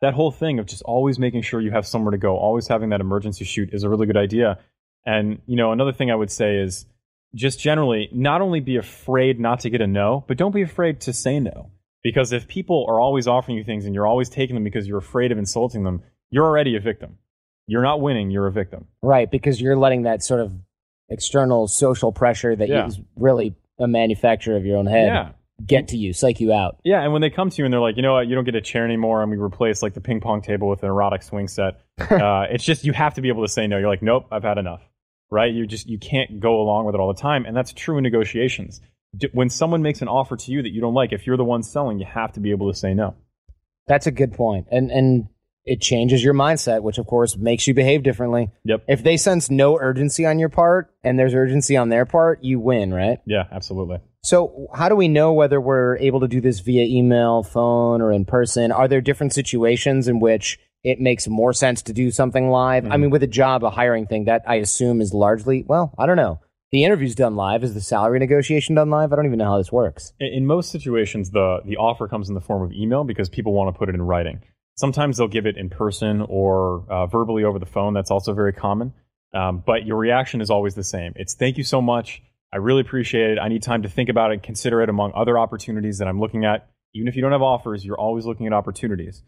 That 0.00 0.14
whole 0.14 0.30
thing 0.30 0.58
of 0.58 0.66
just 0.66 0.82
always 0.82 1.18
making 1.18 1.42
sure 1.42 1.60
you 1.60 1.70
have 1.72 1.86
somewhere 1.86 2.10
to 2.12 2.18
go, 2.18 2.36
always 2.36 2.66
having 2.68 2.88
that 2.90 3.00
emergency 3.00 3.44
chute 3.44 3.70
is 3.72 3.82
a 3.82 3.88
really 3.88 4.06
good 4.06 4.16
idea. 4.16 4.58
And 5.04 5.40
you 5.46 5.56
know, 5.56 5.72
another 5.72 5.92
thing 5.92 6.10
I 6.10 6.14
would 6.14 6.30
say 6.30 6.56
is 6.56 6.86
just 7.34 7.60
generally 7.60 8.08
not 8.12 8.40
only 8.40 8.60
be 8.60 8.76
afraid 8.76 9.38
not 9.38 9.60
to 9.60 9.70
get 9.70 9.80
a 9.80 9.86
no, 9.86 10.24
but 10.26 10.36
don't 10.36 10.54
be 10.54 10.62
afraid 10.62 11.00
to 11.02 11.12
say 11.12 11.38
no. 11.38 11.70
Because 12.02 12.32
if 12.32 12.48
people 12.48 12.86
are 12.88 12.98
always 12.98 13.28
offering 13.28 13.58
you 13.58 13.64
things 13.64 13.84
and 13.84 13.94
you're 13.94 14.06
always 14.06 14.30
taking 14.30 14.54
them 14.54 14.64
because 14.64 14.88
you're 14.88 14.98
afraid 14.98 15.32
of 15.32 15.38
insulting 15.38 15.84
them, 15.84 16.02
you're 16.30 16.46
already 16.46 16.76
a 16.76 16.80
victim. 16.80 17.18
You're 17.66 17.82
not 17.82 18.00
winning, 18.00 18.30
you're 18.30 18.46
a 18.46 18.52
victim. 18.52 18.86
Right, 19.02 19.30
because 19.30 19.60
you're 19.60 19.76
letting 19.76 20.02
that 20.02 20.22
sort 20.22 20.40
of 20.40 20.52
external 21.10 21.68
social 21.68 22.10
pressure 22.10 22.56
that 22.56 22.68
Yeah. 22.68 22.86
is 22.86 22.98
really 23.16 23.54
a 23.78 23.86
manufacturer 23.86 24.56
of 24.56 24.64
your 24.64 24.78
own 24.78 24.86
head 24.86 25.06
Yeah. 25.08 25.28
Get 25.66 25.88
to 25.88 25.96
you, 25.96 26.12
psych 26.12 26.40
you 26.40 26.52
out. 26.52 26.78
Yeah, 26.84 27.02
and 27.02 27.12
when 27.12 27.22
they 27.22 27.30
come 27.30 27.50
to 27.50 27.56
you 27.58 27.64
and 27.64 27.72
they're 27.72 27.80
like, 27.80 27.96
you 27.96 28.02
know 28.02 28.14
what, 28.14 28.26
you 28.28 28.34
don't 28.34 28.44
get 28.44 28.54
a 28.54 28.60
chair 28.60 28.84
anymore, 28.84 29.22
and 29.22 29.30
we 29.30 29.36
replace 29.36 29.82
like 29.82 29.94
the 29.94 30.00
ping 30.00 30.20
pong 30.20 30.42
table 30.42 30.68
with 30.68 30.82
an 30.82 30.88
erotic 30.88 31.22
swing 31.22 31.48
set. 31.48 31.80
uh, 31.98 32.46
it's 32.50 32.64
just 32.64 32.84
you 32.84 32.92
have 32.92 33.14
to 33.14 33.20
be 33.20 33.28
able 33.28 33.44
to 33.44 33.48
say 33.52 33.66
no. 33.66 33.78
You're 33.78 33.88
like, 33.88 34.02
nope, 34.02 34.26
I've 34.30 34.42
had 34.44 34.58
enough. 34.58 34.82
Right? 35.30 35.52
You 35.52 35.66
just 35.66 35.88
you 35.88 35.98
can't 35.98 36.40
go 36.40 36.60
along 36.60 36.86
with 36.86 36.94
it 36.94 37.00
all 37.00 37.12
the 37.12 37.20
time, 37.20 37.44
and 37.46 37.56
that's 37.56 37.72
true 37.72 37.96
in 37.98 38.02
negotiations. 38.02 38.80
D- 39.16 39.28
When 39.32 39.48
someone 39.50 39.82
makes 39.82 40.02
an 40.02 40.08
offer 40.08 40.36
to 40.36 40.52
you 40.52 40.62
that 40.62 40.70
you 40.70 40.80
don't 40.80 40.94
like, 40.94 41.12
if 41.12 41.26
you're 41.26 41.36
the 41.36 41.44
one 41.44 41.62
selling, 41.62 41.98
you 41.98 42.06
have 42.06 42.32
to 42.32 42.40
be 42.40 42.50
able 42.50 42.72
to 42.72 42.76
say 42.78 42.94
no. 42.94 43.14
That's 43.86 44.06
a 44.06 44.10
good. 44.10 44.36
And 44.70 44.90
and 44.90 45.28
it 45.64 45.80
changes 45.80 46.24
your 46.24 46.34
mindset, 46.34 46.82
which 46.82 46.98
of 46.98 47.06
course 47.06 47.36
makes 47.36 47.66
you 47.66 47.74
behave 47.74 48.02
differently. 48.02 48.50
Yep. 48.64 48.84
If 48.88 49.02
they 49.04 49.16
sense 49.16 49.50
no 49.50 49.78
urgency 49.78 50.26
on 50.26 50.38
your 50.38 50.48
part 50.48 50.92
and 51.04 51.18
there's 51.18 51.34
urgency 51.34 51.76
on 51.76 51.90
their 51.90 52.06
part, 52.06 52.42
you 52.42 52.58
win, 52.58 52.92
right? 52.92 53.18
Yeah, 53.26 53.44
absolutely. 53.52 53.98
So, 54.22 54.68
how 54.74 54.88
do 54.88 54.96
we 54.96 55.08
know 55.08 55.32
whether 55.32 55.60
we're 55.60 55.96
able 55.96 56.20
to 56.20 56.28
do 56.28 56.40
this 56.40 56.60
via 56.60 56.84
email, 56.84 57.42
phone, 57.42 58.02
or 58.02 58.12
in 58.12 58.26
person? 58.26 58.70
Are 58.70 58.86
there 58.86 59.00
different 59.00 59.32
situations 59.32 60.08
in 60.08 60.20
which 60.20 60.58
it 60.84 61.00
makes 61.00 61.26
more 61.26 61.52
sense 61.52 61.82
to 61.82 61.92
do 61.92 62.10
something 62.10 62.50
live? 62.50 62.86
I 62.90 62.98
mean, 62.98 63.10
with 63.10 63.22
a 63.22 63.26
job, 63.26 63.64
a 63.64 63.70
hiring 63.70 64.06
thing, 64.06 64.24
that 64.24 64.42
I 64.46 64.56
assume 64.56 65.00
is 65.00 65.14
largely, 65.14 65.64
well, 65.66 65.94
I 65.98 66.04
don't 66.04 66.16
know. 66.16 66.40
The 66.70 66.84
interview's 66.84 67.14
done 67.14 67.34
live. 67.34 67.64
Is 67.64 67.74
the 67.74 67.80
salary 67.80 68.18
negotiation 68.18 68.74
done 68.74 68.90
live? 68.90 69.12
I 69.12 69.16
don't 69.16 69.26
even 69.26 69.38
know 69.38 69.50
how 69.50 69.58
this 69.58 69.72
works. 69.72 70.12
In, 70.20 70.28
in 70.28 70.46
most 70.46 70.70
situations, 70.70 71.30
the 71.30 71.60
the 71.64 71.78
offer 71.78 72.06
comes 72.06 72.28
in 72.28 72.34
the 72.34 72.40
form 72.40 72.62
of 72.62 72.72
email 72.72 73.04
because 73.04 73.28
people 73.28 73.54
want 73.54 73.74
to 73.74 73.78
put 73.78 73.88
it 73.88 73.94
in 73.94 74.02
writing. 74.02 74.42
Sometimes 74.76 75.16
they'll 75.16 75.28
give 75.28 75.46
it 75.46 75.56
in 75.56 75.68
person 75.68 76.24
or 76.28 76.84
uh, 76.88 77.06
verbally 77.06 77.44
over 77.44 77.58
the 77.58 77.66
phone. 77.66 77.92
That's 77.94 78.10
also 78.10 78.34
very 78.34 78.52
common. 78.52 78.92
Um, 79.32 79.62
but 79.64 79.84
your 79.84 79.96
reaction 79.96 80.40
is 80.40 80.50
always 80.50 80.74
the 80.74 80.84
same. 80.84 81.12
It's 81.16 81.34
thank 81.34 81.58
you 81.58 81.64
so 81.64 81.80
much. 81.82 82.22
I 82.52 82.56
really 82.56 82.80
appreciate 82.80 83.30
it. 83.30 83.38
I 83.38 83.48
need 83.48 83.62
time 83.62 83.82
to 83.82 83.88
think 83.88 84.08
about 84.08 84.30
it, 84.30 84.34
and 84.34 84.42
consider 84.42 84.82
it 84.82 84.88
among 84.88 85.12
other 85.14 85.38
opportunities 85.38 85.98
that 85.98 86.08
I'm 86.08 86.20
looking 86.20 86.44
at. 86.44 86.68
Even 86.94 87.06
if 87.06 87.14
you 87.14 87.22
don't 87.22 87.32
have 87.32 87.42
offers, 87.42 87.84
you're 87.84 87.98
always 87.98 88.26
looking 88.26 88.46
at 88.46 88.52
opportunities. 88.52 89.22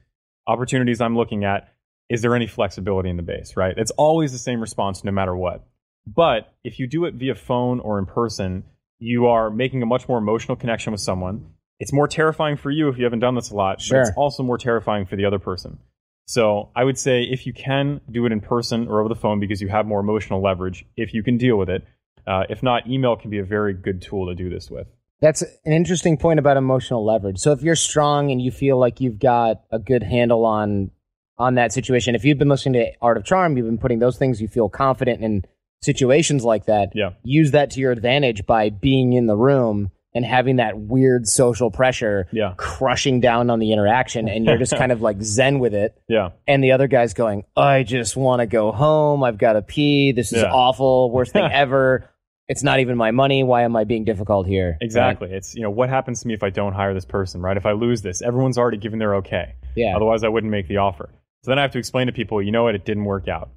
Opportunities 0.46 1.00
I'm 1.00 1.16
looking 1.16 1.44
at, 1.44 1.68
is 2.08 2.22
there 2.22 2.34
any 2.34 2.48
flexibility 2.48 3.08
in 3.08 3.16
the 3.16 3.22
base, 3.22 3.56
right? 3.56 3.74
It's 3.76 3.92
always 3.92 4.32
the 4.32 4.38
same 4.38 4.60
response 4.60 5.04
no 5.04 5.12
matter 5.12 5.36
what. 5.36 5.64
But 6.04 6.52
if 6.64 6.80
you 6.80 6.88
do 6.88 7.04
it 7.04 7.14
via 7.14 7.36
phone 7.36 7.78
or 7.78 8.00
in 8.00 8.06
person, 8.06 8.64
you 8.98 9.26
are 9.26 9.50
making 9.50 9.82
a 9.82 9.86
much 9.86 10.08
more 10.08 10.18
emotional 10.18 10.56
connection 10.56 10.92
with 10.92 11.00
someone. 11.00 11.52
It's 11.78 11.92
more 11.92 12.08
terrifying 12.08 12.56
for 12.56 12.70
you 12.70 12.88
if 12.88 12.98
you 12.98 13.04
haven't 13.04 13.20
done 13.20 13.36
this 13.36 13.50
a 13.50 13.54
lot, 13.54 13.76
but 13.88 13.98
it's 14.00 14.10
Sure. 14.10 14.14
also 14.16 14.42
more 14.42 14.58
terrifying 14.58 15.06
for 15.06 15.14
the 15.14 15.24
other 15.24 15.38
person. 15.38 15.78
So 16.26 16.70
I 16.74 16.84
would 16.84 16.98
say 16.98 17.22
if 17.22 17.46
you 17.46 17.52
can 17.52 18.00
do 18.10 18.26
it 18.26 18.32
in 18.32 18.40
person 18.40 18.88
or 18.88 19.00
over 19.00 19.08
the 19.08 19.14
phone 19.16 19.40
because 19.40 19.60
you 19.60 19.68
have 19.68 19.86
more 19.86 20.00
emotional 20.00 20.40
leverage, 20.42 20.84
if 20.96 21.14
you 21.14 21.22
can 21.22 21.36
deal 21.36 21.56
with 21.56 21.68
it. 21.68 21.84
Uh, 22.26 22.44
if 22.48 22.62
not, 22.62 22.86
email 22.86 23.16
can 23.16 23.30
be 23.30 23.38
a 23.38 23.44
very 23.44 23.74
good 23.74 24.02
tool 24.02 24.26
to 24.28 24.34
do 24.34 24.48
this 24.50 24.70
with. 24.70 24.86
That's 25.20 25.42
an 25.42 25.72
interesting 25.72 26.16
point 26.16 26.38
about 26.40 26.56
emotional 26.56 27.04
leverage. 27.04 27.38
So 27.38 27.52
if 27.52 27.62
you're 27.62 27.76
strong 27.76 28.30
and 28.32 28.42
you 28.42 28.50
feel 28.50 28.78
like 28.78 29.00
you've 29.00 29.18
got 29.20 29.62
a 29.70 29.78
good 29.78 30.02
handle 30.02 30.44
on 30.44 30.90
on 31.38 31.54
that 31.54 31.72
situation, 31.72 32.14
if 32.14 32.24
you've 32.24 32.38
been 32.38 32.48
listening 32.48 32.74
to 32.84 32.92
Art 33.00 33.16
of 33.16 33.24
Charm, 33.24 33.56
you've 33.56 33.66
been 33.66 33.78
putting 33.78 33.98
those 34.00 34.16
things, 34.18 34.40
you 34.40 34.48
feel 34.48 34.68
confident 34.68 35.22
in 35.22 35.44
situations 35.82 36.44
like 36.44 36.66
that. 36.66 36.90
Yeah. 36.94 37.10
Use 37.24 37.50
that 37.52 37.70
to 37.72 37.80
your 37.80 37.92
advantage 37.92 38.46
by 38.46 38.70
being 38.70 39.12
in 39.14 39.26
the 39.26 39.36
room 39.36 39.90
and 40.14 40.24
having 40.24 40.56
that 40.56 40.78
weird 40.78 41.26
social 41.26 41.70
pressure 41.70 42.28
Yeah. 42.32 42.52
crushing 42.58 43.20
down 43.20 43.48
on 43.48 43.58
the 43.60 43.72
interaction 43.72 44.28
and 44.28 44.44
you're 44.44 44.58
just 44.58 44.76
kind 44.76 44.92
of 44.92 45.00
like 45.00 45.22
zen 45.22 45.58
with 45.58 45.72
it 45.74 45.96
Yeah. 46.08 46.30
and 46.46 46.62
the 46.62 46.72
other 46.72 46.86
guy's 46.86 47.14
going, 47.14 47.44
I 47.56 47.82
just 47.82 48.16
want 48.16 48.40
to 48.40 48.46
go 48.46 48.72
home. 48.72 49.24
I've 49.24 49.38
got 49.38 49.54
to 49.54 49.62
pee. 49.62 50.12
This 50.12 50.32
is 50.32 50.42
Yeah. 50.42 50.52
awful. 50.52 51.10
Worst 51.10 51.32
thing 51.32 51.44
ever. 51.52 52.08
It's 52.49 52.62
not 52.62 52.80
even 52.80 52.97
my 52.97 53.12
money. 53.12 53.43
Why 53.45 53.62
am 53.62 53.76
I 53.76 53.84
being 53.84 54.05
difficult 54.05 54.47
here? 54.47 54.70
Right? 54.72 54.78
Exactly. 54.82 55.30
It's, 55.30 55.55
you 55.55 55.62
know, 55.62 55.70
what 55.70 55.88
happens 55.88 56.20
to 56.22 56.28
me 56.28 56.34
if 56.34 56.43
I 56.43 56.51
don't 56.51 56.72
hire 56.74 56.93
this 56.93 57.05
person, 57.05 57.40
right? 57.40 57.57
If 57.57 57.66
I 57.66 57.72
lose 57.72 58.03
this, 58.03 58.20
everyone's 58.20 58.59
already 58.59 58.78
given 58.78 58.99
their 58.99 59.16
okay. 59.16 59.55
Yeah. 59.74 59.97
Otherwise, 59.97 60.24
I 60.24 60.28
wouldn't 60.28 60.51
make 60.51 60.68
the 60.68 60.78
offer. 60.78 61.09
So 61.45 61.51
then 61.51 61.59
I 61.59 61.62
have 61.62 61.72
to 61.72 61.78
explain 61.78 62.09
to 62.09 62.12
people, 62.12 62.43
you 62.43 62.53
know 62.53 62.64
what, 62.64 62.74
it 62.74 62.84
didn't 62.84 63.05
work 63.05 63.28
out. 63.28 63.51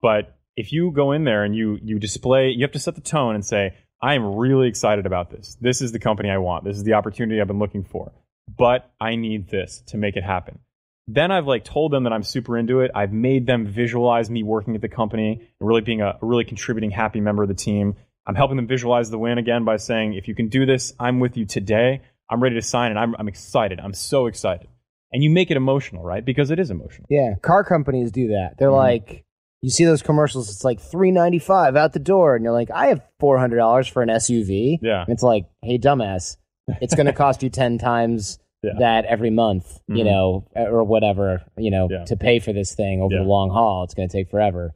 But 0.00 0.36
if 0.56 0.72
you 0.72 0.90
go 0.92 1.12
in 1.12 1.24
there 1.24 1.44
and 1.44 1.54
you 1.54 1.78
you 1.82 1.98
display, 1.98 2.50
you 2.50 2.62
have 2.62 2.72
to 2.72 2.78
set 2.78 2.94
the 2.94 3.00
tone 3.00 3.34
and 3.34 3.44
say, 3.44 3.74
I 4.00 4.14
am 4.14 4.36
really 4.36 4.68
excited 4.68 5.06
about 5.06 5.30
this. 5.30 5.56
This 5.60 5.82
is 5.82 5.92
the 5.92 5.98
company 5.98 6.30
I 6.30 6.38
want. 6.38 6.64
This 6.64 6.76
is 6.76 6.84
the 6.84 6.94
opportunity 6.94 7.40
I've 7.40 7.46
been 7.48 7.58
looking 7.58 7.84
for. 7.84 8.12
But 8.56 8.90
I 9.00 9.16
need 9.16 9.50
this 9.50 9.82
to 9.88 9.96
make 9.96 10.16
it 10.16 10.22
happen. 10.22 10.60
then 11.08 11.30
I've 11.30 11.46
like 11.46 11.64
told 11.64 11.92
them 11.92 12.04
that 12.04 12.12
I'm 12.12 12.22
super 12.22 12.56
into 12.58 12.80
it. 12.80 12.90
I've 12.94 13.12
made 13.12 13.46
them 13.46 13.66
visualize 13.66 14.28
me 14.28 14.42
working 14.42 14.74
at 14.74 14.80
the 14.80 14.88
company 14.88 15.40
and 15.60 15.68
really 15.68 15.80
being 15.80 16.00
a, 16.00 16.18
a 16.20 16.26
really 16.26 16.44
contributing, 16.44 16.90
happy 16.90 17.20
member 17.20 17.42
of 17.42 17.48
the 17.48 17.54
team. 17.54 17.96
I'm 18.26 18.34
helping 18.34 18.56
them 18.56 18.66
visualize 18.66 19.10
the 19.10 19.18
win 19.18 19.38
again 19.38 19.64
by 19.64 19.76
saying, 19.76 20.14
if 20.14 20.26
you 20.28 20.34
can 20.34 20.48
do 20.48 20.66
this, 20.66 20.92
I'm 20.98 21.20
with 21.20 21.36
you 21.36 21.44
today. 21.46 22.02
I'm 22.28 22.42
ready 22.42 22.56
to 22.56 22.62
sign 22.62 22.90
and 22.90 22.98
I'm, 22.98 23.14
I'm 23.18 23.28
excited. 23.28 23.78
I'm 23.80 23.94
so 23.94 24.26
excited. 24.26 24.68
And 25.12 25.22
you 25.22 25.30
make 25.30 25.50
it 25.50 25.56
emotional, 25.56 26.02
right? 26.02 26.24
Because 26.24 26.50
it 26.50 26.58
is 26.58 26.70
emotional. 26.70 27.06
Yeah, 27.08 27.34
car 27.40 27.62
companies 27.62 28.10
do 28.10 28.28
that. 28.28 28.54
They're 28.58 28.70
Mhm. 28.70 28.76
like, 28.76 29.24
you 29.62 29.70
see 29.70 29.84
those 29.84 30.02
commercials. 30.02 30.50
It's 30.50 30.64
like 30.64 30.80
three 30.80 31.10
ninety 31.12 31.38
five 31.38 31.76
out 31.76 31.92
the 31.92 31.98
door, 32.00 32.34
and 32.36 32.44
you're 32.44 32.52
like, 32.52 32.70
I 32.70 32.88
have 32.88 33.00
four 33.20 33.38
hundred 33.38 33.56
dollars 33.56 33.86
for 33.88 34.02
an 34.02 34.08
SUV. 34.10 34.78
Yeah. 34.82 35.00
And 35.02 35.08
it's 35.10 35.22
like, 35.22 35.46
hey, 35.62 35.78
dumbass, 35.78 36.36
it's 36.82 36.94
going 36.94 37.06
to 37.12 37.12
cost 37.12 37.42
you 37.44 37.48
ten 37.48 37.78
times 37.78 38.38
Yeah. 38.62 38.72
that 38.80 39.04
every 39.06 39.30
month, 39.30 39.78
you 39.86 40.02
Mhm. 40.02 40.06
know, 40.06 40.44
or 40.56 40.82
whatever, 40.84 41.42
you 41.56 41.70
know, 41.70 41.88
Yeah. 41.90 42.04
to 42.04 42.16
pay 42.16 42.40
for 42.40 42.52
this 42.52 42.74
thing 42.74 43.00
over 43.00 43.14
Yeah. 43.14 43.22
the 43.22 43.26
long 43.28 43.50
haul. 43.50 43.84
It's 43.84 43.94
going 43.94 44.08
to 44.08 44.12
take 44.12 44.28
forever, 44.28 44.74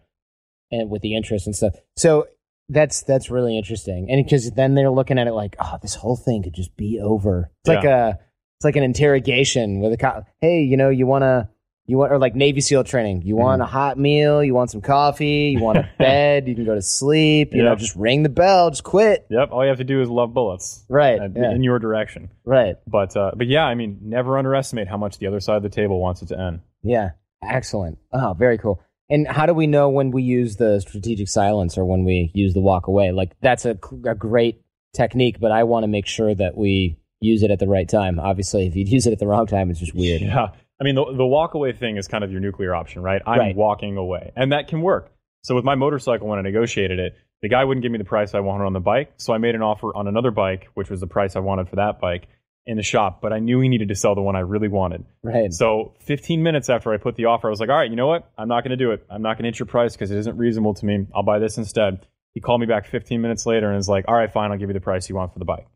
and 0.70 0.88
with 0.88 1.02
the 1.02 1.14
interest 1.16 1.46
and 1.46 1.54
stuff. 1.56 1.74
So 1.96 2.28
that's 2.70 3.02
that's 3.02 3.30
really 3.30 3.56
interesting, 3.58 4.08
and 4.10 4.24
because 4.24 4.50
then 4.52 4.74
they're 4.74 4.90
looking 4.90 5.18
at 5.18 5.26
it 5.26 5.32
like, 5.32 5.56
oh, 5.60 5.76
this 5.82 5.94
whole 5.94 6.16
thing 6.16 6.42
could 6.42 6.54
just 6.54 6.76
be 6.76 7.00
over. 7.02 7.50
It's 7.64 7.68
like 7.68 7.84
a 7.84 8.18
it's 8.58 8.64
like 8.64 8.76
an 8.76 8.82
interrogation 8.84 9.80
with 9.80 9.92
a 9.92 9.96
cop. 9.96 10.24
Hey, 10.40 10.60
you 10.62 10.76
know, 10.76 10.88
you 10.90 11.06
want 11.06 11.22
to 11.22 11.48
you 11.86 11.98
want 11.98 12.12
or 12.12 12.18
like 12.18 12.36
Navy 12.36 12.60
SEAL 12.60 12.84
training. 12.84 13.22
You 13.22 13.34
want 13.36 13.60
a 13.62 13.64
hot 13.66 13.98
meal. 13.98 14.44
You 14.44 14.54
want 14.54 14.70
some 14.70 14.80
coffee. 14.80 15.54
You 15.56 15.60
want 15.60 15.78
a 15.78 15.90
bed. 15.98 16.46
You 16.46 16.54
can 16.54 16.64
go 16.64 16.74
to 16.76 16.82
sleep. 16.82 17.52
You 17.52 17.64
know, 17.64 17.74
just 17.74 17.96
ring 17.96 18.22
the 18.22 18.28
bell. 18.28 18.70
Just 18.70 18.84
quit. 18.84 19.26
Yep. 19.30 19.50
All 19.50 19.62
you 19.64 19.68
have 19.70 19.78
to 19.78 19.84
do 19.84 20.00
is 20.00 20.08
love 20.08 20.32
bullets 20.32 20.84
Right. 20.88 21.18
uh, 21.20 21.28
yeah, 21.34 21.50
in 21.52 21.62
your 21.64 21.78
direction. 21.80 22.30
right. 22.44 22.76
But 22.86 23.16
uh, 23.16 23.32
but 23.34 23.48
yeah, 23.48 23.64
I 23.64 23.74
mean, 23.74 23.98
never 24.02 24.38
underestimate 24.38 24.86
how 24.88 24.96
much 24.98 25.18
the 25.18 25.26
other 25.26 25.40
side 25.40 25.56
of 25.56 25.62
the 25.64 25.68
table 25.70 25.98
wants 26.00 26.22
it 26.22 26.26
to 26.26 26.38
end. 26.38 26.60
Yeah. 26.82 27.10
Excellent. 27.42 27.98
Oh, 28.12 28.34
very 28.38 28.58
cool. 28.58 28.80
And 29.10 29.26
how 29.26 29.44
do 29.46 29.52
we 29.54 29.66
know 29.66 29.88
when 29.88 30.12
we 30.12 30.22
use 30.22 30.56
the 30.56 30.80
strategic 30.80 31.28
silence 31.28 31.76
or 31.76 31.84
when 31.84 32.04
we 32.04 32.30
use 32.32 32.54
the 32.54 32.60
walk 32.60 32.86
away? 32.86 33.10
Like 33.10 33.32
that's 33.40 33.64
a, 33.64 33.76
a 34.06 34.14
great 34.14 34.62
technique, 34.94 35.38
but 35.40 35.50
I 35.52 35.64
want 35.64 35.82
to 35.84 35.88
make 35.88 36.06
sure 36.06 36.34
that 36.34 36.56
we 36.56 36.96
use 37.20 37.42
it 37.42 37.50
at 37.50 37.58
the 37.58 37.68
right 37.68 37.88
time. 37.88 38.18
Obviously, 38.20 38.66
if 38.66 38.76
you 38.76 38.84
use 38.86 39.06
it 39.06 39.12
at 39.12 39.18
the 39.18 39.26
wrong 39.26 39.46
time, 39.46 39.70
it's 39.70 39.80
just 39.80 39.94
weird. 39.94 40.22
Yeah. 40.22 40.48
I 40.80 40.84
mean, 40.84 40.94
the, 40.94 41.04
the 41.14 41.26
walk 41.26 41.52
away 41.54 41.72
thing 41.72 41.98
is 41.98 42.08
kind 42.08 42.24
of 42.24 42.32
your 42.32 42.40
nuclear 42.40 42.74
option, 42.74 43.02
right? 43.02 43.20
I'm 43.26 43.38
Right. 43.38 43.56
walking 43.56 43.96
away. 43.98 44.32
And 44.36 44.52
that 44.52 44.68
can 44.68 44.80
work. 44.80 45.12
So 45.42 45.54
with 45.54 45.64
my 45.64 45.74
motorcycle, 45.74 46.26
when 46.28 46.38
I 46.38 46.42
negotiated 46.42 46.98
it, 46.98 47.16
the 47.42 47.48
guy 47.48 47.64
wouldn't 47.64 47.82
give 47.82 47.92
me 47.92 47.98
the 47.98 48.04
price 48.04 48.34
I 48.34 48.40
wanted 48.40 48.64
on 48.64 48.72
the 48.72 48.80
bike. 48.80 49.12
So 49.16 49.32
I 49.34 49.38
made 49.38 49.54
an 49.54 49.62
offer 49.62 49.94
on 49.94 50.06
another 50.06 50.30
bike, 50.30 50.68
which 50.74 50.88
was 50.88 51.00
the 51.00 51.06
price 51.06 51.36
I 51.36 51.40
wanted 51.40 51.68
for 51.68 51.76
that 51.76 52.00
bike 52.00 52.28
in 52.66 52.76
the 52.76 52.82
shop. 52.82 53.20
But 53.20 53.32
I 53.32 53.38
knew 53.38 53.60
he 53.60 53.68
needed 53.68 53.88
to 53.88 53.94
sell 53.94 54.14
the 54.14 54.22
one 54.22 54.36
I 54.36 54.40
really 54.40 54.68
wanted. 54.68 55.04
Right. 55.22 55.52
So 55.52 55.94
15 56.00 56.42
minutes 56.42 56.68
after 56.68 56.92
I 56.92 56.96
put 56.98 57.16
the 57.16 57.26
offer, 57.26 57.48
I 57.48 57.50
was 57.50 57.60
like, 57.60 57.68
all 57.68 57.76
right, 57.76 57.90
you 57.90 57.96
know 57.96 58.06
what? 58.06 58.30
I'm 58.38 58.48
not 58.48 58.62
going 58.64 58.70
to 58.70 58.76
do 58.76 58.90
it. 58.92 59.04
I'm 59.10 59.22
not 59.22 59.34
going 59.36 59.44
to 59.44 59.48
hit 59.48 59.58
your 59.58 59.66
price 59.66 59.94
because 59.94 60.10
it 60.10 60.18
isn't 60.18 60.36
reasonable 60.36 60.74
to 60.74 60.86
me. 60.86 61.06
I'll 61.14 61.22
buy 61.22 61.38
this 61.38 61.58
instead. 61.58 62.06
He 62.34 62.40
called 62.40 62.60
me 62.60 62.66
back 62.66 62.86
15 62.86 63.20
minutes 63.20 63.44
later 63.46 63.66
and 63.68 63.76
was 63.76 63.88
like, 63.88 64.04
all 64.06 64.14
right, 64.14 64.32
fine, 64.32 64.52
I'll 64.52 64.58
give 64.58 64.68
you 64.68 64.74
the 64.74 64.80
price 64.80 65.08
you 65.08 65.16
want 65.16 65.32
for 65.32 65.38
the 65.40 65.44
bike. 65.44 65.66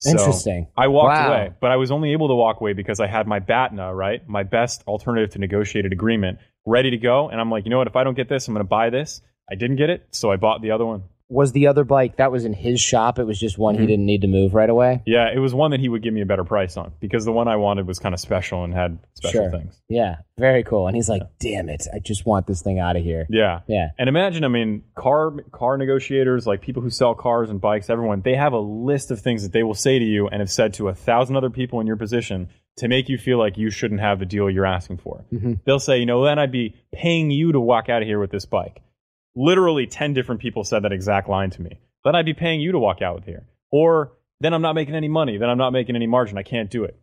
So 0.00 0.12
Interesting. 0.12 0.66
I 0.78 0.86
walked 0.88 1.18
Wow. 1.18 1.28
away, 1.28 1.52
but 1.60 1.70
I 1.70 1.76
was 1.76 1.90
only 1.90 2.12
able 2.12 2.28
to 2.28 2.34
walk 2.34 2.60
away 2.62 2.72
because 2.72 3.00
I 3.00 3.06
had 3.06 3.26
my 3.26 3.38
BATNA, 3.38 3.94
right? 3.94 4.26
My 4.26 4.44
best 4.44 4.82
alternative 4.86 5.30
to 5.32 5.38
negotiated 5.38 5.92
agreement 5.92 6.38
ready 6.64 6.90
to 6.90 6.96
go. 6.96 7.28
And 7.28 7.38
I'm 7.38 7.50
like, 7.50 7.64
you 7.64 7.70
know 7.70 7.76
what? 7.76 7.86
If 7.86 7.96
I 7.96 8.04
don't 8.04 8.14
get 8.16 8.28
this, 8.30 8.48
I'm 8.48 8.54
going 8.54 8.64
to 8.64 8.68
buy 8.68 8.88
this. 8.88 9.20
I 9.50 9.56
didn't 9.56 9.76
get 9.76 9.90
it, 9.90 10.06
so 10.10 10.30
I 10.32 10.36
bought 10.36 10.62
the 10.62 10.70
other 10.70 10.86
one. 10.86 11.02
Was 11.30 11.52
the 11.52 11.68
other 11.68 11.84
bike 11.84 12.16
that 12.16 12.32
was 12.32 12.44
in 12.44 12.52
his 12.52 12.80
shop? 12.80 13.18
It 13.20 13.24
was 13.24 13.38
just 13.38 13.56
one 13.56 13.76
he 13.76 13.84
Mhm. 13.84 13.86
didn't 13.86 14.06
need 14.06 14.22
to 14.22 14.26
move 14.26 14.52
right 14.52 14.68
away. 14.68 15.00
Yeah, 15.06 15.28
it 15.32 15.38
was 15.38 15.54
one 15.54 15.70
that 15.70 15.78
he 15.80 15.88
would 15.88 16.02
give 16.02 16.12
me 16.12 16.20
a 16.22 16.26
better 16.26 16.42
price 16.44 16.76
on 16.76 16.90
because 16.98 17.24
the 17.24 17.32
one 17.32 17.46
I 17.46 17.54
wanted 17.56 17.86
was 17.86 18.00
kind 18.00 18.12
of 18.12 18.20
special 18.20 18.64
and 18.64 18.74
had 18.74 18.98
special 19.14 19.42
Sure. 19.42 19.50
things. 19.50 19.80
Yeah, 19.88 20.16
very 20.36 20.64
cool. 20.64 20.88
And 20.88 20.96
he's 20.96 21.08
like, 21.08 21.22
"Damn 21.38 21.68
it, 21.68 21.86
I 21.94 22.00
just 22.00 22.26
want 22.26 22.46
this 22.48 22.62
thing 22.62 22.80
out 22.80 22.96
of 22.96 23.04
here." 23.04 23.26
Yeah. 23.30 23.60
Yeah, 23.68 23.90
And 23.98 24.08
imagine, 24.08 24.44
I 24.44 24.48
mean, 24.48 24.82
car 24.96 25.30
car 25.52 25.78
negotiators, 25.78 26.46
like 26.48 26.60
people 26.62 26.82
who 26.82 26.90
sell 26.90 27.14
cars 27.14 27.48
and 27.48 27.60
bikes, 27.60 27.88
everyone, 27.90 28.22
they 28.22 28.34
have 28.34 28.52
a 28.52 28.58
list 28.58 29.10
of 29.12 29.20
things 29.20 29.44
that 29.44 29.52
they 29.52 29.62
will 29.62 29.74
say 29.74 29.98
to 30.00 30.04
you 30.04 30.26
and 30.26 30.40
have 30.40 30.50
said 30.50 30.74
to 30.74 30.88
a 30.88 30.94
thousand 30.94 31.36
other 31.36 31.50
people 31.50 31.78
in 31.80 31.86
your 31.86 31.96
position 31.96 32.48
to 32.78 32.88
make 32.88 33.08
you 33.08 33.18
feel 33.18 33.38
like 33.38 33.56
you 33.56 33.70
shouldn't 33.70 34.00
have 34.00 34.18
the 34.18 34.26
deal 34.26 34.50
you're 34.50 34.66
asking 34.66 34.96
for. 34.96 35.24
Mhm. 35.32 35.60
They'll 35.64 35.78
say, 35.78 35.98
you 35.98 36.06
know, 36.06 36.24
then 36.24 36.38
I'd 36.38 36.50
be 36.52 36.74
paying 36.92 37.30
you 37.30 37.52
to 37.52 37.60
walk 37.60 37.88
out 37.88 38.02
of 38.02 38.08
here 38.08 38.18
with 38.18 38.30
this 38.30 38.46
bike. 38.46 38.80
Literally 39.36 39.86
10 39.86 40.12
different 40.14 40.40
people 40.40 40.64
said 40.64 40.82
that 40.82 40.92
exact 40.92 41.28
line 41.28 41.50
to 41.50 41.62
me. 41.62 41.78
Then 42.04 42.14
I'd 42.14 42.26
be 42.26 42.34
paying 42.34 42.60
you 42.60 42.72
to 42.72 42.78
walk 42.78 43.02
out 43.02 43.14
with 43.16 43.24
here. 43.24 43.46
Or 43.70 44.12
then 44.40 44.54
I'm 44.54 44.62
not 44.62 44.74
making 44.74 44.94
any 44.94 45.08
money. 45.08 45.36
Then 45.38 45.48
I'm 45.50 45.58
not 45.58 45.72
making 45.72 45.96
any 45.96 46.06
margin. 46.06 46.38
I 46.38 46.42
can't 46.42 46.70
do 46.70 46.84
it. 46.84 46.98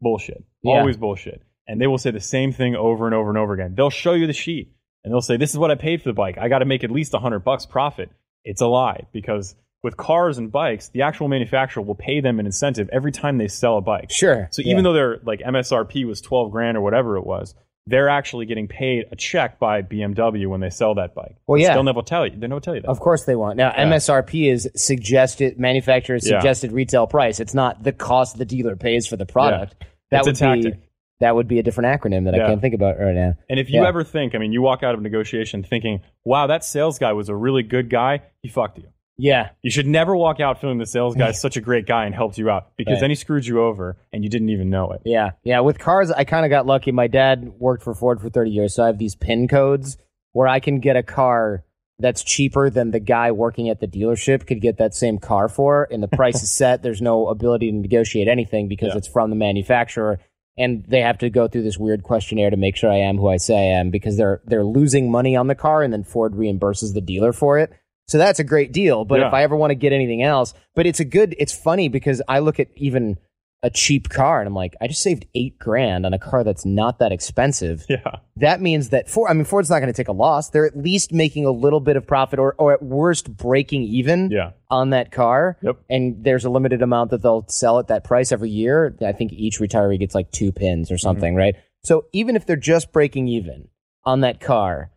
Bullshit. 0.00 0.44
Yeah. 0.62 0.74
Always 0.80 0.96
bullshit. 0.96 1.42
And 1.66 1.80
they 1.80 1.86
will 1.86 1.98
say 1.98 2.10
the 2.10 2.20
same 2.20 2.52
thing 2.52 2.74
over 2.76 3.06
and 3.06 3.14
over 3.14 3.30
and 3.30 3.38
over 3.38 3.54
again. 3.54 3.74
They'll 3.74 3.90
show 3.90 4.12
you 4.12 4.26
the 4.26 4.32
sheet 4.34 4.74
and 5.02 5.12
they'll 5.12 5.22
say, 5.22 5.36
"This 5.38 5.50
is 5.50 5.58
what 5.58 5.70
I 5.70 5.76
paid 5.76 6.02
for 6.02 6.08
the 6.10 6.14
bike. 6.14 6.36
I 6.38 6.48
got 6.48 6.58
to 6.58 6.66
make 6.66 6.84
at 6.84 6.90
least 6.90 7.14
a 7.14 7.18
hundred 7.18 7.40
bucks 7.40 7.64
profit." 7.64 8.10
It's 8.44 8.60
a 8.60 8.66
lie 8.66 9.06
because 9.12 9.56
with 9.82 9.96
cars 9.96 10.36
and 10.36 10.52
bikes, 10.52 10.88
the 10.90 11.02
actual 11.02 11.28
manufacturer 11.28 11.82
will 11.82 11.94
pay 11.94 12.20
them 12.20 12.38
an 12.40 12.46
incentive 12.46 12.90
every 12.92 13.12
time 13.12 13.38
they 13.38 13.48
sell 13.48 13.78
a 13.78 13.80
bike. 13.80 14.10
sure. 14.10 14.48
So 14.50 14.60
Yeah. 14.62 14.72
even 14.72 14.84
though 14.84 14.92
their 14.92 15.20
like 15.24 15.40
MSRP 15.40 16.04
was 16.04 16.20
twelve 16.20 16.50
grand 16.50 16.76
or 16.76 16.82
whatever 16.82 17.16
it 17.16 17.24
was, 17.24 17.54
they're 17.86 18.08
actually 18.08 18.46
getting 18.46 18.66
paid 18.66 19.04
a 19.12 19.16
check 19.16 19.58
by 19.58 19.82
BMW 19.82 20.46
when 20.46 20.60
they 20.60 20.70
sell 20.70 20.94
that 20.94 21.14
bike. 21.14 21.36
Well, 21.46 21.60
yeah. 21.60 21.74
they'll 21.74 21.82
never 21.82 22.02
tell 22.02 22.26
you. 22.26 22.32
They 22.36 22.46
never 22.46 22.60
tell 22.60 22.74
you 22.74 22.80
that. 22.80 22.88
Of 22.88 23.00
course 23.00 23.24
they 23.24 23.36
won't. 23.36 23.56
Now 23.56 23.72
Yeah. 23.76 23.84
MSRP 23.84 24.50
is 24.50 24.70
suggested 24.74 25.58
manufacturer's 25.58 26.28
Yeah. 26.28 26.38
suggested 26.38 26.72
retail 26.72 27.06
price. 27.06 27.40
It's 27.40 27.54
not 27.54 27.82
the 27.82 27.92
cost 27.92 28.38
the 28.38 28.44
dealer 28.46 28.76
pays 28.76 29.06
for 29.06 29.16
the 29.16 29.26
product. 29.26 29.74
That 30.10 30.26
It's 30.26 30.40
a 30.40 30.48
would 30.48 30.62
be 30.62 30.72
that 31.20 31.34
would 31.36 31.46
be 31.48 31.58
a 31.58 31.62
different 31.62 32.00
acronym 32.00 32.24
that 32.24 32.34
I 32.34 32.38
can't 32.46 32.60
think 32.60 32.74
about 32.74 32.98
right 32.98 33.14
now. 33.14 33.34
And 33.48 33.58
if 33.60 33.70
you 33.70 33.80
Yeah. 33.82 33.88
ever 33.88 34.02
think, 34.02 34.34
I 34.34 34.38
mean, 34.38 34.52
you 34.52 34.60
walk 34.62 34.82
out 34.82 34.94
of 34.94 35.00
negotiation 35.00 35.62
thinking, 35.62 36.00
"Wow, 36.24 36.48
that 36.48 36.64
sales 36.64 36.98
guy 36.98 37.12
was 37.12 37.28
a 37.28 37.36
really 37.36 37.62
good 37.62 37.88
guy," 37.88 38.20
he 38.42 38.48
fucked 38.48 38.78
you. 38.78 38.88
Yeah. 39.16 39.50
You 39.62 39.70
should 39.70 39.86
never 39.86 40.16
walk 40.16 40.40
out 40.40 40.60
feeling 40.60 40.78
the 40.78 40.86
sales 40.86 41.14
guy 41.14 41.28
is 41.30 41.40
such 41.46 41.56
a 41.56 41.60
great 41.60 41.86
guy 41.86 42.04
and 42.06 42.14
helped 42.14 42.36
you 42.38 42.50
out 42.50 42.76
because 42.76 42.94
Right. 42.94 43.00
then 43.00 43.10
he 43.10 43.14
screwed 43.16 43.46
you 43.46 43.62
over 43.62 43.96
and 44.12 44.24
you 44.24 44.30
didn't 44.30 44.48
even 44.50 44.70
know 44.70 44.90
it. 44.92 45.02
Yeah, 45.04 45.32
yeah. 45.44 45.60
With 45.60 45.78
cars, 45.78 46.10
I 46.10 46.24
kind 46.24 46.44
of 46.44 46.50
got 46.50 46.66
lucky. 46.66 46.90
My 46.92 47.06
dad 47.06 47.52
worked 47.58 47.82
for 47.84 47.94
Ford 47.94 48.20
for 48.20 48.28
30 48.28 48.50
years, 48.50 48.74
so 48.74 48.82
I 48.82 48.86
have 48.88 48.98
these 48.98 49.14
PIN 49.14 49.46
codes 49.48 49.96
where 50.32 50.48
I 50.48 50.58
can 50.60 50.80
get 50.80 50.96
a 50.96 51.02
car 51.02 51.64
that's 52.00 52.24
cheaper 52.24 52.70
than 52.70 52.90
the 52.90 52.98
guy 52.98 53.30
working 53.30 53.68
at 53.68 53.78
the 53.78 53.86
dealership 53.86 54.48
could 54.48 54.60
get 54.60 54.78
that 54.78 54.94
same 54.94 55.18
car 55.18 55.48
for, 55.48 55.86
and 55.92 56.02
the 56.02 56.08
price 56.08 56.42
is 56.42 56.50
set. 56.56 56.82
There's 56.82 57.00
no 57.00 57.28
ability 57.28 57.70
to 57.70 57.76
negotiate 57.76 58.26
anything 58.26 58.66
because 58.66 58.88
Yeah. 58.88 58.96
it's 58.98 59.06
from 59.06 59.30
the 59.30 59.36
manufacturer, 59.36 60.18
and 60.58 60.84
they 60.88 61.02
have 61.02 61.18
to 61.18 61.30
go 61.30 61.46
through 61.46 61.62
this 61.62 61.78
weird 61.78 62.02
questionnaire 62.02 62.50
to 62.50 62.56
make 62.56 62.74
sure 62.74 62.90
I 62.90 62.96
am 62.96 63.16
who 63.16 63.28
I 63.28 63.36
say 63.36 63.54
I 63.56 63.78
am 63.78 63.90
because 63.90 64.16
they're 64.16 64.40
they're 64.44 64.64
losing 64.64 65.08
money 65.08 65.36
on 65.36 65.46
the 65.46 65.54
car, 65.54 65.84
and 65.84 65.92
then 65.92 66.02
Ford 66.02 66.32
reimburses 66.32 66.94
the 66.94 67.00
dealer 67.00 67.32
for 67.32 67.60
it. 67.60 67.72
So 68.06 68.18
that's 68.18 68.38
a 68.38 68.44
great 68.44 68.72
deal. 68.72 69.04
But 69.04 69.20
Yeah. 69.20 69.28
if 69.28 69.34
I 69.34 69.42
ever 69.42 69.56
want 69.56 69.70
to 69.70 69.74
get 69.74 69.92
anything 69.92 70.22
else, 70.22 70.54
but 70.74 70.86
it's 70.86 71.00
a 71.00 71.04
good, 71.04 71.34
it's 71.38 71.52
funny 71.52 71.88
because 71.88 72.20
I 72.28 72.40
look 72.40 72.60
at 72.60 72.68
even 72.76 73.16
a 73.62 73.70
cheap 73.70 74.10
car 74.10 74.40
and 74.40 74.46
I'm 74.46 74.54
like, 74.54 74.74
I 74.82 74.88
just 74.88 75.00
saved 75.00 75.24
eight 75.34 75.58
grand 75.58 76.04
on 76.04 76.12
a 76.12 76.18
car 76.18 76.44
that's 76.44 76.66
not 76.66 76.98
that 76.98 77.12
expensive. 77.12 77.84
Yeah. 77.94 78.16
That 78.36 78.60
means 78.60 78.90
that 78.90 79.08
Ford, 79.08 79.30
I 79.30 79.34
mean, 79.34 79.44
Ford's 79.44 79.70
not 79.70 79.78
going 79.78 79.90
to 79.92 79.96
take 79.96 80.08
a 80.08 80.12
loss. 80.12 80.50
They're 80.50 80.66
at 80.66 80.76
least 80.76 81.12
making 81.12 81.46
a 81.46 81.50
little 81.50 81.80
bit 81.80 81.96
of 81.96 82.06
profit 82.06 82.38
or, 82.38 82.54
or 82.58 82.72
at 82.74 82.82
worst 82.82 83.34
breaking 83.34 83.82
even 83.84 84.30
Yeah. 84.30 84.50
on 84.68 84.90
that 84.90 85.12
car. 85.12 85.56
Yep. 85.62 85.76
And 85.88 86.22
there's 86.24 86.44
a 86.44 86.50
limited 86.50 86.82
amount 86.82 87.10
that 87.12 87.22
they'll 87.22 87.46
sell 87.48 87.78
at 87.78 87.88
that 87.88 88.04
price 88.04 88.32
every 88.32 88.50
year. 88.50 88.94
I 89.00 89.12
think 89.12 89.32
each 89.32 89.60
retiree 89.60 89.98
gets 89.98 90.14
like 90.14 90.30
two 90.30 90.52
pins 90.52 90.90
or 90.90 90.94
mm-hmm. 90.94 91.00
something, 91.00 91.34
right? 91.34 91.54
So 91.84 92.06
even 92.12 92.36
if 92.36 92.44
they're 92.44 92.56
just 92.56 92.92
breaking 92.92 93.28
even 93.28 93.68
on 94.04 94.20
that 94.20 94.40
car, 94.40 94.90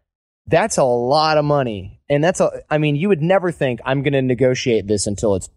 that's 0.47 0.77
a 0.77 0.83
lot 0.83 1.37
of 1.37 1.45
money. 1.45 1.96
And 2.09 2.23
that's 2.23 2.39
a, 2.39 2.61
I 2.69 2.77
mean, 2.77 2.95
you 2.95 3.09
would 3.09 3.21
never 3.21 3.51
think 3.51 3.79
I'm 3.85 4.01
going 4.03 4.13
to 4.13 4.21
negotiate 4.21 4.87
this 4.87 5.07
until 5.07 5.35
it's, 5.35 5.49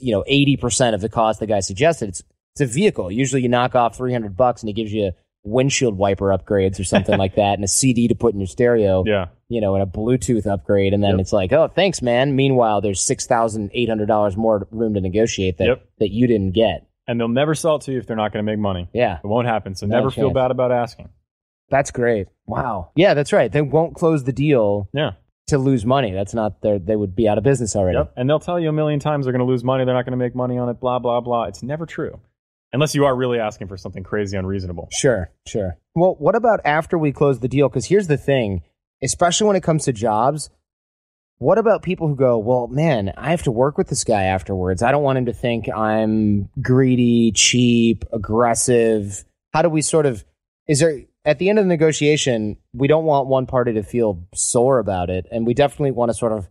you 0.00 0.12
know, 0.12 0.24
80% 0.30 0.94
of 0.94 1.00
the 1.00 1.08
cost 1.08 1.40
the 1.40 1.46
guy 1.46 1.60
suggested. 1.60 2.08
It's, 2.10 2.22
it's 2.54 2.60
a 2.62 2.66
vehicle. 2.66 3.10
Usually 3.10 3.42
you 3.42 3.48
knock 3.48 3.74
off 3.74 3.96
300 3.96 4.36
bucks 4.36 4.62
and 4.62 4.68
he 4.68 4.72
gives 4.72 4.92
you 4.92 5.12
windshield 5.44 5.96
wiper 5.96 6.26
upgrades 6.26 6.78
or 6.80 6.84
something 6.84 7.16
like 7.18 7.36
that 7.36 7.54
and 7.54 7.64
a 7.64 7.68
CD 7.68 8.08
to 8.08 8.14
put 8.14 8.34
in 8.34 8.40
your 8.40 8.46
stereo 8.46 9.04
Yeah. 9.06 9.26
you 9.48 9.60
know, 9.60 9.74
and 9.74 9.82
a 9.82 9.86
Bluetooth 9.86 10.46
upgrade, 10.46 10.92
and 10.92 11.02
then 11.02 11.12
Yep. 11.12 11.20
it's 11.20 11.32
like, 11.32 11.52
oh, 11.52 11.68
thanks, 11.68 12.02
man. 12.02 12.36
Meanwhile, 12.36 12.80
there's 12.80 13.00
six 13.00 13.26
thousand 13.26 13.70
eight 13.72 13.88
hundred 13.88 14.06
dollars 14.06 14.36
more 14.36 14.66
room 14.70 14.94
to 14.94 15.00
negotiate 15.00 15.58
that 15.58 15.66
Yep. 15.66 15.84
that 16.00 16.10
you 16.10 16.26
didn't 16.26 16.52
get. 16.52 16.86
And 17.06 17.18
they'll 17.18 17.28
never 17.28 17.54
sell 17.54 17.76
it 17.76 17.82
to 17.82 17.92
you 17.92 17.98
if 17.98 18.06
they're 18.06 18.16
not 18.16 18.32
going 18.32 18.44
to 18.44 18.50
make 18.52 18.58
money. 18.58 18.88
Yeah, 18.92 19.18
It 19.22 19.26
won't 19.26 19.46
happen. 19.46 19.74
So 19.74 19.86
Not 19.86 19.96
a 19.96 19.98
never 20.00 20.10
feel 20.10 20.30
bad 20.30 20.50
about 20.50 20.72
asking. 20.72 21.08
that's 21.70 21.90
great. 21.90 22.26
Wow. 22.46 22.90
Yeah, 22.94 23.14
that's 23.14 23.32
right. 23.32 23.50
They 23.50 23.62
won't 23.62 23.94
close 23.94 24.24
the 24.24 24.32
deal 24.32 24.88
Yeah. 24.92 25.12
To 25.50 25.58
lose 25.58 25.86
money. 25.86 26.12
That's 26.12 26.34
not 26.34 26.60
their. 26.62 26.78
They 26.78 26.96
would 26.96 27.14
be 27.14 27.28
out 27.28 27.38
of 27.38 27.44
business 27.44 27.76
already. 27.76 27.98
Yep. 27.98 28.14
And 28.16 28.28
they'll 28.28 28.40
tell 28.40 28.58
you 28.58 28.68
a 28.68 28.72
million 28.72 29.00
times 29.00 29.26
they're 29.26 29.32
going 29.32 29.46
to 29.46 29.50
lose 29.50 29.64
money. 29.64 29.84
They're 29.84 29.94
not 29.94 30.04
going 30.04 30.18
to 30.18 30.24
make 30.24 30.34
money 30.34 30.58
on 30.58 30.68
it. 30.68 30.80
Blah, 30.80 30.98
blah, 30.98 31.20
blah. 31.20 31.44
It's 31.44 31.62
never 31.62 31.86
true. 31.86 32.20
Unless 32.72 32.94
you 32.94 33.04
are 33.04 33.16
really 33.16 33.38
asking 33.38 33.68
for 33.68 33.76
something 33.76 34.04
crazy 34.04 34.36
unreasonable. 34.36 34.88
Sure, 34.92 35.30
sure. 35.46 35.76
Well, 35.94 36.14
what 36.18 36.36
about 36.36 36.60
after 36.64 36.96
we 36.96 37.12
close 37.12 37.40
the 37.40 37.48
deal? 37.48 37.68
Because 37.68 37.86
here's 37.86 38.06
the 38.06 38.16
thing, 38.16 38.62
especially 39.02 39.48
when 39.48 39.56
it 39.56 39.62
comes 39.62 39.84
to 39.84 39.92
jobs. 39.92 40.50
What 41.38 41.58
about 41.58 41.82
people 41.82 42.06
who 42.06 42.16
go, 42.16 42.38
well, 42.38 42.68
man, 42.68 43.12
I 43.16 43.30
have 43.30 43.42
to 43.44 43.50
work 43.50 43.78
with 43.78 43.88
this 43.88 44.04
guy 44.04 44.24
afterwards. 44.24 44.82
I 44.82 44.92
don't 44.92 45.02
want 45.02 45.18
him 45.18 45.26
to 45.26 45.32
think 45.32 45.68
I'm 45.68 46.50
greedy, 46.60 47.32
cheap, 47.32 48.04
aggressive. 48.12 49.24
How 49.52 49.62
do 49.62 49.70
we 49.70 49.82
sort 49.82 50.06
of 50.06 50.24
is 50.68 50.78
there 50.78 51.00
at 51.24 51.38
the 51.38 51.48
end 51.50 51.58
of 51.58 51.64
the 51.64 51.68
negotiation, 51.68 52.56
we 52.72 52.88
don't 52.88 53.04
want 53.04 53.26
one 53.26 53.46
party 53.46 53.74
to 53.74 53.82
feel 53.82 54.26
sore 54.34 54.78
about 54.78 55.10
it, 55.10 55.26
and 55.30 55.46
we 55.46 55.54
definitely 55.54 55.90
want 55.90 56.10
to 56.10 56.14
sort 56.14 56.32
of 56.32 56.48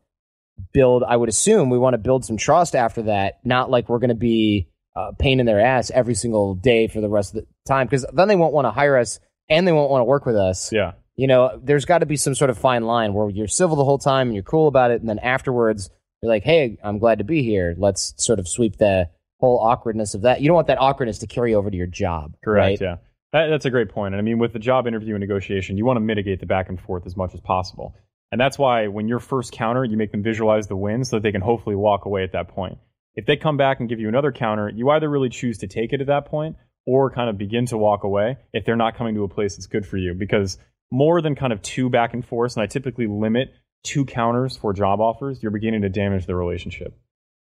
build. 0.74 1.04
I 1.04 1.16
would 1.16 1.30
assume 1.30 1.70
we 1.70 1.78
want 1.78 1.94
to 1.96 1.98
build 2.00 2.26
some 2.26 2.38
trust 2.38 2.76
after 2.76 3.04
that, 3.04 3.40
not 3.44 3.70
like 3.70 3.90
we're 3.90 4.00
going 4.00 4.10
to 4.10 4.16
be 4.16 4.70
uh, 4.96 5.12
pain 5.18 5.40
in 5.40 5.46
their 5.46 5.60
ass 5.60 5.92
every 5.92 6.16
single 6.16 6.56
day 6.56 6.88
for 6.88 7.02
the 7.02 7.10
rest 7.10 7.36
of 7.36 7.42
the 7.42 7.48
time, 7.68 7.88
because 7.88 8.06
then 8.14 8.28
they 8.28 8.36
won't 8.36 8.54
want 8.54 8.66
to 8.66 8.72
hire 8.72 8.98
us 8.98 9.20
and 9.50 9.68
they 9.68 9.72
won't 9.72 9.90
want 9.90 10.02
to 10.02 10.06
work 10.06 10.26
with 10.26 10.36
us. 10.36 10.72
Yeah. 10.72 10.94
You 11.16 11.28
know, 11.28 11.60
there's 11.62 11.86
got 11.86 12.00
to 12.00 12.06
be 12.06 12.16
some 12.16 12.36
sort 12.36 12.50
of 12.50 12.58
fine 12.58 12.86
line 12.86 13.14
where 13.14 13.30
you're 13.30 13.48
civil 13.48 13.76
the 13.76 13.84
whole 13.84 13.98
time 13.98 14.28
and 14.28 14.36
you're 14.36 14.44
cool 14.44 14.68
about 14.68 14.92
it, 14.92 15.02
and 15.02 15.10
then 15.10 15.20
afterwards 15.20 15.90
you're 16.22 16.32
like, 16.32 16.44
"Hey, 16.44 16.78
I'm 16.84 17.00
glad 17.00 17.18
to 17.18 17.24
be 17.24 17.44
here. 17.44 17.76
Let's 17.78 18.14
sort 18.18 18.40
of 18.40 18.48
sweep 18.48 18.78
the 18.78 19.10
whole 19.40 19.60
awkwardness 19.60 20.14
of 20.14 20.22
that. 20.22 20.42
You 20.42 20.48
don't 20.48 20.56
want 20.56 20.68
that 20.68 20.80
awkwardness 20.80 21.20
to 21.20 21.28
carry 21.28 21.56
over 21.56 21.72
to 21.72 21.78
your 21.78 21.88
job, 21.88 22.36
Correct. 22.44 22.82
right? 22.82 22.82
Yeah. 22.82 22.96
That, 23.32 23.48
that's 23.48 23.66
a 23.66 23.70
great 23.70 23.90
point. 23.90 24.14
And 24.14 24.20
I 24.20 24.24
mean, 24.24 24.40
with 24.40 24.54
the 24.54 24.60
job 24.60 24.88
interview 24.88 25.14
and 25.16 25.22
negotiation, 25.22 25.78
you 25.78 25.86
want 25.86 25.98
to 25.98 26.02
mitigate 26.02 26.40
the 26.40 26.46
back 26.46 26.70
and 26.70 26.80
forth 26.80 27.06
as 27.06 27.16
much 27.16 27.34
as 27.34 27.42
possible. 27.42 27.96
And 28.32 28.40
that's 28.40 28.58
why 28.58 28.88
when 28.88 29.08
you're 29.08 29.20
first 29.20 29.52
counter, 29.52 29.84
you 29.84 29.98
make 29.98 30.12
them 30.12 30.24
visualize 30.24 30.68
the 30.68 30.76
win 30.76 31.04
so 31.04 31.16
that 31.16 31.24
they 31.24 31.32
can 31.32 31.42
hopefully 31.42 31.76
walk 31.76 32.06
away 32.06 32.24
at 32.24 32.34
that 32.34 32.50
point. 32.50 32.78
If 33.16 33.26
they 33.26 33.36
come 33.36 33.58
back 33.58 33.80
and 33.80 33.90
give 33.90 34.00
you 34.00 34.08
another 34.08 34.32
counter, 34.32 34.70
you 34.70 34.90
either 34.90 35.10
really 35.10 35.30
choose 35.30 35.58
to 35.60 35.68
take 35.68 35.94
it 35.94 36.02
at 36.02 36.08
that 36.08 36.26
point 36.26 36.56
or 36.86 37.12
kind 37.12 37.30
of 37.30 37.38
begin 37.38 37.66
to 37.68 37.78
walk 37.78 38.04
away 38.04 38.38
if 38.54 38.66
they're 38.66 38.76
not 38.76 38.98
coming 38.98 39.16
to 39.16 39.24
a 39.24 39.30
place 39.30 39.56
that's 39.56 39.68
good 39.68 39.86
for 39.86 39.98
you. 39.98 40.14
Because 40.14 40.58
more 40.92 41.22
than 41.22 41.36
kind 41.36 41.54
of 41.54 41.62
two 41.62 41.90
back 41.90 42.14
and 42.14 42.26
forth, 42.26 42.56
and 42.56 42.64
I 42.64 42.68
typically 42.68 43.08
limit 43.08 43.54
two 43.84 44.06
counters 44.06 44.58
for 44.58 44.74
job 44.74 45.00
offers, 45.00 45.42
you're 45.42 45.52
beginning 45.52 45.82
to 45.82 45.90
damage 45.90 46.26
the 46.26 46.36
relationship. 46.36 46.98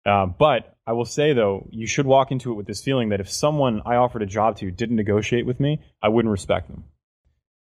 Uh, 0.05 0.27
but 0.27 0.77
I 0.87 0.93
will 0.93 1.05
say 1.05 1.33
though, 1.33 1.69
you 1.71 1.87
should 1.87 2.07
walk 2.07 2.33
into 2.33 2.51
it 2.51 2.55
with 2.55 2.67
this 2.67 2.83
feeling 2.83 3.11
that 3.11 3.21
if 3.21 3.31
someone 3.31 3.83
I 3.87 3.97
offered 3.97 4.23
a 4.23 4.27
job 4.27 4.57
to 4.59 4.71
didn't 4.71 4.97
negotiate 4.97 5.47
with 5.47 5.61
me, 5.61 5.81
I 6.03 6.09
wouldn't 6.09 6.33
respect 6.33 6.69
them. 6.69 6.85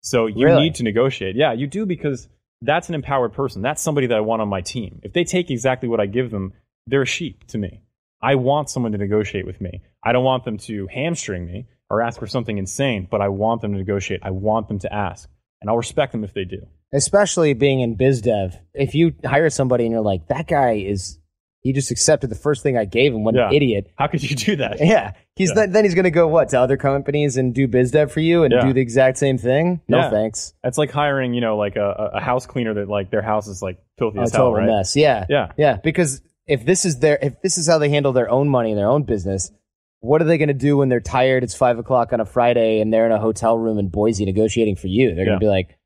So 0.01 0.25
you 0.25 0.45
Really? 0.45 0.63
need 0.63 0.75
to 0.75 0.83
negotiate. 0.83 1.35
Yeah, 1.35 1.53
you 1.53 1.67
do 1.67 1.85
because 1.85 2.27
that's 2.63 2.89
an 2.89 2.95
empowered 2.95 3.33
person. 3.33 3.61
That's 3.61 3.81
somebody 3.81 4.07
that 4.07 4.17
I 4.17 4.21
want 4.21 4.41
on 4.41 4.47
my 4.47 4.61
team. 4.61 4.99
If 5.03 5.13
they 5.13 5.23
take 5.23 5.51
exactly 5.51 5.87
what 5.87 5.99
I 5.99 6.07
give 6.07 6.31
them, 6.31 6.53
they're 6.87 7.03
a 7.03 7.07
sheep 7.07 7.45
to 7.47 7.57
me. 7.57 7.83
I 8.21 8.35
want 8.35 8.69
someone 8.69 8.91
to 8.91 8.97
negotiate 8.97 9.45
with 9.45 9.61
me. 9.61 9.81
I 10.03 10.11
don't 10.11 10.23
want 10.23 10.43
them 10.45 10.57
to 10.59 10.87
hamstring 10.91 11.45
me 11.45 11.67
or 11.89 12.01
ask 12.01 12.19
for 12.19 12.27
something 12.27 12.57
insane, 12.57 13.07
but 13.09 13.21
I 13.21 13.29
want 13.29 13.61
them 13.61 13.73
to 13.73 13.77
negotiate. 13.77 14.21
I 14.23 14.31
want 14.31 14.67
them 14.67 14.79
to 14.79 14.93
ask. 14.93 15.29
And 15.61 15.69
I'll 15.69 15.77
respect 15.77 16.11
them 16.11 16.23
if 16.23 16.33
they 16.33 16.45
do. 16.45 16.65
Especially 16.93 17.53
being 17.53 17.81
in 17.81 17.95
biz 17.95 18.21
dev. 18.21 18.57
If 18.73 18.95
you 18.95 19.13
hire 19.23 19.49
somebody 19.49 19.85
and 19.85 19.91
you're 19.91 20.01
like, 20.01 20.27
that 20.27 20.47
guy 20.47 20.73
is, 20.77 21.19
he 21.61 21.73
just 21.73 21.91
accepted 21.91 22.29
the 22.29 22.35
first 22.35 22.63
thing 22.63 22.77
I 22.77 22.85
gave 22.85 23.13
him. 23.13 23.23
What 23.23 23.35
Yeah. 23.35 23.49
an 23.49 23.53
idiot. 23.53 23.91
How 23.95 24.07
could 24.07 24.23
you 24.23 24.35
do 24.35 24.55
that? 24.57 24.77
Yeah. 24.79 25.13
He's 25.35 25.49
Yeah. 25.49 25.55
Then, 25.55 25.71
then 25.71 25.83
he's 25.85 25.93
going 25.95 26.05
to 26.05 26.11
go 26.11 26.27
what 26.27 26.49
to 26.49 26.59
other 26.59 26.75
companies 26.75 27.37
and 27.37 27.53
do 27.53 27.67
biz 27.67 27.91
dev 27.91 28.11
for 28.11 28.19
you 28.19 28.43
and 28.43 28.51
Yeah. 28.51 28.65
do 28.65 28.73
the 28.73 28.81
exact 28.81 29.17
same 29.17 29.37
thing. 29.37 29.79
No 29.87 30.09
thanks. 30.09 30.53
That's 30.63 30.77
like 30.77 30.91
hiring, 30.91 31.33
you 31.33 31.41
know, 31.41 31.57
like 31.57 31.75
a, 31.75 32.11
a 32.15 32.19
house 32.19 32.45
cleaner 32.47 32.73
that 32.73 32.89
like 32.89 33.11
their 33.11 33.21
house 33.21 33.47
is 33.47 33.61
like 33.61 33.77
filthy 33.97 34.17
oh, 34.17 34.21
A 34.21 34.23
as 34.23 34.31
hell, 34.33 34.53
right? 34.53 34.65
mess. 34.65 34.95
Yeah. 34.95 35.25
Yeah. 35.29 35.51
Yeah. 35.57 35.77
Because 35.77 36.21
if 36.47 36.65
this 36.65 36.83
is 36.85 36.99
their, 36.99 37.19
if 37.21 37.41
this 37.41 37.57
is 37.57 37.67
how 37.67 37.77
they 37.77 37.89
handle 37.89 38.11
their 38.11 38.29
own 38.29 38.49
money 38.49 38.71
and 38.71 38.77
their 38.79 38.89
own 38.89 39.03
business, 39.03 39.51
what 39.99 40.19
are 40.19 40.25
they 40.25 40.39
going 40.39 40.47
to 40.47 40.53
do 40.55 40.77
when 40.77 40.89
they're 40.89 40.99
tired? 40.99 41.43
It's 41.43 41.53
five 41.53 41.77
o'clock 41.77 42.11
on 42.11 42.19
a 42.19 42.25
Friday 42.25 42.81
and 42.81 42.91
they're 42.91 43.05
in 43.05 43.11
a 43.11 43.19
hotel 43.19 43.55
room 43.55 43.77
in 43.77 43.89
Boise 43.89 44.25
negotiating 44.25 44.75
for 44.77 44.87
you. 44.87 45.13
They're 45.13 45.25
going 45.25 45.39
to 45.39 45.43
be 45.43 45.47
like, 45.47 45.77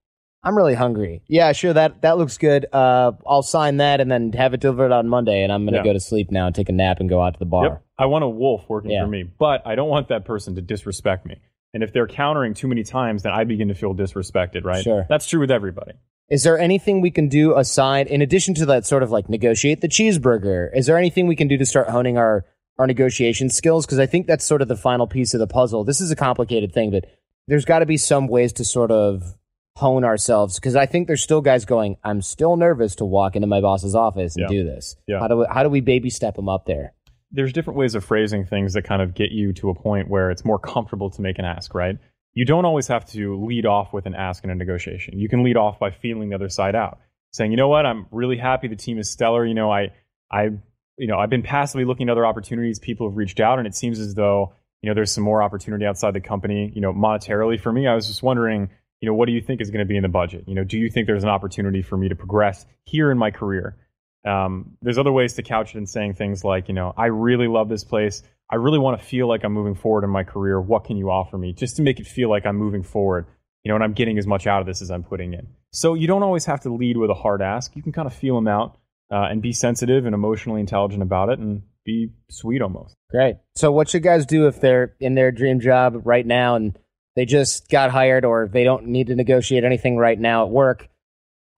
I'm 0.45 0.55
really 0.55 0.75
hungry. 0.75 1.23
Yeah, 1.27 1.51
sure. 1.53 1.73
That 1.73 2.01
that 2.03 2.17
looks 2.17 2.37
good. 2.37 2.67
Uh, 2.71 3.13
I'll 3.27 3.41
sign 3.41 3.77
that 3.77 3.99
and 3.99 4.09
then 4.11 4.31
have 4.33 4.53
it 4.53 4.59
delivered 4.61 4.91
on 4.91 5.07
Monday. 5.07 5.41
And 5.43 5.51
I'm 5.51 5.63
going 5.65 5.73
to 5.73 5.79
Yeah. 5.79 5.83
go 5.83 5.93
to 5.93 5.99
sleep 5.99 6.31
now 6.31 6.45
and 6.45 6.55
take 6.55 6.69
a 6.69 6.71
nap 6.71 6.99
and 6.99 7.09
go 7.09 7.21
out 7.21 7.33
to 7.33 7.39
the 7.39 7.45
bar. 7.45 7.63
Yep. 7.65 7.81
I 7.97 8.05
want 8.05 8.23
a 8.23 8.29
wolf 8.29 8.63
working 8.69 8.91
Yeah. 8.91 9.03
for 9.03 9.07
me, 9.09 9.23
but 9.23 9.65
I 9.65 9.75
don't 9.75 9.89
want 9.89 10.09
that 10.09 10.23
person 10.23 10.55
to 10.55 10.61
disrespect 10.61 11.25
me. 11.25 11.37
And 11.73 11.83
if 11.83 11.91
they're 11.91 12.07
countering 12.07 12.53
too 12.53 12.67
many 12.67 12.83
times, 12.83 13.23
then 13.23 13.33
I 13.33 13.43
begin 13.43 13.67
to 13.69 13.73
feel 13.75 13.93
disrespected, 13.95 14.63
right? 14.63 14.83
Sure. 14.83 15.05
That's 15.09 15.27
true 15.27 15.39
with 15.41 15.51
everybody. 15.51 15.91
Is 16.29 16.43
there 16.43 16.57
anything 16.57 17.01
we 17.01 17.11
can 17.11 17.27
do 17.27 17.55
aside, 17.57 18.07
in 18.07 18.21
addition 18.21 18.53
to 18.55 18.65
that 18.67 18.85
sort 18.85 19.03
of 19.03 19.11
like 19.11 19.29
negotiate 19.29 19.81
the 19.81 19.87
cheeseburger? 19.87 20.69
Is 20.75 20.85
there 20.85 20.97
anything 20.97 21.27
we 21.27 21.35
can 21.35 21.47
do 21.47 21.57
to 21.57 21.65
start 21.65 21.89
honing 21.89 22.17
our 22.17 22.45
our 22.77 22.87
negotiation 22.87 23.49
skills? 23.49 23.85
Because 23.85 23.99
I 23.99 24.05
think 24.05 24.27
that's 24.27 24.43
sort 24.45 24.61
of 24.61 24.67
the 24.67 24.75
final 24.75 25.07
piece 25.07 25.33
of 25.33 25.39
the 25.39 25.47
puzzle. 25.47 25.83
This 25.83 26.01
is 26.01 26.11
a 26.11 26.15
complicated 26.15 26.73
thing, 26.73 26.91
but 26.91 27.05
there's 27.47 27.63
got 27.65 27.79
to 27.79 27.85
be 27.85 27.97
some 27.97 28.27
ways 28.27 28.51
to 28.53 28.65
sort 28.65 28.91
of 28.91 29.35
hone 29.75 30.03
ourselves. 30.03 30.55
Because 30.55 30.75
I 30.75 30.85
think 30.85 31.07
there's 31.07 31.23
still 31.23 31.41
guys 31.41 31.65
going, 31.65 31.97
I'm 32.03 32.21
still 32.21 32.55
nervous 32.55 32.95
to 32.95 33.05
walk 33.05 33.35
into 33.35 33.47
my 33.47 33.61
boss's 33.61 33.95
office 33.95 34.35
and 34.35 34.43
Yeah. 34.43 34.47
do 34.57 34.63
this. 34.63 34.95
Yeah. 35.07 35.19
How 35.19 35.27
do 35.27 35.37
we, 35.37 35.45
how 35.49 35.63
do 35.63 35.69
we 35.69 35.81
baby 35.81 36.09
step 36.09 36.35
them 36.35 36.49
up 36.49 36.65
there? 36.65 36.93
There's 37.31 37.51
different 37.51 37.77
ways 37.77 37.95
of 37.95 38.05
phrasing 38.05 38.45
things 38.45 38.73
that 38.73 38.83
kind 38.83 39.01
of 39.01 39.13
get 39.13 39.31
you 39.31 39.51
to 39.53 39.69
a 39.69 39.75
point 39.75 40.09
where 40.09 40.31
it's 40.31 40.45
more 40.45 40.59
comfortable 40.59 41.09
to 41.11 41.21
make 41.21 41.37
an 41.39 41.45
ask, 41.45 41.75
right? 41.75 41.97
You 42.33 42.45
don't 42.45 42.65
always 42.65 42.87
have 42.87 43.05
to 43.11 43.43
lead 43.45 43.65
off 43.65 43.91
with 43.93 44.05
an 44.05 44.15
ask 44.15 44.43
in 44.43 44.49
a 44.49 44.55
negotiation. 44.55 45.19
You 45.19 45.27
can 45.27 45.43
lead 45.43 45.57
off 45.57 45.79
by 45.79 45.91
feeling 45.91 46.29
the 46.29 46.35
other 46.35 46.49
side 46.49 46.75
out, 46.75 46.99
saying, 47.33 47.51
"You 47.51 47.57
know 47.57 47.69
what? 47.69 47.85
I'm 47.85 48.07
really 48.11 48.37
happy 48.37 48.67
the 48.67 48.75
team 48.75 48.97
is 48.99 49.09
stellar. 49.09 49.45
You 49.45 49.53
know, 49.53 49.71
I 49.71 49.91
I 50.31 50.49
you 50.97 51.07
know, 51.07 51.17
I've 51.17 51.29
been 51.29 51.43
passively 51.43 51.85
looking 51.85 52.07
at 52.09 52.11
other 52.11 52.25
opportunities. 52.25 52.77
People 52.79 53.09
have 53.09 53.15
reached 53.17 53.39
out, 53.39 53.57
and 53.57 53.65
it 53.67 53.73
seems 53.75 53.99
as 53.99 54.15
though 54.15 54.53
you 54.81 54.89
know 54.89 54.93
there's 54.93 55.11
some 55.13 55.23
more 55.23 55.41
opportunity 55.41 55.85
outside 55.85 56.13
the 56.13 56.19
company. 56.21 56.71
You 56.75 56.81
know, 56.81 56.93
monetarily 56.93 57.57
for 57.59 57.71
me, 57.71 57.87
I 57.87 57.95
was 57.95 58.05
just 58.07 58.21
wondering, 58.21 58.69
you 59.01 59.09
know, 59.09 59.13
what 59.13 59.27
do 59.27 59.33
you 59.33 59.41
think 59.41 59.61
is 59.61 59.69
going 59.69 59.85
to 59.85 59.87
be 59.87 59.97
in 59.97 60.03
the 60.03 60.09
budget? 60.09 60.45
You 60.47 60.55
know, 60.55 60.63
do 60.63 60.77
you 60.77 60.89
think 60.89 61.07
there's 61.07 61.23
an 61.23 61.29
opportunity 61.29 61.81
for 61.81 61.97
me 61.97 62.09
to 62.09 62.15
progress 62.15 62.65
here 62.83 63.11
in 63.11 63.17
my 63.17 63.31
career? 63.31 63.77
Um, 64.25 64.77
there's 64.81 64.97
other 64.97 65.11
ways 65.11 65.33
to 65.33 65.43
couch 65.43 65.75
it 65.75 65.77
in 65.77 65.85
saying 65.85 66.15
things 66.15 66.43
like, 66.43 66.67
you 66.67 66.73
know, 66.73 66.93
I 66.97 67.07
really 67.07 67.47
love 67.47 67.69
this 67.69 67.83
place. 67.83 68.23
I 68.49 68.55
really 68.55 68.79
want 68.79 68.99
to 68.99 69.05
feel 69.05 69.27
like 69.27 69.43
I'm 69.43 69.53
moving 69.53 69.75
forward 69.75 70.03
in 70.03 70.09
my 70.09 70.23
career. 70.23 70.59
What 70.59 70.85
can 70.85 70.97
you 70.97 71.09
offer 71.09 71.37
me? 71.37 71.53
Just 71.53 71.75
to 71.77 71.81
make 71.81 71.99
it 71.99 72.07
feel 72.07 72.29
like 72.29 72.45
I'm 72.45 72.57
moving 72.57 72.83
forward, 72.83 73.27
you 73.63 73.69
know, 73.69 73.75
and 73.75 73.83
I'm 73.83 73.93
getting 73.93 74.17
as 74.17 74.25
much 74.25 74.47
out 74.47 74.61
of 74.61 74.67
this 74.67 74.81
as 74.81 74.91
I'm 74.91 75.03
putting 75.03 75.33
in. 75.33 75.47
So 75.71 75.93
you 75.93 76.07
don't 76.07 76.23
always 76.23 76.45
have 76.45 76.61
to 76.61 76.73
lead 76.73 76.97
with 76.97 77.09
a 77.09 77.15
hard 77.15 77.41
ask. 77.41 77.75
You 77.75 77.83
can 77.83 77.91
kind 77.91 78.07
of 78.07 78.13
feel 78.13 78.35
them 78.35 78.47
out 78.47 78.77
uh, 79.11 79.27
and 79.29 79.41
be 79.41 79.51
sensitive 79.51 80.05
and 80.05 80.15
emotionally 80.15 80.61
intelligent 80.61 81.03
about 81.03 81.29
it 81.29 81.39
and 81.39 81.63
be 81.85 82.09
sweet 82.29 82.61
almost. 82.61 82.95
Great. 83.11 83.37
So, 83.55 83.71
what 83.71 83.89
should 83.89 84.03
guys 84.03 84.25
do 84.25 84.47
if 84.47 84.59
they're 84.59 84.95
in 84.99 85.13
their 85.15 85.31
dream 85.31 85.59
job 85.59 86.01
right 86.03 86.25
now 86.25 86.55
and 86.55 86.77
they 87.15 87.25
just 87.25 87.69
got 87.69 87.91
hired 87.91 88.25
or 88.25 88.47
they 88.47 88.63
don't 88.63 88.87
need 88.87 89.07
to 89.07 89.15
negotiate 89.15 89.63
anything 89.63 89.97
right 89.97 90.19
now 90.19 90.43
at 90.45 90.49
work? 90.51 90.87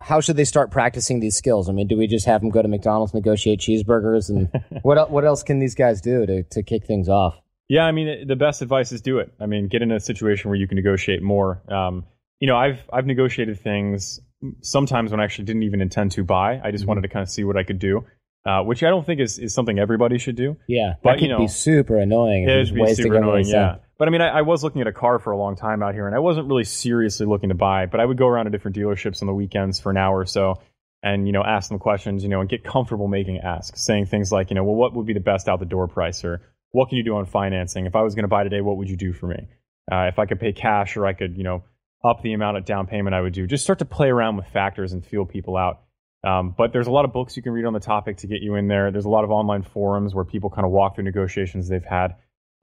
How 0.02 0.22
should 0.22 0.38
they 0.38 0.46
start 0.46 0.70
practicing 0.70 1.20
these 1.20 1.36
skills? 1.36 1.68
I 1.70 1.72
mean, 1.74 1.88
do 1.88 1.98
we 1.98 2.06
just 2.08 2.26
have 2.28 2.42
them 2.42 2.52
go 2.52 2.62
to 2.62 2.68
McDonald's, 2.68 3.14
negotiate 3.14 3.60
cheeseburgers, 3.60 4.30
and 4.30 4.50
what 4.84 5.10
what 5.10 5.26
else 5.26 5.42
can 5.44 5.60
these 5.60 5.74
guys 5.76 6.02
do 6.02 6.26
to 6.26 6.44
to 6.44 6.64
kick 6.64 6.86
things 6.86 7.10
off? 7.10 7.40
Yeah, 7.70 7.84
I 7.84 7.92
mean, 7.92 8.28
the 8.28 8.36
best 8.36 8.62
advice 8.62 8.92
is 8.92 9.02
do 9.02 9.18
it. 9.20 9.34
I 9.42 9.46
mean, 9.48 9.68
get 9.68 9.82
in 9.82 9.92
a 9.92 10.00
situation 10.00 10.50
where 10.50 10.58
you 10.58 10.68
can 10.68 10.76
negotiate 10.76 11.22
more. 11.22 11.62
Um, 11.68 12.06
you 12.40 12.48
know, 12.48 12.56
I've 12.56 12.80
I've 12.94 13.06
negotiated 13.08 13.60
things 13.60 14.22
sometimes 14.62 15.10
when 15.12 15.20
I 15.20 15.24
actually 15.24 15.46
didn't 15.46 15.64
even 15.64 15.82
intend 15.82 16.12
to 16.12 16.24
buy. 16.24 16.62
I 16.64 16.70
just 16.70 16.84
Mm-hmm. 16.84 16.90
wanted 16.90 17.02
to 17.02 17.08
kind 17.08 17.24
of 17.24 17.30
see 17.30 17.44
what 17.44 17.58
I 17.58 17.64
could 17.64 17.80
do, 17.80 18.06
uh, 18.46 18.62
which 18.62 18.84
I 18.84 18.90
don't 18.90 19.04
think 19.04 19.20
is, 19.20 19.40
is 19.40 19.54
something 19.56 19.80
everybody 19.80 20.20
should 20.20 20.36
do. 20.36 20.56
Yeah, 20.68 20.94
But, 21.02 21.22
you 21.22 21.28
know, 21.28 21.40
be 21.40 21.48
super 21.48 21.98
annoying. 21.98 22.48
It 22.48 22.72
would 22.72 22.76
be 22.76 22.94
super 22.94 23.16
annoying, 23.18 23.48
yeah. 23.48 23.78
But 23.98 24.08
I 24.08 24.12
mean, 24.12 24.22
I, 24.22 24.28
I 24.28 24.42
was 24.42 24.64
looking 24.64 24.82
at 24.82 24.88
a 24.88 24.94
car 24.94 25.20
for 25.20 25.32
a 25.32 25.38
long 25.38 25.56
time 25.56 25.82
out 25.82 25.94
here, 25.94 26.06
and 26.06 26.16
I 26.16 26.20
wasn't 26.20 26.48
really 26.48 26.64
seriously 26.64 27.26
looking 27.26 27.50
to 27.50 27.56
buy. 27.56 27.88
But 27.88 28.00
I 28.00 28.06
would 28.06 28.18
go 28.18 28.28
around 28.28 28.46
to 28.46 28.52
different 28.52 28.78
dealerships 28.78 29.22
on 29.22 29.28
the 29.28 29.34
weekends 29.34 29.80
for 29.80 29.90
an 29.90 29.98
hour 29.98 30.20
or 30.20 30.26
so, 30.26 30.62
and 31.02 31.26
you 31.26 31.34
know, 31.34 31.44
ask 31.44 31.70
them 31.70 31.80
questions, 31.80 32.24
you 32.24 32.30
know, 32.30 32.42
and 32.42 32.50
get 32.50 32.64
comfortable 32.64 33.08
making 33.08 33.40
asks, 33.40 33.84
saying 33.84 34.06
things 34.06 34.32
like, 34.32 34.50
you 34.50 34.56
know, 34.56 34.64
well, 34.64 34.76
what 34.76 34.94
would 34.94 35.06
be 35.06 35.14
the 35.14 35.20
best 35.20 35.48
out 35.50 35.60
the 35.60 35.66
door 35.66 35.88
price, 35.88 36.24
or 36.24 36.42
what 36.72 36.90
can 36.90 36.98
you 36.98 37.04
do 37.04 37.16
on 37.16 37.26
financing? 37.26 37.86
If 37.86 37.96
I 37.96 38.02
was 38.02 38.14
going 38.14 38.24
to 38.24 38.30
buy 38.30 38.44
today, 38.44 38.62
what 38.62 38.78
would 38.78 38.90
you 38.90 38.98
do 38.98 39.14
for 39.14 39.28
me? 39.28 39.48
Uh, 39.92 40.08
if 40.10 40.20
I 40.20 40.26
could 40.26 40.40
pay 40.40 40.54
cash, 40.54 40.98
or 40.98 41.06
I 41.06 41.14
could, 41.14 41.38
you 41.38 41.44
know, 41.44 41.64
up 42.04 42.22
the 42.22 42.34
amount 42.34 42.58
of 42.58 42.66
down 42.66 42.88
payment 42.88 43.16
I 43.16 43.22
would 43.22 43.34
do. 43.34 43.48
Just 43.48 43.64
start 43.64 43.80
to 43.80 43.86
play 43.86 44.10
around 44.10 44.38
with 44.38 44.48
factors 44.48 44.94
and 44.94 45.04
feel 45.04 45.26
people 45.26 45.58
out. 45.58 45.82
Um, 46.24 46.54
but 46.58 46.74
there's 46.74 46.88
a 46.88 46.92
lot 46.92 47.06
of 47.06 47.14
books 47.14 47.38
you 47.38 47.44
can 47.44 47.54
read 47.54 47.66
on 47.66 47.74
the 47.74 47.80
topic 47.80 48.18
to 48.18 48.28
get 48.28 48.42
you 48.42 48.56
in 48.56 48.68
there. 48.68 48.92
There's 48.92 49.06
a 49.06 49.10
lot 49.10 49.24
of 49.24 49.32
online 49.32 49.64
forums 49.64 50.14
where 50.14 50.26
people 50.26 50.50
kind 50.50 50.66
of 50.66 50.72
walk 50.72 50.96
through 50.96 51.06
negotiations 51.06 51.68
they've 51.68 51.84
had. 51.84 52.16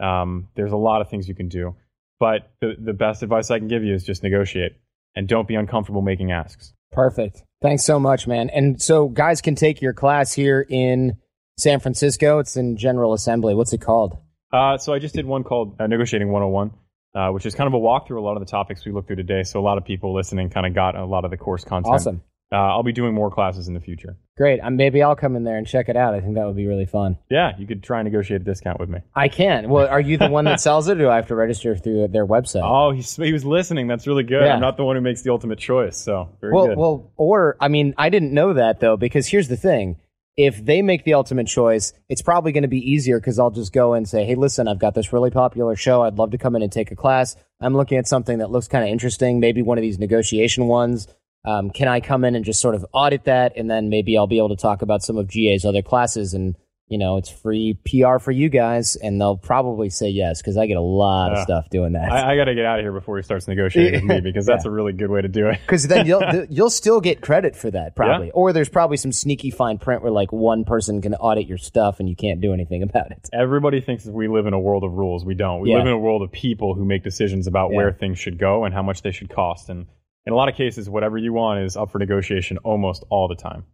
Um, 0.04 0.48
there's 0.54 0.72
a 0.72 0.76
lot 0.76 1.00
of 1.00 1.08
things 1.08 1.28
you 1.28 1.34
can 1.34 1.48
do. 1.48 1.76
But 2.20 2.52
the, 2.60 2.74
the 2.78 2.92
best 2.92 3.22
advice 3.22 3.50
I 3.50 3.58
can 3.58 3.68
give 3.68 3.82
you 3.82 3.94
is 3.94 4.04
just 4.04 4.22
negotiate 4.22 4.72
and 5.14 5.28
don't 5.28 5.48
be 5.48 5.54
uncomfortable 5.54 6.02
making 6.02 6.32
asks. 6.32 6.72
Perfect. 6.92 7.42
Thanks 7.60 7.84
so 7.84 7.98
much, 7.98 8.26
man. 8.26 8.50
And 8.50 8.80
so, 8.80 9.08
guys 9.08 9.40
can 9.40 9.54
take 9.54 9.82
your 9.82 9.92
class 9.92 10.32
here 10.32 10.64
in 10.68 11.16
San 11.58 11.80
Francisco. 11.80 12.38
It's 12.38 12.56
in 12.56 12.76
General 12.76 13.12
Assembly. 13.14 13.54
What's 13.54 13.72
it 13.72 13.80
called? 13.80 14.18
Uh, 14.52 14.78
so 14.78 14.92
I 14.92 15.00
just 15.00 15.14
did 15.14 15.26
one 15.26 15.42
called 15.42 15.80
uh, 15.80 15.86
Negotiating 15.86 16.30
101, 16.30 16.70
uh, 17.14 17.32
which 17.32 17.46
is 17.46 17.54
kind 17.54 17.66
of 17.66 17.74
a 17.74 17.78
walkthrough 17.78 18.18
a 18.18 18.20
lot 18.20 18.36
of 18.36 18.40
the 18.40 18.50
topics 18.50 18.84
we 18.84 18.92
looked 18.92 19.08
through 19.08 19.16
today. 19.16 19.42
So 19.42 19.58
a 19.58 19.62
lot 19.62 19.78
of 19.78 19.84
people 19.84 20.14
listening 20.14 20.50
kind 20.50 20.66
of 20.66 20.74
got 20.74 20.94
a 20.94 21.04
lot 21.04 21.24
of 21.24 21.32
the 21.32 21.36
course 21.36 21.64
content. 21.64 21.94
Awesome. 21.94 22.22
Uh, 22.52 22.56
I'll 22.56 22.82
be 22.82 22.92
doing 22.92 23.14
more 23.14 23.30
classes 23.30 23.66
in 23.68 23.74
the 23.74 23.80
future. 23.80 24.16
Great. 24.36 24.60
Um, 24.60 24.76
maybe 24.76 25.02
I'll 25.02 25.16
come 25.16 25.36
in 25.36 25.44
there 25.44 25.56
and 25.56 25.66
check 25.66 25.88
it 25.88 25.96
out. 25.96 26.14
I 26.14 26.20
think 26.20 26.34
that 26.34 26.46
would 26.46 26.56
be 26.56 26.66
really 26.66 26.86
fun. 26.86 27.18
Yeah, 27.30 27.52
you 27.58 27.66
could 27.66 27.82
try 27.82 28.00
and 28.00 28.04
negotiate 28.04 28.40
a 28.40 28.44
discount 28.44 28.78
with 28.78 28.88
me. 28.88 29.00
I 29.14 29.28
can. 29.28 29.68
Well, 29.68 29.86
are 29.88 30.00
you 30.00 30.18
the 30.18 30.28
one 30.28 30.44
that 30.44 30.60
sells 30.60 30.88
it, 30.88 30.98
or 30.98 31.04
do 31.04 31.08
I 31.08 31.16
have 31.16 31.28
to 31.28 31.34
register 31.34 31.76
through 31.76 32.08
their 32.08 32.26
website? 32.26 32.62
Oh, 32.64 32.92
he's, 32.92 33.16
he 33.16 33.32
was 33.32 33.44
listening. 33.44 33.86
That's 33.86 34.06
really 34.06 34.24
good. 34.24 34.44
Yeah. 34.44 34.54
I'm 34.54 34.60
not 34.60 34.76
the 34.76 34.84
one 34.84 34.96
who 34.96 35.02
makes 35.02 35.22
the 35.22 35.30
ultimate 35.30 35.58
choice. 35.58 35.96
So 35.96 36.30
very 36.40 36.52
well, 36.52 36.66
good. 36.66 36.78
well, 36.78 37.12
or 37.16 37.56
I 37.60 37.68
mean, 37.68 37.94
I 37.96 38.08
didn't 38.10 38.32
know 38.32 38.54
that 38.54 38.80
though, 38.80 38.96
because 38.96 39.26
here's 39.26 39.48
the 39.48 39.56
thing: 39.56 39.98
if 40.36 40.64
they 40.64 40.82
make 40.82 41.04
the 41.04 41.14
ultimate 41.14 41.46
choice, 41.46 41.92
it's 42.08 42.22
probably 42.22 42.52
going 42.52 42.62
to 42.62 42.68
be 42.68 42.90
easier 42.90 43.20
because 43.20 43.38
I'll 43.38 43.50
just 43.50 43.72
go 43.72 43.94
and 43.94 44.08
say, 44.08 44.24
hey, 44.24 44.34
listen, 44.34 44.66
I've 44.66 44.80
got 44.80 44.94
this 44.94 45.12
really 45.12 45.30
popular 45.30 45.76
show. 45.76 46.02
I'd 46.02 46.18
love 46.18 46.32
to 46.32 46.38
come 46.38 46.56
in 46.56 46.62
and 46.62 46.72
take 46.72 46.90
a 46.90 46.96
class. 46.96 47.36
I'm 47.60 47.76
looking 47.76 47.98
at 47.98 48.08
something 48.08 48.38
that 48.38 48.50
looks 48.50 48.66
kind 48.66 48.84
of 48.84 48.90
interesting, 48.90 49.38
maybe 49.38 49.62
one 49.62 49.78
of 49.78 49.82
these 49.82 49.98
negotiation 49.98 50.66
ones. 50.66 51.06
Um, 51.44 51.70
can 51.70 51.88
I 51.88 52.00
come 52.00 52.24
in 52.24 52.34
and 52.34 52.44
just 52.44 52.60
sort 52.60 52.74
of 52.74 52.86
audit 52.92 53.24
that? 53.24 53.52
And 53.56 53.70
then 53.70 53.88
maybe 53.88 54.16
I'll 54.16 54.26
be 54.26 54.38
able 54.38 54.50
to 54.50 54.56
talk 54.56 54.82
about 54.82 55.02
some 55.02 55.18
of 55.18 55.28
GA's 55.28 55.64
other 55.64 55.82
classes 55.82 56.34
and 56.34 56.56
you 56.88 56.98
know, 56.98 57.16
it's 57.16 57.30
free 57.30 57.78
PR 57.86 58.18
for 58.18 58.30
you 58.30 58.50
guys, 58.50 58.94
and 58.96 59.18
they'll 59.18 59.38
probably 59.38 59.88
say 59.88 60.10
yes 60.10 60.42
because 60.42 60.58
I 60.58 60.66
get 60.66 60.76
a 60.76 60.82
lot 60.82 61.32
of 61.32 61.38
stuff 61.38 61.70
doing 61.70 61.94
that. 61.94 62.12
I, 62.12 62.32
I 62.32 62.36
got 62.36 62.44
to 62.44 62.54
get 62.54 62.66
out 62.66 62.78
of 62.78 62.84
here 62.84 62.92
before 62.92 63.16
he 63.16 63.22
starts 63.22 63.48
negotiating 63.48 64.06
with 64.06 64.16
me 64.16 64.20
because 64.32 64.44
that's 64.44 64.66
yeah. 64.66 64.70
a 64.70 64.72
really 64.72 64.92
good 64.92 65.10
way 65.10 65.22
to 65.22 65.28
do 65.28 65.48
it. 65.48 65.60
Because 65.62 65.88
then 65.88 66.06
you'll 66.06 66.44
you'll 66.50 66.70
still 66.70 67.00
get 67.00 67.22
credit 67.22 67.56
for 67.56 67.70
that 67.70 67.96
probably, 67.96 68.26
yeah. 68.26 68.34
or 68.34 68.52
there's 68.52 68.68
probably 68.68 68.98
some 68.98 69.12
sneaky 69.12 69.50
fine 69.50 69.78
print 69.78 70.02
where 70.02 70.12
like 70.12 70.30
one 70.30 70.64
person 70.64 71.00
can 71.00 71.14
audit 71.14 71.46
your 71.46 71.58
stuff 71.58 72.00
and 72.00 72.08
you 72.08 72.16
can't 72.16 72.42
do 72.42 72.52
anything 72.52 72.82
about 72.82 73.10
it. 73.12 73.30
Everybody 73.32 73.80
thinks 73.80 74.04
we 74.04 74.28
live 74.28 74.46
in 74.46 74.52
a 74.52 74.60
world 74.60 74.84
of 74.84 74.92
rules. 74.92 75.24
We 75.24 75.34
don't. 75.34 75.62
We 75.62 75.70
yeah. 75.70 75.78
live 75.78 75.86
in 75.86 75.92
a 75.92 75.98
world 75.98 76.20
of 76.20 76.32
people 76.32 76.74
who 76.74 76.84
make 76.84 77.02
decisions 77.02 77.46
about 77.46 77.72
where 77.72 77.92
things 77.92 78.18
should 78.18 78.38
go 78.38 78.64
and 78.64 78.74
how 78.74 78.82
much 78.82 79.00
they 79.00 79.10
should 79.10 79.30
cost. 79.30 79.70
And 79.70 79.86
in 80.26 80.32
a 80.32 80.36
lot 80.36 80.48
of 80.48 80.54
cases, 80.54 80.88
whatever 80.88 81.18
you 81.18 81.32
want 81.32 81.60
is 81.60 81.76
up 81.76 81.90
for 81.90 81.98
negotiation 81.98 82.58
almost 82.58 83.04
all 83.10 83.28
the 83.28 83.34
time. 83.34 83.64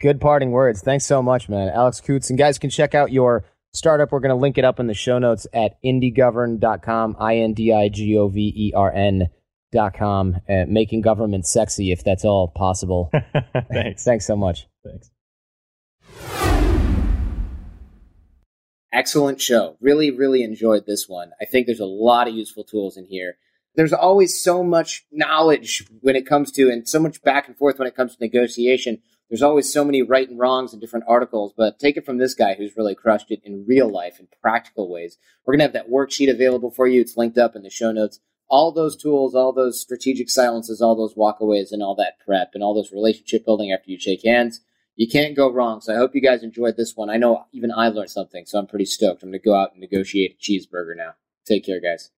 Good 0.00 0.20
parting 0.20 0.50
words. 0.50 0.80
Thanks 0.80 1.04
so 1.04 1.22
much, 1.22 1.48
man. 1.48 1.68
Alex 1.68 2.00
Kouts. 2.00 2.30
And 2.30 2.38
guys 2.38 2.58
can 2.58 2.70
check 2.70 2.94
out 2.94 3.12
your 3.12 3.44
startup. 3.72 4.12
We're 4.12 4.20
going 4.20 4.30
to 4.30 4.40
link 4.40 4.56
it 4.56 4.64
up 4.64 4.80
in 4.80 4.86
the 4.86 4.94
show 4.94 5.18
notes 5.18 5.46
at 5.52 5.76
indigovern.com, 5.84 7.16
I 7.18 7.36
N 7.36 7.52
D 7.52 7.72
I 7.72 7.88
G 7.90 8.16
O 8.16 8.28
V 8.28 8.52
E 8.56 8.72
R 8.74 8.90
N.com, 8.90 10.36
uh, 10.48 10.64
making 10.66 11.02
government 11.02 11.46
sexy 11.46 11.92
if 11.92 12.02
that's 12.02 12.24
all 12.24 12.48
possible. 12.48 13.10
Thanks. 13.70 14.02
Thanks 14.02 14.26
so 14.26 14.36
much. 14.36 14.66
Thanks. 14.82 15.10
Excellent 18.92 19.40
show. 19.40 19.76
Really, 19.80 20.10
really 20.10 20.42
enjoyed 20.42 20.86
this 20.86 21.08
one. 21.08 21.30
I 21.40 21.44
think 21.44 21.66
there's 21.66 21.78
a 21.78 21.84
lot 21.84 22.26
of 22.26 22.34
useful 22.34 22.64
tools 22.64 22.96
in 22.96 23.06
here. 23.06 23.36
There's 23.80 23.92
always 23.94 24.42
so 24.42 24.62
much 24.62 25.06
knowledge 25.10 25.86
when 26.00 26.14
it 26.16 26.26
comes 26.26 26.52
to, 26.52 26.70
and 26.70 26.86
so 26.86 27.00
much 27.00 27.22
back 27.22 27.48
and 27.48 27.56
forth 27.56 27.78
when 27.78 27.88
it 27.88 27.96
comes 27.96 28.14
to 28.14 28.22
negotiation 28.22 29.00
there's 29.30 29.42
always 29.42 29.72
so 29.72 29.84
many 29.84 30.02
right 30.02 30.28
and 30.28 30.38
wrongs 30.38 30.74
in 30.74 30.80
different 30.80 31.06
articles, 31.08 31.54
but 31.56 31.78
take 31.78 31.96
it 31.96 32.04
from 32.04 32.18
this 32.18 32.34
guy 32.34 32.54
who's 32.54 32.76
really 32.76 32.96
crushed 32.96 33.30
it 33.30 33.40
in 33.44 33.64
real 33.66 33.88
life 33.88 34.18
in 34.18 34.26
practical 34.42 34.90
ways. 34.90 35.18
We're 35.46 35.52
going 35.52 35.60
to 35.60 35.64
have 35.66 35.72
that 35.72 35.88
worksheet 35.88 36.28
available 36.28 36.72
for 36.72 36.88
you. 36.88 37.00
It's 37.00 37.16
linked 37.16 37.38
up 37.38 37.54
in 37.54 37.62
the 37.62 37.70
show 37.70 37.92
notes. 37.92 38.18
All 38.48 38.72
those 38.72 38.96
tools, 38.96 39.36
all 39.36 39.52
those 39.52 39.80
strategic 39.80 40.28
silences, 40.28 40.82
all 40.82 40.96
those 40.96 41.14
walkaways, 41.14 41.70
and 41.70 41.80
all 41.80 41.94
that 41.94 42.18
prep, 42.18 42.50
and 42.54 42.64
all 42.64 42.74
those 42.74 42.90
relationship 42.90 43.44
building 43.44 43.70
after 43.70 43.92
you 43.92 44.00
shake 44.00 44.24
hands. 44.24 44.60
You 44.96 45.08
can't 45.08 45.36
go 45.36 45.48
wrong. 45.48 45.80
So 45.80 45.94
I 45.94 45.96
hope 45.96 46.16
you 46.16 46.20
guys 46.20 46.42
enjoyed 46.42 46.76
this 46.76 46.96
one. 46.96 47.08
I 47.08 47.16
know 47.16 47.44
even 47.52 47.70
I 47.70 47.88
learned 47.88 48.10
something, 48.10 48.46
so 48.46 48.58
I'm 48.58 48.66
pretty 48.66 48.84
stoked. 48.84 49.22
I'm 49.22 49.30
going 49.30 49.40
to 49.40 49.44
go 49.44 49.54
out 49.54 49.70
and 49.72 49.80
negotiate 49.80 50.36
a 50.36 50.42
cheeseburger 50.42 50.96
now. 50.96 51.14
Take 51.46 51.64
care, 51.64 51.80
guys. 51.80 52.10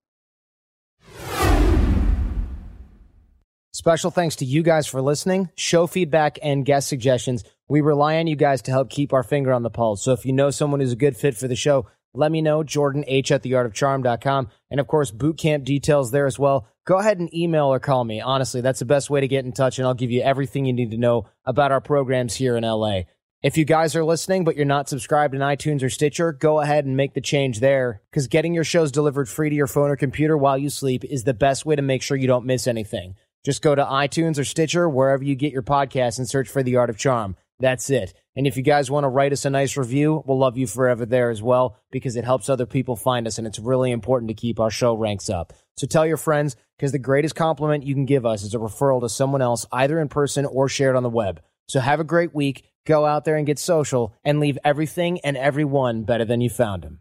Special 3.75 4.11
thanks 4.11 4.37
to 4.37 4.45
you 4.45 4.63
guys 4.63 4.87
for 4.87 5.01
listening, 5.01 5.49
show 5.55 5.87
feedback, 5.87 6.39
and 6.43 6.67
guest 6.67 6.89
suggestions. 6.89 7.43
We 7.69 7.81
rely 7.81 8.19
on 8.19 8.27
you 8.27 8.37
guys 8.37 8.61
to 8.63 8.71
help 8.71 8.91
keep 8.91 9.15
our 9.15 9.23
finger 9.23 9.51
on 9.51 9.63
the 9.63 9.71
pulse. 9.71 10.03
So 10.03 10.13
if 10.13 10.27
you 10.27 10.35
know 10.35 10.51
someone 10.51 10.81
who's 10.81 10.93
a 10.93 10.97
good 10.97 11.17
fit 11.17 11.39
for 11.39 11.49
the 11.49 11.57
show, 11.57 11.87
let 12.13 12.31
me 12.31 12.43
know, 12.43 12.63
Jordan 12.63 13.03
H 13.07 13.33
at 13.33 13.43
theartofcharm.com. 13.43 14.49
And 14.71 14.79
of 14.79 14.87
course, 14.89 15.11
boot 15.11 15.39
camp 15.39 15.65
details 15.65 16.11
there 16.11 16.27
as 16.27 16.39
well. 16.39 16.67
Go 16.85 16.99
ahead 16.99 17.19
and 17.19 17.35
email 17.35 17.73
or 17.73 17.81
call 17.81 18.05
me. 18.05 18.21
Honestly, 18.21 18.61
that's 18.61 18.81
the 18.81 18.85
best 18.85 19.09
way 19.09 19.23
to 19.23 19.29
get 19.29 19.47
in 19.47 19.53
touch, 19.53 19.79
and 19.79 19.89
I'll 19.89 19.95
give 19.95 20.11
you 20.11 20.21
everything 20.21 20.67
you 20.67 20.75
need 20.75 20.91
to 20.91 20.99
know 20.99 21.25
about 21.47 21.73
our 21.73 21.81
programs 21.81 22.35
here 22.35 22.59
in 22.59 22.65
LA. 22.65 23.05
If 23.43 23.57
you 23.57 23.65
guys 23.65 23.97
are 23.97 24.05
listening, 24.05 24.45
but 24.45 24.55
you're 24.55 24.67
not 24.67 24.91
subscribed 24.91 25.35
in 25.35 25.41
iTunes 25.41 25.83
or 25.83 25.89
Stitcher, 25.89 26.33
go 26.33 26.61
ahead 26.61 26.85
and 26.85 26.95
make 26.95 27.15
the 27.15 27.23
change 27.23 27.61
there 27.61 28.03
because 28.11 28.29
getting 28.29 28.53
your 28.53 28.65
shows 28.65 28.93
delivered 28.93 29.31
free 29.31 29.49
to 29.49 29.57
your 29.57 29.67
phone 29.67 29.91
or 29.91 29.97
computer 29.97 30.37
while 30.37 30.59
you 30.59 30.69
sleep 30.69 31.05
is 31.05 31.25
the 31.25 31.33
best 31.33 31.65
way 31.65 31.75
to 31.75 31.83
make 31.83 32.03
sure 32.03 32.19
you 32.19 32.27
don't 32.27 32.45
miss 32.45 32.67
anything. 32.67 33.17
Just 33.45 33.63
go 33.63 33.75
to 33.75 33.85
iTunes 33.85 34.39
or 34.39 34.45
Stitcher, 34.45 34.89
wherever 34.89 35.25
you 35.25 35.35
get 35.35 35.53
your 35.53 35.63
podcast, 35.63 36.19
and 36.19 36.29
search 36.29 36.49
for 36.49 36.63
The 36.63 36.77
Art 36.77 36.91
of 36.91 36.97
Charm. 36.97 37.37
That's 37.59 37.91
it. 37.91 38.15
And 38.35 38.47
if 38.47 38.57
you 38.57 38.63
guys 38.63 38.91
want 38.91 39.05
to 39.05 39.09
write 39.09 39.33
us 39.33 39.45
a 39.45 39.51
nice 39.51 39.77
review, 39.77 40.23
we'll 40.27 40.39
love 40.39 40.57
you 40.57 40.67
forever 40.67 41.07
there 41.07 41.31
as 41.31 41.43
well 41.43 41.77
because 41.91 42.17
it 42.17 42.25
helps 42.25 42.49
other 42.49 42.67
people 42.67 42.97
find 42.97 43.27
us 43.27 43.39
and 43.39 43.47
it's 43.47 43.59
really 43.59 43.91
important 43.91 44.29
to 44.29 44.35
keep 44.35 44.59
our 44.59 44.71
show 44.71 44.95
ranks 44.95 45.29
up. 45.29 45.53
So 45.77 45.87
tell 45.87 46.07
your 46.07 46.17
friends 46.17 46.57
because 46.77 46.93
the 46.93 46.99
greatest 46.99 47.35
compliment 47.35 47.85
you 47.85 47.95
can 47.95 48.05
give 48.05 48.27
us 48.27 48.43
is 48.43 48.55
a 48.55 48.59
referral 48.59 49.01
to 49.03 49.09
someone 49.09 49.43
else, 49.43 49.67
either 49.71 50.01
in 50.01 50.09
person 50.09 50.45
or 50.45 50.69
shared 50.69 50.97
on 50.97 51.03
the 51.03 51.11
web. 51.11 51.41
So 51.69 51.79
have 51.79 52.01
a 52.01 52.05
great 52.05 52.35
week. 52.35 52.65
Go 52.85 53.07
out 53.07 53.25
there 53.25 53.37
and 53.37 53.47
get 53.47 53.59
social 53.59 54.15
and 54.25 54.41
leave 54.41 54.59
everything 54.65 55.21
and 55.21 55.37
everyone 55.37 56.03
better 56.03 56.25
than 56.25 56.41
you 56.41 56.51
found 56.51 56.83
them. 56.83 57.01